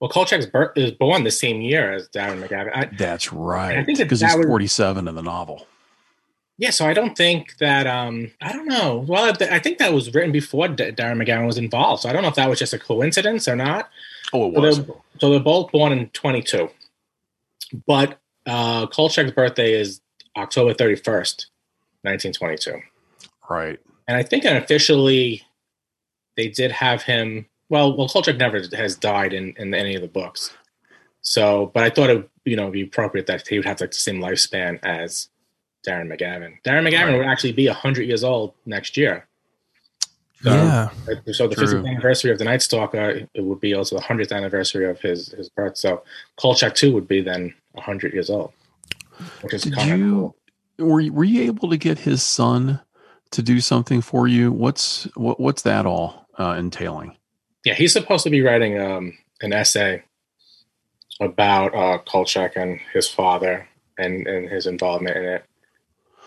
Well, 0.00 0.08
Kolchak's 0.10 0.46
birth 0.46 0.72
is 0.76 0.92
born 0.92 1.24
the 1.24 1.30
same 1.30 1.60
year 1.60 1.92
as 1.92 2.08
Darren 2.10 2.40
McGavin. 2.46 2.70
I, 2.74 2.84
That's 2.96 3.32
right. 3.32 3.76
I 3.78 3.84
think 3.84 3.98
Because 3.98 4.20
he's 4.20 4.34
was- 4.36 4.46
47 4.46 5.08
in 5.08 5.14
the 5.16 5.22
novel. 5.22 5.66
yeah, 6.56 6.70
so 6.70 6.86
I 6.86 6.92
don't 6.94 7.16
think 7.16 7.56
that. 7.58 7.86
um 7.86 8.30
I 8.40 8.52
don't 8.52 8.68
know. 8.68 9.04
Well, 9.08 9.34
I, 9.40 9.58
think 9.58 9.78
that 9.78 9.92
was 9.92 10.14
written 10.14 10.30
before 10.32 10.68
D- 10.68 10.92
Darren 10.92 11.20
McGavin 11.22 11.46
was 11.46 11.58
involved. 11.58 12.02
So 12.02 12.08
I 12.08 12.12
don't 12.12 12.22
know 12.22 12.28
if 12.28 12.34
that 12.36 12.48
was 12.48 12.58
just 12.60 12.72
a 12.72 12.78
coincidence 12.78 13.48
or 13.48 13.56
not. 13.56 13.88
Oh, 14.32 14.50
it 14.50 14.54
So 14.54 14.60
was. 14.60 14.76
they're, 14.86 14.96
so 15.20 15.30
they're 15.30 15.40
both 15.40 15.72
born 15.72 15.90
in 15.92 16.08
22, 16.10 16.68
but 17.86 18.20
uh 18.48 18.86
Kolchak's 18.86 19.32
birthday 19.32 19.72
is 19.74 20.00
October 20.36 20.72
31st, 20.74 21.46
1922. 22.02 22.80
Right. 23.50 23.78
and 24.06 24.16
I 24.16 24.22
think 24.22 24.44
unofficially 24.44 25.42
they 26.36 26.48
did 26.48 26.70
have 26.72 27.02
him. 27.02 27.46
Well, 27.70 27.96
well, 27.96 28.08
Kolchak 28.08 28.36
never 28.38 28.60
has 28.76 28.96
died 28.96 29.32
in, 29.32 29.54
in 29.58 29.74
any 29.74 29.94
of 29.94 30.02
the 30.02 30.08
books. 30.08 30.52
So, 31.20 31.70
but 31.74 31.82
I 31.82 31.90
thought 31.90 32.10
it 32.10 32.16
would, 32.16 32.28
you 32.44 32.56
know 32.56 32.70
be 32.70 32.82
appropriate 32.82 33.26
that 33.26 33.46
he 33.46 33.58
would 33.58 33.66
have 33.66 33.80
like 33.80 33.90
the 33.90 33.96
same 33.98 34.20
lifespan 34.20 34.78
as 34.82 35.28
Darren 35.86 36.06
McGavin. 36.08 36.54
Darren 36.64 36.88
McGavin 36.88 37.08
Right. 37.08 37.18
would 37.18 37.26
actually 37.26 37.52
be 37.52 37.66
hundred 37.66 38.04
years 38.04 38.24
old 38.24 38.54
next 38.66 38.96
year. 38.96 39.26
So, 40.42 40.54
yeah. 40.54 40.88
So 41.32 41.48
the 41.48 41.56
True. 41.56 41.66
50th 41.66 41.88
anniversary 41.88 42.30
of 42.30 42.38
the 42.38 42.44
Night 42.44 42.62
Stalker, 42.62 43.26
it 43.34 43.42
would 43.42 43.60
be 43.60 43.74
also 43.74 43.96
the 43.96 44.02
hundredth 44.02 44.30
anniversary 44.32 44.88
of 44.88 45.00
his 45.00 45.28
his 45.32 45.48
birth. 45.48 45.76
So 45.76 46.02
Kolchak 46.36 46.74
too 46.74 46.92
would 46.94 47.08
be 47.08 47.20
then 47.20 47.52
hundred 47.80 48.12
years 48.12 48.30
old, 48.30 48.52
which 49.42 49.54
is 49.54 49.62
Did 49.62 49.74
kind 49.74 49.92
of 49.92 49.98
you 49.98 50.34
cool. 50.78 50.88
were 50.88 51.00
you, 51.00 51.12
were 51.12 51.24
you 51.24 51.42
able 51.42 51.70
to 51.70 51.76
get 51.76 51.98
his 51.98 52.22
son 52.22 52.80
to 53.32 53.42
do 53.42 53.60
something 53.60 54.00
for 54.00 54.26
you? 54.28 54.52
What's 54.52 55.04
what 55.16 55.38
what's 55.40 55.62
that 55.62 55.86
all 55.86 56.26
uh, 56.38 56.54
entailing? 56.58 57.16
Yeah, 57.64 57.74
he's 57.74 57.92
supposed 57.92 58.24
to 58.24 58.30
be 58.30 58.40
writing 58.42 58.78
um, 58.80 59.16
an 59.40 59.52
essay 59.52 60.02
about 61.20 61.74
uh, 61.74 61.98
Kolchak 62.06 62.56
and 62.56 62.78
his 62.92 63.08
father 63.08 63.68
and, 63.98 64.26
and 64.26 64.48
his 64.48 64.66
involvement 64.66 65.16
in 65.16 65.24
it. 65.24 65.44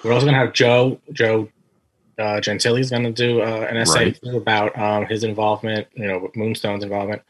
We're 0.03 0.11
also 0.11 0.25
going 0.25 0.33
to 0.33 0.39
have 0.45 0.53
Joe 0.53 0.99
Joe 1.13 1.47
uh, 2.19 2.39
Gentili 2.41 2.81
is 2.81 2.89
going 2.89 3.03
to 3.03 3.11
do 3.11 3.41
uh, 3.41 3.67
an 3.69 3.77
essay 3.77 4.13
Right. 4.23 4.35
about 4.35 4.77
um, 4.77 5.05
his 5.05 5.23
involvement, 5.23 5.87
you 5.93 6.07
know, 6.07 6.29
Moonstone's 6.35 6.83
involvement, 6.83 7.21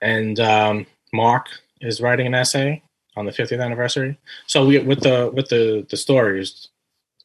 and 0.00 0.38
um, 0.38 0.86
Mark 1.12 1.46
is 1.80 2.00
writing 2.00 2.26
an 2.26 2.34
essay 2.34 2.82
on 3.16 3.26
the 3.26 3.32
50th 3.32 3.62
anniversary. 3.62 4.18
So 4.46 4.66
we 4.66 4.78
with 4.78 5.00
the 5.00 5.30
with 5.32 5.48
the 5.48 5.86
the 5.90 5.96
stories, 5.96 6.68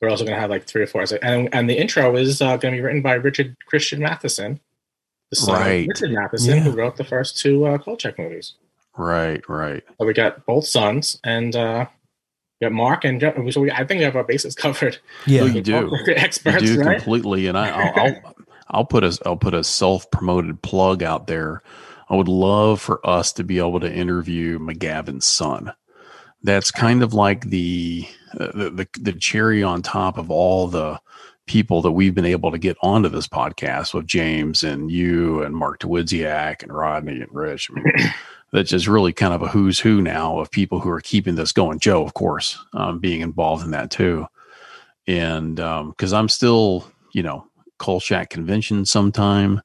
we're 0.02 0.10
also 0.10 0.24
going 0.24 0.36
to 0.36 0.42
have 0.42 0.50
like 0.50 0.66
three 0.66 0.82
or 0.84 0.88
four 0.88 1.04
and 1.22 1.50
and 1.54 1.70
the 1.70 1.78
intro 1.80 2.16
is 2.16 2.42
uh, 2.42 2.58
going 2.58 2.74
to 2.74 2.78
be 2.78 2.84
written 2.84 3.02
by 3.02 3.14
Richard 3.14 3.56
Christian 3.68 4.00
Matheson, 4.02 4.60
the 5.30 5.36
son 5.36 5.56
Right. 5.60 5.82
of 5.84 5.88
Richard 5.90 6.12
Matheson, 6.12 6.58
Yeah. 6.58 6.64
who 6.64 6.72
wrote 6.72 6.98
the 6.98 7.04
first 7.04 7.38
two 7.38 7.66
uh, 7.66 7.78
Kolchak 7.78 8.18
movies. 8.20 8.54
Right, 8.98 9.48
right. 9.50 9.84
So 10.00 10.06
we 10.06 10.14
got 10.14 10.46
both 10.46 10.66
sons, 10.66 11.20
and 11.26 11.54
uh, 11.56 11.86
we 12.62 12.66
got 12.66 12.72
Mark 12.72 13.04
and. 13.04 13.22
So 13.52 13.62
we, 13.62 13.70
I 13.72 13.86
think 13.86 14.00
we 14.00 14.06
have 14.06 14.16
our 14.16 14.24
bases 14.24 14.56
covered. 14.66 14.98
Yeah. 15.28 15.44
You 15.46 15.62
do. 15.62 15.92
Experts, 16.08 16.64
you 16.64 16.76
do 16.76 16.82
right? 16.82 16.98
completely, 16.98 17.48
and 17.48 17.58
I, 17.58 17.70
I'll, 17.70 18.06
I'll 18.06 18.36
I'll 18.70 18.86
put 18.86 19.04
a 19.04 19.18
I'll 19.26 19.38
put 19.38 19.54
a 19.54 19.64
self 19.64 20.10
promoted 20.12 20.62
plug 20.62 21.04
out 21.04 21.28
there. 21.28 21.62
I 22.10 22.16
would 22.16 22.28
love 22.28 22.82
for 22.82 23.06
us 23.08 23.34
to 23.34 23.44
be 23.44 23.58
able 23.58 23.80
to 23.80 23.94
interview 23.94 24.60
McGavin's 24.60 25.26
son. 25.26 25.74
That's 26.44 26.72
kind 26.72 27.02
of 27.02 27.14
like 27.14 27.46
the, 27.46 28.08
uh, 28.40 28.52
the 28.54 28.70
the 28.70 28.88
the 29.00 29.14
cherry 29.14 29.64
on 29.64 29.82
top 29.82 30.18
of 30.18 30.30
all 30.30 30.68
the 30.68 31.00
people 31.48 31.82
that 31.82 31.92
we've 31.92 32.16
been 32.16 32.26
able 32.26 32.52
to 32.52 32.58
get 32.58 32.78
onto 32.82 33.10
this 33.10 33.28
podcast 33.28 33.94
with 33.94 34.08
James 34.08 34.64
and 34.64 34.92
you 34.92 35.42
and 35.44 35.56
Mark 35.56 35.80
Dawidziak 35.80 36.64
and 36.64 36.72
Rodney 36.72 37.22
and 37.22 37.34
Rich. 37.34 37.70
I 37.72 37.74
mean, 37.74 37.94
that's 38.52 38.70
just 38.70 38.88
really 38.88 39.14
kind 39.14 39.34
of 39.34 39.42
a 39.42 39.48
who's 39.48 39.80
who 39.80 40.02
now 40.02 40.40
of 40.40 40.52
people 40.52 40.80
who 40.80 40.90
are 40.90 41.02
keeping 41.02 41.36
this 41.36 41.52
going. 41.52 41.80
Joe, 41.80 42.04
of 42.04 42.14
course, 42.14 42.64
um, 42.74 43.00
being 43.00 43.22
involved 43.22 43.66
in 43.66 43.72
that 43.72 43.90
too 43.90 44.28
and 45.08 45.56
because 45.56 46.14
I'm 46.14 46.30
still, 46.30 46.86
you 47.12 47.24
know, 47.24 47.48
Kolchak 47.78 48.30
convention 48.30 48.86
sometime 48.86 49.62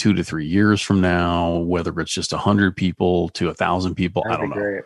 two 0.00 0.14
to 0.14 0.24
three 0.24 0.46
years 0.46 0.80
from 0.80 0.98
now, 1.02 1.58
whether 1.58 1.92
it's 2.00 2.12
just 2.12 2.32
a 2.32 2.38
hundred 2.38 2.74
people 2.74 3.28
to 3.30 3.50
a 3.50 3.54
thousand 3.54 3.94
people, 3.96 4.22
I 4.24 4.30
That'd 4.30 4.40
don't 4.40 4.48
know, 4.50 4.62
great. 4.62 4.82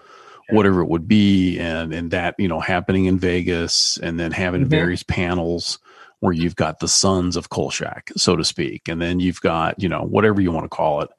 Yeah. 0.48 0.56
whatever 0.56 0.80
it 0.82 0.88
would 0.88 1.06
be, 1.06 1.56
and 1.60 1.94
and 1.94 2.10
that 2.10 2.34
you 2.36 2.48
know 2.48 2.58
happening 2.58 3.04
in 3.04 3.16
Vegas, 3.18 3.96
and 4.02 4.18
then 4.18 4.32
having 4.32 4.64
Mhm. 4.64 4.70
various 4.70 5.04
panels 5.04 5.78
where 6.18 6.32
you've 6.32 6.56
got 6.56 6.80
the 6.80 6.88
sons 6.88 7.36
of 7.36 7.48
Kolchak, 7.50 8.10
so 8.16 8.34
to 8.34 8.44
speak, 8.44 8.88
and 8.88 9.00
then 9.00 9.20
you've 9.20 9.40
got 9.40 9.80
you 9.80 9.88
know 9.88 10.02
whatever 10.02 10.40
you 10.40 10.50
want 10.50 10.64
to 10.64 10.76
call 10.76 11.00
it, 11.02 11.10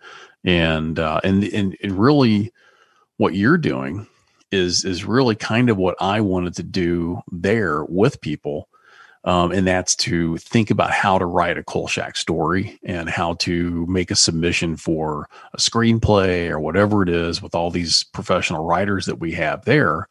and 0.43 0.99
uh, 0.99 1.21
and 1.23 1.43
and 1.45 1.77
and 1.81 1.93
really, 1.97 2.51
what 3.17 3.33
you're 3.33 3.57
doing 3.57 4.07
is 4.51 4.83
is 4.83 5.05
really 5.05 5.35
kind 5.35 5.69
of 5.69 5.77
what 5.77 5.95
I 6.01 6.19
wanted 6.21 6.53
to 6.57 6.63
do 6.63 7.21
there 7.31 7.85
with 7.85 8.19
people 8.19 8.67
um, 9.25 9.51
and 9.51 9.67
that's 9.67 9.95
to 9.95 10.37
think 10.37 10.69
about 10.69 10.91
how 10.91 11.17
to 11.17 11.25
write 11.25 11.57
a 11.57 11.63
Kolchak 11.63 12.15
story 12.15 12.79
and 12.83 13.09
how 13.09 13.33
to 13.35 13.85
make 13.87 14.11
a 14.11 14.15
submission 14.15 14.77
for 14.77 15.27
a 15.53 15.57
screenplay 15.57 16.49
or 16.49 16.59
whatever 16.59 17.01
it 17.01 17.09
is 17.09 17.41
with 17.41 17.55
all 17.55 17.71
these 17.71 18.03
professional 18.03 18.63
writers 18.63 19.07
that 19.07 19.19
we 19.19 19.31
have 19.33 19.65
there. 19.65 20.07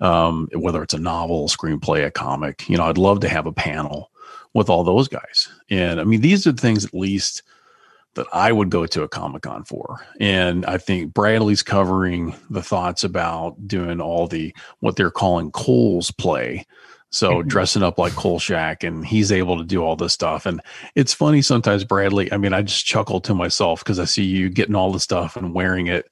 Um, 0.00 0.48
whether 0.52 0.82
it's 0.82 0.94
a 0.94 0.98
novel, 0.98 1.48
screenplay, 1.48 2.04
a 2.04 2.10
comic, 2.10 2.68
you 2.68 2.76
know, 2.76 2.84
I'd 2.84 2.98
love 2.98 3.20
to 3.20 3.28
have 3.28 3.46
a 3.46 3.52
panel 3.52 4.10
with 4.52 4.68
all 4.68 4.84
those 4.84 5.08
guys. 5.08 5.48
And 5.70 6.00
I 6.00 6.04
mean, 6.04 6.20
these 6.20 6.46
are 6.46 6.52
the 6.52 6.60
things 6.60 6.84
at 6.84 6.94
least 6.94 7.42
that 8.14 8.26
I 8.32 8.52
would 8.52 8.70
go 8.70 8.86
to 8.86 9.02
a 9.02 9.08
Comic 9.08 9.42
Con 9.42 9.64
for. 9.64 10.00
And 10.20 10.64
I 10.66 10.78
think 10.78 11.12
Bradley's 11.12 11.62
covering 11.62 12.34
the 12.50 12.62
thoughts 12.62 13.04
about 13.04 13.66
doing 13.66 14.00
all 14.00 14.26
the 14.26 14.54
what 14.80 14.96
they're 14.96 15.10
calling 15.10 15.50
Cole's 15.50 16.10
play. 16.10 16.66
So 17.14 17.42
dressing 17.54 17.82
up 17.82 17.98
like 17.98 18.12
Cole 18.14 18.34
Kolchak 18.34 18.82
and 18.84 19.06
he's 19.06 19.30
able 19.32 19.56
to 19.58 19.64
do 19.64 19.82
all 19.82 19.96
this 19.96 20.12
stuff. 20.12 20.46
And 20.46 20.60
it's 20.94 21.14
funny 21.14 21.40
sometimes, 21.42 21.84
Bradley. 21.84 22.32
I 22.32 22.36
mean, 22.36 22.52
I 22.52 22.62
just 22.62 22.84
chuckle 22.84 23.20
to 23.22 23.34
myself 23.34 23.80
because 23.84 23.98
I 23.98 24.04
see 24.04 24.24
you 24.24 24.50
getting 24.50 24.74
all 24.74 24.92
the 24.92 25.00
stuff 25.00 25.36
and 25.36 25.54
wearing 25.54 25.86
it. 25.86 26.06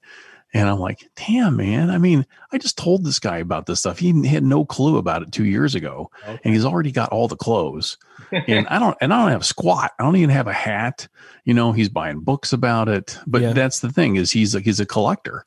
And 0.55 0.69
I'm 0.69 0.77
like, 0.79 1.09
damn, 1.15 1.55
man. 1.57 1.89
I 1.89 1.97
mean, 1.97 2.27
I 2.51 2.59
just 2.59 2.77
told 2.77 3.03
this 3.03 3.17
guy 3.17 3.37
about 3.39 3.65
this 3.65 3.79
stuff. 3.79 3.97
He 3.97 4.27
had 4.27 4.43
no 4.43 4.63
clue 4.65 4.97
about 4.97 5.23
it 5.23 5.31
two 5.31 5.45
years 5.45 5.73
ago, 5.73 6.11
Okay. 6.27 6.39
and 6.43 6.53
he's 6.53 6.63
already 6.63 6.91
got 6.91 7.09
all 7.09 7.27
the 7.27 7.35
clothes. 7.35 7.97
And 8.47 8.67
I 8.67 8.77
don't, 8.79 8.95
and 9.01 9.13
I 9.13 9.21
don't 9.21 9.31
have 9.31 9.45
squat. 9.45 9.91
I 9.99 10.03
don't 10.03 10.15
even 10.15 10.29
have 10.29 10.47
a 10.47 10.53
hat. 10.53 11.07
You 11.43 11.53
know, 11.55 11.71
he's 11.71 11.89
buying 11.89 12.19
books 12.21 12.53
about 12.53 12.87
it. 12.87 13.19
But 13.27 13.41
Yeah. 13.41 13.53
that's 13.53 13.79
the 13.79 13.91
thing 13.91 14.15
is 14.15 14.31
he's 14.31 14.53
a, 14.55 14.59
he's 14.59 14.79
a 14.79 14.85
collector, 14.85 15.45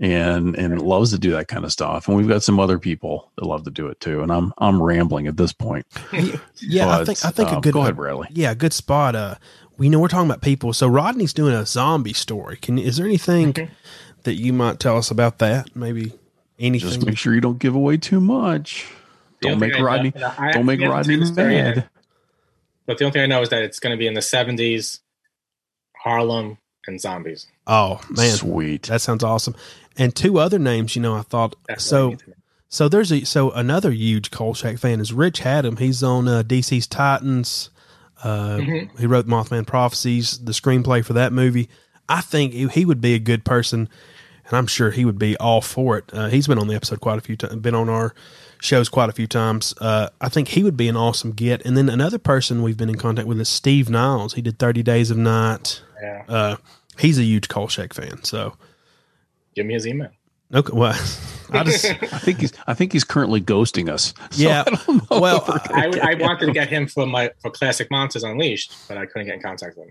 and 0.00 0.56
and 0.56 0.82
loves 0.82 1.10
to 1.12 1.18
do 1.18 1.30
that 1.32 1.48
kind 1.48 1.64
of 1.64 1.72
stuff. 1.72 2.08
And 2.08 2.16
we've 2.16 2.28
got 2.28 2.42
some 2.42 2.58
other 2.58 2.78
people 2.78 3.30
that 3.36 3.44
love 3.44 3.64
to 3.64 3.70
do 3.70 3.86
it 3.88 4.00
too. 4.00 4.22
And 4.22 4.32
I'm 4.32 4.52
I'm 4.58 4.82
rambling 4.82 5.26
at 5.28 5.36
this 5.36 5.52
point. 5.52 5.86
Yeah, 6.60 6.88
I 6.98 7.04
think 7.04 7.24
I 7.24 7.30
think 7.30 7.50
a 7.50 7.56
um, 7.56 7.60
good 7.60 7.72
Go 7.74 7.82
ahead, 7.82 7.96
Bradley. 7.96 8.28
Yeah, 8.32 8.54
good 8.54 8.72
spot. 8.72 9.14
Uh, 9.14 9.34
we 9.76 9.88
know 9.88 9.98
we're 10.00 10.08
talking 10.08 10.28
about 10.30 10.42
people. 10.42 10.72
So 10.72 10.86
Rodney's 10.88 11.32
doing 11.32 11.54
a 11.54 11.66
zombie 11.66 12.12
story. 12.12 12.56
Can 12.56 12.78
is 12.78 12.96
there 12.96 13.06
anything 13.06 13.52
Mhm. 13.52 13.68
that 14.24 14.34
you 14.34 14.52
might 14.52 14.78
tell 14.80 14.96
us 14.96 15.10
about 15.10 15.38
that? 15.38 15.74
Maybe 15.76 16.12
anything. 16.58 16.88
Just 16.90 17.04
make 17.06 17.18
sure 17.18 17.34
you 17.34 17.40
don't 17.40 17.58
give 17.58 17.74
away 17.74 17.96
too 17.96 18.20
much. 18.20 18.86
The 19.42 19.50
Don't 19.50 19.58
make 19.60 19.72
thing 19.72 19.82
know- 19.82 19.86
Rodney. 19.88 20.12
I- 20.38 20.52
Don't 20.52 20.64
make 20.66 20.80
Rodney 20.80 21.04
seen 21.14 21.20
the 21.20 21.26
story 21.26 21.54
yet, 21.54 21.76
mad. 21.76 21.88
But 22.86 22.98
the 22.98 23.04
only 23.04 23.12
thing 23.12 23.22
I 23.22 23.26
know 23.26 23.42
is 23.42 23.48
that 23.50 23.62
it's 23.62 23.78
going 23.80 23.92
to 23.92 23.96
be 23.98 24.06
in 24.06 24.14
the 24.14 24.20
70s, 24.22 25.00
Harlem, 25.96 26.58
and 26.86 27.00
zombies. 27.00 27.46
oh 27.66 28.00
man, 28.10 28.30
Sweet. 28.36 28.82
that 28.84 29.00
sounds 29.00 29.24
awesome. 29.24 29.54
And 29.96 30.14
two 30.14 30.38
other 30.38 30.58
names, 30.58 30.96
you 30.96 31.02
know, 31.02 31.14
I 31.14 31.22
thought 31.22 31.54
That's 31.68 31.84
so. 31.84 32.04
what 32.04 32.06
I 32.06 32.10
need 32.10 32.18
to 32.20 32.30
know. 32.30 32.36
So 32.68 32.88
there's 32.88 33.12
a 33.12 33.24
so 33.24 33.50
another 33.52 33.92
huge 33.92 34.30
Kolchak 34.32 34.78
fan 34.78 34.98
is 35.00 35.12
Rich 35.12 35.40
Hatem. 35.42 35.78
He's 35.78 36.02
on 36.02 36.26
uh, 36.26 36.42
DC's 36.44 36.86
Titans. 36.88 37.70
Uh, 38.22 38.56
Mhm. 38.56 38.98
He 38.98 39.06
wrote 39.06 39.26
Mothman 39.28 39.66
Prophecies, 39.66 40.38
the 40.38 40.52
screenplay 40.52 41.04
for 41.04 41.12
that 41.12 41.32
movie. 41.32 41.68
I 42.08 42.20
think 42.20 42.52
he, 42.52 42.66
he 42.68 42.84
would 42.84 43.00
be 43.00 43.14
a 43.14 43.18
good 43.20 43.44
person, 43.44 43.88
and 44.46 44.56
I'm 44.56 44.66
sure 44.66 44.90
he 44.90 45.04
would 45.04 45.18
be 45.18 45.36
all 45.36 45.60
for 45.60 45.98
it. 45.98 46.04
Uh, 46.12 46.28
he's 46.28 46.46
been 46.48 46.58
on 46.58 46.66
the 46.66 46.74
episode 46.74 47.00
quite 47.00 47.18
a 47.18 47.20
few 47.20 47.36
times, 47.36 47.54
been 47.56 47.74
on 47.76 47.88
our 47.88 48.12
shows 48.60 48.88
quite 48.88 49.08
a 49.08 49.12
few 49.12 49.26
times. 49.28 49.72
Uh, 49.80 50.08
I 50.20 50.28
think 50.28 50.48
he 50.48 50.64
would 50.64 50.76
be 50.76 50.88
an 50.88 50.96
awesome 50.96 51.30
get. 51.32 51.64
And 51.64 51.76
then 51.76 51.88
another 51.88 52.18
person 52.18 52.62
we've 52.62 52.76
been 52.78 52.88
in 52.88 52.96
contact 52.96 53.28
with 53.28 53.38
is 53.40 53.48
Steve 53.48 53.88
Niles. 53.88 54.34
He 54.34 54.42
did 54.42 54.58
30 54.58 54.82
Days 54.82 55.10
of 55.12 55.16
Night. 55.18 55.82
Yeah. 56.02 56.24
Uh, 56.28 56.56
he's 56.98 57.18
a 57.18 57.22
huge 57.24 57.48
Kolchak 57.48 57.92
fan. 57.94 58.24
So 58.24 58.54
Give 59.54 59.66
me 59.66 59.74
his 59.74 59.86
email. 59.86 60.10
okay, 60.52 60.72
well, 60.72 60.92
I 61.50 61.62
just 61.64 61.84
I 61.86 61.94
think 62.18 62.40
he's 62.40 62.52
I 62.66 62.74
think 62.74 62.92
he's 62.92 63.04
currently 63.04 63.40
ghosting 63.40 63.88
us. 63.88 64.14
So 64.30 64.42
Yeah. 64.42 64.64
I 64.66 65.00
Well, 65.18 65.44
if 65.46 65.70
I, 65.70 66.12
I 66.12 66.14
wanted 66.14 66.46
to 66.46 66.52
get 66.52 66.68
him 66.68 66.86
for 66.86 67.06
my 67.06 67.30
for 67.40 67.50
Classic 67.50 67.88
Monsters 67.90 68.24
Unleashed, 68.24 68.74
but 68.88 68.96
I 68.98 69.06
couldn't 69.06 69.26
get 69.26 69.36
in 69.36 69.42
contact 69.42 69.76
with 69.76 69.86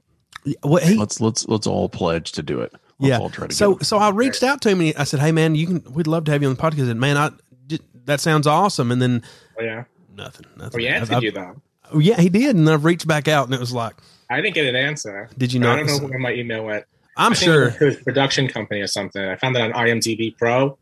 him. 0.45 0.55
well, 0.63 0.83
he, 0.83 0.95
let's 0.95 1.21
let's 1.21 1.47
let's 1.47 1.67
all 1.67 1.87
pledge 1.89 2.31
to 2.33 2.43
do 2.43 2.59
it. 2.61 2.71
Let's 2.99 3.09
yeah. 3.09 3.19
all 3.19 3.29
try 3.29 3.47
to 3.47 3.55
So 3.55 3.75
get 3.75 3.85
so 3.85 3.97
I 3.97 4.09
reached 4.09 4.43
out 4.43 4.61
to 4.63 4.69
him 4.69 4.81
and 4.81 4.93
I 4.97 5.03
said, 5.05 5.19
"Hey 5.19 5.31
man, 5.31 5.55
you 5.55 5.65
can. 5.67 5.93
We'd 5.93 6.07
love 6.07 6.25
to 6.25 6.31
have 6.31 6.41
you 6.41 6.49
on 6.49 6.55
the 6.55 6.61
podcast." 6.61 6.73
He 6.75 6.85
said, 6.85 6.97
"Man, 6.97 7.17
I 7.17 7.31
j- 7.67 7.79
that 8.05 8.19
sounds 8.19 8.45
awesome." 8.47 8.91
And 8.91 9.01
then 9.01 9.23
Oh 9.59 9.63
yeah. 9.63 9.83
nothing. 10.15 10.45
Nothing. 10.57 10.79
he 10.81 10.87
I've- 10.89 10.97
answered 10.99 11.15
I've- 11.15 11.25
you 11.25 11.31
though. 11.31 11.61
yeah, 11.99 12.19
he 12.19 12.29
did. 12.29 12.55
And 12.55 12.69
I've 12.69 12.83
reached 12.85 13.07
back 13.07 13.27
out 13.27 13.45
and 13.45 13.53
it 13.53 13.59
was 13.59 13.71
like, 13.73 13.95
I 14.29 14.41
didn't 14.41 14.53
get 14.55 14.65
an 14.65 14.75
answer. 14.75 15.29
"Did 15.37 15.53
you 15.53 15.59
not? 15.59 15.79
I 15.79 15.83
don't 15.83 16.01
know 16.03 16.07
where 16.09 16.19
my 16.19 16.33
email 16.33 16.65
went. 16.65 16.85
I'm 17.17 17.33
I 17.33 17.35
think 17.35 17.49
it 17.49 17.53
sure. 17.53 17.63
went 17.65 17.77
his 17.77 17.95
production 17.97 18.47
company 18.47 18.81
or 18.81 18.87
something. 18.87 19.23
I 19.23 19.35
found 19.35 19.55
that 19.55 19.61
on 19.61 19.73
IMDb 19.73 20.37
Pro 20.37 20.77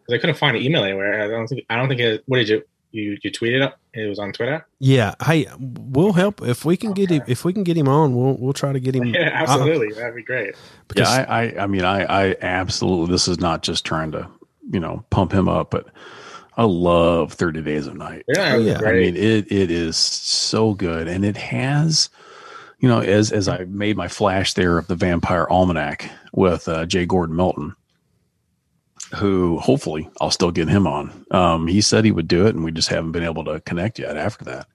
because 0.00 0.14
I 0.14 0.18
couldn't 0.18 0.36
find 0.36 0.56
an 0.56 0.62
email 0.62 0.84
anywhere. 0.84 1.22
I 1.22 1.28
don't 1.28 1.46
think. 1.46 1.64
I 1.70 1.76
don't 1.76 1.88
think 1.88 2.00
it. 2.00 2.22
What 2.26 2.38
did 2.38 2.48
you? 2.48 2.62
You 2.92 3.16
you 3.22 3.30
tweeted 3.30 3.66
it? 3.66 3.72
It 3.94 4.06
was 4.06 4.18
on 4.18 4.32
Twitter. 4.32 4.66
Yeah. 4.78 5.14
Hey, 5.24 5.46
we'll 5.58 6.12
help 6.12 6.42
if 6.42 6.64
we 6.66 6.76
can 6.76 6.92
get 6.92 7.08
him. 7.08 7.22
If 7.26 7.42
we 7.44 7.54
can 7.54 7.64
get 7.64 7.76
him 7.76 7.88
on, 7.88 8.14
we'll 8.14 8.36
we'll 8.36 8.52
try 8.52 8.72
to 8.72 8.80
get 8.80 8.94
him. 8.94 9.04
Yeah, 9.14 9.28
uh, 9.28 9.42
absolutely. 9.42 9.94
That'd 9.94 10.14
be 10.14 10.22
great. 10.22 10.54
because 10.88 11.08
yeah, 11.08 11.24
I, 11.26 11.42
I 11.42 11.62
I 11.62 11.66
mean 11.66 11.84
I 11.84 12.02
I 12.04 12.36
absolutely 12.42 13.10
this 13.12 13.28
is 13.28 13.40
not 13.40 13.62
just 13.62 13.86
trying 13.86 14.12
to 14.12 14.28
you 14.70 14.78
know 14.78 15.04
pump 15.08 15.32
him 15.32 15.48
up, 15.48 15.70
but 15.70 15.86
I 16.58 16.64
love 16.64 17.32
Thirty 17.32 17.62
Days 17.62 17.86
of 17.86 17.96
Night. 17.96 18.24
Yeah, 18.28 18.54
it 18.54 18.58
was 18.58 18.66
yeah. 18.66 18.80
I 18.84 18.92
mean 18.92 19.16
it 19.16 19.50
it 19.50 19.70
is 19.70 19.96
so 19.96 20.74
good, 20.74 21.08
and 21.08 21.24
it 21.24 21.38
has 21.38 22.10
you 22.82 22.88
know 22.88 23.00
as 23.00 23.32
as 23.32 23.48
I 23.48 23.64
made 23.64 23.96
my 23.96 24.08
flash 24.08 24.52
there 24.52 24.76
of 24.76 24.88
the 24.88 24.96
Vampire 24.96 25.46
Almanac 25.48 26.10
with 26.32 26.68
uh, 26.68 26.84
Jay 26.84 27.06
Gordon 27.06 27.36
Melton. 27.36 27.74
Who 29.16 29.58
hopefully 29.58 30.08
I'll 30.20 30.30
still 30.30 30.50
get 30.50 30.68
him 30.68 30.86
on. 30.86 31.26
Um, 31.30 31.66
he 31.66 31.80
said 31.80 32.04
he 32.04 32.10
would 32.10 32.28
do 32.28 32.46
it, 32.46 32.54
and 32.54 32.64
we 32.64 32.72
just 32.72 32.88
haven't 32.88 33.12
been 33.12 33.24
able 33.24 33.44
to 33.44 33.60
connect 33.60 33.98
yet 33.98 34.16
after 34.16 34.44
that. 34.46 34.66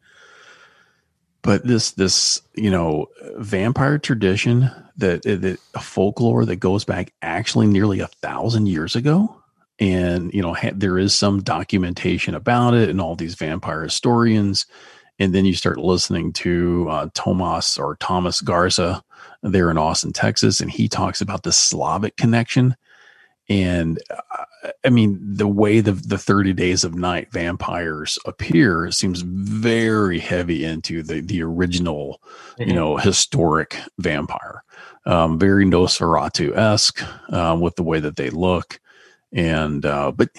But 1.41 1.65
this 1.65 1.91
this 1.91 2.41
you 2.53 2.71
know 2.71 3.07
vampire 3.35 3.97
tradition 3.97 4.71
that 4.97 5.23
that 5.23 5.59
folklore 5.81 6.45
that 6.45 6.57
goes 6.57 6.85
back 6.85 7.13
actually 7.21 7.67
nearly 7.67 7.99
a 7.99 8.07
thousand 8.07 8.67
years 8.67 8.95
ago, 8.95 9.41
and 9.79 10.31
you 10.33 10.41
know 10.41 10.53
ha- 10.53 10.71
there 10.73 10.97
is 10.97 11.13
some 11.13 11.41
documentation 11.41 12.35
about 12.35 12.73
it, 12.73 12.89
and 12.89 13.01
all 13.01 13.15
these 13.15 13.35
vampire 13.35 13.83
historians, 13.83 14.65
and 15.19 15.33
then 15.33 15.45
you 15.45 15.53
start 15.53 15.77
listening 15.77 16.33
to 16.33 16.87
uh, 16.89 17.09
Tomas 17.13 17.77
or 17.77 17.95
Thomas 17.97 18.41
Garza 18.41 19.03
there 19.43 19.69
in 19.71 19.77
Austin, 19.77 20.13
Texas, 20.13 20.59
and 20.61 20.69
he 20.71 20.87
talks 20.87 21.21
about 21.21 21.43
the 21.43 21.51
Slavic 21.51 22.17
connection. 22.17 22.75
And 23.49 24.01
uh, 24.09 24.71
I 24.83 24.89
mean, 24.89 25.17
the 25.21 25.47
way 25.47 25.79
the 25.79 25.93
the 25.93 26.17
Thirty 26.17 26.51
Days 26.51 26.83
of 26.83 26.95
Night 26.95 27.31
vampires 27.31 28.19
appear 28.25 28.91
seems 28.91 29.21
very 29.21 30.19
heavy 30.19 30.65
into 30.65 31.01
the 31.01 31.21
the 31.21 31.41
original, 31.43 32.21
you 32.59 32.67
Mhm. 32.67 32.75
know, 32.75 32.97
historic 32.97 33.77
vampire. 33.99 34.63
Um, 35.05 35.39
very 35.39 35.65
Nosferatu 35.65 36.55
esque 36.57 37.01
uh, 37.29 37.57
with 37.59 37.77
the 37.77 37.83
way 37.83 38.01
that 38.01 38.17
they 38.17 38.29
look, 38.29 38.81
and 39.31 39.85
uh, 39.85 40.11
but 40.11 40.29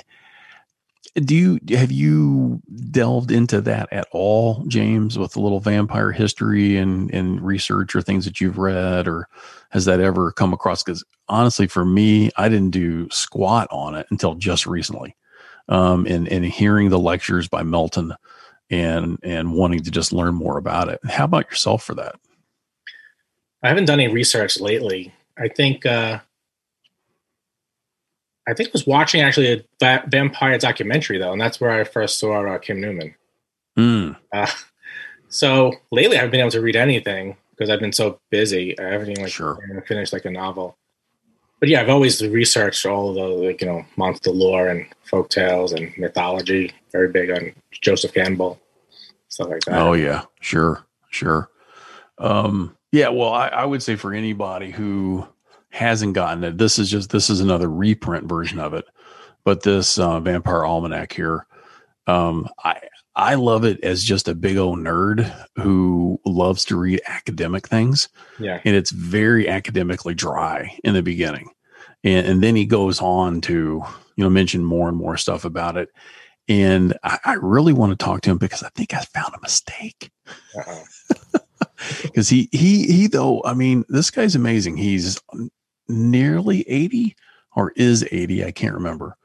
do 1.20 1.34
you 1.34 1.76
have 1.76 1.92
you 1.92 2.60
delved 2.90 3.30
into 3.30 3.60
that 3.62 3.92
at 3.92 4.06
all, 4.12 4.64
James, 4.66 5.18
with 5.18 5.36
a 5.36 5.40
little 5.40 5.60
vampire 5.60 6.12
history 6.12 6.76
and 6.76 7.12
and 7.12 7.40
research 7.40 7.94
or 7.94 8.02
things 8.02 8.24
that 8.24 8.40
you've 8.40 8.58
read, 8.58 9.06
or 9.08 9.28
has 9.70 9.84
that 9.84 10.00
ever 10.00 10.32
come 10.32 10.52
across? 10.52 10.82
Because 10.82 11.04
honestly, 11.28 11.66
for 11.66 11.84
me, 11.84 12.30
I 12.36 12.48
didn't 12.48 12.70
do 12.70 13.08
squat 13.10 13.68
on 13.70 13.94
it 13.94 14.06
until 14.10 14.34
just 14.34 14.66
recently, 14.66 15.16
um, 15.68 16.06
and 16.06 16.28
and 16.28 16.44
hearing 16.44 16.90
the 16.90 16.98
lectures 16.98 17.48
by 17.48 17.62
Melton 17.62 18.14
and 18.70 19.18
and 19.22 19.52
wanting 19.52 19.82
to 19.82 19.90
just 19.90 20.12
learn 20.12 20.34
more 20.34 20.58
about 20.58 20.88
it. 20.88 21.00
How 21.08 21.24
about 21.24 21.50
yourself 21.50 21.82
for 21.82 21.94
that? 21.94 22.16
I 23.62 23.68
haven't 23.68 23.86
done 23.86 24.00
any 24.00 24.12
research 24.12 24.60
lately. 24.60 25.12
I 25.36 25.48
think 25.48 25.86
uh, 25.86 26.20
I 28.48 28.54
think 28.54 28.68
I 28.70 28.72
was 28.72 28.86
watching 28.86 29.20
actually 29.20 29.52
a 29.52 29.64
va- 29.80 30.04
vampire 30.08 30.56
documentary 30.58 31.18
though, 31.18 31.32
and 31.32 31.40
that's 31.40 31.60
where 31.60 31.70
I 31.70 31.84
first 31.84 32.18
saw 32.18 32.46
uh, 32.46 32.58
Kim 32.58 32.80
Newman. 32.80 33.14
Mm, 33.76 34.16
Uh, 34.32 34.46
so 35.28 35.72
lately, 35.92 36.16
I 36.16 36.20
haven't 36.20 36.30
been 36.32 36.40
able 36.40 36.50
to 36.52 36.60
read 36.62 36.76
anything 36.76 37.36
because 37.50 37.70
I've 37.70 37.80
been 37.80 37.92
so 37.92 38.18
busy. 38.30 38.78
I 38.78 38.84
haven't 38.92 39.10
even 39.10 39.22
like 39.24 39.32
Sure. 39.32 39.58
finished 39.86 40.12
like 40.12 40.24
a 40.24 40.30
novel. 40.30 40.76
But 41.60 41.68
yeah, 41.68 41.80
I've 41.80 41.88
always 41.88 42.24
researched 42.24 42.86
all 42.86 43.12
the 43.14 43.24
like 43.26 43.60
you 43.60 43.66
know 43.66 43.84
monster 43.96 44.30
lore 44.30 44.68
and 44.68 44.86
folk 45.04 45.28
tales 45.28 45.72
and 45.72 45.92
mythology. 45.98 46.72
Very 46.92 47.08
big 47.10 47.30
on 47.30 47.52
Joseph 47.72 48.14
Campbell, 48.14 48.60
stuff 49.28 49.48
like 49.48 49.60
that. 49.62 49.78
Oh 49.80 49.92
yeah, 49.92 50.22
sure, 50.40 50.84
sure. 51.10 51.50
Um, 52.18 52.76
yeah, 52.92 53.08
well, 53.08 53.30
I, 53.34 53.48
I 53.48 53.64
would 53.64 53.82
say 53.82 53.96
for 53.96 54.14
anybody 54.14 54.70
who 54.70 55.26
hasn't 55.70 56.14
gotten 56.14 56.44
it, 56.44 56.58
this 56.58 56.78
is 56.78 56.90
just 56.90 57.10
this 57.10 57.30
is 57.30 57.40
another 57.40 57.68
reprint 57.68 58.28
version 58.28 58.58
of 58.58 58.74
it. 58.74 58.84
But 59.44 59.62
this 59.62 59.98
uh, 59.98 60.20
Vampire 60.20 60.64
Almanac 60.64 61.12
here, 61.12 61.46
um, 62.06 62.48
I 62.64 62.80
I 63.14 63.34
love 63.34 63.64
it 63.64 63.82
as 63.82 64.04
just 64.04 64.28
a 64.28 64.34
big 64.34 64.56
old 64.56 64.78
nerd 64.78 65.34
who 65.56 66.20
loves 66.24 66.64
to 66.66 66.76
read 66.76 67.00
academic 67.06 67.66
things. 67.68 68.08
Yeah, 68.38 68.60
and 68.64 68.76
it's 68.76 68.90
very 68.90 69.48
academically 69.48 70.14
dry 70.14 70.78
in 70.84 70.94
the 70.94 71.02
beginning. 71.02 71.50
And, 72.04 72.26
and 72.26 72.42
then 72.42 72.54
he 72.56 72.64
goes 72.64 73.00
on 73.00 73.40
to 73.42 73.82
you 74.16 74.24
know 74.24 74.30
mention 74.30 74.64
more 74.64 74.88
and 74.88 74.96
more 74.96 75.16
stuff 75.16 75.44
about 75.44 75.76
it. 75.76 75.88
And 76.48 76.96
I, 77.02 77.18
I 77.24 77.32
really 77.34 77.72
want 77.72 77.90
to 77.90 78.02
talk 78.02 78.22
to 78.22 78.30
him 78.30 78.38
because 78.38 78.62
i 78.62 78.70
think 78.70 78.94
i 78.94 79.00
found 79.00 79.34
a 79.34 79.40
mistake. 79.40 80.10
Because 82.02 82.28
he 82.30 82.48
he 82.52 82.86
he 82.86 83.06
though 83.06 83.42
i 83.44 83.54
mean 83.54 83.84
this 83.88 84.10
guy's 84.10 84.34
amazing. 84.34 84.76
He's 84.76 85.20
nearly 85.88 86.68
80 86.68 87.16
or 87.56 87.72
is 87.76 88.06
80 88.10 88.44
i 88.44 88.50
can't 88.50 88.74
remember 88.74 89.16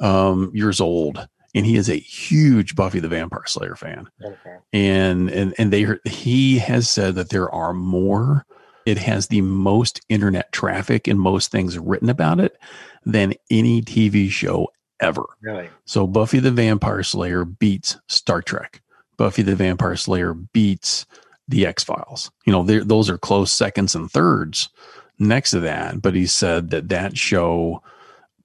um 0.00 0.50
years 0.54 0.80
old 0.80 1.26
and 1.54 1.64
he 1.64 1.76
is 1.76 1.88
a 1.88 1.94
huge 1.94 2.74
buffy 2.74 2.98
the 2.98 3.08
vampire 3.08 3.46
slayer 3.46 3.76
fan 3.76 4.08
okay. 4.22 4.56
and 4.72 5.30
and 5.30 5.54
and 5.58 5.72
they 5.72 5.86
he 6.04 6.58
has 6.58 6.90
said 6.90 7.14
that 7.14 7.30
there 7.30 7.50
are 7.50 7.72
more 7.72 8.44
it 8.86 8.98
has 8.98 9.28
the 9.28 9.40
most 9.40 10.00
internet 10.08 10.52
traffic 10.52 11.08
and 11.08 11.18
most 11.18 11.50
things 11.50 11.78
written 11.78 12.10
about 12.10 12.40
it 12.40 12.58
than 13.04 13.34
any 13.50 13.80
tv 13.80 14.30
show 14.30 14.68
ever 15.00 15.24
really. 15.40 15.68
so 15.84 16.06
buffy 16.06 16.38
the 16.38 16.50
vampire 16.50 17.02
slayer 17.02 17.44
beats 17.44 17.98
star 18.08 18.42
trek 18.42 18.82
buffy 19.16 19.42
the 19.42 19.56
vampire 19.56 19.96
slayer 19.96 20.34
beats 20.34 21.06
the 21.48 21.66
x-files 21.66 22.30
you 22.46 22.52
know 22.52 22.62
those 22.62 23.10
are 23.10 23.18
close 23.18 23.52
seconds 23.52 23.94
and 23.94 24.10
thirds 24.10 24.70
next 25.18 25.50
to 25.50 25.60
that 25.60 26.00
but 26.02 26.14
he 26.14 26.26
said 26.26 26.70
that 26.70 26.88
that 26.88 27.16
show 27.16 27.82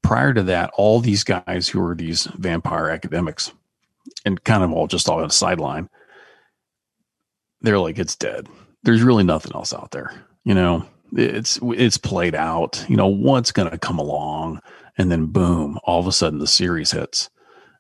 prior 0.02 0.34
to 0.34 0.44
that, 0.44 0.72
all 0.76 1.00
these 1.00 1.24
guys 1.24 1.68
who 1.68 1.82
are 1.84 1.96
these 1.96 2.26
vampire 2.38 2.90
academics 2.90 3.52
and 4.26 4.44
kind 4.44 4.64
of 4.64 4.72
all 4.72 4.88
just 4.88 5.10
all 5.10 5.20
on 5.20 5.28
the 5.28 5.34
sideline, 5.34 5.90
they're 7.62 7.80
like, 7.80 8.00
it's 8.00 8.16
dead. 8.16 8.48
There's 8.84 9.04
really 9.04 9.24
nothing 9.24 9.52
else 9.54 9.74
out 9.74 9.92
there. 9.92 10.12
You 10.46 10.54
know, 10.54 10.86
it's 11.14 11.60
it's 11.62 11.98
played 11.98 12.36
out. 12.36 12.86
You 12.88 12.96
know, 12.96 13.08
what's 13.08 13.52
going 13.52 13.70
to 13.70 13.78
come 13.78 14.00
along, 14.00 14.62
and 14.98 15.12
then 15.12 15.28
boom, 15.28 15.78
all 15.84 16.00
of 16.00 16.08
a 16.08 16.12
sudden 16.12 16.40
the 16.40 16.48
series 16.48 16.92
hits, 16.92 17.30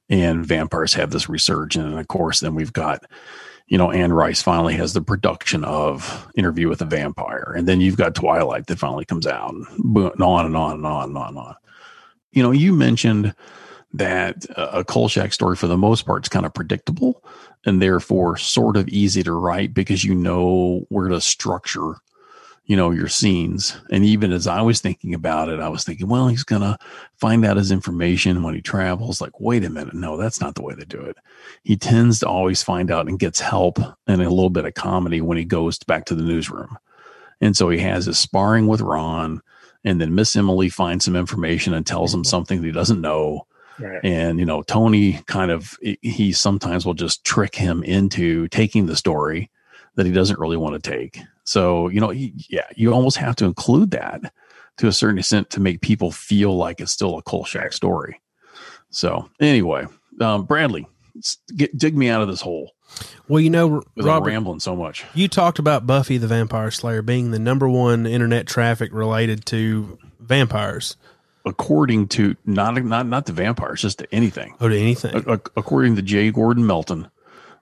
and 0.09 0.45
vampires 0.45 0.93
have 0.95 1.11
this 1.11 1.29
resurgence. 1.29 1.85
And 1.85 1.99
of 1.99 2.07
course, 2.09 2.41
then 2.41 2.53
we've 2.55 2.73
got, 2.73 3.05
you 3.69 3.77
know, 3.77 3.91
Anne 3.91 4.11
Rice 4.11 4.41
finally 4.41 4.73
has 4.73 4.93
the 4.93 5.01
production 5.01 5.63
of 5.63 6.27
Interview 6.35 6.67
with 6.67 6.81
a 6.81 6.85
Vampire, 6.85 7.53
and 7.55 7.67
then 7.67 7.79
you've 7.79 7.97
got 7.97 8.15
Twilight 8.15 8.65
that 8.67 8.79
finally 8.79 9.05
comes 9.05 9.27
out, 9.27 9.53
and, 9.53 9.65
on 9.95 10.11
and 10.15 10.23
on 10.23 10.45
and 10.45 10.57
on 10.57 10.75
and 10.75 11.17
on 11.17 11.27
and 11.29 11.37
on. 11.37 11.55
You 12.31 12.43
know, 12.43 12.51
you 12.51 12.73
mentioned 12.73 13.33
that 13.93 14.45
a 14.55 14.83
Kolchak 14.83 15.33
story 15.33 15.55
for 15.55 15.67
the 15.67 15.77
most 15.77 16.05
part 16.05 16.25
is 16.25 16.29
kind 16.29 16.45
of 16.45 16.53
predictable 16.53 17.23
and 17.65 17.81
therefore 17.81 18.37
sort 18.37 18.77
of 18.77 18.87
easy 18.89 19.23
to 19.23 19.33
write 19.33 19.73
because 19.73 20.03
you 20.03 20.13
know 20.13 20.85
where 20.89 21.07
to 21.07 21.19
structure 21.19 21.95
you 22.69 22.77
know 22.77 22.91
your 22.91 23.07
scenes. 23.07 23.75
And 23.91 24.05
even 24.05 24.31
as 24.31 24.45
i 24.47 24.61
was 24.61 24.79
thinking 24.79 25.13
about 25.13 25.49
it 25.49 25.59
i 25.59 25.67
was 25.67 25.83
thinking 25.83 26.07
well 26.07 26.27
he's 26.27 26.43
gonna 26.43 26.77
find 27.17 27.43
out 27.43 27.57
his 27.57 27.71
information 27.71 28.43
when 28.43 28.53
he 28.53 28.61
travels. 28.61 29.19
Like 29.19 29.41
wait 29.41 29.65
a 29.65 29.69
minute. 29.69 29.95
No 29.95 30.15
that's 30.15 30.39
not 30.39 30.55
the 30.55 30.61
way 30.61 30.75
they 30.75 30.85
do 30.85 31.01
it. 31.01 31.17
He 31.63 31.75
tends 31.75 32.19
to 32.19 32.27
always 32.27 32.63
find 32.63 32.91
out 32.91 33.09
and 33.09 33.19
gets 33.19 33.41
help 33.41 33.79
and 34.07 34.21
a 34.21 34.29
little 34.29 34.51
bit 34.51 34.65
of 34.65 34.75
comedy 34.75 35.19
when 35.19 35.37
he 35.37 35.43
goes 35.43 35.79
back 35.79 36.05
to 36.05 36.15
the 36.15 36.23
newsroom. 36.23 36.77
And 37.41 37.57
so 37.57 37.69
he 37.69 37.79
has 37.79 38.05
his 38.05 38.19
sparring 38.19 38.67
with 38.67 38.81
ron 38.81 39.41
and 39.83 39.99
then 39.99 40.13
miss 40.13 40.35
emily 40.35 40.69
finds 40.69 41.05
some 41.05 41.15
information 41.15 41.73
and 41.73 41.87
tells 41.87 42.13
him 42.13 42.21
mm-hmm. 42.21 42.29
something 42.29 42.61
that 42.61 42.67
he 42.67 42.71
doesn't 42.71 43.01
know. 43.01 43.47
Right. 43.81 44.03
and 44.03 44.39
you 44.39 44.45
know 44.45 44.61
tony 44.61 45.21
kind 45.27 45.51
of 45.51 45.77
he 46.01 46.33
sometimes 46.33 46.85
will 46.85 46.93
just 46.93 47.23
trick 47.23 47.55
him 47.55 47.81
into 47.81 48.49
taking 48.49 48.87
the 48.87 48.97
story 48.97 49.49
that 49.99 50.05
he 50.05 50.11
doesn't 50.13 50.39
really 50.39 50.55
want 50.57 50.81
to 50.81 50.89
take. 50.89 51.19
So 51.43 51.89
you 51.89 51.99
know 51.99 52.11
yeah 52.11 52.67
you 52.75 52.93
almost 52.93 53.17
have 53.17 53.35
to 53.37 53.45
include 53.45 53.91
that 53.91 54.33
to 54.77 54.87
a 54.87 54.93
certain 54.93 55.19
extent 55.19 55.49
to 55.49 55.59
make 55.59 55.81
people 55.81 56.09
feel 56.09 56.55
like 56.55 56.79
it's 56.79 56.91
still 56.93 57.17
a 57.17 57.21
kolchak 57.21 57.73
story. 57.73 58.21
So 58.89 59.29
anyway 59.39 59.85
um, 60.21 60.45
bradley 60.45 60.87
get, 61.55 61.77
dig 61.77 61.97
me 61.97 62.07
out 62.09 62.21
of 62.21 62.27
this 62.29 62.41
hole. 62.41 62.71
Well, 63.27 63.39
you 63.39 63.49
know, 63.51 63.83
because 63.95 64.09
i'm 64.09 64.23
rambling 64.23 64.59
so 64.61 64.75
much. 64.75 65.05
You 65.13 65.27
talked 65.27 65.59
about 65.59 65.85
Buffy 65.85 66.17
the 66.17 66.27
Vampire 66.27 66.71
Slayer 66.71 67.01
being 67.03 67.29
the 67.31 67.37
number 67.39 67.69
one 67.69 68.07
internet 68.07 68.47
traffic 68.47 68.91
related 68.93 69.45
to 69.47 69.99
vampires. 70.19 70.95
according 71.45 72.07
to 72.09 72.35
not 72.45 72.83
not 72.83 73.05
not 73.05 73.25
the 73.27 73.33
vampires 73.33 73.81
just 73.81 73.99
to 73.99 74.07
anything. 74.13 74.55
Oh, 74.59 74.67
to 74.69 74.77
anything. 74.77 75.15
A- 75.15 75.33
a- 75.33 75.41
according 75.55 75.95
to 75.97 76.01
Jay 76.01 76.31
Gordon 76.31 76.65
Melton, 76.65 77.09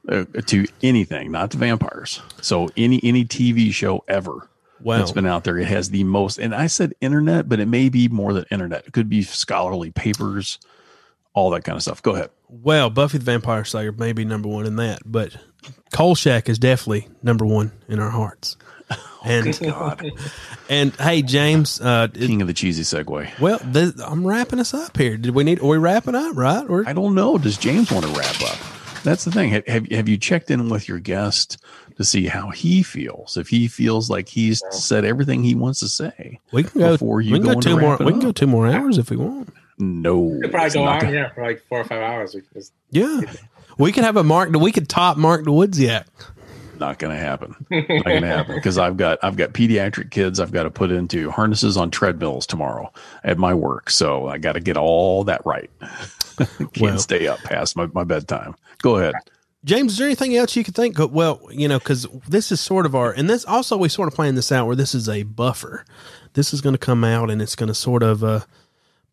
uh, 0.08 0.26
to 0.48 0.66
anything, 0.82 1.32
not 1.32 1.52
to 1.52 1.58
vampires. 1.58 2.22
So 2.42 2.70
any 2.78 3.00
any 3.04 3.26
TV 3.26 3.72
show 3.74 4.04
ever 4.08 4.50
Wow. 4.80 5.00
that's 5.00 5.12
been 5.12 5.26
out 5.26 5.44
there, 5.44 5.58
it 5.58 5.66
has 5.68 5.90
the 5.90 6.04
most. 6.04 6.38
And 6.38 6.54
I 6.54 6.68
said 6.68 6.94
internet, 7.02 7.50
but 7.50 7.60
it 7.60 7.68
may 7.68 7.90
be 7.90 8.08
more 8.08 8.32
than 8.34 8.46
internet. 8.52 8.86
It 8.86 8.94
could 8.94 9.10
be 9.10 9.24
scholarly 9.24 9.90
papers, 9.92 10.60
all 11.34 11.50
that 11.52 11.64
kind 11.64 11.76
of 11.76 11.82
stuff. 11.82 12.02
Go 12.04 12.14
ahead. 12.14 12.30
Well, 12.48 12.90
Buffy 12.92 13.18
the 13.18 13.24
Vampire 13.26 13.66
Slayer 13.66 13.92
may 13.92 14.14
be 14.14 14.24
number 14.24 14.48
one 14.48 14.66
in 14.68 14.76
that, 14.76 15.00
but 15.04 15.36
Kolchak 15.92 16.48
is 16.48 16.60
definitely 16.60 17.08
number 17.24 17.44
one 17.46 17.72
in 17.88 18.00
our 18.00 18.10
hearts. 18.12 18.56
And 19.26 19.60
God, 19.60 20.10
and 20.70 20.96
hey, 20.96 21.22
James, 21.22 21.82
uh, 21.82 22.08
king 22.08 22.42
of 22.42 22.48
the 22.48 22.54
cheesy 22.54 22.84
segue. 22.84 23.38
well, 23.42 23.60
th- 23.60 23.96
I'm 24.02 24.26
wrapping 24.26 24.60
us 24.60 24.74
up 24.74 24.96
here. 24.96 25.18
Did 25.18 25.32
we 25.36 25.44
need? 25.44 25.60
Are 25.60 25.66
we 25.68 25.78
wrapping 25.78 26.16
up? 26.16 26.38
Right? 26.38 26.64
Or 26.70 26.88
I 26.88 26.94
don't 26.94 27.14
know. 27.14 27.38
Does 27.38 27.58
James 27.58 27.92
want 27.92 28.06
to 28.06 28.12
wrap 28.12 28.42
up? 28.44 28.58
That's 29.08 29.24
the 29.24 29.32
thing. 29.32 29.52
Have, 29.52 29.66
have 29.68 29.88
have 29.90 30.10
you 30.10 30.18
checked 30.18 30.52
in 30.52 30.68
with 30.68 30.90
your 30.90 31.00
guest 31.00 31.58
to 31.96 32.04
see 32.04 32.28
how 32.28 32.50
he 32.50 32.84
feels? 32.84 33.38
If 33.38 33.48
he 33.48 33.70
feels 33.70 34.10
like 34.10 34.28
he's 34.28 34.62
said 34.72 35.06
everything 35.06 35.44
he 35.46 35.56
wants 35.56 35.80
to 35.80 35.88
say, 35.88 36.42
we 36.52 36.64
can 36.64 36.82
go. 36.82 36.92
Before 36.92 37.22
you 37.22 37.32
we 37.32 37.40
can 37.40 37.48
go 37.48 37.54
go 37.54 37.60
two 37.62 37.80
more. 37.80 37.96
We 38.02 38.12
can 38.12 38.20
go 38.20 38.32
two 38.34 38.48
more 38.48 38.68
hours 38.68 38.98
if 38.98 39.10
we 39.10 39.16
want. 39.16 39.54
no, 39.80 40.38
Could 40.42 40.52
probably 40.52 40.72
go 40.72 40.84
on, 40.84 41.00
gonna- 41.00 41.14
yeah, 41.14 41.30
for 41.34 41.42
like 41.44 41.64
four 41.70 41.80
or 41.80 41.86
five 41.86 42.02
hours. 42.02 42.36
We 42.36 42.42
could 42.42 42.54
just- 42.56 42.74
Yeah, 42.92 43.22
we 43.78 43.94
could 43.94 44.04
have 44.04 44.18
a 44.18 44.24
Mark. 44.24 44.50
We 44.52 44.74
could 44.74 44.90
top 44.90 45.16
Mark 45.16 45.46
Dawidziak. 45.46 46.04
Not 46.80 47.00
going 47.00 47.16
to 47.16 47.20
happen. 47.22 47.56
Not 47.70 47.88
going 48.06 48.22
to 48.22 48.28
happen 48.28 48.56
because 48.56 48.78
I've 48.78 48.98
got 48.98 49.20
I've 49.24 49.36
got 49.38 49.54
pediatric 49.54 50.12
kids 50.12 50.40
I've 50.40 50.52
got 50.52 50.64
to 50.64 50.72
put 50.72 50.92
into 50.92 51.32
harnesses 51.32 51.78
on 51.78 51.92
treadmills 51.92 52.46
tomorrow 52.48 52.92
at 53.24 53.38
my 53.38 53.54
work, 53.54 53.90
so 53.90 54.28
I 54.28 54.38
got 54.38 54.54
to 54.54 54.60
get 54.60 54.78
all 54.78 55.24
that 55.26 55.46
right. 55.46 55.70
Can't 56.38 56.80
Well. 56.80 56.98
stay 57.00 57.28
up 57.28 57.40
past 57.40 57.76
my, 57.76 57.88
my 57.94 58.04
bedtime. 58.04 58.56
Go 58.82 58.98
ahead. 58.98 59.16
James, 59.66 59.94
is 59.94 59.98
there 59.98 60.08
anything 60.08 60.36
else 60.36 60.56
you 60.56 60.64
could 60.64 60.76
think? 60.76 60.98
of? 61.00 61.12
Well, 61.12 61.42
you 61.52 61.68
know, 61.68 61.80
because 61.80 62.06
this 62.28 62.52
is 62.52 62.62
sort 62.62 62.86
of 62.86 62.96
our, 62.96 63.12
and 63.12 63.30
this 63.30 63.44
also 63.46 63.76
we 63.76 63.90
sort 63.90 64.08
of 64.08 64.14
plan 64.14 64.36
this 64.36 64.52
out 64.52 64.68
where 64.68 64.76
this 64.76 64.94
is 64.96 65.10
a 65.10 65.24
buffer. 65.24 65.84
This 66.34 66.54
is 66.54 66.62
going 66.62 66.74
to 66.74 66.80
come 66.80 67.04
out 67.04 67.30
and 67.32 67.42
it's 67.42 67.56
going 67.56 67.68
to 67.68 67.74
sort 67.74 68.04
of 68.04 68.24
uh, 68.24 68.42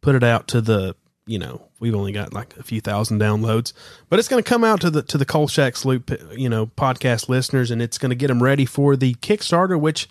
put 0.03 0.15
it 0.15 0.23
out 0.23 0.47
to 0.49 0.61
the, 0.61 0.95
you 1.27 1.39
know, 1.39 1.63
we've 1.81 1.95
only 1.95 2.13
got 2.13 2.33
like 2.35 2.57
a 2.57 2.63
few 2.63 2.81
thousand 2.81 3.19
downloads, 3.21 3.73
but 4.09 4.19
it's 4.19 4.29
going 4.29 4.43
to 4.43 4.49
come 4.49 4.63
out 4.65 4.81
to 4.83 4.91
the 4.91 5.03
to 5.03 5.17
the 5.19 5.25
Kolchak's 5.27 5.85
Loop, 5.85 6.11
you 6.37 6.49
know, 6.49 6.67
podcast 6.67 7.29
listeners, 7.29 7.71
and 7.71 7.81
it's 7.81 7.99
going 7.99 8.11
to 8.11 8.17
get 8.17 8.29
them 8.29 8.43
ready 8.43 8.67
for 8.67 8.97
the 8.97 9.15
Kickstarter, 9.15 9.79
which. 9.81 10.09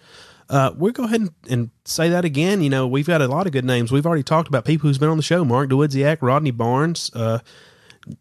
Uh, 0.49 0.71
we'll 0.77 0.91
go 0.91 1.05
ahead 1.05 1.21
and, 1.21 1.31
and 1.49 1.69
say 1.85 2.09
that 2.09 2.25
again. 2.25 2.61
You 2.61 2.69
know, 2.69 2.85
we've 2.85 3.07
got 3.07 3.21
a 3.21 3.27
lot 3.29 3.47
of 3.47 3.53
good 3.53 3.63
names. 3.63 3.93
We've 3.93 4.05
already 4.05 4.23
talked 4.23 4.49
about 4.49 4.65
people 4.65 4.89
who's 4.89 4.97
been 4.97 5.07
on 5.07 5.15
the 5.15 5.23
show: 5.23 5.45
Mark 5.45 5.69
Dawidziak, 5.69 6.17
Rodney 6.21 6.51
Barnes, 6.51 7.09
uh, 7.15 7.39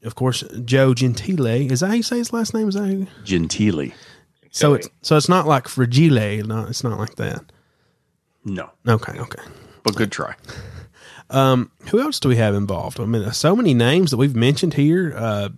of 0.05 0.15
course, 0.15 0.45
Joe 0.65 0.95
Gentile. 0.95 1.45
Is 1.71 1.81
that 1.81 1.89
how 1.89 1.95
you 1.95 2.05
say 2.05 2.19
his 2.19 2.33
last 2.33 2.55
name? 2.55 2.69
Is 2.69 2.77
that 2.77 2.85
how 2.87 3.07
Gentilly. 3.25 3.93
so 4.53 4.75
it's 4.75 4.89
so 5.03 5.17
it's 5.17 5.29
not 5.29 5.49
like 5.49 5.67
fragile. 5.67 6.47
No, 6.47 6.65
it's 6.67 6.85
not 6.85 6.97
like 6.97 7.17
that. 7.17 7.43
No, 8.45 8.71
Okay, 8.87 9.19
okay. 9.19 9.43
but 9.83 9.97
good 9.97 10.13
try. 10.13 10.35
Who 11.33 12.01
else 12.01 12.21
do 12.21 12.29
we 12.29 12.37
have 12.37 12.55
involved? 12.55 13.01
I 13.01 13.05
mean, 13.07 13.31
so 13.33 13.57
many 13.57 13.75
names 13.75 14.11
that 14.11 14.17
we've 14.17 14.37
mentioned 14.37 14.75
here. 14.75 15.15
Uh, 15.17 15.49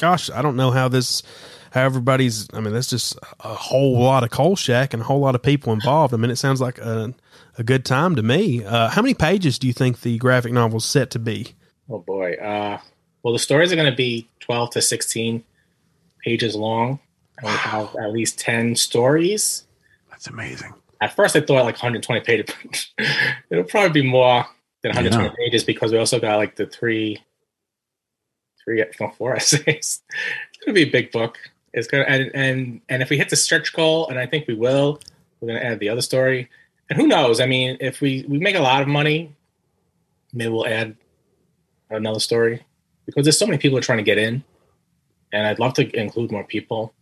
gosh, 0.00 0.30
I 0.30 0.42
don't 0.42 0.56
know 0.56 0.70
how 0.70 0.88
this, 0.88 1.22
how 1.70 1.82
everybody's. 1.82 2.48
I 2.52 2.60
mean, 2.60 2.72
that's 2.72 2.90
just 2.90 3.18
a 3.40 3.54
whole 3.54 3.98
lot 3.98 4.24
of 4.24 4.30
Kolchak 4.30 4.94
and 4.94 5.02
a 5.02 5.04
whole 5.04 5.20
lot 5.20 5.34
of 5.34 5.42
people 5.42 5.72
involved. 5.72 6.14
I 6.14 6.16
mean, 6.16 6.30
it 6.30 6.36
sounds 6.36 6.60
like 6.60 6.78
a, 6.78 7.14
a 7.58 7.64
good 7.64 7.84
time 7.84 8.16
to 8.16 8.22
me. 8.22 8.64
Uh, 8.64 8.88
how 8.88 9.02
many 9.02 9.14
pages 9.14 9.58
do 9.58 9.66
you 9.66 9.72
think 9.72 10.00
the 10.00 10.18
graphic 10.18 10.52
novel 10.52 10.78
is 10.78 10.84
set 10.84 11.10
to 11.10 11.18
be? 11.18 11.54
Oh 11.88 11.98
boy. 11.98 12.34
Uh, 12.34 12.78
well, 13.22 13.32
the 13.32 13.38
stories 13.38 13.72
are 13.72 13.76
going 13.76 13.90
to 13.90 13.96
be 13.96 14.28
12 14.40 14.70
to 14.70 14.82
16 14.82 15.42
pages 16.22 16.54
long. 16.54 17.00
And 17.38 17.50
we 17.50 17.56
have 17.56 17.94
at 17.96 18.12
least 18.12 18.38
10 18.38 18.76
stories. 18.76 19.64
That's 20.10 20.28
amazing. 20.28 20.72
At 21.00 21.16
first, 21.16 21.34
I 21.34 21.40
thought 21.40 21.64
like 21.64 21.74
120 21.74 22.20
pages. 22.20 22.92
It'll 23.50 23.64
probably 23.64 24.02
be 24.02 24.08
more 24.08 24.46
than 24.84 24.90
120 24.90 25.24
Yeah. 25.24 25.34
pages 25.44 25.64
because 25.64 25.92
we 25.92 25.98
also 25.98 26.20
got 26.20 26.36
like 26.36 26.56
the 26.56 26.66
three, 26.66 27.18
three, 28.62 28.84
no, 29.00 29.10
four 29.16 29.34
essays. 29.36 30.02
It's 30.52 30.64
to 30.66 30.72
be 30.72 30.82
a 30.82 30.90
big 30.90 31.10
book. 31.10 31.38
It's 31.72 31.88
going 31.88 32.04
to, 32.04 32.10
and, 32.10 32.30
and, 32.34 32.80
and 32.88 33.02
if 33.02 33.10
we 33.10 33.16
hit 33.16 33.30
the 33.30 33.36
stretch 33.36 33.72
goal, 33.72 34.08
and 34.08 34.18
I 34.18 34.26
think 34.26 34.46
we 34.46 34.54
will, 34.54 35.00
we're 35.40 35.48
going 35.48 35.60
to 35.60 35.66
add 35.66 35.80
the 35.80 35.88
other 35.88 36.02
story. 36.02 36.48
And 36.88 37.00
who 37.00 37.06
knows? 37.08 37.40
I 37.40 37.46
mean, 37.46 37.78
if 37.80 38.00
we, 38.00 38.24
we 38.28 38.38
make 38.38 38.54
a 38.54 38.60
lot 38.60 38.82
of 38.82 38.86
money, 38.88 39.34
maybe 40.32 40.52
we'll 40.52 40.66
add 40.66 40.96
another 41.90 42.20
story 42.20 42.62
because 43.06 43.24
there's 43.24 43.38
so 43.38 43.46
many 43.46 43.58
people 43.58 43.76
are 43.78 43.82
trying 43.82 43.98
to 43.98 44.04
get 44.04 44.18
in, 44.18 44.44
and 45.32 45.46
I'd 45.46 45.58
love 45.58 45.74
to 45.74 45.98
include 45.98 46.30
more 46.30 46.44
people. 46.44 46.92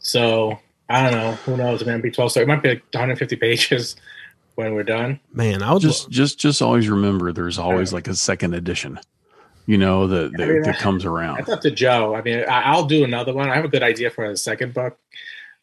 So 0.00 0.58
I 0.88 1.02
don't 1.02 1.12
know. 1.12 1.32
Who 1.44 1.56
knows? 1.56 1.82
It 1.82 1.86
might 1.86 2.02
be 2.02 2.10
12 2.10 2.30
story. 2.32 2.44
It 2.44 2.48
might 2.48 2.62
be 2.62 2.70
like 2.70 2.82
150 2.92 3.36
pages 3.36 3.94
when 4.54 4.74
we're 4.74 4.84
done. 4.84 5.20
Man, 5.32 5.62
I 5.62 5.72
was 5.72 5.82
Just 5.82 6.10
just 6.10 6.38
just 6.38 6.62
always 6.62 6.88
remember 6.88 7.32
there's 7.32 7.58
always 7.58 7.92
like 7.92 8.08
a 8.08 8.14
second 8.14 8.54
edition. 8.54 8.98
You 9.66 9.78
know 9.78 10.06
that 10.08 10.32
that, 10.36 10.48
mean, 10.48 10.62
that 10.62 10.78
comes 10.78 11.04
That's 11.04 11.10
around. 11.10 11.48
up 11.48 11.60
to 11.62 11.70
Joe. 11.70 12.14
I 12.14 12.22
mean, 12.22 12.40
I, 12.40 12.62
I'll 12.62 12.84
do 12.84 13.02
another 13.02 13.32
one. 13.32 13.48
I 13.48 13.54
have 13.54 13.64
a 13.64 13.68
good 13.68 13.82
idea 13.82 14.10
for 14.10 14.24
a 14.24 14.36
second 14.36 14.74
book. 14.74 14.98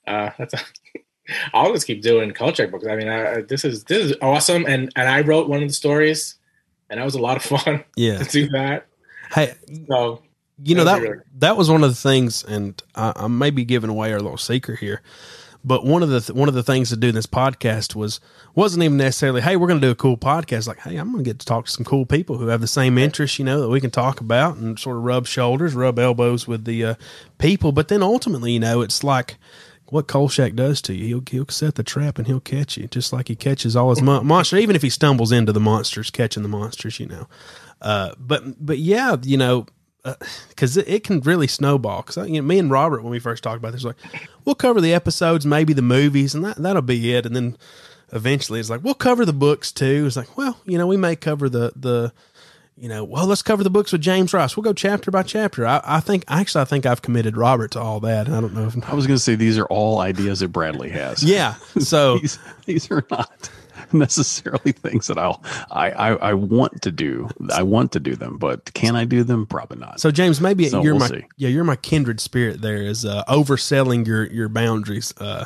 Uh, 0.08 0.32
that's 0.38 0.56
a, 0.56 0.60
I'll 1.54 1.72
just 1.72 1.86
keep 1.86 2.02
doing 2.02 2.32
Kolchak 2.32 2.72
books. 2.72 2.86
I 2.88 2.96
mean, 2.96 3.08
I, 3.08 3.42
this 3.42 3.64
is 3.64 3.84
this 3.84 4.06
is 4.06 4.16
awesome, 4.22 4.66
and 4.66 4.92
and 4.96 5.08
I 5.08 5.22
wrote 5.22 5.48
one 5.48 5.62
of 5.62 5.70
the 5.70 5.74
stories, 5.74 6.36
and 6.90 7.00
that 7.00 7.04
was 7.04 7.16
a 7.16 7.22
lot 7.22 7.38
of 7.38 7.44
fun 7.64 7.84
yeah. 7.96 8.18
to 8.18 8.26
do 8.26 8.50
that. 8.50 8.88
Hey, 9.32 9.54
So 9.88 10.24
you 10.64 10.76
know 10.76 10.84
That'd 10.84 11.10
that 11.10 11.24
that 11.40 11.58
was 11.58 11.70
one 11.70 11.84
of 11.84 11.90
the 11.90 11.96
things, 11.96 12.44
and 12.44 12.82
I, 12.96 13.14
I 13.16 13.28
may 13.28 13.52
be 13.52 13.66
giving 13.66 13.90
away 13.90 14.12
our 14.14 14.20
little 14.20 14.38
secret 14.38 14.80
here, 14.80 15.02
but 15.64 15.86
one 15.86 16.02
of 16.02 16.10
the 16.10 16.20
th- 16.20 16.36
one 16.36 16.48
of 16.48 16.56
the 16.56 16.64
things 16.64 16.90
to 16.90 16.98
do 16.98 17.10
in 17.10 17.16
this 17.16 17.28
podcast 17.28 17.96
was 17.96 18.20
wasn't 18.56 18.84
even 18.84 18.98
necessarily, 18.98 19.42
hey, 19.42 19.56
we're 19.56 19.68
going 19.68 19.80
to 19.80 19.88
do 19.88 19.92
a 19.92 19.96
cool 19.96 20.18
podcast. 20.18 20.68
Like, 20.68 20.80
hey, 20.80 20.98
I'm 20.98 21.12
going 21.12 21.24
to 21.24 21.30
get 21.30 21.40
to 21.40 21.46
talk 21.46 21.66
to 21.66 21.72
some 21.72 21.86
cool 21.86 22.06
people 22.06 22.38
who 22.38 22.48
have 22.48 22.62
the 22.62 22.68
same 22.68 22.98
interests, 22.98 23.38
you 23.40 23.46
know, 23.46 23.62
that 23.62 23.70
we 23.70 23.80
can 23.80 23.92
talk 23.92 24.20
about 24.22 24.58
and 24.58 24.80
sort 24.80 24.98
of 24.98 25.04
rub 25.04 25.28
shoulders, 25.28 25.74
rub 25.74 26.00
elbows 26.00 26.48
with 26.48 26.66
the 26.66 26.84
uh, 26.84 26.96
people. 27.38 27.72
But 27.72 27.88
then 27.90 28.02
ultimately, 28.02 28.54
you 28.54 28.60
know, 28.60 28.82
it's 28.82 29.04
like 29.04 29.38
what 29.86 30.08
Kolchak 30.08 30.56
does 30.56 30.82
to 30.84 30.94
you. 30.94 31.06
He'll 31.06 31.24
he'll 31.30 31.50
set 31.50 31.76
the 31.76 31.84
trap 31.84 32.18
and 32.18 32.26
he'll 32.26 32.40
catch 32.40 32.78
you, 32.78 32.88
just 32.88 33.14
like 33.14 33.28
he 33.28 33.36
catches 33.36 33.76
all 33.76 33.92
his 33.92 34.02
mon- 34.02 34.26
monster. 34.26 34.58
Even 34.58 34.76
if 34.76 34.82
he 34.82 34.90
stumbles 34.90 35.32
into 35.32 35.52
the 35.52 35.60
monsters, 35.60 36.10
catching 36.10 36.44
the 36.44 36.50
monsters, 36.50 37.00
you 37.00 37.08
know. 37.08 37.28
Uh, 37.82 38.14
but 38.18 38.66
but 38.66 38.78
yeah, 38.80 39.18
you 39.22 39.38
know, 39.38 39.66
because 40.04 40.78
uh, 40.78 40.82
it, 40.82 40.88
it, 40.90 41.04
can 41.04 41.20
really 41.22 41.48
snowball. 41.48 42.02
Because 42.02 42.28
you 42.28 42.42
know, 42.42 42.48
me 42.48 42.60
and 42.60 42.72
Robert, 42.72 43.04
when 43.04 43.12
we 43.12 43.20
first 43.20 43.44
talked 43.44 43.58
about 43.58 43.74
this, 43.74 43.84
like 43.84 43.98
we'll 44.46 44.56
cover 44.56 44.82
the 44.82 44.94
episodes, 44.94 45.46
maybe 45.46 45.74
the 45.74 45.82
movies, 45.82 46.34
and 46.34 46.44
that 46.46 46.58
that'll 46.58 46.82
be 46.82 47.14
it. 47.14 47.26
And 47.26 47.36
then 47.36 47.58
eventually, 48.12 48.60
it's 48.60 48.70
like 48.70 48.84
we'll 48.84 48.94
cover 48.94 49.26
the 49.26 49.34
books 49.34 49.72
too. 49.72 50.06
It's 50.08 50.16
like, 50.16 50.38
well, 50.38 50.60
you 50.66 50.78
know, 50.78 50.88
we 50.88 50.98
may 50.98 51.16
cover 51.16 51.50
the 51.50 51.72
the 51.76 52.14
you 52.78 52.90
know, 52.90 53.04
well, 53.04 53.28
let's 53.28 53.44
cover 53.44 53.64
the 53.64 53.70
books 53.70 53.92
with 53.92 54.02
James 54.02 54.34
Ross. 54.34 54.58
We'll 54.58 54.64
go 54.64 54.74
chapter 54.74 55.12
by 55.12 55.22
chapter. 55.22 55.68
I, 55.68 55.82
I 55.84 56.00
think, 56.00 56.24
actually, 56.28 56.62
I 56.62 56.66
think 56.66 56.88
I've 56.88 57.04
committed 57.04 57.38
Robert 57.38 57.72
to 57.72 57.80
all 57.80 58.00
that. 58.00 58.28
I 58.28 58.42
don't 58.42 58.56
know 58.56 58.66
if 58.66 58.90
I 58.90 58.96
was 58.96 59.06
going 59.06 59.18
to 59.18 59.24
say 59.24 59.36
these 59.36 59.60
are 59.60 59.66
all 59.66 60.00
ideas 60.00 60.40
that 60.40 60.48
Bradley 60.48 60.90
has. 60.90 61.24
Yeah. 61.24 61.56
So 61.78 62.18
these, 62.22 62.40
these 62.66 62.90
are 62.90 63.06
not 63.12 63.52
necessarily 63.94 64.72
things 64.72 65.08
that 65.08 65.18
I'll, 65.18 65.44
I, 65.72 65.92
I, 65.92 66.10
I, 66.16 66.34
want 66.34 66.82
to 66.82 66.92
do. 66.92 67.30
I 67.54 67.64
want 67.64 67.92
to 67.94 68.00
do 68.00 68.16
them, 68.16 68.38
but 68.38 68.74
can 68.74 68.96
I 68.96 69.06
do 69.06 69.24
them? 69.24 69.46
Probably 69.46 69.78
not. 69.78 70.00
So 70.00 70.12
James, 70.12 70.42
maybe 70.42 70.68
so 70.68 70.82
you're 70.84 70.94
we'll 70.94 71.02
my, 71.02 71.08
see. 71.08 71.26
yeah, 71.38 71.50
you're 71.50 71.64
my 71.64 71.76
kindred 71.76 72.20
spirit 72.20 72.62
there 72.62 72.78
is, 72.78 73.06
uh, 73.06 73.24
overselling 73.28 74.06
your, 74.06 74.26
your 74.32 74.50
boundaries. 74.50 75.14
Uh, 75.18 75.46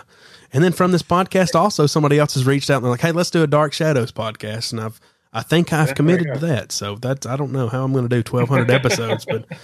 and 0.53 0.63
then 0.63 0.71
from 0.71 0.91
this 0.91 1.03
podcast, 1.03 1.55
also 1.55 1.85
somebody 1.85 2.19
else 2.19 2.33
has 2.35 2.45
reached 2.45 2.69
out 2.69 2.77
and 2.77 2.85
they're 2.85 2.91
like, 2.91 3.01
Hey, 3.01 3.11
let's 3.11 3.29
do 3.29 3.43
a 3.43 3.47
dark 3.47 3.73
shadows 3.73 4.11
podcast. 4.11 4.71
And 4.71 4.81
I've, 4.81 4.99
I 5.33 5.41
think 5.41 5.73
I've 5.73 5.95
committed 5.95 6.33
to 6.33 6.39
that. 6.45 6.71
So 6.71 6.95
that's 6.95 7.25
I 7.25 7.35
don't 7.35 7.51
know 7.51 7.67
how 7.67 7.83
I'm 7.83 7.91
going 7.91 8.07
to 8.07 8.09
do 8.09 8.23
1,200 8.29 8.71
episodes, 8.71 9.25
but 9.25 9.45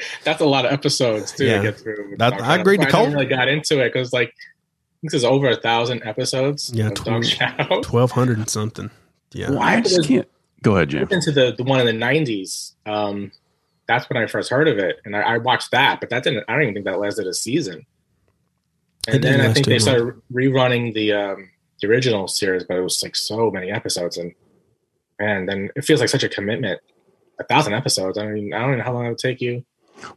that's 0.24 0.40
a 0.40 0.46
lot 0.46 0.64
of 0.64 0.72
episodes 0.72 1.32
too 1.32 1.46
yeah. 1.46 1.56
to 1.58 1.62
get 1.62 1.80
through. 1.80 2.16
That, 2.18 2.40
I 2.40 2.58
agreed 2.58 2.80
to 2.80 2.86
Cole. 2.86 3.06
I 3.06 3.12
really 3.12 3.26
got 3.26 3.48
into 3.48 3.80
it 3.80 3.92
because 3.92 4.12
like 4.12 4.34
this 5.02 5.14
is 5.14 5.24
over 5.24 5.48
a 5.48 5.56
thousand 5.56 6.02
episodes. 6.04 6.70
Yeah, 6.72 6.90
twelve 7.82 8.10
hundred 8.12 8.38
and 8.38 8.48
something. 8.48 8.90
Yeah, 9.32 9.50
well, 9.50 9.60
I 9.60 9.80
just 9.80 10.06
can't. 10.06 10.28
Go 10.62 10.76
ahead, 10.76 10.90
Jim. 10.90 11.08
Into 11.10 11.32
the 11.32 11.54
the 11.56 11.64
one 11.64 11.80
in 11.80 11.86
the 11.86 11.92
nineties. 11.92 12.74
Um, 12.86 13.32
that's 13.86 14.08
when 14.08 14.22
I 14.22 14.26
first 14.26 14.50
heard 14.50 14.68
of 14.68 14.78
it, 14.78 15.00
and 15.04 15.16
I, 15.16 15.20
I, 15.20 15.38
watched 15.38 15.72
that, 15.72 16.00
but 16.00 16.10
that 16.10 16.22
didn't. 16.22 16.44
I 16.48 16.52
don't 16.52 16.62
even 16.62 16.74
think 16.74 16.86
that 16.86 17.00
lasted 17.00 17.26
a 17.26 17.34
season. 17.34 17.84
And 19.08 19.22
then 19.22 19.40
I 19.40 19.52
think 19.52 19.66
they 19.66 19.80
started 19.80 20.14
rerunning 20.32 20.94
the 20.94 21.12
um, 21.12 21.50
the 21.80 21.88
original 21.88 22.28
series, 22.28 22.64
but 22.64 22.76
it 22.76 22.82
was 22.82 23.02
like 23.02 23.16
so 23.16 23.50
many 23.50 23.70
episodes, 23.70 24.16
and 24.16 24.32
and 25.18 25.48
then 25.48 25.70
it 25.74 25.84
feels 25.84 26.00
like 26.00 26.08
such 26.08 26.22
a 26.22 26.28
commitment. 26.28 26.80
A 27.40 27.44
thousand 27.44 27.72
episodes. 27.72 28.18
I 28.18 28.26
mean, 28.26 28.52
I 28.52 28.60
don't 28.60 28.78
know 28.78 28.84
how 28.84 28.92
long 28.92 29.06
it 29.06 29.08
would 29.08 29.18
take 29.18 29.40
you. 29.40 29.64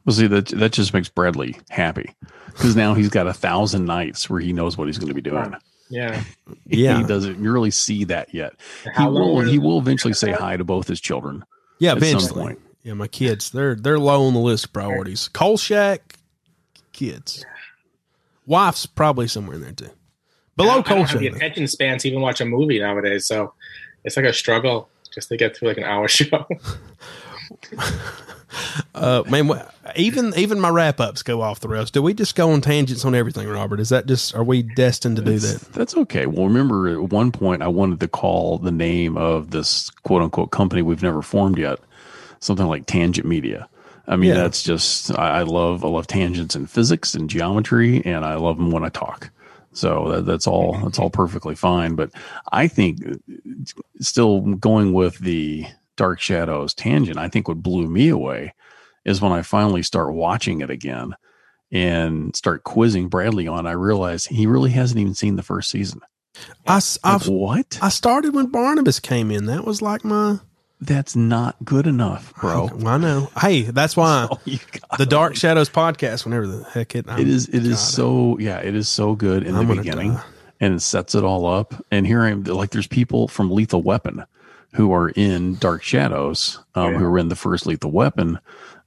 Well, 0.05 0.13
see 0.15 0.27
that 0.27 0.47
that 0.47 0.71
just 0.71 0.93
makes 0.93 1.09
Bradley 1.09 1.57
happy 1.69 2.13
because 2.47 2.75
now 2.75 2.93
he's 2.93 3.09
got 3.09 3.27
a 3.27 3.33
thousand 3.33 3.85
nights 3.85 4.29
where 4.29 4.39
he 4.39 4.53
knows 4.53 4.77
what 4.77 4.87
he's 4.87 4.97
going 4.97 5.09
to 5.09 5.13
be 5.13 5.21
doing. 5.21 5.55
Yeah, 5.89 6.23
yeah. 6.65 6.97
he 6.97 7.03
doesn't 7.03 7.39
really 7.39 7.71
see 7.71 8.05
that 8.05 8.33
yet. 8.33 8.53
How 8.93 9.11
he 9.11 9.19
will. 9.19 9.39
He 9.41 9.59
will 9.59 9.77
eventually 9.77 10.13
say 10.13 10.31
hi 10.31 10.57
to 10.57 10.63
both 10.63 10.87
his 10.87 10.99
children. 10.99 11.43
Yeah, 11.79 11.93
eventually. 11.93 12.55
Yeah, 12.83 12.93
my 12.93 13.07
kids. 13.07 13.51
They're 13.51 13.75
they're 13.75 13.99
low 13.99 14.25
on 14.25 14.33
the 14.33 14.39
list 14.39 14.65
of 14.65 14.73
priorities. 14.73 15.27
Kolchak, 15.27 16.15
kids, 16.93 17.45
wife's 18.45 18.85
probably 18.85 19.27
somewhere 19.27 19.55
in 19.55 19.61
there 19.61 19.73
too. 19.73 19.89
Below 20.55 20.83
Kolchak. 20.83 21.19
The 21.19 21.27
attention 21.27 21.67
span 21.67 21.97
to 21.99 22.07
even 22.07 22.21
watch 22.21 22.41
a 22.41 22.45
movie 22.45 22.79
nowadays, 22.79 23.25
so 23.25 23.53
it's 24.03 24.15
like 24.15 24.25
a 24.25 24.33
struggle 24.33 24.89
just 25.13 25.29
to 25.29 25.37
get 25.37 25.55
through 25.55 25.69
like 25.69 25.77
an 25.77 25.83
hour 25.83 26.07
show. 26.09 26.45
uh, 28.95 29.23
man, 29.29 29.49
even 29.95 30.33
even 30.37 30.59
my 30.59 30.69
wrap 30.69 30.99
ups 30.99 31.23
go 31.23 31.41
off 31.41 31.59
the 31.59 31.67
rails. 31.67 31.91
Do 31.91 32.01
we 32.01 32.13
just 32.13 32.35
go 32.35 32.51
on 32.51 32.61
tangents 32.61 33.05
on 33.05 33.15
everything, 33.15 33.47
Robert? 33.47 33.79
Is 33.79 33.89
that 33.89 34.05
just 34.05 34.35
are 34.35 34.43
we 34.43 34.63
destined 34.63 35.17
to 35.17 35.21
do 35.21 35.39
that? 35.39 35.61
That's 35.73 35.95
okay. 35.97 36.25
Well, 36.25 36.45
remember 36.45 36.87
at 36.89 37.09
one 37.09 37.31
point 37.31 37.61
I 37.61 37.67
wanted 37.67 37.99
to 38.01 38.07
call 38.07 38.57
the 38.57 38.71
name 38.71 39.17
of 39.17 39.51
this 39.51 39.89
quote 40.03 40.21
unquote 40.21 40.51
company 40.51 40.81
we've 40.81 41.03
never 41.03 41.21
formed 41.21 41.57
yet 41.57 41.79
something 42.39 42.67
like 42.67 42.85
Tangent 42.85 43.27
Media. 43.27 43.67
I 44.07 44.15
mean, 44.15 44.29
yeah. 44.29 44.35
that's 44.35 44.61
just 44.61 45.17
I, 45.17 45.39
I 45.39 45.41
love 45.43 45.83
I 45.83 45.87
love 45.87 46.07
tangents 46.07 46.55
in 46.55 46.67
physics 46.67 47.15
and 47.15 47.29
geometry, 47.29 48.03
and 48.05 48.23
I 48.23 48.35
love 48.35 48.57
them 48.57 48.71
when 48.71 48.83
I 48.83 48.89
talk. 48.89 49.31
So 49.73 50.09
that, 50.11 50.25
that's 50.25 50.47
all 50.47 50.79
that's 50.83 50.99
all 50.99 51.09
perfectly 51.09 51.55
fine. 51.55 51.95
But 51.95 52.11
I 52.51 52.67
think 52.67 52.99
still 53.99 54.41
going 54.41 54.93
with 54.93 55.17
the 55.19 55.65
Dark 55.95 56.19
Shadows 56.19 56.73
tangent, 56.73 57.17
I 57.17 57.29
think 57.29 57.47
what 57.47 57.63
blew 57.63 57.87
me 57.87 58.09
away 58.09 58.53
is 59.03 59.21
when 59.21 59.31
I 59.31 59.41
finally 59.41 59.83
start 59.83 60.13
watching 60.13 60.61
it 60.61 60.69
again 60.69 61.15
and 61.71 62.35
start 62.35 62.63
quizzing 62.63 63.07
Bradley 63.07 63.47
on. 63.47 63.67
I 63.67 63.71
realize 63.71 64.25
he 64.25 64.47
really 64.47 64.71
hasn't 64.71 64.99
even 64.99 65.13
seen 65.13 65.35
the 65.35 65.43
first 65.43 65.69
season. 65.69 66.01
I, 66.67 66.81
like, 67.03 67.23
what? 67.23 67.79
I 67.81 67.89
started 67.89 68.33
when 68.33 68.47
Barnabas 68.47 68.99
came 68.99 69.31
in. 69.31 69.45
That 69.45 69.63
was 69.63 69.81
like 69.81 70.03
my 70.03 70.39
that's 70.81 71.15
not 71.15 71.55
good 71.63 71.87
enough, 71.87 72.33
bro. 72.35 72.69
I, 72.85 72.89
I 72.91 72.97
know. 72.97 73.29
Hey, 73.39 73.61
that's 73.63 73.95
why 73.95 74.27
oh, 74.31 74.39
the 74.97 75.05
Dark 75.05 75.35
Shadows 75.35 75.69
podcast. 75.69 76.25
Whenever 76.25 76.47
the 76.47 76.63
heck 76.65 76.95
it, 76.95 77.05
I'm, 77.07 77.19
it 77.19 77.27
is, 77.27 77.47
it 77.47 77.65
is 77.65 77.79
so 77.79 78.37
yeah, 78.39 78.59
it 78.59 78.75
is 78.75 78.89
so 78.89 79.15
good 79.15 79.43
in 79.43 79.55
I'm 79.55 79.67
the 79.67 79.75
beginning, 79.75 80.13
die. 80.13 80.23
and 80.59 80.73
it 80.75 80.81
sets 80.81 81.15
it 81.15 81.23
all 81.23 81.45
up. 81.45 81.73
And 81.91 82.05
here 82.05 82.21
I'm 82.21 82.43
like, 82.43 82.71
there's 82.71 82.87
people 82.87 83.27
from 83.27 83.51
Lethal 83.51 83.81
Weapon 83.81 84.25
who 84.75 84.93
are 84.93 85.09
in 85.09 85.55
Dark 85.55 85.83
Shadows, 85.83 86.59
um, 86.75 86.93
yeah. 86.93 86.99
who 86.99 87.05
are 87.05 87.17
in 87.17 87.29
the 87.29 87.35
first 87.35 87.65
Lethal 87.65 87.91
Weapon, 87.91 88.39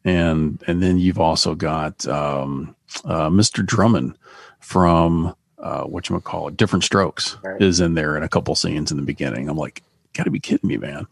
and 0.04 0.62
and 0.66 0.82
then 0.82 0.98
you've 0.98 1.18
also 1.18 1.54
got 1.54 2.06
um, 2.06 2.74
uh, 3.04 3.28
Mr. 3.30 3.64
Drummond 3.64 4.16
from 4.60 5.34
uh, 5.58 5.84
what 5.84 6.08
you 6.08 6.20
call 6.20 6.48
it, 6.48 6.56
Diff'rent 6.56 6.84
Strokes, 6.84 7.36
right. 7.42 7.60
is 7.60 7.80
in 7.80 7.94
there 7.94 8.16
in 8.16 8.22
a 8.22 8.28
couple 8.28 8.54
scenes 8.54 8.90
in 8.90 8.96
the 8.96 9.02
beginning. 9.02 9.48
I'm 9.48 9.56
like, 9.56 9.82
got 10.12 10.24
to 10.24 10.30
be 10.30 10.40
kidding 10.40 10.68
me, 10.68 10.76
man. 10.76 11.06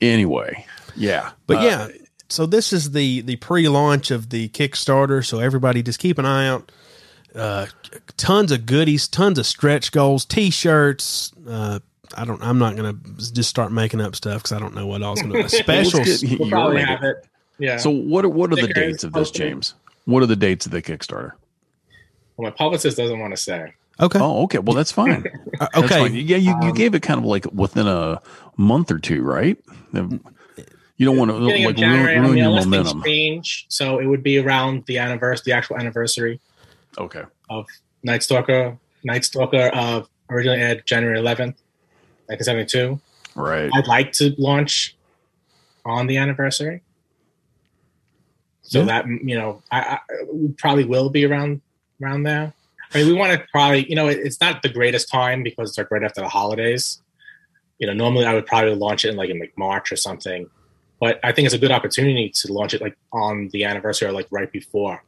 Anyway, 0.00 0.66
yeah, 0.96 1.30
but 1.46 1.58
uh, 1.58 1.60
yeah. 1.60 1.88
So 2.28 2.44
this 2.44 2.72
is 2.72 2.90
the 2.90 3.20
the 3.20 3.36
pre-launch 3.36 4.10
of 4.10 4.30
the 4.30 4.48
Kickstarter. 4.48 5.24
So 5.24 5.38
everybody 5.38 5.82
just 5.82 6.00
keep 6.00 6.18
an 6.18 6.26
eye 6.26 6.48
out. 6.48 6.72
Uh, 7.34 7.66
tons 8.16 8.50
of 8.50 8.66
goodies, 8.66 9.06
tons 9.06 9.38
of 9.38 9.46
stretch 9.46 9.92
goals, 9.92 10.24
T-shirts. 10.24 11.32
Uh, 11.48 11.80
I 12.16 12.24
don't. 12.24 12.42
I'm 12.42 12.58
not 12.58 12.76
gonna 12.76 12.94
just 13.32 13.50
start 13.50 13.72
making 13.72 14.00
up 14.00 14.16
stuff 14.16 14.42
because 14.42 14.52
I 14.52 14.58
don't 14.58 14.74
know 14.74 14.86
what 14.86 15.02
else. 15.02 15.20
Gonna, 15.20 15.48
specials. 15.48 16.24
we'll 16.24 16.48
probably 16.48 16.82
have 16.82 17.02
it. 17.02 17.26
Yeah. 17.58 17.76
So 17.76 17.90
what 17.90 18.24
are 18.24 18.28
what 18.28 18.52
are 18.52 18.56
the 18.56 18.68
dates 18.68 19.04
of 19.04 19.12
this, 19.12 19.30
James? 19.30 19.74
What 20.04 20.22
are 20.22 20.26
the 20.26 20.36
dates 20.36 20.66
of 20.66 20.72
the 20.72 20.82
Kickstarter? 20.82 21.32
Well, 22.36 22.50
my 22.50 22.50
publicist 22.50 22.96
doesn't 22.96 23.18
want 23.18 23.34
to 23.34 23.40
say. 23.40 23.74
Okay. 23.98 24.18
Oh, 24.20 24.44
okay. 24.44 24.58
Well, 24.58 24.76
that's 24.76 24.92
fine. 24.92 25.24
uh, 25.60 25.68
okay. 25.74 25.80
That's 25.80 25.94
fine. 25.94 26.14
Yeah, 26.14 26.36
you, 26.36 26.50
you 26.50 26.68
um, 26.68 26.74
gave 26.74 26.94
it 26.94 27.02
kind 27.02 27.18
of 27.18 27.24
like 27.24 27.46
within 27.52 27.86
a 27.86 28.20
month 28.56 28.90
or 28.90 28.98
two, 28.98 29.22
right? 29.22 29.58
You 29.92 31.04
don't 31.04 31.16
want 31.16 31.30
to 31.30 31.36
like 31.36 31.76
ruin, 31.76 32.22
ruin 32.22 32.36
your 32.38 32.50
momentum. 32.50 33.02
Change, 33.02 33.66
so 33.68 33.98
it 33.98 34.06
would 34.06 34.22
be 34.22 34.38
around 34.38 34.84
the 34.86 34.98
anniversary, 34.98 35.42
the 35.46 35.52
actual 35.52 35.76
anniversary. 35.76 36.40
Okay. 36.98 37.22
Of 37.50 37.66
Night 38.02 38.22
Stalker. 38.22 38.78
Night 39.04 39.24
Stalker 39.24 39.70
uh, 39.72 40.02
originally 40.30 40.60
aired 40.60 40.86
January 40.86 41.20
11th, 41.20 41.56
1972. 42.28 43.00
Right. 43.34 43.70
I'd 43.74 43.86
like 43.86 44.12
to 44.12 44.34
launch 44.38 44.96
on 45.84 46.06
the 46.06 46.16
anniversary. 46.16 46.82
So 48.62 48.80
yeah. 48.80 48.86
that 48.86 49.06
you 49.06 49.38
know, 49.38 49.62
I, 49.70 49.80
I 49.80 49.98
probably 50.58 50.84
will 50.84 51.10
be 51.10 51.24
around 51.24 51.60
around 52.02 52.24
there. 52.24 52.52
I 52.92 52.98
mean, 52.98 53.06
we 53.08 53.12
want 53.14 53.32
to 53.32 53.46
probably, 53.50 53.88
you 53.88 53.96
know, 53.96 54.08
it's 54.08 54.40
not 54.40 54.62
the 54.62 54.68
greatest 54.68 55.08
time 55.08 55.42
because 55.42 55.70
it's 55.70 55.78
like 55.78 55.90
right 55.90 56.02
after 56.02 56.20
the 56.20 56.28
holidays. 56.28 57.00
You 57.78 57.86
know, 57.86 57.92
normally 57.92 58.24
I 58.24 58.34
would 58.34 58.46
probably 58.46 58.74
launch 58.74 59.04
it 59.04 59.10
in 59.10 59.16
like 59.16 59.30
in 59.30 59.38
like 59.38 59.52
March 59.56 59.92
or 59.92 59.96
something, 59.96 60.48
but 61.00 61.20
I 61.22 61.32
think 61.32 61.46
it's 61.46 61.54
a 61.54 61.58
good 61.58 61.70
opportunity 61.70 62.30
to 62.34 62.52
launch 62.52 62.74
it 62.74 62.80
like 62.80 62.96
on 63.12 63.48
the 63.52 63.64
anniversary 63.64 64.08
or 64.08 64.12
like 64.12 64.26
right 64.30 64.50
before. 64.50 65.02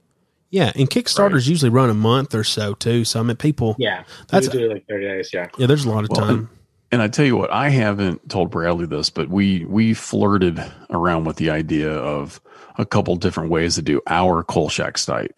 Yeah, 0.50 0.72
and 0.76 0.88
Kickstarters 0.88 1.32
right. 1.32 1.46
usually 1.46 1.70
run 1.70 1.90
a 1.90 1.94
month 1.94 2.34
or 2.34 2.44
so 2.44 2.74
too. 2.74 3.04
So 3.04 3.20
I 3.20 3.22
mean, 3.22 3.36
people. 3.36 3.76
Yeah, 3.78 4.04
that's 4.28 4.48
do 4.48 4.72
like 4.72 4.86
thirty 4.86 5.04
days. 5.04 5.30
Yeah, 5.32 5.48
yeah. 5.58 5.66
There's 5.66 5.84
a 5.84 5.90
lot 5.90 6.04
of 6.04 6.10
well, 6.10 6.26
time. 6.26 6.50
And 6.90 7.02
I 7.02 7.08
tell 7.08 7.26
you 7.26 7.36
what, 7.36 7.50
I 7.50 7.68
haven't 7.68 8.30
told 8.30 8.50
Bradley 8.50 8.86
this, 8.86 9.10
but 9.10 9.28
we 9.28 9.64
we 9.66 9.94
flirted 9.94 10.62
around 10.90 11.24
with 11.24 11.36
the 11.36 11.50
idea 11.50 11.92
of 11.92 12.40
a 12.78 12.86
couple 12.86 13.16
different 13.16 13.50
ways 13.50 13.74
to 13.74 13.82
do 13.82 14.00
our 14.06 14.42
Kolchak 14.42 14.96
site 14.96 15.36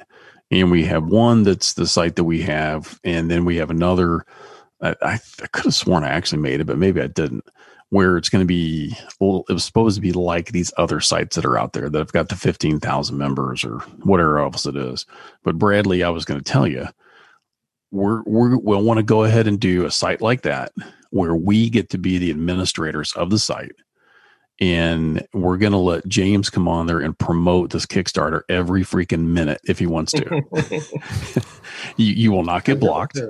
and 0.50 0.70
we 0.70 0.84
have 0.84 1.06
one 1.06 1.44
that's 1.44 1.74
the 1.74 1.86
site 1.86 2.16
that 2.16 2.24
we 2.24 2.42
have, 2.42 2.98
and 3.04 3.30
then 3.30 3.44
we 3.44 3.56
have 3.56 3.70
another. 3.70 4.24
I, 4.80 4.96
I, 5.02 5.12
I 5.42 5.46
could 5.52 5.66
have 5.66 5.74
sworn 5.74 6.04
I 6.04 6.08
actually 6.08 6.42
made 6.42 6.60
it, 6.60 6.66
but 6.66 6.78
maybe 6.78 7.00
I 7.00 7.06
didn't. 7.06 7.44
Where 7.90 8.16
it's 8.16 8.28
going 8.28 8.42
to 8.42 8.46
be, 8.46 8.96
well, 9.18 9.44
it 9.48 9.52
was 9.52 9.64
supposed 9.64 9.96
to 9.96 10.00
be 10.00 10.12
like 10.12 10.52
these 10.52 10.72
other 10.76 11.00
sites 11.00 11.34
that 11.34 11.44
are 11.44 11.58
out 11.58 11.72
there 11.72 11.88
that 11.90 11.98
have 11.98 12.12
got 12.12 12.28
the 12.28 12.36
fifteen 12.36 12.78
thousand 12.80 13.18
members 13.18 13.64
or 13.64 13.78
whatever 14.04 14.38
else 14.38 14.66
it 14.66 14.76
is. 14.76 15.06
But 15.42 15.58
Bradley, 15.58 16.02
I 16.04 16.10
was 16.10 16.24
going 16.24 16.40
to 16.40 16.52
tell 16.52 16.68
you, 16.68 16.86
we're, 17.90 18.22
we're 18.24 18.56
we'll 18.56 18.82
want 18.82 18.98
to 18.98 19.02
go 19.02 19.24
ahead 19.24 19.46
and 19.46 19.58
do 19.60 19.84
a 19.84 19.90
site 19.90 20.20
like 20.20 20.42
that 20.42 20.72
where 21.10 21.34
we 21.34 21.70
get 21.70 21.90
to 21.90 21.98
be 21.98 22.18
the 22.18 22.30
administrators 22.30 23.12
of 23.12 23.30
the 23.30 23.38
site 23.38 23.72
and 24.60 25.26
we're 25.32 25.56
going 25.56 25.72
to 25.72 25.78
let 25.78 26.06
James 26.06 26.50
come 26.50 26.68
on 26.68 26.86
there 26.86 27.00
and 27.00 27.18
promote 27.18 27.70
this 27.70 27.86
Kickstarter 27.86 28.42
every 28.50 28.82
freaking 28.82 29.28
minute 29.28 29.60
if 29.64 29.78
he 29.78 29.86
wants 29.86 30.12
to. 30.12 30.42
you, 31.96 32.12
you 32.12 32.30
will 32.30 32.44
not 32.44 32.64
get 32.64 32.78
blocked. 32.78 33.18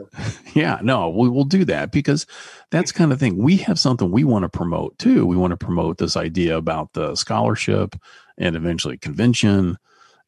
Yeah, 0.53 0.81
no, 0.83 1.09
we 1.11 1.29
will 1.29 1.45
do 1.45 1.65
that 1.67 1.93
because 1.93 2.27
that's 2.73 2.91
kind 2.91 3.13
of 3.13 3.21
thing. 3.21 3.37
We 3.37 3.59
have 3.59 3.79
something 3.79 4.11
we 4.11 4.25
want 4.25 4.43
to 4.43 4.49
promote 4.49 4.99
too. 4.99 5.25
We 5.25 5.37
want 5.37 5.53
to 5.53 5.57
promote 5.57 5.99
this 5.99 6.17
idea 6.17 6.57
about 6.57 6.93
the 6.93 7.15
scholarship 7.15 7.95
and 8.37 8.57
eventually 8.57 8.99
convention 8.99 9.79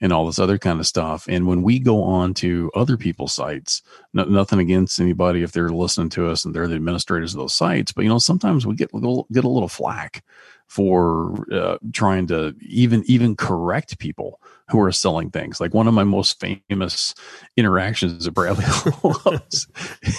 and 0.02 0.12
all 0.12 0.26
this 0.26 0.40
other 0.40 0.58
kind 0.58 0.80
of 0.80 0.86
stuff. 0.86 1.26
And 1.28 1.46
when 1.46 1.62
we 1.62 1.78
go 1.78 2.02
on 2.02 2.34
to 2.34 2.70
other 2.74 2.96
people's 2.96 3.32
sites, 3.32 3.80
no, 4.12 4.24
nothing 4.24 4.58
against 4.58 5.00
anybody 5.00 5.42
if 5.42 5.52
they're 5.52 5.70
listening 5.70 6.10
to 6.10 6.28
us 6.28 6.44
and 6.44 6.52
they're 6.52 6.66
the 6.66 6.74
administrators 6.74 7.32
of 7.32 7.40
those 7.40 7.54
sites, 7.54 7.92
but 7.92 8.02
you 8.02 8.10
know 8.10 8.18
sometimes 8.18 8.66
we 8.66 8.74
get 8.74 8.92
a 8.92 8.96
little, 8.96 9.28
get 9.32 9.44
a 9.44 9.48
little 9.48 9.68
flack 9.68 10.24
for 10.66 11.46
uh, 11.52 11.78
trying 11.92 12.26
to 12.26 12.54
even 12.62 13.04
even 13.06 13.36
correct 13.36 13.98
people 13.98 14.40
who 14.70 14.80
are 14.80 14.90
selling 14.90 15.30
things. 15.30 15.60
Like 15.60 15.72
one 15.72 15.86
of 15.86 15.94
my 15.94 16.04
most 16.04 16.40
famous 16.40 17.14
interactions 17.56 18.26
at 18.26 18.34
Bradley 18.34 18.64
loves 19.02 19.68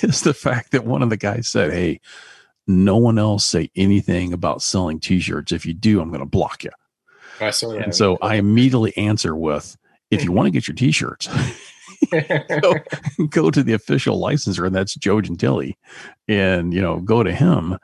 is 0.03 0.21
the 0.21 0.33
fact 0.33 0.71
that 0.71 0.85
one 0.85 1.01
of 1.01 1.09
the 1.09 1.17
guys 1.17 1.47
said, 1.47 1.73
"Hey, 1.73 1.99
no 2.67 2.97
one 2.97 3.17
else 3.17 3.43
say 3.45 3.69
anything 3.75 4.31
about 4.31 4.61
selling 4.61 4.99
T-shirts. 4.99 5.51
If 5.51 5.65
you 5.65 5.73
do, 5.73 5.99
I'm 5.99 6.09
going 6.09 6.19
to 6.19 6.25
block 6.25 6.63
you." 6.63 6.71
I 7.39 7.51
saw 7.51 7.69
that. 7.73 7.81
And 7.81 7.95
so 7.95 8.17
I 8.21 8.35
immediately 8.35 8.95
answer 8.97 9.35
with, 9.35 9.77
"If 10.11 10.23
you 10.23 10.31
want 10.31 10.47
to 10.47 10.51
get 10.51 10.67
your 10.67 10.75
T-shirts." 10.75 11.27
go, 12.61 12.75
go 13.29 13.51
to 13.51 13.63
the 13.63 13.73
official 13.73 14.19
licensor, 14.19 14.65
and 14.65 14.75
that's 14.75 14.95
Joe 14.95 15.17
Gentili, 15.17 15.75
and 16.27 16.73
you 16.73 16.81
know, 16.81 16.99
go 16.99 17.23
to 17.23 17.33
him 17.33 17.77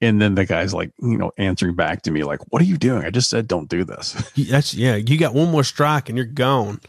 and 0.00 0.20
then 0.20 0.34
the 0.34 0.46
guy's 0.46 0.72
like, 0.72 0.92
you 1.00 1.18
know, 1.18 1.30
answering 1.36 1.74
back 1.74 2.02
to 2.02 2.10
me 2.10 2.24
like, 2.24 2.40
"What 2.50 2.62
are 2.62 2.66
you 2.66 2.78
doing? 2.78 3.04
I 3.04 3.10
just 3.10 3.28
said 3.28 3.46
don't 3.46 3.68
do 3.68 3.84
this." 3.84 4.12
That's 4.50 4.74
yeah. 4.74 4.96
You 4.96 5.18
got 5.18 5.34
one 5.34 5.50
more 5.50 5.64
strike 5.64 6.08
and 6.08 6.16
you're 6.16 6.26
gone. 6.26 6.80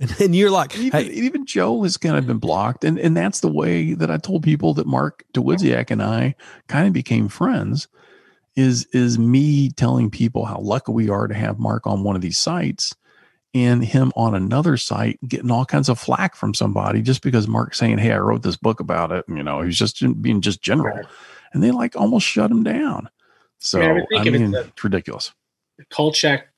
And 0.00 0.08
then 0.10 0.32
you're 0.32 0.50
like, 0.50 0.76
even, 0.78 1.04
hey, 1.04 1.10
even 1.10 1.44
Joe 1.44 1.82
has 1.82 1.98
kind 1.98 2.16
of 2.16 2.26
been 2.26 2.38
blocked, 2.38 2.84
and 2.84 2.98
and 2.98 3.14
that's 3.14 3.40
the 3.40 3.52
way 3.52 3.92
that 3.92 4.10
I 4.10 4.16
told 4.16 4.42
people 4.42 4.72
that 4.74 4.86
Mark 4.86 5.24
Dawidziak 5.34 5.90
and 5.90 6.02
I 6.02 6.36
kind 6.68 6.86
of 6.86 6.94
became 6.94 7.28
friends. 7.28 7.86
Is 8.60 8.84
is 8.92 9.18
me 9.18 9.70
telling 9.70 10.10
people 10.10 10.44
how 10.44 10.58
lucky 10.58 10.92
we 10.92 11.08
are 11.08 11.26
to 11.26 11.34
have 11.34 11.58
Mark 11.58 11.86
on 11.86 12.02
one 12.02 12.14
of 12.14 12.20
these 12.20 12.38
sites, 12.38 12.94
and 13.54 13.82
him 13.82 14.12
on 14.16 14.34
another 14.34 14.76
site 14.76 15.18
getting 15.26 15.50
all 15.50 15.64
kinds 15.64 15.88
of 15.88 15.98
flack 15.98 16.36
from 16.36 16.52
somebody 16.52 17.00
just 17.00 17.22
because 17.22 17.48
Mark's 17.48 17.78
saying, 17.78 17.98
"Hey, 17.98 18.12
I 18.12 18.18
wrote 18.18 18.42
this 18.42 18.56
book 18.56 18.80
about 18.80 19.12
it," 19.12 19.26
and, 19.28 19.38
you 19.38 19.42
know, 19.42 19.62
he's 19.62 19.78
just 19.78 20.02
being 20.20 20.40
just 20.40 20.60
general. 20.62 21.00
And 21.52 21.62
they 21.62 21.70
like 21.70 21.96
almost 21.96 22.26
shut 22.26 22.50
him 22.50 22.62
down. 22.62 23.08
So 23.58 23.80
I 23.80 24.04
I, 24.18 24.24
mean, 24.24 24.54
it's 24.54 24.68
it's 24.68 24.84
ridiculous. 24.84 25.32
Kolchak 25.90 26.48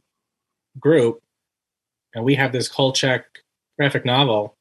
group, 0.80 1.22
and 2.14 2.24
we 2.24 2.34
have 2.34 2.52
this 2.52 2.68
Kolchak 2.68 3.24
graphic 3.78 4.04
novel. 4.04 4.56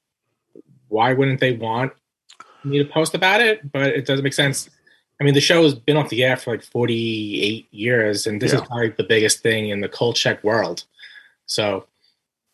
Why 0.90 1.14
wouldn't 1.14 1.40
they 1.40 1.54
want 1.54 1.94
me 2.64 2.78
to 2.78 2.86
post 2.86 3.16
about 3.16 3.42
it? 3.42 3.72
But 3.72 3.88
it 3.88 4.06
doesn't 4.06 4.24
make 4.24 4.34
sense. 4.34 4.70
I 5.22 5.24
mean, 5.24 5.36
the 5.36 5.42
show 5.42 5.62
has 5.62 5.76
been 5.76 5.98
off 5.98 6.10
the 6.10 6.24
air 6.24 6.36
for 6.36 6.50
like 6.50 6.64
48 6.64 7.68
years, 7.72 8.26
and 8.26 8.42
this 8.42 8.54
is 8.54 8.62
probably 8.62 8.90
the 8.90 9.04
biggest 9.04 9.42
thing 9.44 9.70
in 9.70 9.82
the 9.82 9.88
Kolchak 9.88 10.44
world. 10.44 10.84
So, 11.46 11.86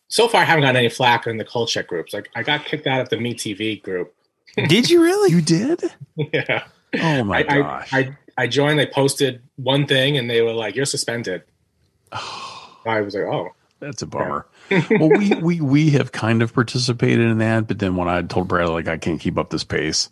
so 0.08 0.28
far, 0.28 0.42
I 0.42 0.44
haven't 0.44 0.64
gotten 0.64 0.76
any 0.76 0.90
flack 0.90 1.26
in 1.26 1.38
the 1.38 1.46
Kolchak 1.46 1.86
groups. 1.86 2.12
Like, 2.12 2.28
I 2.36 2.42
got 2.42 2.66
kicked 2.66 2.86
out 2.86 3.00
of 3.00 3.08
the 3.08 3.16
Me 3.16 3.32
TV 3.32 3.82
group. 3.82 4.14
did 4.68 4.90
you 4.90 5.02
really? 5.02 5.30
You 5.30 5.40
did? 5.40 5.82
yeah. 6.16 6.64
Oh 7.00 7.24
my 7.24 7.38
I, 7.38 7.42
gosh! 7.42 7.94
I, 7.94 7.98
I 7.98 8.16
I 8.36 8.46
joined. 8.46 8.78
They 8.78 8.86
posted 8.86 9.40
one 9.56 9.86
thing, 9.86 10.18
and 10.18 10.28
they 10.28 10.42
were 10.42 10.52
like, 10.52 10.76
"You're 10.76 10.84
suspended." 10.84 11.44
I 12.12 13.00
was 13.00 13.14
like, 13.14 13.24
"Oh, 13.24 13.54
That's 13.80 14.02
a 14.02 14.06
bummer. 14.06 14.46
well, 14.70 15.08
we 15.08 15.34
we 15.36 15.60
we 15.62 15.90
have 15.90 16.12
kind 16.12 16.42
of 16.42 16.52
participated 16.52 17.30
in 17.30 17.38
that, 17.38 17.66
but 17.66 17.78
then 17.78 17.96
when 17.96 18.08
I 18.08 18.20
told 18.22 18.48
Bradley 18.48 18.74
like 18.74 18.88
I 18.88 18.98
can't 18.98 19.20
keep 19.20 19.38
up 19.38 19.48
this 19.48 19.64
pace 19.64 20.10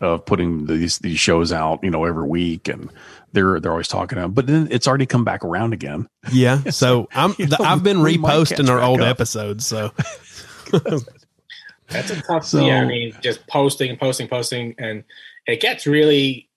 of 0.00 0.24
putting 0.26 0.66
these 0.66 0.98
these 0.98 1.18
shows 1.18 1.52
out, 1.52 1.80
you 1.82 1.90
know, 1.90 2.04
every 2.04 2.26
week, 2.26 2.68
and 2.68 2.90
they're 3.32 3.60
they're 3.60 3.72
always 3.72 3.88
talking 3.88 4.18
about, 4.18 4.34
but 4.34 4.46
then 4.46 4.68
it's 4.70 4.86
already 4.88 5.06
come 5.06 5.24
back 5.24 5.44
around 5.44 5.72
again. 5.72 6.08
Yeah. 6.32 6.62
So 6.70 7.08
I'm. 7.14 7.34
You 7.38 7.46
know, 7.48 7.56
I've 7.60 7.82
been 7.82 8.02
we 8.02 8.18
might 8.18 8.30
catch 8.48 8.58
reposting 8.58 8.68
our 8.70 8.80
old 8.80 9.00
up. 9.00 9.08
episodes. 9.08 9.66
So 9.66 9.92
That's 11.88 12.10
a 12.10 12.20
tough. 12.22 12.44
So- 12.44 12.64
yeah, 12.66 12.82
I 12.82 12.84
mean, 12.86 13.14
just 13.22 13.46
posting 13.46 13.90
and 13.90 13.98
posting, 13.98 14.28
posting, 14.28 14.74
and 14.78 15.04
it 15.46 15.60
gets 15.60 15.86
really 15.86 16.48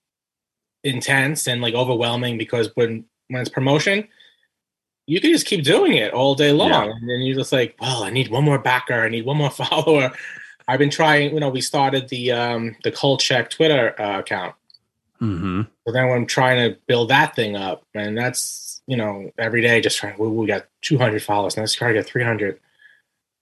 intense 0.84 1.48
and 1.48 1.62
like 1.62 1.74
overwhelming 1.74 2.38
because 2.38 2.70
when 2.76 3.06
when 3.30 3.42
it's 3.42 3.50
promotion, 3.50 4.08
you 5.08 5.22
can 5.22 5.32
just 5.32 5.46
keep 5.46 5.64
doing 5.64 5.94
it 5.94 6.14
all 6.14 6.36
day 6.36 6.52
long, 6.52 6.70
Yeah. 6.72 6.84
and 6.92 7.10
then 7.10 7.22
you're 7.22 7.38
just 7.38 7.52
like, 7.54 7.76
well, 7.80 8.04
I 8.04 8.10
need 8.10 8.30
one 8.30 8.44
more 8.44 8.60
backer, 8.60 8.94
I 9.02 9.10
need 9.10 9.26
one 9.26 9.38
more 9.38 9.50
follower. 9.62 10.12
I've 10.72 10.80
been 10.80 10.90
trying. 10.90 11.34
You 11.34 11.40
know, 11.40 11.50
we 11.50 11.62
started 11.62 12.08
the 12.10 12.32
um 12.32 12.76
the 12.84 12.92
Kolchak 12.92 13.50
Twitter 13.50 14.00
uh, 14.02 14.20
account, 14.20 14.56
Mm-hmm. 15.22 15.62
but 15.86 15.92
then 15.92 16.08
when 16.08 16.18
I'm 16.18 16.26
trying 16.26 16.72
to 16.72 16.80
build 16.88 17.10
that 17.10 17.36
thing 17.36 17.56
up, 17.56 17.84
and 17.94 18.18
that's 18.18 18.82
you 18.88 18.98
know 18.98 19.30
every 19.38 19.62
day 19.62 19.80
just 19.82 19.98
trying. 19.98 20.18
We, 20.18 20.28
we 20.28 20.48
got 20.48 20.66
200 20.82 21.22
followers, 21.22 21.56
now 21.58 21.62
let's 21.64 21.74
try 21.74 21.90
to 21.90 21.94
get 21.94 22.08
300, 22.08 22.60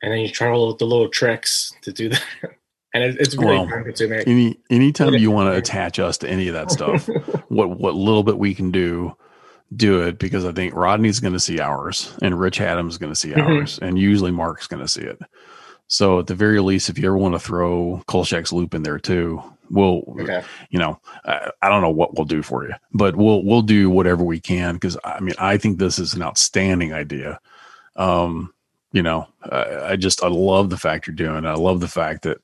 and 0.02 0.12
then 0.12 0.20
you 0.20 0.30
try 0.30 0.50
all 0.50 0.74
the 0.74 0.86
little 0.86 1.08
tricks 1.08 1.74
to 1.84 1.92
do 1.94 2.10
that, 2.10 2.24
and 2.94 3.04
it, 3.04 3.18
it's 3.20 3.36
really 3.36 3.58
Well, 3.60 3.68
time 3.68 3.84
consuming. 3.86 4.20
Any 4.28 4.58
anytime 4.70 5.14
you 5.14 5.32
want 5.32 5.54
to 5.54 5.58
attach 5.58 6.00
us 6.00 6.18
to 6.20 6.30
any 6.30 6.48
of 6.50 6.54
that 6.56 6.72
stuff, 6.72 7.08
what 7.50 7.70
what 7.80 7.96
little 7.96 8.24
bit 8.24 8.38
we 8.38 8.54
can 8.54 8.72
do, 8.72 9.16
do 9.74 10.02
it 10.02 10.20
because 10.20 10.44
I 10.46 10.52
think 10.52 10.74
Rodney's 10.76 11.20
going 11.22 11.34
to 11.34 11.40
see 11.40 11.60
ours 11.62 12.14
and 12.22 12.38
Rich 12.40 12.60
Adams 12.60 12.96
is 12.96 12.98
going 12.98 13.14
to 13.14 13.20
see 13.20 13.30
Mhm. 13.30 13.60
ours, 13.62 13.80
and 13.82 13.98
usually 13.98 14.32
Mark's 14.32 14.68
going 14.68 14.82
to 14.82 14.88
see 14.90 15.04
it. 15.04 15.20
So 15.92 16.20
at 16.20 16.28
the 16.28 16.36
very 16.36 16.62
least, 16.62 16.88
if 16.90 16.98
you 17.00 17.08
ever 17.08 17.18
want 17.18 17.34
to 17.34 17.40
throw 17.40 18.04
Kolchak's 18.08 18.54
loop 18.54 18.74
in 18.76 18.84
there 18.84 19.00
too, 19.00 19.42
we'll 19.72 20.04
Okay. 20.22 20.44
you 20.70 20.80
know 20.80 21.00
I, 21.26 21.50
I 21.62 21.70
don't 21.70 21.82
know 21.82 21.90
what 21.90 22.16
we'll 22.16 22.26
do 22.26 22.42
for 22.44 22.66
you, 22.68 22.74
but 22.94 23.16
we'll 23.16 23.44
we'll 23.44 23.64
do 23.64 23.90
whatever 23.90 24.24
we 24.24 24.40
can 24.40 24.76
because 24.76 24.98
I 25.04 25.20
mean 25.20 25.36
I 25.40 25.58
think 25.58 25.78
this 25.80 26.00
is 26.00 26.14
an 26.14 26.22
outstanding 26.24 26.94
idea. 26.94 27.40
Um, 27.96 28.54
you 28.92 29.02
know, 29.04 29.28
I, 29.44 29.92
I 29.92 29.96
just 29.96 30.24
I 30.24 30.28
love 30.28 30.70
the 30.70 30.78
fact 30.78 31.08
you're 31.08 31.16
doing. 31.16 31.44
it. 31.44 31.48
I 31.48 31.56
love 31.56 31.80
the 31.80 31.88
fact 31.88 32.22
that 32.24 32.38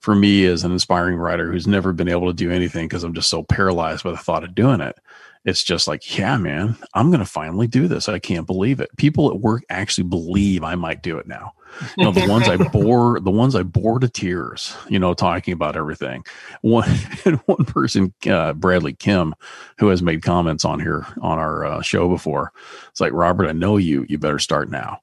for 0.00 0.14
me 0.14 0.44
as 0.44 0.62
an 0.64 0.72
inspiring 0.72 1.16
writer 1.16 1.50
who's 1.50 1.66
never 1.66 1.92
been 1.92 2.08
able 2.08 2.28
to 2.28 2.32
do 2.34 2.50
anything 2.50 2.86
because 2.86 3.04
I'm 3.04 3.14
just 3.14 3.30
so 3.30 3.42
paralyzed 3.42 4.04
by 4.04 4.10
the 4.12 4.16
thought 4.16 4.44
of 4.44 4.54
doing 4.54 4.80
it. 4.80 4.96
It's 5.44 5.62
just 5.62 5.86
like, 5.86 6.16
yeah, 6.16 6.36
man, 6.38 6.76
I'm 6.94 7.10
going 7.10 7.20
to 7.20 7.26
finally 7.26 7.66
do 7.66 7.86
this. 7.86 8.08
I 8.08 8.18
can't 8.18 8.46
believe 8.46 8.80
it. 8.80 8.96
People 8.96 9.30
at 9.30 9.40
work 9.40 9.62
actually 9.68 10.04
believe 10.04 10.64
I 10.64 10.74
might 10.74 11.02
do 11.02 11.18
it 11.18 11.26
now. 11.26 11.52
You 11.98 12.04
know, 12.04 12.12
the 12.12 12.26
ones 12.28 12.48
I 12.48 12.56
bore, 12.56 13.20
the 13.20 13.30
ones 13.30 13.54
I 13.54 13.62
bore 13.62 13.98
to 13.98 14.08
tears, 14.08 14.74
you 14.88 14.98
know, 14.98 15.12
talking 15.12 15.52
about 15.52 15.76
everything. 15.76 16.24
One, 16.62 16.88
and 17.24 17.36
one 17.46 17.64
person, 17.66 18.14
uh, 18.26 18.54
Bradley 18.54 18.94
Kim, 18.94 19.34
who 19.78 19.88
has 19.88 20.02
made 20.02 20.22
comments 20.22 20.64
on 20.64 20.80
here 20.80 21.06
on 21.20 21.38
our 21.38 21.64
uh, 21.64 21.82
show 21.82 22.08
before. 22.08 22.52
It's 22.88 23.00
like, 23.00 23.12
Robert, 23.12 23.48
I 23.48 23.52
know 23.52 23.76
you, 23.76 24.06
you 24.08 24.18
better 24.18 24.38
start 24.38 24.70
now. 24.70 25.00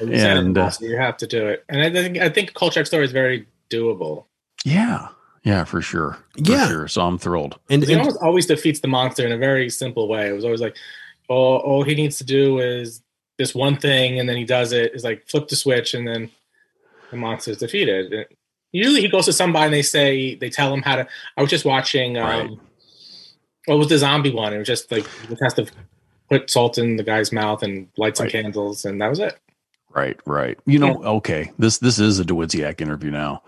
You 0.00 0.18
said 0.18 0.36
it, 0.36 0.44
And, 0.44 0.58
uh, 0.58 0.70
you 0.80 0.96
have 0.96 1.16
to 1.18 1.26
do 1.26 1.46
it, 1.46 1.64
and 1.68 1.80
I 1.80 1.90
think 1.90 2.18
I 2.18 2.28
think 2.28 2.54
Kolchak 2.54 2.86
story 2.86 3.04
is 3.04 3.12
very 3.12 3.46
doable. 3.70 4.24
Yeah. 4.64 5.08
Yeah, 5.44 5.64
for 5.64 5.82
sure. 5.82 6.18
For 6.34 6.52
Yeah. 6.52 6.68
sure. 6.68 6.88
So 6.88 7.02
I'm 7.02 7.18
thrilled. 7.18 7.58
and, 7.68 7.82
It 7.82 7.98
almost 7.98 8.18
always 8.22 8.46
defeats 8.46 8.80
the 8.80 8.88
monster 8.88 9.26
in 9.26 9.32
a 9.32 9.36
very 9.38 9.68
simple 9.70 10.06
way. 10.08 10.28
It 10.28 10.32
was 10.32 10.44
always 10.44 10.60
like, 10.60 10.76
all, 11.28 11.56
all 11.58 11.82
he 11.82 11.94
needs 11.94 12.18
to 12.18 12.24
do 12.24 12.58
is 12.60 13.02
this 13.38 13.54
one 13.54 13.76
thing, 13.76 14.20
and 14.20 14.28
then 14.28 14.36
he 14.36 14.44
does 14.44 14.72
it. 14.72 14.92
Is 14.94 15.02
like 15.04 15.26
flip 15.28 15.48
the 15.48 15.56
switch, 15.56 15.94
and 15.94 16.06
then 16.06 16.30
the 17.10 17.16
monster 17.16 17.50
is 17.50 17.56
defeated. 17.58 18.12
And 18.12 18.26
usually, 18.72 19.00
he 19.00 19.08
goes 19.08 19.24
to 19.24 19.32
somebody 19.32 19.64
and 19.66 19.74
they 19.74 19.82
say 19.82 20.34
they 20.36 20.50
tell 20.50 20.72
him 20.72 20.82
how 20.82 20.96
to. 20.96 21.08
I 21.36 21.40
was 21.40 21.50
just 21.50 21.64
watching. 21.64 22.18
Um, 22.18 22.24
Right. 22.24 22.50
What 23.66 23.78
was 23.78 23.88
the 23.88 23.98
zombie 23.98 24.32
one? 24.32 24.52
It 24.52 24.58
was 24.58 24.66
just 24.66 24.90
like 24.90 25.06
he 25.28 25.36
has 25.42 25.54
to 25.54 25.66
put 26.28 26.50
salt 26.50 26.78
in 26.78 26.96
the 26.96 27.04
guy's 27.04 27.30
mouth 27.32 27.62
and 27.62 27.88
light 27.96 28.16
some 28.16 28.24
Right. 28.24 28.32
candles, 28.32 28.84
and 28.84 29.00
that 29.00 29.08
was 29.08 29.20
it. 29.20 29.38
Right, 29.90 30.18
right. 30.26 30.58
You 30.66 30.78
know, 30.80 31.02
okay. 31.04 31.52
This 31.58 31.78
this 31.78 31.98
is 32.00 32.18
a 32.18 32.24
Dawidziak 32.24 32.80
interview 32.80 33.10
now 33.12 33.42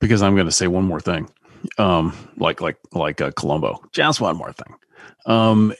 because 0.00 0.22
I'm 0.22 0.34
going 0.34 0.46
to 0.46 0.52
say 0.52 0.66
one 0.66 0.84
more 0.84 1.00
thing. 1.00 1.28
Um, 1.76 2.14
like 2.36 2.60
like 2.60 2.78
like 2.92 3.20
uh, 3.20 3.32
Columbo. 3.32 3.82
Just 3.92 4.20
one 4.20 4.36
more 4.36 4.52
thing. 4.52 4.74
Um, 5.26 5.74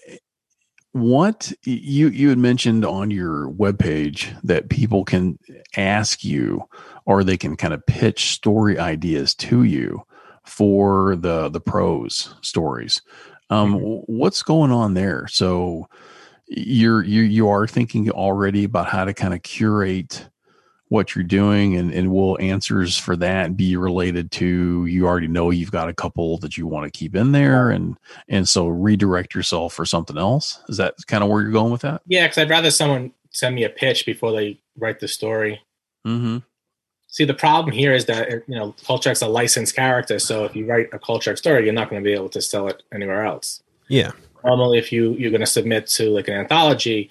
what 0.93 1.53
you 1.65 2.09
you 2.09 2.29
had 2.31 2.39
mentioned 2.39 2.85
on 2.85 3.11
your 3.11 3.51
webpage 3.51 4.37
that 4.43 4.71
people 4.71 5.05
can 5.05 5.39
ask 5.77 6.25
you 6.25 6.63
or 7.07 7.23
they 7.23 7.37
can 7.37 7.57
kind 7.57 7.75
of 7.75 7.85
pitch 7.87 8.33
story 8.33 8.79
ideas 8.79 9.35
to 9.35 9.63
you 9.63 10.03
for 10.45 11.15
the 11.17 11.49
the 11.49 11.61
prose 11.61 12.35
stories. 12.41 13.03
Um, 13.51 13.75
what's 14.07 14.43
going 14.43 14.73
on 14.73 14.95
there? 14.95 15.27
So 15.29 15.89
you're 16.49 17.05
you 17.05 17.23
you 17.23 17.49
are 17.49 17.67
thinking 17.67 18.11
already 18.11 18.65
about 18.65 18.89
how 18.89 19.05
to 19.05 19.15
kind 19.15 19.35
of 19.35 19.43
curate 19.43 20.29
what 20.89 21.15
you're 21.15 21.25
doing 21.25 21.77
and, 21.77 21.93
and 21.93 22.11
will 22.11 22.39
answers 22.41 22.97
for 22.97 23.15
that 23.17 23.57
be 23.57 23.77
related 23.77 24.31
to 24.31 24.87
you 24.87 25.07
already 25.07 25.29
know 25.29 25.51
you've 25.51 25.71
got 25.71 25.89
a 25.89 25.95
couple 25.95 26.39
that 26.39 26.57
you 26.57 26.67
want 26.67 26.91
to 26.91 26.99
keep 26.99 27.15
in 27.15 27.33
there 27.33 27.71
and 27.71 27.97
and 28.29 28.49
so 28.49 28.67
redirect 28.67 29.35
yourself 29.35 29.75
for 29.75 29.85
something 29.85 30.17
else 30.17 30.63
is 30.69 30.79
that 30.79 30.95
kind 31.07 31.23
of 31.23 31.29
where 31.31 31.43
you're 31.43 31.51
going 31.51 31.73
with 31.73 31.83
that 31.83 32.01
Yeah, 32.07 32.27
because 32.27 32.39
I'd 32.39 32.51
rather 32.51 32.71
someone 32.71 33.13
send 33.31 33.55
me 33.55 33.65
a 33.65 33.71
pitch 33.71 34.07
before 34.07 34.33
they 34.33 34.61
write 34.77 35.01
the 35.01 35.09
story. 35.09 35.61
mm-hmm 36.07 36.39
See, 37.11 37.25
the 37.25 37.35
problem 37.35 37.75
here 37.75 37.95
is 37.95 38.05
that 38.05 38.31
you 38.47 38.55
know 38.55 38.75
Kolchak's 38.85 39.23
a 39.23 39.29
licensed 39.29 39.75
character, 39.75 40.19
so 40.19 40.45
if 40.45 40.55
you 40.55 40.67
write 40.67 40.89
a 40.93 40.99
Kolchak 40.99 41.39
story, 41.39 41.65
you're 41.65 41.73
not 41.73 41.89
going 41.89 42.03
to 42.03 42.07
be 42.07 42.13
able 42.13 42.29
to 42.29 42.43
sell 42.43 42.69
it 42.69 42.83
anywhere 42.93 43.25
else. 43.25 43.63
Yeah. 43.89 44.13
Normally, 44.45 44.79
if 44.79 44.93
you 44.93 45.13
you're 45.15 45.31
going 45.31 45.41
to 45.41 45.47
submit 45.47 45.87
to 45.89 46.11
like 46.11 46.29
an 46.29 46.35
anthology, 46.35 47.11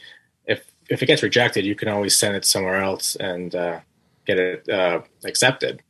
if 0.89 1.03
it 1.03 1.05
gets 1.05 1.23
rejected, 1.23 1.65
you 1.65 1.75
can 1.75 1.87
always 1.87 2.17
send 2.17 2.35
it 2.35 2.45
somewhere 2.45 2.81
else 2.81 3.15
and 3.15 3.53
uh, 3.55 3.79
get 4.25 4.39
it 4.39 4.69
uh, 4.69 5.01
accepted. 5.25 5.81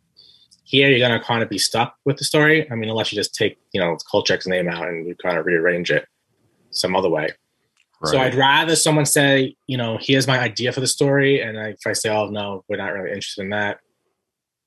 Here, 0.64 0.90
you're 0.90 1.08
going 1.08 1.18
to 1.18 1.26
kind 1.26 1.42
of 1.42 1.50
be 1.50 1.58
stuck 1.58 1.96
with 2.06 2.18
the 2.18 2.26
story. 2.26 2.70
I 2.70 2.76
mean, 2.76 2.90
unless 2.90 3.12
you 3.12 3.16
just 3.16 3.34
take 3.34 3.58
you 3.74 3.80
know 3.80 3.98
Kolchak's 4.12 4.48
name 4.48 4.68
out 4.68 4.88
and 4.88 5.08
you 5.08 5.16
kind 5.16 5.38
of 5.38 5.46
rearrange 5.46 5.92
it 5.92 6.06
some 6.72 6.96
other 6.96 7.10
way. 7.10 7.32
So 8.04 8.20
I'd 8.20 8.36
rather 8.36 8.76
someone 8.76 9.08
say, 9.08 9.56
you 9.66 9.76
know, 9.76 9.98
here's 10.00 10.28
my 10.28 10.40
idea 10.40 10.72
for 10.72 10.82
the 10.82 10.88
story, 10.88 11.42
and 11.42 11.60
I, 11.60 11.70
if 11.70 11.88
I 11.88 11.94
say, 11.94 12.10
oh 12.10 12.30
no, 12.30 12.64
we're 12.70 12.78
not 12.78 12.94
really 12.94 13.10
interested 13.10 13.42
in 13.42 13.50
that. 13.50 13.80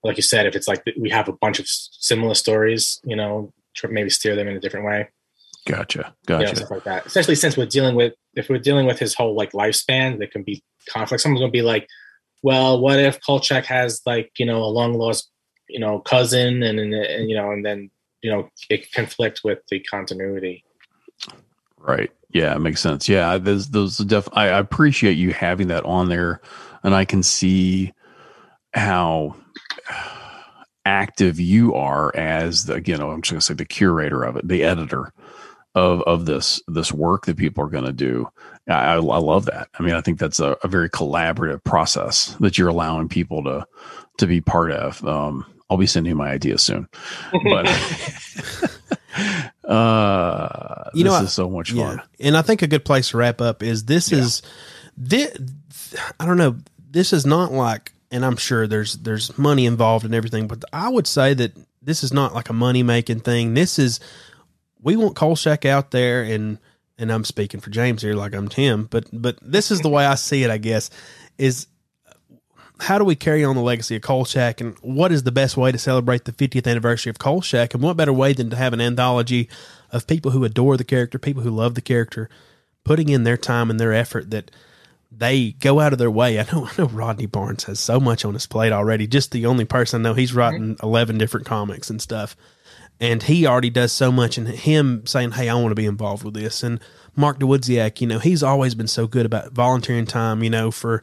Like 0.02 0.16
you 0.16 0.22
said, 0.22 0.46
if 0.46 0.56
it's 0.56 0.66
like 0.66 0.82
we 0.98 1.10
have 1.10 1.28
a 1.28 1.32
bunch 1.32 1.60
of 1.60 1.68
similar 1.68 2.34
stories, 2.34 3.00
you 3.04 3.14
know, 3.14 3.52
maybe 3.88 4.10
steer 4.10 4.34
them 4.34 4.48
in 4.48 4.56
a 4.56 4.60
different 4.60 4.86
way, 4.86 5.08
gotcha 5.66 6.14
you 6.28 6.34
know, 6.34 6.40
gotcha 6.40 6.56
stuff 6.56 6.70
like 6.70 6.84
that. 6.84 7.06
Especially 7.06 7.34
since 7.34 7.56
we're 7.56 7.66
dealing 7.66 7.94
with, 7.94 8.14
if 8.34 8.48
we're 8.48 8.58
dealing 8.58 8.86
with 8.86 8.98
his 8.98 9.14
whole 9.14 9.34
like 9.34 9.52
lifespan, 9.52 10.18
there 10.18 10.28
can 10.28 10.42
be 10.42 10.62
conflict. 10.88 11.22
Someone's 11.22 11.40
gonna 11.40 11.50
be 11.50 11.62
like, 11.62 11.86
well, 12.42 12.80
what 12.80 12.98
if 12.98 13.18
Kolchak 13.20 13.64
has 13.66 14.00
like 14.06 14.30
you 14.38 14.46
know 14.46 14.62
a 14.62 14.66
long 14.66 14.94
lost 14.94 15.30
you 15.68 15.78
know 15.78 16.00
cousin, 16.00 16.62
and, 16.62 16.78
and, 16.78 16.94
and 16.94 17.30
you 17.30 17.36
know, 17.36 17.50
and 17.50 17.64
then 17.64 17.90
you 18.22 18.30
know 18.30 18.48
it 18.68 18.90
conflict 18.92 19.40
with 19.44 19.58
the 19.70 19.80
continuity. 19.80 20.64
Right. 21.78 22.10
Yeah, 22.32 22.54
it 22.54 22.60
makes 22.60 22.80
sense. 22.80 23.08
Yeah, 23.08 23.38
those 23.38 23.70
those 23.70 23.98
def. 23.98 24.28
I, 24.32 24.48
I 24.48 24.58
appreciate 24.58 25.14
you 25.14 25.32
having 25.32 25.68
that 25.68 25.84
on 25.84 26.08
there, 26.08 26.40
and 26.82 26.94
I 26.94 27.04
can 27.04 27.22
see 27.22 27.92
how 28.72 29.36
active 30.84 31.40
you 31.40 31.74
are 31.74 32.14
as 32.16 32.66
the 32.66 32.80
know 32.96 33.10
I'm 33.10 33.22
just 33.22 33.32
gonna 33.32 33.40
say 33.40 33.54
the 33.54 33.64
curator 33.64 34.22
of 34.22 34.36
it, 34.36 34.46
the 34.46 34.62
editor 34.62 35.12
of 35.74 36.02
of 36.02 36.26
this 36.26 36.60
this 36.68 36.92
work 36.92 37.26
that 37.26 37.36
people 37.36 37.64
are 37.64 37.68
going 37.70 37.84
to 37.84 37.92
do. 37.92 38.28
I, 38.68 38.72
I 38.72 38.94
I 38.94 39.18
love 39.18 39.46
that. 39.46 39.68
I 39.78 39.82
mean, 39.82 39.94
I 39.94 40.00
think 40.00 40.18
that's 40.18 40.40
a, 40.40 40.56
a 40.62 40.68
very 40.68 40.90
collaborative 40.90 41.62
process 41.64 42.36
that 42.40 42.58
you're 42.58 42.68
allowing 42.68 43.08
people 43.08 43.44
to 43.44 43.66
to 44.18 44.26
be 44.26 44.40
part 44.40 44.72
of. 44.72 45.04
Um, 45.06 45.46
I'll 45.70 45.76
be 45.76 45.86
sending 45.86 46.10
you 46.10 46.16
my 46.16 46.30
ideas 46.30 46.62
soon, 46.62 46.88
but 47.44 47.66
uh, 49.64 50.90
You 50.94 51.04
know 51.04 51.10
this 51.12 51.18
what? 51.18 51.24
is 51.24 51.32
so 51.32 51.48
much 51.48 51.72
Yeah. 51.72 51.96
fun. 51.96 52.02
And 52.18 52.36
I 52.36 52.42
think 52.42 52.62
a 52.62 52.66
good 52.66 52.84
place 52.84 53.10
to 53.10 53.16
wrap 53.18 53.40
up 53.40 53.62
is 53.62 53.84
this 53.84 54.12
is 54.12 54.42
this, 54.96 55.36
I 56.18 56.26
don't 56.26 56.36
know, 56.36 56.56
this 56.90 57.12
is 57.12 57.24
not 57.26 57.52
like 57.52 57.92
and 58.10 58.24
I'm 58.24 58.36
sure 58.36 58.66
there's 58.66 58.94
there's 58.94 59.36
money 59.38 59.66
involved 59.66 60.04
and 60.04 60.14
everything, 60.14 60.48
but 60.48 60.64
I 60.72 60.88
would 60.88 61.06
say 61.06 61.34
that 61.34 61.52
this 61.82 62.02
is 62.02 62.12
not 62.12 62.34
like 62.34 62.48
a 62.50 62.52
money 62.52 62.82
making 62.82 63.20
thing. 63.20 63.54
This 63.54 63.78
is 63.78 64.00
we 64.82 64.96
want 64.96 65.16
Kolchak 65.16 65.64
out 65.64 65.90
there 65.90 66.22
and 66.22 66.58
and 66.98 67.10
I'm 67.10 67.24
speaking 67.24 67.60
for 67.60 67.70
James 67.70 68.02
here 68.02 68.14
like 68.14 68.34
I'm 68.34 68.48
Tim, 68.48 68.84
but 68.84 69.06
but 69.12 69.38
this 69.42 69.70
is 69.70 69.80
the 69.80 69.88
way 69.88 70.04
I 70.04 70.14
see 70.16 70.44
it, 70.44 70.50
I 70.50 70.58
guess, 70.58 70.90
is 71.38 71.66
how 72.80 72.98
do 72.98 73.04
we 73.04 73.14
carry 73.14 73.44
on 73.44 73.56
the 73.56 73.62
legacy 73.62 73.96
of 73.96 74.02
Kolchak 74.02 74.60
and 74.60 74.76
what 74.80 75.12
is 75.12 75.22
the 75.22 75.32
best 75.32 75.56
way 75.56 75.70
to 75.70 75.78
celebrate 75.78 76.24
the 76.24 76.32
50th 76.32 76.66
anniversary 76.66 77.10
of 77.10 77.18
Kolchak 77.18 77.74
and 77.74 77.82
what 77.82 77.96
better 77.96 78.12
way 78.12 78.32
than 78.32 78.50
to 78.50 78.56
have 78.56 78.72
an 78.72 78.80
anthology 78.80 79.48
of 79.92 80.06
people 80.06 80.30
who 80.30 80.44
adore 80.44 80.76
the 80.76 80.84
character, 80.84 81.18
people 81.18 81.42
who 81.42 81.50
love 81.50 81.74
the 81.74 81.82
character, 81.82 82.28
putting 82.84 83.08
in 83.08 83.24
their 83.24 83.36
time 83.36 83.70
and 83.70 83.78
their 83.78 83.92
effort 83.92 84.30
that 84.30 84.50
they 85.12 85.52
go 85.52 85.80
out 85.80 85.92
of 85.92 85.98
their 85.98 86.10
way. 86.10 86.38
I 86.38 86.46
know 86.52 86.66
I 86.66 86.72
know 86.78 86.86
Rodney 86.86 87.26
Barnes 87.26 87.64
has 87.64 87.80
so 87.80 88.00
much 88.00 88.24
on 88.24 88.34
his 88.34 88.46
plate 88.46 88.72
already. 88.72 89.06
Just 89.06 89.32
the 89.32 89.46
only 89.46 89.64
person 89.64 90.00
I 90.00 90.08
know 90.08 90.14
he's 90.14 90.34
writing 90.34 90.76
eleven 90.82 91.18
different 91.18 91.46
comics 91.46 91.90
and 91.90 92.00
stuff. 92.00 92.36
And 93.00 93.22
he 93.22 93.46
already 93.46 93.70
does 93.70 93.92
so 93.92 94.12
much 94.12 94.36
and 94.36 94.46
him 94.46 95.06
saying, 95.06 95.32
Hey, 95.32 95.48
I 95.48 95.54
want 95.54 95.70
to 95.70 95.74
be 95.74 95.86
involved 95.86 96.22
with 96.22 96.34
this 96.34 96.62
and 96.62 96.80
Mark 97.16 97.38
Dawidziak, 97.38 98.00
you 98.00 98.06
know, 98.06 98.18
he's 98.18 98.42
always 98.42 98.74
been 98.74 98.86
so 98.86 99.06
good 99.06 99.26
about 99.26 99.52
volunteering 99.52 100.06
time, 100.06 100.42
you 100.42 100.50
know, 100.50 100.70
for 100.70 101.02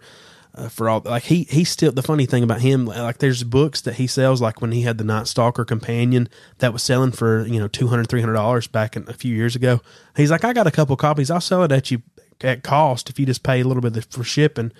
uh, 0.55 0.69
for 0.69 0.89
all 0.89 1.01
like 1.05 1.23
he 1.23 1.43
he 1.43 1.63
still 1.63 1.91
the 1.91 2.01
funny 2.01 2.25
thing 2.25 2.41
about 2.41 2.61
him 2.61 2.85
like 2.85 3.19
there's 3.19 3.43
books 3.43 3.79
that 3.81 3.95
he 3.95 4.07
sells 4.07 4.41
like 4.41 4.59
when 4.59 4.71
he 4.71 4.81
had 4.81 4.97
the 4.97 5.03
night 5.03 5.27
stalker 5.27 5.63
companion 5.63 6.27
that 6.57 6.73
was 6.73 6.81
selling 6.81 7.11
for 7.11 7.45
you 7.45 7.59
know 7.59 7.67
200 7.67 8.07
300 8.07 8.33
dollars 8.33 8.65
back 8.65 8.95
in, 8.95 9.07
a 9.07 9.13
few 9.13 9.35
years 9.35 9.55
ago. 9.55 9.81
He's 10.15 10.31
like 10.31 10.43
i 10.43 10.53
got 10.53 10.65
a 10.65 10.71
couple 10.71 10.95
copies 10.95 11.29
i'll 11.29 11.41
sell 11.41 11.63
it 11.63 11.71
at 11.71 11.91
you 11.91 12.01
at 12.41 12.63
cost 12.63 13.09
if 13.09 13.19
you 13.19 13.25
just 13.25 13.43
pay 13.43 13.61
a 13.61 13.65
little 13.65 13.81
bit 13.81 14.03
for 14.11 14.23
shipping. 14.23 14.71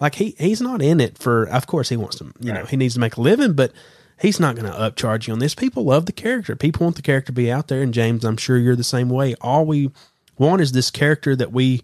Like 0.00 0.14
he 0.14 0.34
he's 0.38 0.62
not 0.62 0.80
in 0.80 0.98
it 0.98 1.18
for 1.18 1.44
of 1.44 1.66
course 1.66 1.90
he 1.90 1.96
wants 1.98 2.16
to 2.18 2.32
you 2.40 2.52
know 2.52 2.64
he 2.64 2.78
needs 2.78 2.94
to 2.94 3.00
make 3.00 3.16
a 3.16 3.20
living 3.20 3.52
but 3.52 3.72
he's 4.20 4.40
not 4.40 4.56
going 4.56 4.70
to 4.70 4.78
upcharge 4.78 5.26
you 5.26 5.32
on 5.32 5.38
this 5.38 5.54
people 5.54 5.84
love 5.84 6.06
the 6.06 6.12
character 6.12 6.56
people 6.56 6.84
want 6.84 6.96
the 6.96 7.02
character 7.02 7.26
to 7.26 7.32
be 7.32 7.50
out 7.50 7.68
there 7.68 7.82
and 7.82 7.94
james 7.94 8.24
i'm 8.24 8.36
sure 8.36 8.58
you're 8.58 8.76
the 8.76 8.84
same 8.84 9.08
way 9.08 9.34
all 9.40 9.64
we 9.64 9.90
want 10.38 10.62
is 10.62 10.72
this 10.72 10.90
character 10.90 11.34
that 11.36 11.52
we 11.52 11.82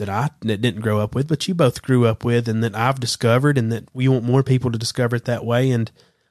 that 0.00 0.08
I 0.08 0.30
that 0.40 0.60
didn't 0.60 0.80
grow 0.80 0.98
up 0.98 1.14
with, 1.14 1.28
but 1.28 1.46
you 1.46 1.54
both 1.54 1.82
grew 1.82 2.06
up 2.06 2.24
with, 2.24 2.48
and 2.48 2.64
that 2.64 2.74
I've 2.74 2.98
discovered, 2.98 3.56
and 3.56 3.70
that 3.70 3.84
we 3.94 4.08
want 4.08 4.24
more 4.24 4.42
people 4.42 4.72
to 4.72 4.78
discover 4.78 5.14
it 5.16 5.26
that 5.26 5.44
way. 5.44 5.70
And 5.70 5.90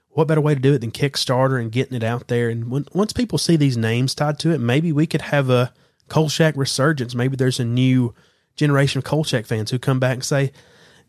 what 0.09 0.27
better 0.27 0.41
way 0.41 0.55
to 0.55 0.59
do 0.59 0.73
it 0.73 0.79
than 0.79 0.91
Kickstarter 0.91 1.61
and 1.61 1.71
getting 1.71 1.95
it 1.95 2.03
out 2.03 2.27
there? 2.27 2.49
And 2.49 2.69
when, 2.69 2.87
once 2.93 3.13
people 3.13 3.37
see 3.37 3.55
these 3.55 3.77
names 3.77 4.15
tied 4.15 4.39
to 4.39 4.51
it, 4.51 4.57
maybe 4.57 4.91
we 4.91 5.05
could 5.05 5.21
have 5.21 5.49
a 5.49 5.71
Kolchak 6.09 6.57
resurgence. 6.57 7.13
Maybe 7.13 7.37
there's 7.37 7.59
a 7.59 7.65
new 7.65 8.15
generation 8.55 8.97
of 8.97 9.03
Kolchak 9.03 9.45
fans 9.45 9.69
who 9.69 9.79
come 9.79 9.99
back 9.99 10.15
and 10.15 10.25
say, 10.25 10.51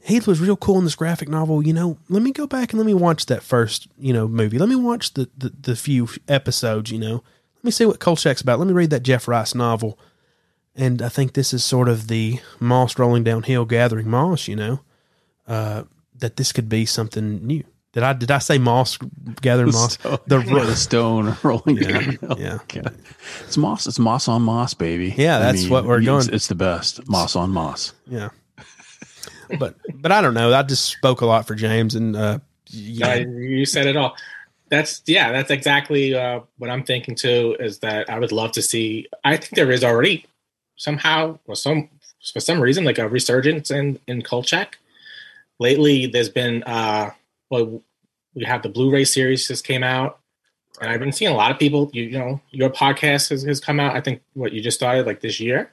he 0.02 0.18
was 0.20 0.40
real 0.40 0.56
cool 0.56 0.78
in 0.78 0.84
this 0.84 0.94
graphic 0.94 1.28
novel. 1.28 1.64
You 1.66 1.72
know, 1.72 1.98
let 2.08 2.22
me 2.22 2.32
go 2.32 2.46
back 2.46 2.72
and 2.72 2.78
let 2.80 2.86
me 2.86 2.94
watch 2.94 3.26
that 3.26 3.42
first, 3.42 3.86
you 3.98 4.12
know, 4.12 4.26
movie. 4.28 4.58
Let 4.58 4.68
me 4.68 4.76
watch 4.76 5.14
the, 5.14 5.28
the, 5.36 5.50
the 5.60 5.76
few 5.76 6.08
episodes, 6.28 6.90
you 6.90 6.98
know. 6.98 7.22
Let 7.56 7.64
me 7.64 7.70
see 7.70 7.84
what 7.86 8.00
Kolchak's 8.00 8.40
about. 8.40 8.58
Let 8.58 8.66
me 8.68 8.72
read 8.72 8.90
that 8.90 9.02
Jeff 9.02 9.28
Rice 9.28 9.54
novel. 9.54 9.98
And 10.74 11.02
I 11.02 11.08
think 11.10 11.34
this 11.34 11.52
is 11.52 11.62
sort 11.64 11.88
of 11.88 12.08
the 12.08 12.40
moss 12.58 12.98
rolling 12.98 13.24
downhill, 13.24 13.64
gathering 13.66 14.08
moss. 14.08 14.48
You 14.48 14.56
know, 14.56 14.80
uh, 15.46 15.82
that 16.18 16.36
this 16.36 16.52
could 16.52 16.68
be 16.68 16.86
something 16.86 17.46
new. 17.46 17.64
Did 17.92 18.04
I 18.04 18.12
did 18.14 18.30
I 18.30 18.38
say 18.38 18.56
moss 18.56 18.96
gathering 19.42 19.72
moss? 19.72 19.94
Stone- 20.00 20.18
The 20.28 20.38
the 20.38 20.76
stone 20.76 21.36
rolling 21.42 21.76
Yeah, 21.76 21.90
down. 22.12 22.18
yeah. 22.38 22.54
Okay. 22.62 22.82
It's 23.44 23.56
moss. 23.58 23.86
It's 23.86 23.98
moss 23.98 24.28
on 24.28 24.42
moss, 24.42 24.72
baby. 24.74 25.12
Yeah, 25.18 25.40
that's 25.40 25.68
what 25.68 25.84
we're 25.84 25.98
it's, 25.98 26.06
going- 26.06 26.32
It's 26.32 26.46
the 26.46 26.54
best. 26.54 27.06
Moss 27.08 27.34
on 27.36 27.50
moss. 27.50 27.92
yeah. 28.06 28.30
But 29.58 29.76
but 29.94 30.12
I 30.12 30.20
don't 30.20 30.34
know. 30.34 30.52
I 30.52 30.62
just 30.62 30.84
spoke 30.84 31.20
a 31.20 31.26
lot 31.26 31.46
for 31.46 31.54
James, 31.54 31.94
and 31.94 32.16
uh, 32.16 32.38
Yeah, 32.66 33.16
you 33.16 33.66
said 33.66 33.86
it 33.86 33.96
all. 33.96 34.16
That's 34.70 35.02
yeah, 35.06 35.32
that's 35.32 35.50
exactly 35.50 36.14
uh, 36.14 36.40
what 36.58 36.70
I'm 36.70 36.84
thinking 36.84 37.14
too. 37.14 37.56
Is 37.58 37.80
that 37.80 38.08
I 38.08 38.18
would 38.18 38.32
love 38.32 38.52
to 38.52 38.62
see. 38.62 39.08
I 39.24 39.36
think 39.36 39.54
there 39.54 39.70
is 39.72 39.82
already 39.82 40.26
somehow 40.76 41.38
or 41.46 41.56
some 41.56 41.88
for 42.32 42.40
some 42.40 42.60
reason 42.60 42.84
like 42.84 42.98
a 42.98 43.08
resurgence 43.08 43.70
in 43.70 43.98
in 44.06 44.22
Kolchak. 44.22 44.78
Lately, 45.58 46.06
there's 46.06 46.28
been 46.28 46.62
uh, 46.64 47.10
well, 47.50 47.82
we 48.34 48.44
have 48.44 48.62
the 48.62 48.68
Blu-ray 48.68 49.04
series 49.04 49.48
just 49.48 49.66
came 49.66 49.82
out, 49.82 50.20
and 50.80 50.90
I've 50.90 51.00
been 51.00 51.12
seeing 51.12 51.32
a 51.32 51.36
lot 51.36 51.50
of 51.50 51.58
people. 51.58 51.90
You, 51.92 52.04
you 52.04 52.18
know, 52.18 52.40
your 52.50 52.70
podcast 52.70 53.30
has, 53.30 53.42
has 53.42 53.60
come 53.60 53.80
out. 53.80 53.96
I 53.96 54.00
think 54.00 54.22
what 54.34 54.52
you 54.52 54.62
just 54.62 54.78
started 54.78 55.06
like 55.06 55.20
this 55.20 55.40
year. 55.40 55.72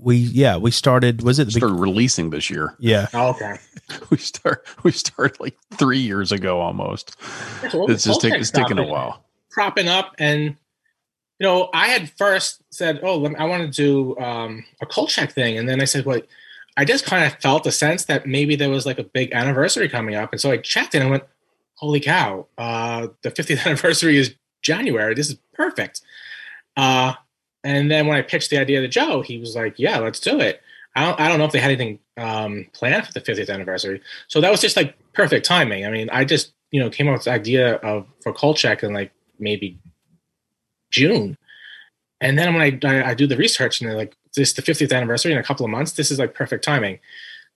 We 0.00 0.16
yeah 0.16 0.56
we 0.56 0.70
started. 0.70 1.22
Was 1.22 1.38
it 1.38 1.44
the 1.46 1.50
Started 1.52 1.74
big, 1.74 1.80
releasing 1.82 2.30
this 2.30 2.48
year. 2.50 2.74
yeah 2.78 3.06
Oh, 3.14 3.30
okay, 3.30 3.56
We 4.10 4.16
start. 4.18 4.66
We 4.82 4.92
started 4.92 5.38
like 5.40 5.56
three 5.74 5.98
years 6.00 6.32
ago 6.32 6.60
almost. 6.60 7.16
It's 7.62 8.04
just 8.04 8.20
take, 8.20 8.34
it's 8.34 8.50
taking 8.50 8.78
a 8.78 8.84
while. 8.84 9.24
propping 9.50 9.88
up 9.88 10.14
and 10.18 10.56
you 11.40 11.46
know 11.46 11.68
i 11.72 11.86
had 11.88 12.10
first 12.18 12.62
said 12.70 13.00
oh 13.02 13.16
lem- 13.16 13.36
i 13.38 13.44
want 13.44 13.62
to 13.62 13.82
do 13.82 14.16
um, 14.18 14.64
a 14.82 14.86
Kolchak 14.86 15.32
thing 15.32 15.56
and 15.58 15.68
then 15.68 15.80
i 15.80 15.84
said 15.84 16.04
well 16.04 16.20
i 16.76 16.84
just 16.84 17.04
kind 17.04 17.24
of 17.24 17.32
felt 17.40 17.66
a 17.66 17.72
sense 17.72 18.04
that 18.06 18.26
maybe 18.26 18.56
there 18.56 18.70
was 18.70 18.86
like 18.86 18.98
a 18.98 19.04
big 19.04 19.32
anniversary 19.32 19.88
coming 19.88 20.14
up 20.16 20.32
and 20.32 20.40
so 20.40 20.50
i 20.50 20.56
checked 20.58 20.94
and 20.94 21.02
i 21.04 21.06
went 21.08 21.24
holy 21.74 22.00
cow 22.00 22.46
uh, 22.58 23.06
the 23.22 23.30
50th 23.30 23.64
anniversary 23.66 24.16
is 24.18 24.34
january 24.62 25.14
this 25.14 25.30
is 25.30 25.38
perfect 25.54 26.02
uh, 26.76 27.14
and 27.64 27.90
then 27.90 28.06
when 28.06 28.16
i 28.16 28.22
pitched 28.22 28.50
the 28.50 28.58
idea 28.58 28.80
to 28.80 28.88
joe 28.88 29.22
he 29.22 29.38
was 29.38 29.56
like 29.56 29.78
yeah 29.78 29.98
let's 29.98 30.20
do 30.20 30.40
it 30.40 30.60
i 30.96 31.04
don't, 31.04 31.20
I 31.20 31.28
don't 31.28 31.38
know 31.38 31.44
if 31.44 31.52
they 31.52 31.60
had 31.60 31.70
anything 31.70 31.98
um, 32.16 32.66
planned 32.72 33.06
for 33.06 33.12
the 33.12 33.20
50th 33.20 33.48
anniversary 33.48 34.00
so 34.26 34.40
that 34.40 34.50
was 34.50 34.60
just 34.60 34.76
like 34.76 34.96
perfect 35.12 35.46
timing 35.46 35.86
i 35.86 35.90
mean 35.90 36.08
i 36.10 36.24
just 36.24 36.52
you 36.70 36.80
know 36.80 36.90
came 36.90 37.08
up 37.08 37.14
with 37.14 37.24
the 37.24 37.30
idea 37.30 37.74
of 37.76 38.06
for 38.22 38.32
Kolchak 38.32 38.82
in 38.82 38.92
like 38.92 39.12
maybe 39.38 39.78
June. 40.90 41.36
And 42.20 42.38
then 42.38 42.54
when 42.54 42.62
I, 42.62 42.88
I, 42.88 43.10
I 43.10 43.14
do 43.14 43.26
the 43.26 43.36
research 43.36 43.80
and 43.80 43.88
they're 43.88 43.96
like, 43.96 44.16
this 44.34 44.48
is 44.48 44.54
the 44.54 44.62
50th 44.62 44.94
anniversary 44.94 45.32
in 45.32 45.38
a 45.38 45.42
couple 45.42 45.64
of 45.64 45.70
months, 45.70 45.92
this 45.92 46.10
is 46.10 46.18
like 46.18 46.34
perfect 46.34 46.64
timing. 46.64 46.98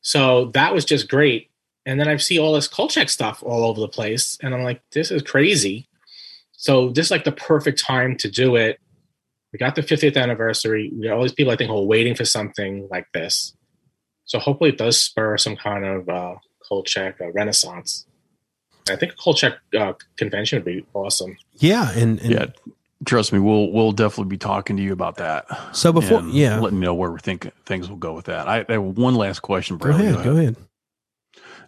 So 0.00 0.46
that 0.46 0.72
was 0.72 0.84
just 0.84 1.08
great. 1.08 1.50
and 1.84 1.98
then 1.98 2.08
I 2.08 2.16
see 2.16 2.38
all 2.38 2.52
this 2.52 2.68
Kolchak 2.68 3.08
stuff 3.08 3.42
all 3.42 3.64
over 3.64 3.80
the 3.80 3.88
place, 3.88 4.38
and 4.40 4.54
I'm 4.54 4.62
like, 4.62 4.80
this 4.92 5.10
is 5.10 5.22
crazy. 5.22 5.88
So 6.52 6.90
this 6.90 7.06
is 7.06 7.10
like 7.10 7.24
the 7.24 7.32
perfect 7.32 7.80
time 7.80 8.16
to 8.18 8.30
do 8.30 8.54
it. 8.54 8.78
We 9.52 9.58
got 9.58 9.74
the 9.74 9.82
50th 9.82 10.16
anniversary. 10.16 10.90
We 10.94 11.06
got 11.06 11.16
all 11.16 11.22
these 11.22 11.32
people 11.32 11.52
I 11.52 11.56
think 11.56 11.70
who 11.70 11.76
are 11.76 11.84
waiting 11.84 12.14
for 12.14 12.24
something 12.24 12.88
like 12.90 13.06
this. 13.12 13.54
So 14.24 14.38
hopefully 14.38 14.70
it 14.70 14.78
does 14.78 15.00
spur 15.00 15.36
some 15.36 15.56
kind 15.56 15.84
of 15.84 16.08
uh, 16.08 16.34
Kolchak 16.66 17.20
uh, 17.20 17.32
renaissance. 17.32 18.06
I 18.90 18.96
think 18.96 19.12
a 19.12 19.16
Kolchak 19.16 19.58
uh, 19.78 19.92
convention 20.16 20.58
would 20.58 20.64
be 20.64 20.84
awesome. 20.94 21.36
Yeah, 21.54 21.90
and, 21.92 22.18
and 22.20 22.30
yeah, 22.30 22.46
trust 23.04 23.32
me, 23.32 23.38
we'll 23.38 23.70
we'll 23.70 23.92
definitely 23.92 24.30
be 24.30 24.38
talking 24.38 24.76
to 24.76 24.82
you 24.82 24.92
about 24.92 25.16
that. 25.16 25.46
So 25.72 25.92
before, 25.92 26.22
yeah, 26.22 26.58
letting 26.58 26.78
you 26.78 26.84
know 26.84 26.94
where 26.94 27.10
we 27.10 27.20
think 27.20 27.50
things 27.64 27.88
will 27.88 27.96
go 27.96 28.12
with 28.12 28.26
that. 28.26 28.48
I, 28.48 28.64
I 28.68 28.72
have 28.72 28.82
one 28.82 29.14
last 29.14 29.40
question. 29.40 29.78
go 29.78 29.90
ahead, 29.90 30.24
go 30.24 30.36
ahead. 30.36 30.56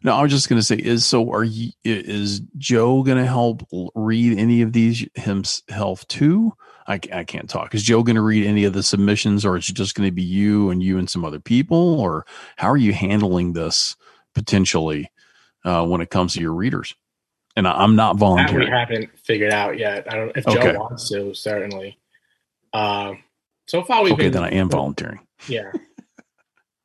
No, 0.02 0.15
I 0.15 0.23
was 0.23 0.31
just 0.31 0.48
going 0.48 0.59
to 0.59 0.65
say 0.65 0.77
is 0.77 1.06
so. 1.06 1.32
Are 1.32 1.44
you 1.44 1.70
is 1.85 2.40
Joe 2.59 3.02
going 3.02 3.19
to 3.19 3.27
help 3.27 3.66
read 3.94 4.39
any 4.39 4.62
of 4.62 4.73
these 4.73 5.06
himself 5.15 6.06
too? 6.09 6.52
I, 6.86 7.01
I 7.12 7.24
can't 7.24 7.48
talk. 7.48 7.74
Is 7.74 7.82
Joe 7.82 8.02
going 8.02 8.16
to 8.16 8.23
read 8.23 8.47
any 8.47 8.65
of 8.65 8.73
the 8.74 8.82
submissions, 8.82 9.44
or 9.44 9.56
is 9.56 9.69
it 9.69 9.74
just 9.74 9.94
going 9.94 10.09
to 10.09 10.12
be 10.12 10.23
you 10.23 10.70
and 10.70 10.82
you 10.82 10.98
and 10.98 11.09
some 11.09 11.24
other 11.24 11.40
people, 11.40 11.98
or 12.01 12.27
how 12.56 12.69
are 12.70 12.77
you 12.77 12.93
handling 12.93 13.52
this 13.55 13.97
potentially 14.35 15.11
uh, 15.65 15.86
when 15.86 16.01
it 16.01 16.11
comes 16.11 16.35
to 16.35 16.40
your 16.40 16.52
readers? 16.52 16.94
And 17.56 17.66
I, 17.69 17.73
I'm 17.73 17.97
not 17.97 18.19
That 18.19 18.52
we 18.55 18.66
haven't 18.66 19.19
figured 19.19 19.52
out 19.52 19.78
yet. 19.78 20.12
I 20.12 20.16
don't 20.16 20.36
if 20.36 20.47
Okay. 20.47 20.73
Joe 20.73 20.78
wants 20.81 21.09
to, 21.11 21.32
certainly. 21.35 21.98
Um, 22.73 23.23
so 23.66 23.82
far 23.82 24.02
we've 24.02 24.12
Okay, 24.15 24.24
been 24.24 24.32
then 24.32 24.44
I 24.44 24.51
am 24.51 24.69
volunteering. 24.69 25.20
Yeah. 25.48 25.70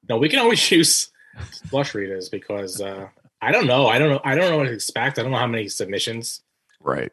no, 0.07 0.17
we 0.17 0.29
can 0.29 0.39
always 0.39 0.69
use 0.71 1.11
slush 1.51 1.93
readers 1.95 2.29
because 2.29 2.79
uh, 2.79 3.07
I 3.41 3.51
don't 3.51 3.67
know. 3.67 3.87
I 3.87 3.99
don't 3.99 4.09
know. 4.09 4.21
I 4.23 4.35
don't 4.35 4.49
know 4.49 4.57
what 4.57 4.65
to 4.65 4.71
expect. 4.73 5.19
I 5.19 5.23
don't 5.23 5.31
know 5.31 5.37
how 5.37 5.47
many 5.47 5.67
submissions. 5.67 6.41
Right. 6.79 7.11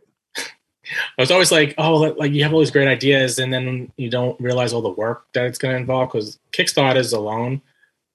I 1.18 1.22
was 1.22 1.30
always 1.30 1.50
like, 1.52 1.74
oh, 1.78 1.94
like 2.16 2.32
you 2.32 2.42
have 2.44 2.52
all 2.52 2.60
these 2.60 2.70
great 2.70 2.88
ideas, 2.88 3.38
and 3.38 3.52
then 3.52 3.90
you 3.96 4.08
don't 4.10 4.40
realize 4.40 4.72
all 4.72 4.82
the 4.82 4.90
work 4.90 5.26
that 5.32 5.46
it's 5.46 5.58
going 5.58 5.74
to 5.74 5.80
involve 5.80 6.12
because 6.12 6.38
Kickstarters 6.52 7.12
alone 7.12 7.60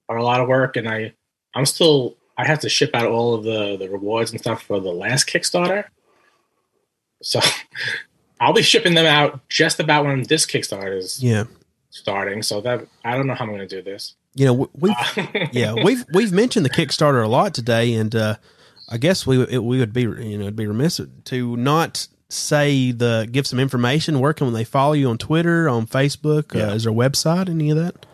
are 0.10 0.18
a 0.18 0.24
lot 0.24 0.40
of 0.42 0.48
work, 0.48 0.76
and 0.78 0.88
I, 0.88 1.14
I'm 1.54 1.66
still, 1.66 2.16
I 2.38 2.46
have 2.48 2.60
to 2.60 2.70
ship 2.70 2.92
out 2.96 3.08
all 3.08 3.34
of 3.34 3.44
the 3.44 3.78
the 3.78 3.90
rewards 3.90 4.32
and 4.32 4.40
stuff 4.40 4.64
for 4.64 4.80
the 4.80 4.92
last 4.92 5.28
Kickstarter. 5.28 5.86
So 7.22 7.40
I'll 8.40 8.54
be 8.54 8.62
shipping 8.64 8.94
them 8.96 9.06
out 9.06 9.48
just 9.50 9.80
about 9.80 10.06
when 10.06 10.24
this 10.24 10.46
Kickstarter 10.46 10.98
is 10.98 11.22
Yeah, 11.24 11.44
starting. 11.90 12.42
So 12.42 12.62
that 12.62 12.88
I 13.04 13.16
don't 13.16 13.28
know 13.28 13.36
how 13.36 13.46
I'm 13.46 13.52
going 13.52 13.68
to 13.68 13.76
do 13.76 13.82
this. 13.82 14.16
you 14.36 14.46
know, 14.46 14.54
we- 14.54 14.68
we've 14.74 14.96
yeah 15.52 15.74
we've 15.74 16.06
we've 16.14 16.32
mentioned 16.32 16.66
the 16.66 16.70
Kickstarter 16.70 17.24
a 17.24 17.28
lot 17.28 17.54
today, 17.54 17.94
and 17.94 18.16
uh, 18.16 18.36
I 18.90 18.98
guess 18.98 19.28
we 19.28 19.42
it, 19.44 19.64
we 19.64 19.80
would 19.80 19.94
be 19.94 20.02
you 20.04 20.38
know 20.38 20.44
it'd 20.44 20.56
be 20.56 20.68
remiss 20.68 21.00
to 21.26 21.58
not 21.58 22.08
say 22.32 22.92
the 22.92 23.28
give 23.32 23.48
some 23.48 23.60
information. 23.60 24.20
Where 24.20 24.34
can 24.34 24.52
they 24.54 24.64
follow 24.64 24.94
you 24.94 25.10
on 25.10 25.18
Twitter, 25.18 25.70
on 25.70 25.88
Facebook? 25.88 26.54
Yeah. 26.54 26.70
Uh, 26.70 26.76
is 26.76 26.84
there 26.84 26.94
a 26.94 26.96
website? 26.96 27.50
Any 27.50 27.70
of 27.70 27.78
that? 27.78 28.06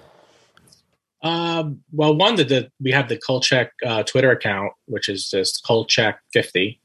Um, 1.24 1.82
well, 1.92 2.16
one 2.16 2.36
that 2.36 2.50
the, 2.50 2.72
we 2.80 2.92
have 2.92 3.10
the 3.10 3.18
Kolchak 3.18 3.72
uh, 3.86 4.04
Twitter 4.04 4.32
account, 4.32 4.74
which 4.86 5.10
is 5.10 5.30
just 5.30 5.64
Kolchak50, 5.66 6.78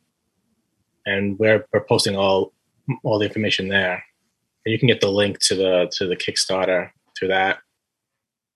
and 1.05 1.39
we're, 1.39 1.67
we're 1.73 1.85
posting 1.85 2.17
all 2.17 2.53
all 3.05 3.19
the 3.19 3.27
information 3.27 3.69
there. 3.69 4.03
And 4.65 4.73
you 4.73 4.79
can 4.79 4.89
get 4.89 5.01
the 5.01 5.11
link 5.11 5.39
to 5.41 5.55
the 5.55 5.93
to 5.93 6.07
the 6.07 6.17
Kickstarter 6.17 6.91
through 7.19 7.29
that. 7.29 7.59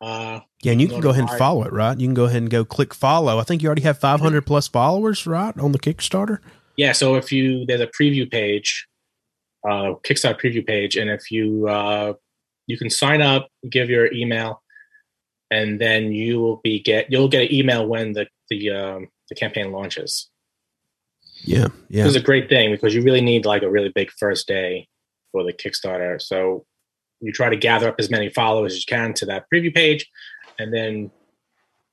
Uh, 0.00 0.40
Yeah, 0.62 0.72
and 0.72 0.80
you 0.80 0.88
can 0.88 0.98
Go 0.98 1.04
go 1.04 1.10
ahead 1.10 1.28
and 1.28 1.38
follow 1.38 1.62
it, 1.64 1.72
right? 1.72 1.98
You 1.98 2.06
can 2.06 2.14
go 2.14 2.24
ahead 2.24 2.42
and 2.42 2.50
go 2.50 2.64
click 2.64 2.92
follow. 2.92 3.38
I 3.38 3.44
think 3.44 3.62
you 3.62 3.68
already 3.68 3.82
have 3.82 3.98
500 3.98 4.44
plus 4.44 4.68
followers, 4.68 5.26
right, 5.26 5.56
on 5.58 5.72
the 5.72 5.78
Kickstarter. 5.78 6.38
Yeah, 6.76 6.92
so 6.92 7.14
if 7.14 7.32
you 7.32 7.64
there's 7.66 7.80
a 7.80 7.86
preview 7.86 8.30
page, 8.30 8.86
uh, 9.66 9.94
Kickstarter 10.04 10.40
preview 10.40 10.66
page, 10.66 10.96
and 10.96 11.10
if 11.10 11.30
you 11.30 11.68
uh, 11.68 12.14
you 12.66 12.76
can 12.76 12.90
sign 12.90 13.22
up, 13.22 13.48
give 13.68 13.88
your 13.88 14.12
email, 14.12 14.62
and 15.50 15.80
then 15.80 16.12
you 16.12 16.40
will 16.40 16.56
be 16.62 16.80
get 16.80 17.10
you'll 17.10 17.28
get 17.28 17.42
an 17.42 17.54
email 17.54 17.86
when 17.86 18.12
the 18.12 18.26
the 18.50 18.70
um, 18.70 19.08
the 19.28 19.34
campaign 19.34 19.72
launches. 19.72 20.30
Yeah, 21.42 21.68
yeah, 21.88 22.04
This 22.04 22.10
is 22.10 22.16
a 22.16 22.24
great 22.24 22.48
thing 22.48 22.72
because 22.72 22.94
you 22.94 23.02
really 23.02 23.20
need 23.20 23.44
like 23.44 23.62
a 23.62 23.70
really 23.70 23.90
big 23.90 24.10
first 24.10 24.48
day 24.48 24.88
for 25.32 25.44
the 25.44 25.52
Kickstarter. 25.52 26.20
So 26.20 26.64
you 27.20 27.30
try 27.32 27.50
to 27.50 27.56
gather 27.56 27.88
up 27.88 27.96
as 27.98 28.10
many 28.10 28.30
followers 28.30 28.72
as 28.72 28.78
you 28.78 28.86
can 28.88 29.14
to 29.14 29.26
that 29.26 29.44
preview 29.52 29.74
page, 29.74 30.06
and 30.58 30.72
then 30.74 31.10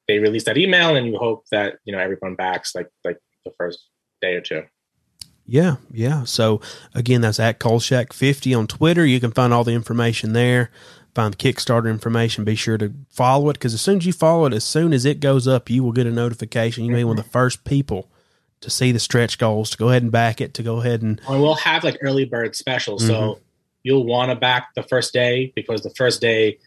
they 0.08 0.20
release 0.20 0.44
that 0.44 0.58
email, 0.58 0.96
and 0.96 1.08
you 1.08 1.18
hope 1.18 1.46
that 1.52 1.76
you 1.86 1.94
know 1.94 2.00
everyone 2.00 2.36
backs 2.36 2.76
like 2.76 2.90
like 3.06 3.18
the 3.46 3.54
first 3.58 3.88
day 4.22 4.36
or 4.36 4.42
two. 4.42 4.64
Yeah, 5.46 5.76
yeah. 5.92 6.24
So 6.24 6.62
again, 6.94 7.22
that's 7.22 7.40
at 7.40 7.60
Kolchak50 7.60 8.58
on 8.58 8.68
Twitter. 8.68 9.06
You 9.06 9.20
can 9.20 9.32
find 9.32 9.54
all 9.54 9.64
the 9.64 9.74
information 9.74 10.34
there. 10.34 10.72
Find 11.14 11.34
the 11.34 11.38
Kickstarter 11.38 11.90
information. 11.90 12.44
Be 12.44 12.56
sure 12.56 12.78
to 12.78 12.92
follow 13.10 13.50
it 13.50 13.54
because 13.54 13.74
as 13.74 13.82
soon 13.82 13.98
as 13.98 14.06
you 14.06 14.14
follow 14.14 14.46
it, 14.46 14.54
as 14.54 14.64
soon 14.64 14.94
as 14.94 15.06
it 15.06 15.20
goes 15.20 15.48
up, 15.48 15.70
you 15.70 15.84
will 15.84 15.92
get 15.92 16.08
a 16.08 16.12
notification. 16.12 16.86
You 16.86 16.92
may 16.92 17.00
be 17.00 17.04
one 17.04 17.20
of 17.20 17.24
the 17.26 17.30
first 17.30 17.66
people 17.66 18.10
to 18.62 18.70
see 18.70 18.92
the 18.94 19.00
stretch 19.00 19.38
goals, 19.38 19.70
to 19.72 19.78
go 19.78 19.90
ahead 19.90 20.02
and 20.02 20.12
back 20.12 20.40
it, 20.42 20.54
to 20.56 20.64
go 20.64 20.80
ahead 20.80 21.02
and 21.02 21.20
we'll 21.28 21.54
have 21.56 21.84
like 21.84 21.98
early 22.02 22.24
bird 22.24 22.56
specials, 22.56 23.06
so 23.06 23.40
you'll 23.84 24.06
want 24.06 24.32
to 24.32 24.36
back 24.38 24.74
the 24.74 24.84
first 24.84 25.12
day 25.12 25.52
because 25.54 25.82
the 25.82 25.90
first 25.92 26.22
day 26.22 26.58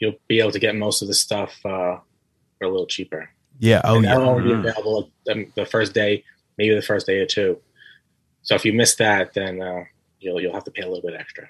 you'll 0.00 0.16
be 0.26 0.40
able 0.40 0.50
to 0.50 0.58
get 0.58 0.74
most 0.74 1.02
of 1.02 1.08
the 1.08 1.14
stuff 1.14 1.54
uh, 1.64 1.96
for 2.58 2.64
a 2.64 2.68
little 2.68 2.86
cheaper. 2.86 3.30
yeah, 3.60 3.80
oh 3.84 3.94
and 3.96 4.04
yeah, 4.04 4.14
that'll 4.14 4.28
only 4.30 4.42
be 4.42 4.50
Mhm. 4.50 4.68
available 4.68 5.10
the 5.54 5.66
first 5.66 5.94
day, 5.94 6.24
maybe 6.58 6.74
the 6.74 6.82
first 6.82 7.06
day 7.06 7.18
or 7.20 7.26
two. 7.26 7.58
So 8.42 8.54
if 8.54 8.64
you 8.64 8.72
miss 8.72 8.94
that, 8.96 9.34
then 9.34 9.60
uh, 9.62 9.84
you'll 10.18 10.40
you'll 10.40 10.54
have 10.54 10.64
to 10.64 10.70
pay 10.70 10.82
a 10.82 10.88
little 10.88 11.02
bit 11.08 11.18
extra. 11.18 11.48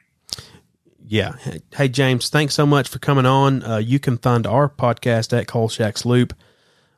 Yeah. 1.07 1.33
Hey- 1.39 1.61
Hey, 1.75 1.89
James, 1.89 2.29
thanks 2.29 2.55
so 2.55 2.67
much 2.67 2.89
for 2.89 2.99
coming 2.99 3.27
on. 3.27 3.63
Uh, 3.63 3.77
you 3.79 3.99
can 3.99 4.19
find 4.19 4.47
our 4.47 4.69
podcast 4.69 5.37
at 5.39 5.47
Kolchak's 5.47 6.05
Loop, 6.05 6.35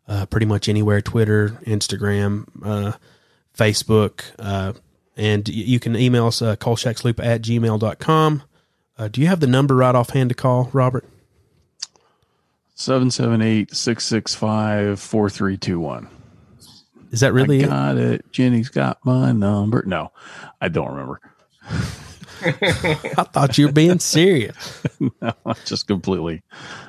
uh, 0.09 0.27
pretty 0.27 0.47
much 0.47 0.69
anywhere 0.69 1.01
Twitter, 1.01 1.60
Instagram, 1.66 2.47
uh, 2.64 2.93
Facebook, 3.56 4.23
uh, 4.39 4.73
and 5.16 5.47
you 5.48 5.78
can 5.78 5.94
email 5.94 6.27
us 6.27 6.40
uh, 6.43 6.56
kolchaksloop 6.56 7.23
at 7.24 7.43
gmail.com. 7.43 8.43
Uh, 8.98 9.09
do 9.09 9.20
you 9.20 9.27
have 9.27 9.40
the 9.40 9.47
number 9.47 9.77
right 9.77 9.94
offhand 9.94 10.31
to 10.31 10.35
call, 10.35 10.69
Robert? 10.73 11.05
778 12.74 13.74
665 13.74 14.98
4321. 15.01 16.09
Is 17.13 17.21
that 17.21 17.33
really 17.33 17.61
I 17.61 17.65
it? 17.67 17.69
got 17.69 17.97
it. 17.99 18.33
Jenny's 18.33 18.69
got 18.71 18.99
my 19.05 19.33
number. 19.33 19.85
No, 19.87 20.11
I 20.61 20.69
don't 20.69 20.89
remember. 20.91 21.21
I 23.19 23.24
thought 23.24 23.59
you 23.59 23.66
were 23.66 23.73
being 23.73 23.98
serious. 23.98 24.82
no, 25.01 25.32
I'm 25.47 25.56
just 25.64 25.86
completely 25.86 26.43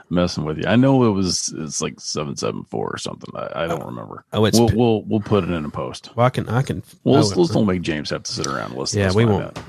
messing 0.09 0.45
with 0.45 0.57
you. 0.57 0.65
I 0.67 0.75
know 0.75 1.03
it 1.03 1.11
was 1.11 1.53
it's 1.57 1.81
like 1.81 1.99
seven 1.99 2.35
seven 2.35 2.63
four 2.65 2.89
or 2.89 2.97
something. 2.97 3.29
I, 3.35 3.63
I 3.63 3.67
don't 3.67 3.85
remember. 3.85 4.25
Oh, 4.33 4.45
it's 4.45 4.59
we'll, 4.59 4.69
we'll 4.73 5.03
we'll 5.03 5.19
put 5.19 5.43
it 5.43 5.49
in 5.49 5.65
a 5.65 5.69
post. 5.69 6.09
well, 6.15 6.25
I 6.25 6.29
can, 6.29 6.47
I 6.49 6.61
can. 6.61 6.83
Well, 7.03 7.15
oh, 7.15 7.19
let's, 7.19 7.35
let's 7.35 7.51
don't 7.51 7.65
make 7.65 7.81
James 7.81 8.09
have 8.09 8.23
to 8.23 8.31
sit 8.31 8.47
around 8.47 8.71
and 8.71 8.79
listen. 8.79 8.99
Yeah, 8.99 9.05
Let's 9.11 9.15
we 9.15 9.25
won't. 9.25 9.59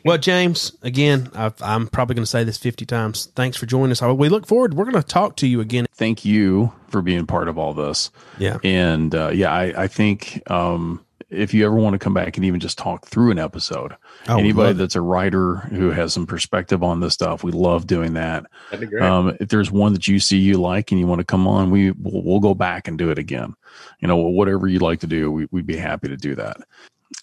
Well, 0.04 0.18
James, 0.18 0.76
again, 0.82 1.30
I've, 1.34 1.60
I'm 1.60 1.86
probably 1.88 2.14
going 2.14 2.24
to 2.24 2.30
say 2.30 2.44
this 2.44 2.56
50 2.56 2.86
times. 2.86 3.26
Thanks 3.34 3.56
for 3.56 3.66
joining 3.66 3.92
us. 3.92 4.00
We 4.00 4.28
look 4.28 4.46
forward. 4.46 4.74
We're 4.74 4.84
going 4.84 5.02
to 5.02 5.06
talk 5.06 5.36
to 5.36 5.46
you 5.46 5.60
again. 5.60 5.86
Thank 5.92 6.24
you 6.24 6.72
for 6.88 7.02
being 7.02 7.26
part 7.26 7.48
of 7.48 7.58
all 7.58 7.74
this. 7.74 8.10
Yeah. 8.38 8.58
And 8.64 9.14
uh, 9.14 9.30
yeah, 9.34 9.52
I, 9.52 9.84
I 9.84 9.86
think 9.88 10.42
um, 10.50 11.04
if 11.30 11.52
you 11.52 11.66
ever 11.66 11.76
want 11.76 11.92
to 11.92 11.98
come 11.98 12.14
back 12.14 12.36
and 12.36 12.46
even 12.46 12.58
just 12.58 12.78
talk 12.78 13.06
through 13.06 13.30
an 13.30 13.38
episode, 13.38 13.94
anybody 14.28 14.72
that's 14.72 14.96
a 14.96 15.00
writer 15.00 15.56
who 15.56 15.90
has 15.90 16.12
some 16.12 16.26
perspective 16.26 16.82
on 16.82 17.00
this 17.00 17.14
stuff, 17.14 17.44
we 17.44 17.52
love 17.52 17.86
doing 17.86 18.14
that. 18.14 18.46
That'd 18.70 18.88
be 18.88 18.96
great. 18.96 19.02
Um, 19.02 19.36
if 19.38 19.48
there's 19.48 19.70
one 19.70 19.92
that 19.92 20.08
you 20.08 20.20
see 20.20 20.38
you 20.38 20.58
like 20.58 20.90
and 20.90 20.98
you 20.98 21.06
want 21.06 21.18
to 21.18 21.24
come 21.24 21.46
on, 21.46 21.70
we 21.70 21.90
we'll, 21.90 22.22
we'll 22.22 22.40
go 22.40 22.54
back 22.54 22.88
and 22.88 22.96
do 22.96 23.10
it 23.10 23.18
again. 23.18 23.54
You 24.00 24.08
know, 24.08 24.16
whatever 24.16 24.66
you'd 24.66 24.82
like 24.82 25.00
to 25.00 25.06
do, 25.06 25.30
we, 25.30 25.48
we'd 25.50 25.66
be 25.66 25.76
happy 25.76 26.08
to 26.08 26.16
do 26.16 26.34
that. 26.36 26.58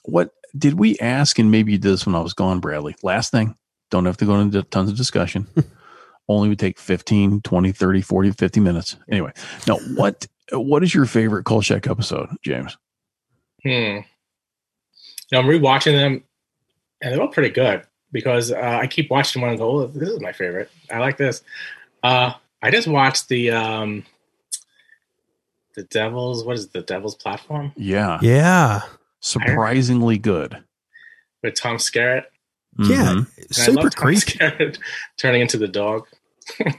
What 0.04 0.32
did 0.56 0.76
we 0.76 1.00
ask? 1.00 1.40
And 1.40 1.50
maybe 1.50 1.72
you 1.72 1.78
did 1.80 1.92
this 1.92 2.06
when 2.06 2.16
I 2.16 2.20
was 2.20 2.34
gone, 2.34 2.60
Bradley. 2.60 2.96
Last 3.02 3.32
thing, 3.32 3.58
don't 3.90 4.06
have 4.06 4.18
to 4.18 4.26
go 4.26 4.40
into 4.40 4.62
tons 4.64 4.92
of 4.92 4.98
discussion. 4.98 5.48
Only 6.28 6.50
would 6.50 6.60
take 6.60 6.80
15, 6.80 7.42
20, 7.42 7.72
30, 7.72 8.02
40, 8.02 8.32
50 8.32 8.60
minutes. 8.60 8.98
Anyway, 9.10 9.32
now 9.68 9.78
what 9.96 10.28
what 10.52 10.84
is 10.84 10.94
your 10.94 11.06
favorite 11.06 11.46
Kolchak 11.46 11.88
episode, 11.88 12.30
James? 12.44 12.78
Hmm. 13.66 13.72
You 13.72 14.04
know, 15.32 15.40
I'm 15.40 15.46
rewatching 15.46 15.94
them, 15.98 16.24
and 17.02 17.14
they're 17.14 17.22
all 17.22 17.28
pretty 17.30 17.50
good 17.54 17.84
because 18.12 18.52
uh, 18.52 18.80
I 18.82 18.86
keep 18.88 19.10
watching 19.10 19.42
one 19.42 19.50
and 19.52 19.60
go, 19.60 19.70
"Oh, 19.82 19.88
this 19.88 20.08
is 20.10 20.20
my 20.22 20.32
favorite. 20.32 20.70
I 20.92 21.00
like 21.00 21.18
this." 21.18 21.42
Uh, 22.04 22.34
I 22.62 22.70
just 22.72 22.88
watched 22.88 23.28
the 23.28 23.50
um, 23.52 24.06
the 25.76 25.84
Devils. 25.84 26.44
What 26.46 26.56
is 26.58 26.66
it, 26.66 26.74
the 26.74 26.82
Devils 26.82 27.16
platform 27.16 27.74
Yeah, 27.76 28.20
Yeah. 28.22 28.82
surprisingly 29.20 30.18
good. 30.18 30.64
with 31.44 31.56
Tom 31.56 31.78
Skerritt? 31.78 32.26
Yeah. 32.78 32.86
Mhm. 32.86 33.18
And 33.18 33.28
I 33.50 33.54
Super 33.54 33.82
love 33.84 33.96
Tom 33.96 34.04
creepy. 34.04 34.20
Skerritt 34.38 34.78
turning 35.18 35.42
into 35.42 35.58
the 35.58 35.68
dog. 35.68 36.08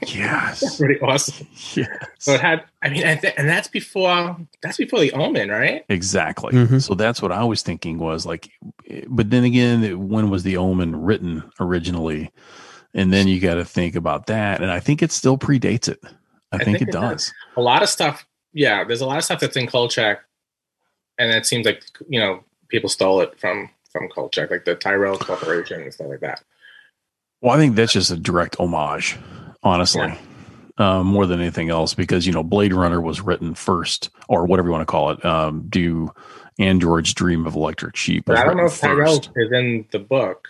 Yes. 0.07 0.77
Pretty 0.79 0.99
awesome. 1.01 1.47
yes. 1.75 1.87
So 2.19 2.33
it 2.33 2.41
had, 2.41 2.63
I 2.81 2.89
mean, 2.89 3.03
and, 3.03 3.19
th- 3.21 3.33
and 3.37 3.47
that's 3.49 3.67
before 3.67 4.37
that's 4.61 4.77
before 4.77 4.99
the 4.99 5.11
Omen, 5.11 5.49
right? 5.49 5.83
Exactly. 5.89 6.53
Mhm. 6.53 6.81
So 6.81 6.93
that's 6.93 7.21
what 7.21 7.31
I 7.31 7.43
was 7.43 7.61
thinking 7.61 7.97
was 7.99 8.25
like, 8.25 8.49
but 9.07 9.29
then 9.29 9.43
again, 9.43 10.07
when 10.07 10.29
was 10.29 10.43
the 10.43 10.57
Omen 10.57 10.95
written 11.01 11.43
originally? 11.59 12.31
And 12.93 13.11
then 13.13 13.27
you 13.27 13.39
got 13.39 13.55
to 13.55 13.65
think 13.65 13.95
about 13.95 14.27
that. 14.27 14.61
And 14.61 14.71
I 14.71 14.79
think 14.79 15.03
it 15.03 15.11
still 15.11 15.37
predates 15.37 15.87
it. 15.89 15.99
I, 16.51 16.63
think, 16.63 16.81
it 16.81 16.91
does. 16.91 17.33
A 17.57 17.61
lot 17.61 17.83
of 17.83 17.89
stuff. 17.89 18.25
Yeah, 18.53 18.85
there's 18.85 19.01
a 19.01 19.05
lot 19.05 19.17
of 19.17 19.23
stuff 19.25 19.41
that's 19.41 19.57
in 19.57 19.67
Kolchak, 19.67 20.21
and 21.19 21.29
it 21.31 21.45
seems 21.45 21.65
like 21.65 21.83
you 22.07 22.19
know 22.19 22.43
people 22.69 22.89
stole 22.89 23.19
it 23.21 23.37
from 23.37 23.69
from 23.91 24.07
Kolchak, 24.07 24.49
like 24.49 24.63
the 24.63 24.73
Tyrell 24.75 25.17
Corporation 25.17 25.81
and 25.81 25.93
stuff 25.93 26.07
like 26.07 26.21
that. 26.21 26.41
Well, 27.41 27.53
I 27.53 27.57
think 27.57 27.75
that's 27.75 27.91
just 27.93 28.09
a 28.11 28.15
direct 28.15 28.55
homage, 28.59 29.17
honestly, 29.67 30.13
um, 30.77 31.07
more 31.07 31.25
than 31.25 31.39
anything 31.39 31.69
else, 31.69 31.93
because 31.93 32.25
you 32.25 32.33
know 32.33 32.43
Blade 32.43 32.73
Runner 32.73 33.01
was 33.01 33.21
written 33.21 33.53
first, 33.55 34.09
or 34.27 34.45
whatever 34.45 34.67
you 34.67 34.71
want 34.73 34.81
to 34.81 34.91
call 34.91 35.11
it. 35.11 35.23
Um, 35.25 35.65
do 35.69 36.11
Android's 36.59 37.13
Dream 37.13 37.45
of 37.45 37.55
Electric 37.55 37.95
Sheep? 37.95 38.29
I 38.29 38.43
don't 38.43 38.57
know 38.57 38.65
if 38.65 38.79
Tyrell 38.79 39.17
first. 39.17 39.29
is 39.35 39.51
in 39.51 39.85
the 39.91 39.99
book. 39.99 40.47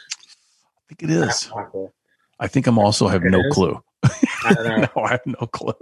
I 0.89 0.95
think 0.95 1.03
it 1.03 1.09
is. 1.15 1.49
I'll 1.51 1.59
have 1.63 1.71
to- 1.73 1.91
I 2.39 2.47
think 2.47 2.67
I'm 2.67 2.77
also 2.77 3.07
have 3.07 3.23
It 3.25 3.31
no 3.31 3.39
is? 3.39 3.53
clue. 3.53 3.81
I 4.45 4.53
don't 4.53 4.65
know. 4.67 4.77
no, 4.95 5.01
I 5.03 5.09
have 5.11 5.25
no 5.25 5.47
clue. 5.47 5.73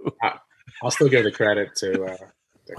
I'll 0.81 0.89
still 0.91 1.09
give 1.09 1.23
the 1.25 1.31
credit 1.31 1.75
to. 1.77 2.03
Uh, 2.05 2.17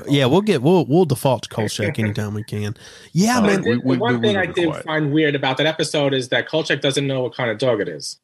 Yeah, 0.09 0.27
we'll 0.27 0.41
get 0.41 0.63
we'll 0.63 0.85
we'll 0.87 1.05
default 1.05 1.43
to 1.45 1.49
Kolchak 1.55 1.99
anytime 1.99 2.33
we 2.35 2.43
can. 2.43 2.75
Yeah, 3.13 3.41
But 3.41 3.51
I 3.51 3.53
man. 3.53 3.63
did- 3.63 3.85
we- 3.85 3.95
the 3.97 4.01
one 4.01 4.21
we 4.21 4.29
thing 4.29 4.37
were 4.37 4.43
I 4.43 4.47
did 4.47 4.69
quiet. 4.71 4.85
find 4.85 5.13
weird 5.13 5.35
about 5.37 5.59
that 5.59 5.67
episode 5.67 6.15
is 6.15 6.31
that 6.31 6.49
Kolchak 6.49 6.81
doesn't 6.81 7.07
know 7.07 7.21
what 7.23 7.35
kind 7.35 7.51
of 7.51 7.59
dog 7.59 7.81
it 7.81 7.89
is. 7.89 8.19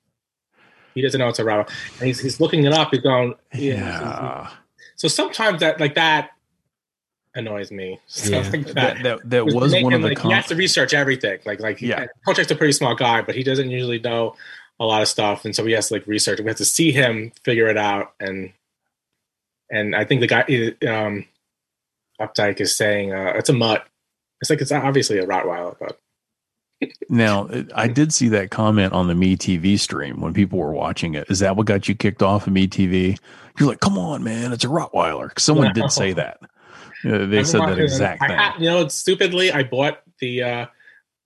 He 0.95 1.03
doesn't 1.03 1.19
know 1.19 1.29
it's 1.29 1.39
a 1.39 1.43
Rottweiler, 1.45 1.69
and 1.99 2.07
he's, 2.07 2.21
he's 2.21 2.41
looking 2.41 2.65
it 2.65 2.73
up. 2.73 2.91
He's 2.91 3.01
going, 3.01 3.35
yeah. 3.55 3.75
Yeah, 3.77 4.51
So 4.97 5.09
sometimes 5.09 5.61
that 5.61 5.81
like 5.81 5.95
that 5.95 6.31
annoys 7.35 7.71
me. 7.71 7.99
Stuff 8.07 8.47
Yeah. 8.47 8.51
like 8.51 8.67
that. 8.67 8.75
that 8.75 9.03
that, 9.03 9.31
that 9.31 9.47
was 9.47 9.73
make 9.73 9.85
one 9.85 9.93
of 9.95 10.03
the. 10.03 10.09
like, 10.09 10.19
Com- 10.19 10.31
he 10.31 10.35
has 10.37 10.47
to 10.49 10.55
research 10.57 10.93
everything. 10.95 11.39
Like 11.47 11.61
like 11.61 11.81
Yeah. 11.81 12.07
Kolchak's 12.27 12.51
a 12.51 12.57
pretty 12.57 12.73
small 12.73 12.95
guy, 12.95 13.23
but 13.23 13.35
he 13.35 13.43
doesn't 13.43 13.71
usually 13.71 13.99
know 14.01 14.37
a 14.81 14.85
lot 14.85 15.03
of 15.03 15.09
stuff, 15.09 15.45
and 15.45 15.55
so 15.55 15.65
he 15.65 15.73
has 15.73 15.89
to 15.89 15.95
like 15.95 16.07
research. 16.07 16.41
We 16.41 16.47
have 16.47 16.57
to 16.57 16.65
see 16.65 16.93
him 16.93 17.33
figure 17.45 17.69
it 17.69 17.77
out, 17.77 18.13
and 18.21 18.53
and 19.71 19.95
I 19.97 20.05
think 20.05 20.21
the 20.21 20.27
guy 20.27 20.43
um, 20.89 21.25
Updike 22.21 22.61
is 22.61 22.77
saying 22.77 23.13
uh, 23.13 23.33
it's 23.37 23.49
a 23.49 23.53
mutt. 23.55 23.87
It's 24.41 24.51
like 24.51 24.61
it's 24.61 24.73
obviously 24.73 25.19
a 25.19 25.27
Rottweiler, 25.27 25.77
but 25.79 25.99
Now, 27.09 27.49
I 27.75 27.89
did 27.89 28.13
see 28.13 28.29
that 28.29 28.51
comment 28.51 28.93
on 28.93 29.07
the 29.09 29.15
Me 29.15 29.37
TV 29.37 29.79
stream 29.79 30.21
when 30.21 30.33
people 30.35 30.59
were 30.59 30.73
watching 30.73 31.15
it. 31.15 31.31
Is 31.31 31.41
that 31.41 31.57
what 31.57 31.67
got 31.67 31.89
you 31.89 31.95
kicked 31.95 32.23
off 32.23 32.47
of 32.47 32.53
Me 32.53 32.67
TV? 32.67 33.19
You're 33.59 33.69
like, 33.69 33.81
come 33.81 33.99
on, 33.99 34.25
man, 34.25 34.53
it's 34.53 34.65
a 34.65 34.69
Rottweiler. 34.69 35.39
Someone 35.39 35.69
No. 35.69 35.73
did 35.75 35.91
say 35.93 36.13
that. 36.15 36.39
Uh, 37.05 37.27
they 37.27 37.41
I've 37.41 37.47
said 37.49 37.61
that 37.63 37.79
exact 37.79 38.23
I 38.23 38.29
thing. 38.29 38.37
had- 38.39 38.59
you 38.61 38.67
know, 38.67 38.89
stupidly, 38.89 39.53
I 39.53 39.63
bought 39.65 40.03
the 40.21 40.43
uh, 40.43 40.67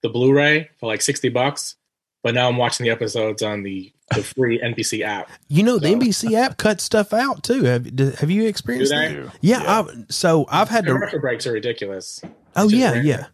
the 0.02 0.08
Blu-ray 0.08 0.70
for 0.80 0.86
like 0.86 1.02
sixty 1.02 1.28
bucks, 1.28 1.76
but 2.22 2.34
now 2.34 2.48
I'm 2.48 2.56
watching 2.56 2.84
the 2.84 2.90
episodes 2.90 3.42
on 3.42 3.62
the 3.62 3.92
the 4.14 4.22
free 4.22 4.58
NBC 4.64 5.02
app. 5.02 5.28
You 5.48 5.62
know 5.62 5.78
the 5.78 5.88
NBC 5.88 6.32
app 6.32 6.56
cuts 6.56 6.82
stuff 6.82 7.12
out 7.12 7.42
too. 7.42 7.64
Have 7.64 7.86
have 8.18 8.30
you 8.30 8.46
experienced 8.46 8.90
that? 8.92 9.08
they? 9.10 9.14
Ew. 9.16 9.30
Yeah, 9.42 9.62
I've, 9.80 10.06
so 10.08 10.46
I've 10.48 10.68
had 10.70 10.86
to. 10.86 10.92
Commercial 10.92 11.20
breaks 11.20 11.46
are 11.46 11.52
ridiculous. 11.52 12.22
Oh 12.56 12.68
yeah, 12.70 12.92
random. 12.92 13.06
yeah. 13.06 13.26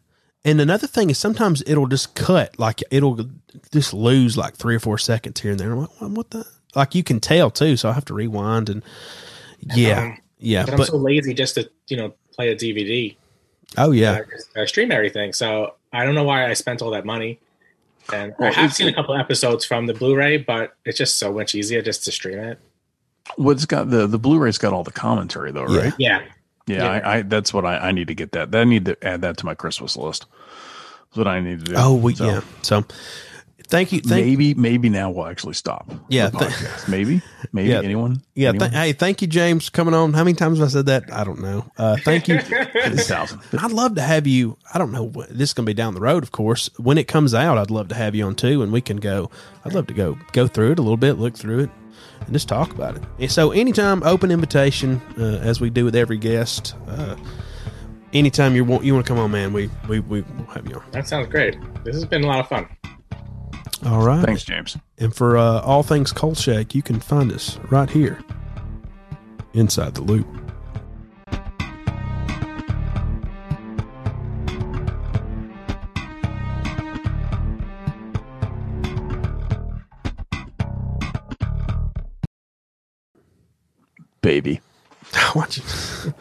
And 0.45 0.61
another 0.61 0.87
thing 0.87 1.11
is 1.11 1.19
sometimes 1.19 1.63
it'll 1.67 1.87
just 1.87 2.15
cut, 2.15 2.59
like 2.59 2.83
it'll 2.91 3.29
just 3.71 3.95
lose 3.95 4.37
like 4.37 4.55
three 4.55 4.75
or 4.75 4.81
four 4.81 4.99
seconds 4.99 5.41
here 5.41 5.53
and 5.53 5.61
there. 5.61 5.73
I'm 5.73 5.81
like, 5.81 6.01
what, 6.01 6.11
what 6.11 6.31
the? 6.31 6.47
Like 6.75 6.95
you 6.95 7.05
can 7.05 7.21
tell 7.21 7.51
too, 7.51 7.77
so 7.77 7.91
I 7.91 7.93
have 7.93 8.05
to 8.07 8.15
rewind 8.15 8.71
and 8.71 8.83
yeah, 9.75 10.01
Um, 10.01 10.19
yeah. 10.39 10.65
But, 10.65 10.73
But, 10.73 10.81
I'm 10.81 10.87
so 10.87 10.97
lazy 10.97 11.35
just 11.35 11.55
to 11.57 11.71
you 11.89 11.97
know 11.97 12.15
play 12.35 12.49
a 12.49 12.57
DVD. 12.57 13.15
oh 13.79 13.93
yeah, 13.93 14.23
I, 14.57 14.63
I 14.63 14.65
stream 14.65 14.91
everything, 14.91 15.33
so 15.33 15.75
I 15.93 16.05
don't 16.05 16.15
know 16.15 16.25
why 16.25 16.49
I 16.49 16.55
spent 16.55 16.83
all 16.83 16.91
that 16.91 17.05
money. 17.05 17.39
And 18.13 18.35
Well, 18.39 18.51
I 18.51 18.53
have 18.55 18.75
seen 18.75 18.89
a 18.89 18.93
couple 18.93 19.15
episodes 19.15 19.65
from 19.65 19.87
the 19.87 19.95
Blu-ray, 19.95 20.39
but 20.39 20.75
it's 20.85 20.99
just 20.99 21.19
so 21.19 21.33
much 21.33 21.55
easier 21.55 21.83
just 21.83 22.05
to 22.05 22.11
stream 22.13 22.39
it. 22.39 22.59
What's 23.37 23.65
got 23.65 23.91
the 23.91 24.07
the 24.07 24.19
Blu-ray's 24.19 24.59
got 24.59 24.73
all 24.73 24.83
the 24.83 24.91
commentary 24.91 25.53
though, 25.53 25.65
right? 25.65 25.95
Yeah, 25.99 26.19
Yeah, 26.21 26.25
Yeah. 26.67 26.91
I, 26.91 27.17
I 27.19 27.23
that's 27.23 27.53
what 27.53 27.65
I, 27.65 27.77
I 27.79 27.93
need 27.93 28.09
to 28.09 28.15
get 28.15 28.33
that. 28.33 28.51
That 28.53 28.61
I 28.61 28.65
need 28.65 28.85
to 28.87 28.97
add 29.07 29.23
that 29.23 29.37
to 29.39 29.47
my 29.47 29.55
Christmas 29.55 29.97
list. 29.97 30.27
That's 31.07 31.17
what 31.19 31.27
I 31.29 31.41
need 31.41 31.65
to 31.67 31.73
do. 31.73 31.75
oh 31.77 31.95
we 31.95 32.15
So, 32.15 32.25
yeah. 32.27 32.41
So 32.63 32.85
thank 33.69 33.93
you, 33.93 34.01
thank 34.01 34.27
maybe 34.27 34.55
maybe 34.55 34.89
now 34.89 35.11
we'll 35.11 35.27
actually 35.27 35.55
stop. 35.55 35.89
the 35.89 35.99
Yeah, 36.09 36.31
th- 36.31 36.53
maybe 36.89 37.21
maybe 37.53 37.71
Yeah. 37.71 37.81
anyone. 37.83 38.23
yeah. 38.35 38.51
anyone? 38.51 38.71
Th- 38.71 38.81
hey, 38.81 38.93
thank 38.93 39.21
you, 39.23 39.29
James, 39.29 39.69
coming 39.71 39.93
on. 39.95 40.13
How 40.15 40.25
many 40.25 40.35
times 40.35 40.59
have 40.59 40.69
I 40.69 40.71
said 40.71 40.87
that? 40.87 41.13
I 41.13 41.25
don't 41.25 41.41
know. 41.41 41.65
Uh, 41.77 41.97
thank 41.97 42.29
you. 42.29 42.39
Thousand. 42.41 43.41
I'd 43.59 43.73
love 43.73 43.95
to 43.97 44.03
have 44.03 44.27
you. 44.27 44.57
I 44.73 44.79
don't 44.79 44.93
know. 44.93 45.09
This 45.31 45.51
is 45.51 45.55
going 45.55 45.65
to 45.67 45.71
be 45.71 45.75
down 45.75 45.95
the 45.95 46.01
road, 46.01 46.23
of 46.23 46.33
course. 46.33 46.71
When 46.79 46.97
it 46.99 47.09
comes 47.09 47.35
out, 47.35 47.59
I'd 47.59 47.71
love 47.71 47.89
to 47.89 47.95
have 47.95 48.15
you 48.15 48.25
on 48.25 48.35
too, 48.35 48.63
and 48.63 48.73
we 48.73 48.81
can 48.81 48.99
go. 48.99 49.31
I'd 49.65 49.75
love 49.75 49.87
to 49.89 49.95
go 49.95 50.17
go 50.33 50.47
through 50.47 50.73
it 50.73 50.79
a 50.79 50.83
little 50.83 50.97
bit, 50.97 51.19
look 51.19 51.37
through 51.37 51.61
it, 51.65 51.71
and 52.25 52.33
just 52.33 52.49
talk 52.49 52.73
about 52.73 52.97
it. 52.97 53.03
And 53.19 53.31
so, 53.31 53.51
anytime, 53.51 54.03
open 54.03 54.31
invitation, 54.31 55.01
uh, 55.19 55.39
as 55.43 55.61
we 55.61 55.71
do 55.71 55.85
with 55.85 55.97
every 55.97 56.19
guest. 56.19 56.75
Uh, 56.89 57.17
anytime 58.13 58.55
you 58.55 58.65
want 58.65 58.85
you 58.85 58.95
want 58.95 59.07
to 59.07 59.11
come 59.11 59.19
on, 59.19 59.31
man, 59.31 59.53
we 59.53 59.71
we 59.89 60.01
we 60.01 60.23
will 60.23 60.47
have 60.47 60.69
you 60.69 60.77
on. 60.77 60.85
that 60.93 61.09
sounds 61.09 61.29
great. 61.29 61.57
This 61.85 61.95
has 61.95 62.05
been 62.05 62.25
a 62.25 62.27
lot 62.27 62.41
of 62.41 62.49
fun. 62.49 62.69
All 63.85 64.05
right. 64.05 64.25
Thanks, 64.25 64.45
James. 64.45 64.77
And 64.99 65.15
for 65.15 65.37
uh, 65.37 65.61
all 65.61 65.83
things 65.83 66.13
Kolchak, 66.13 66.75
you 66.75 66.83
can 66.83 67.01
find 67.01 67.33
us 67.33 67.59
right 67.71 67.91
here 67.91 68.21
inside 69.55 69.95
the 69.95 70.03
loop. 70.03 70.27
Baby. 84.23 84.61
Watch 85.35 85.59
it. 85.59 86.15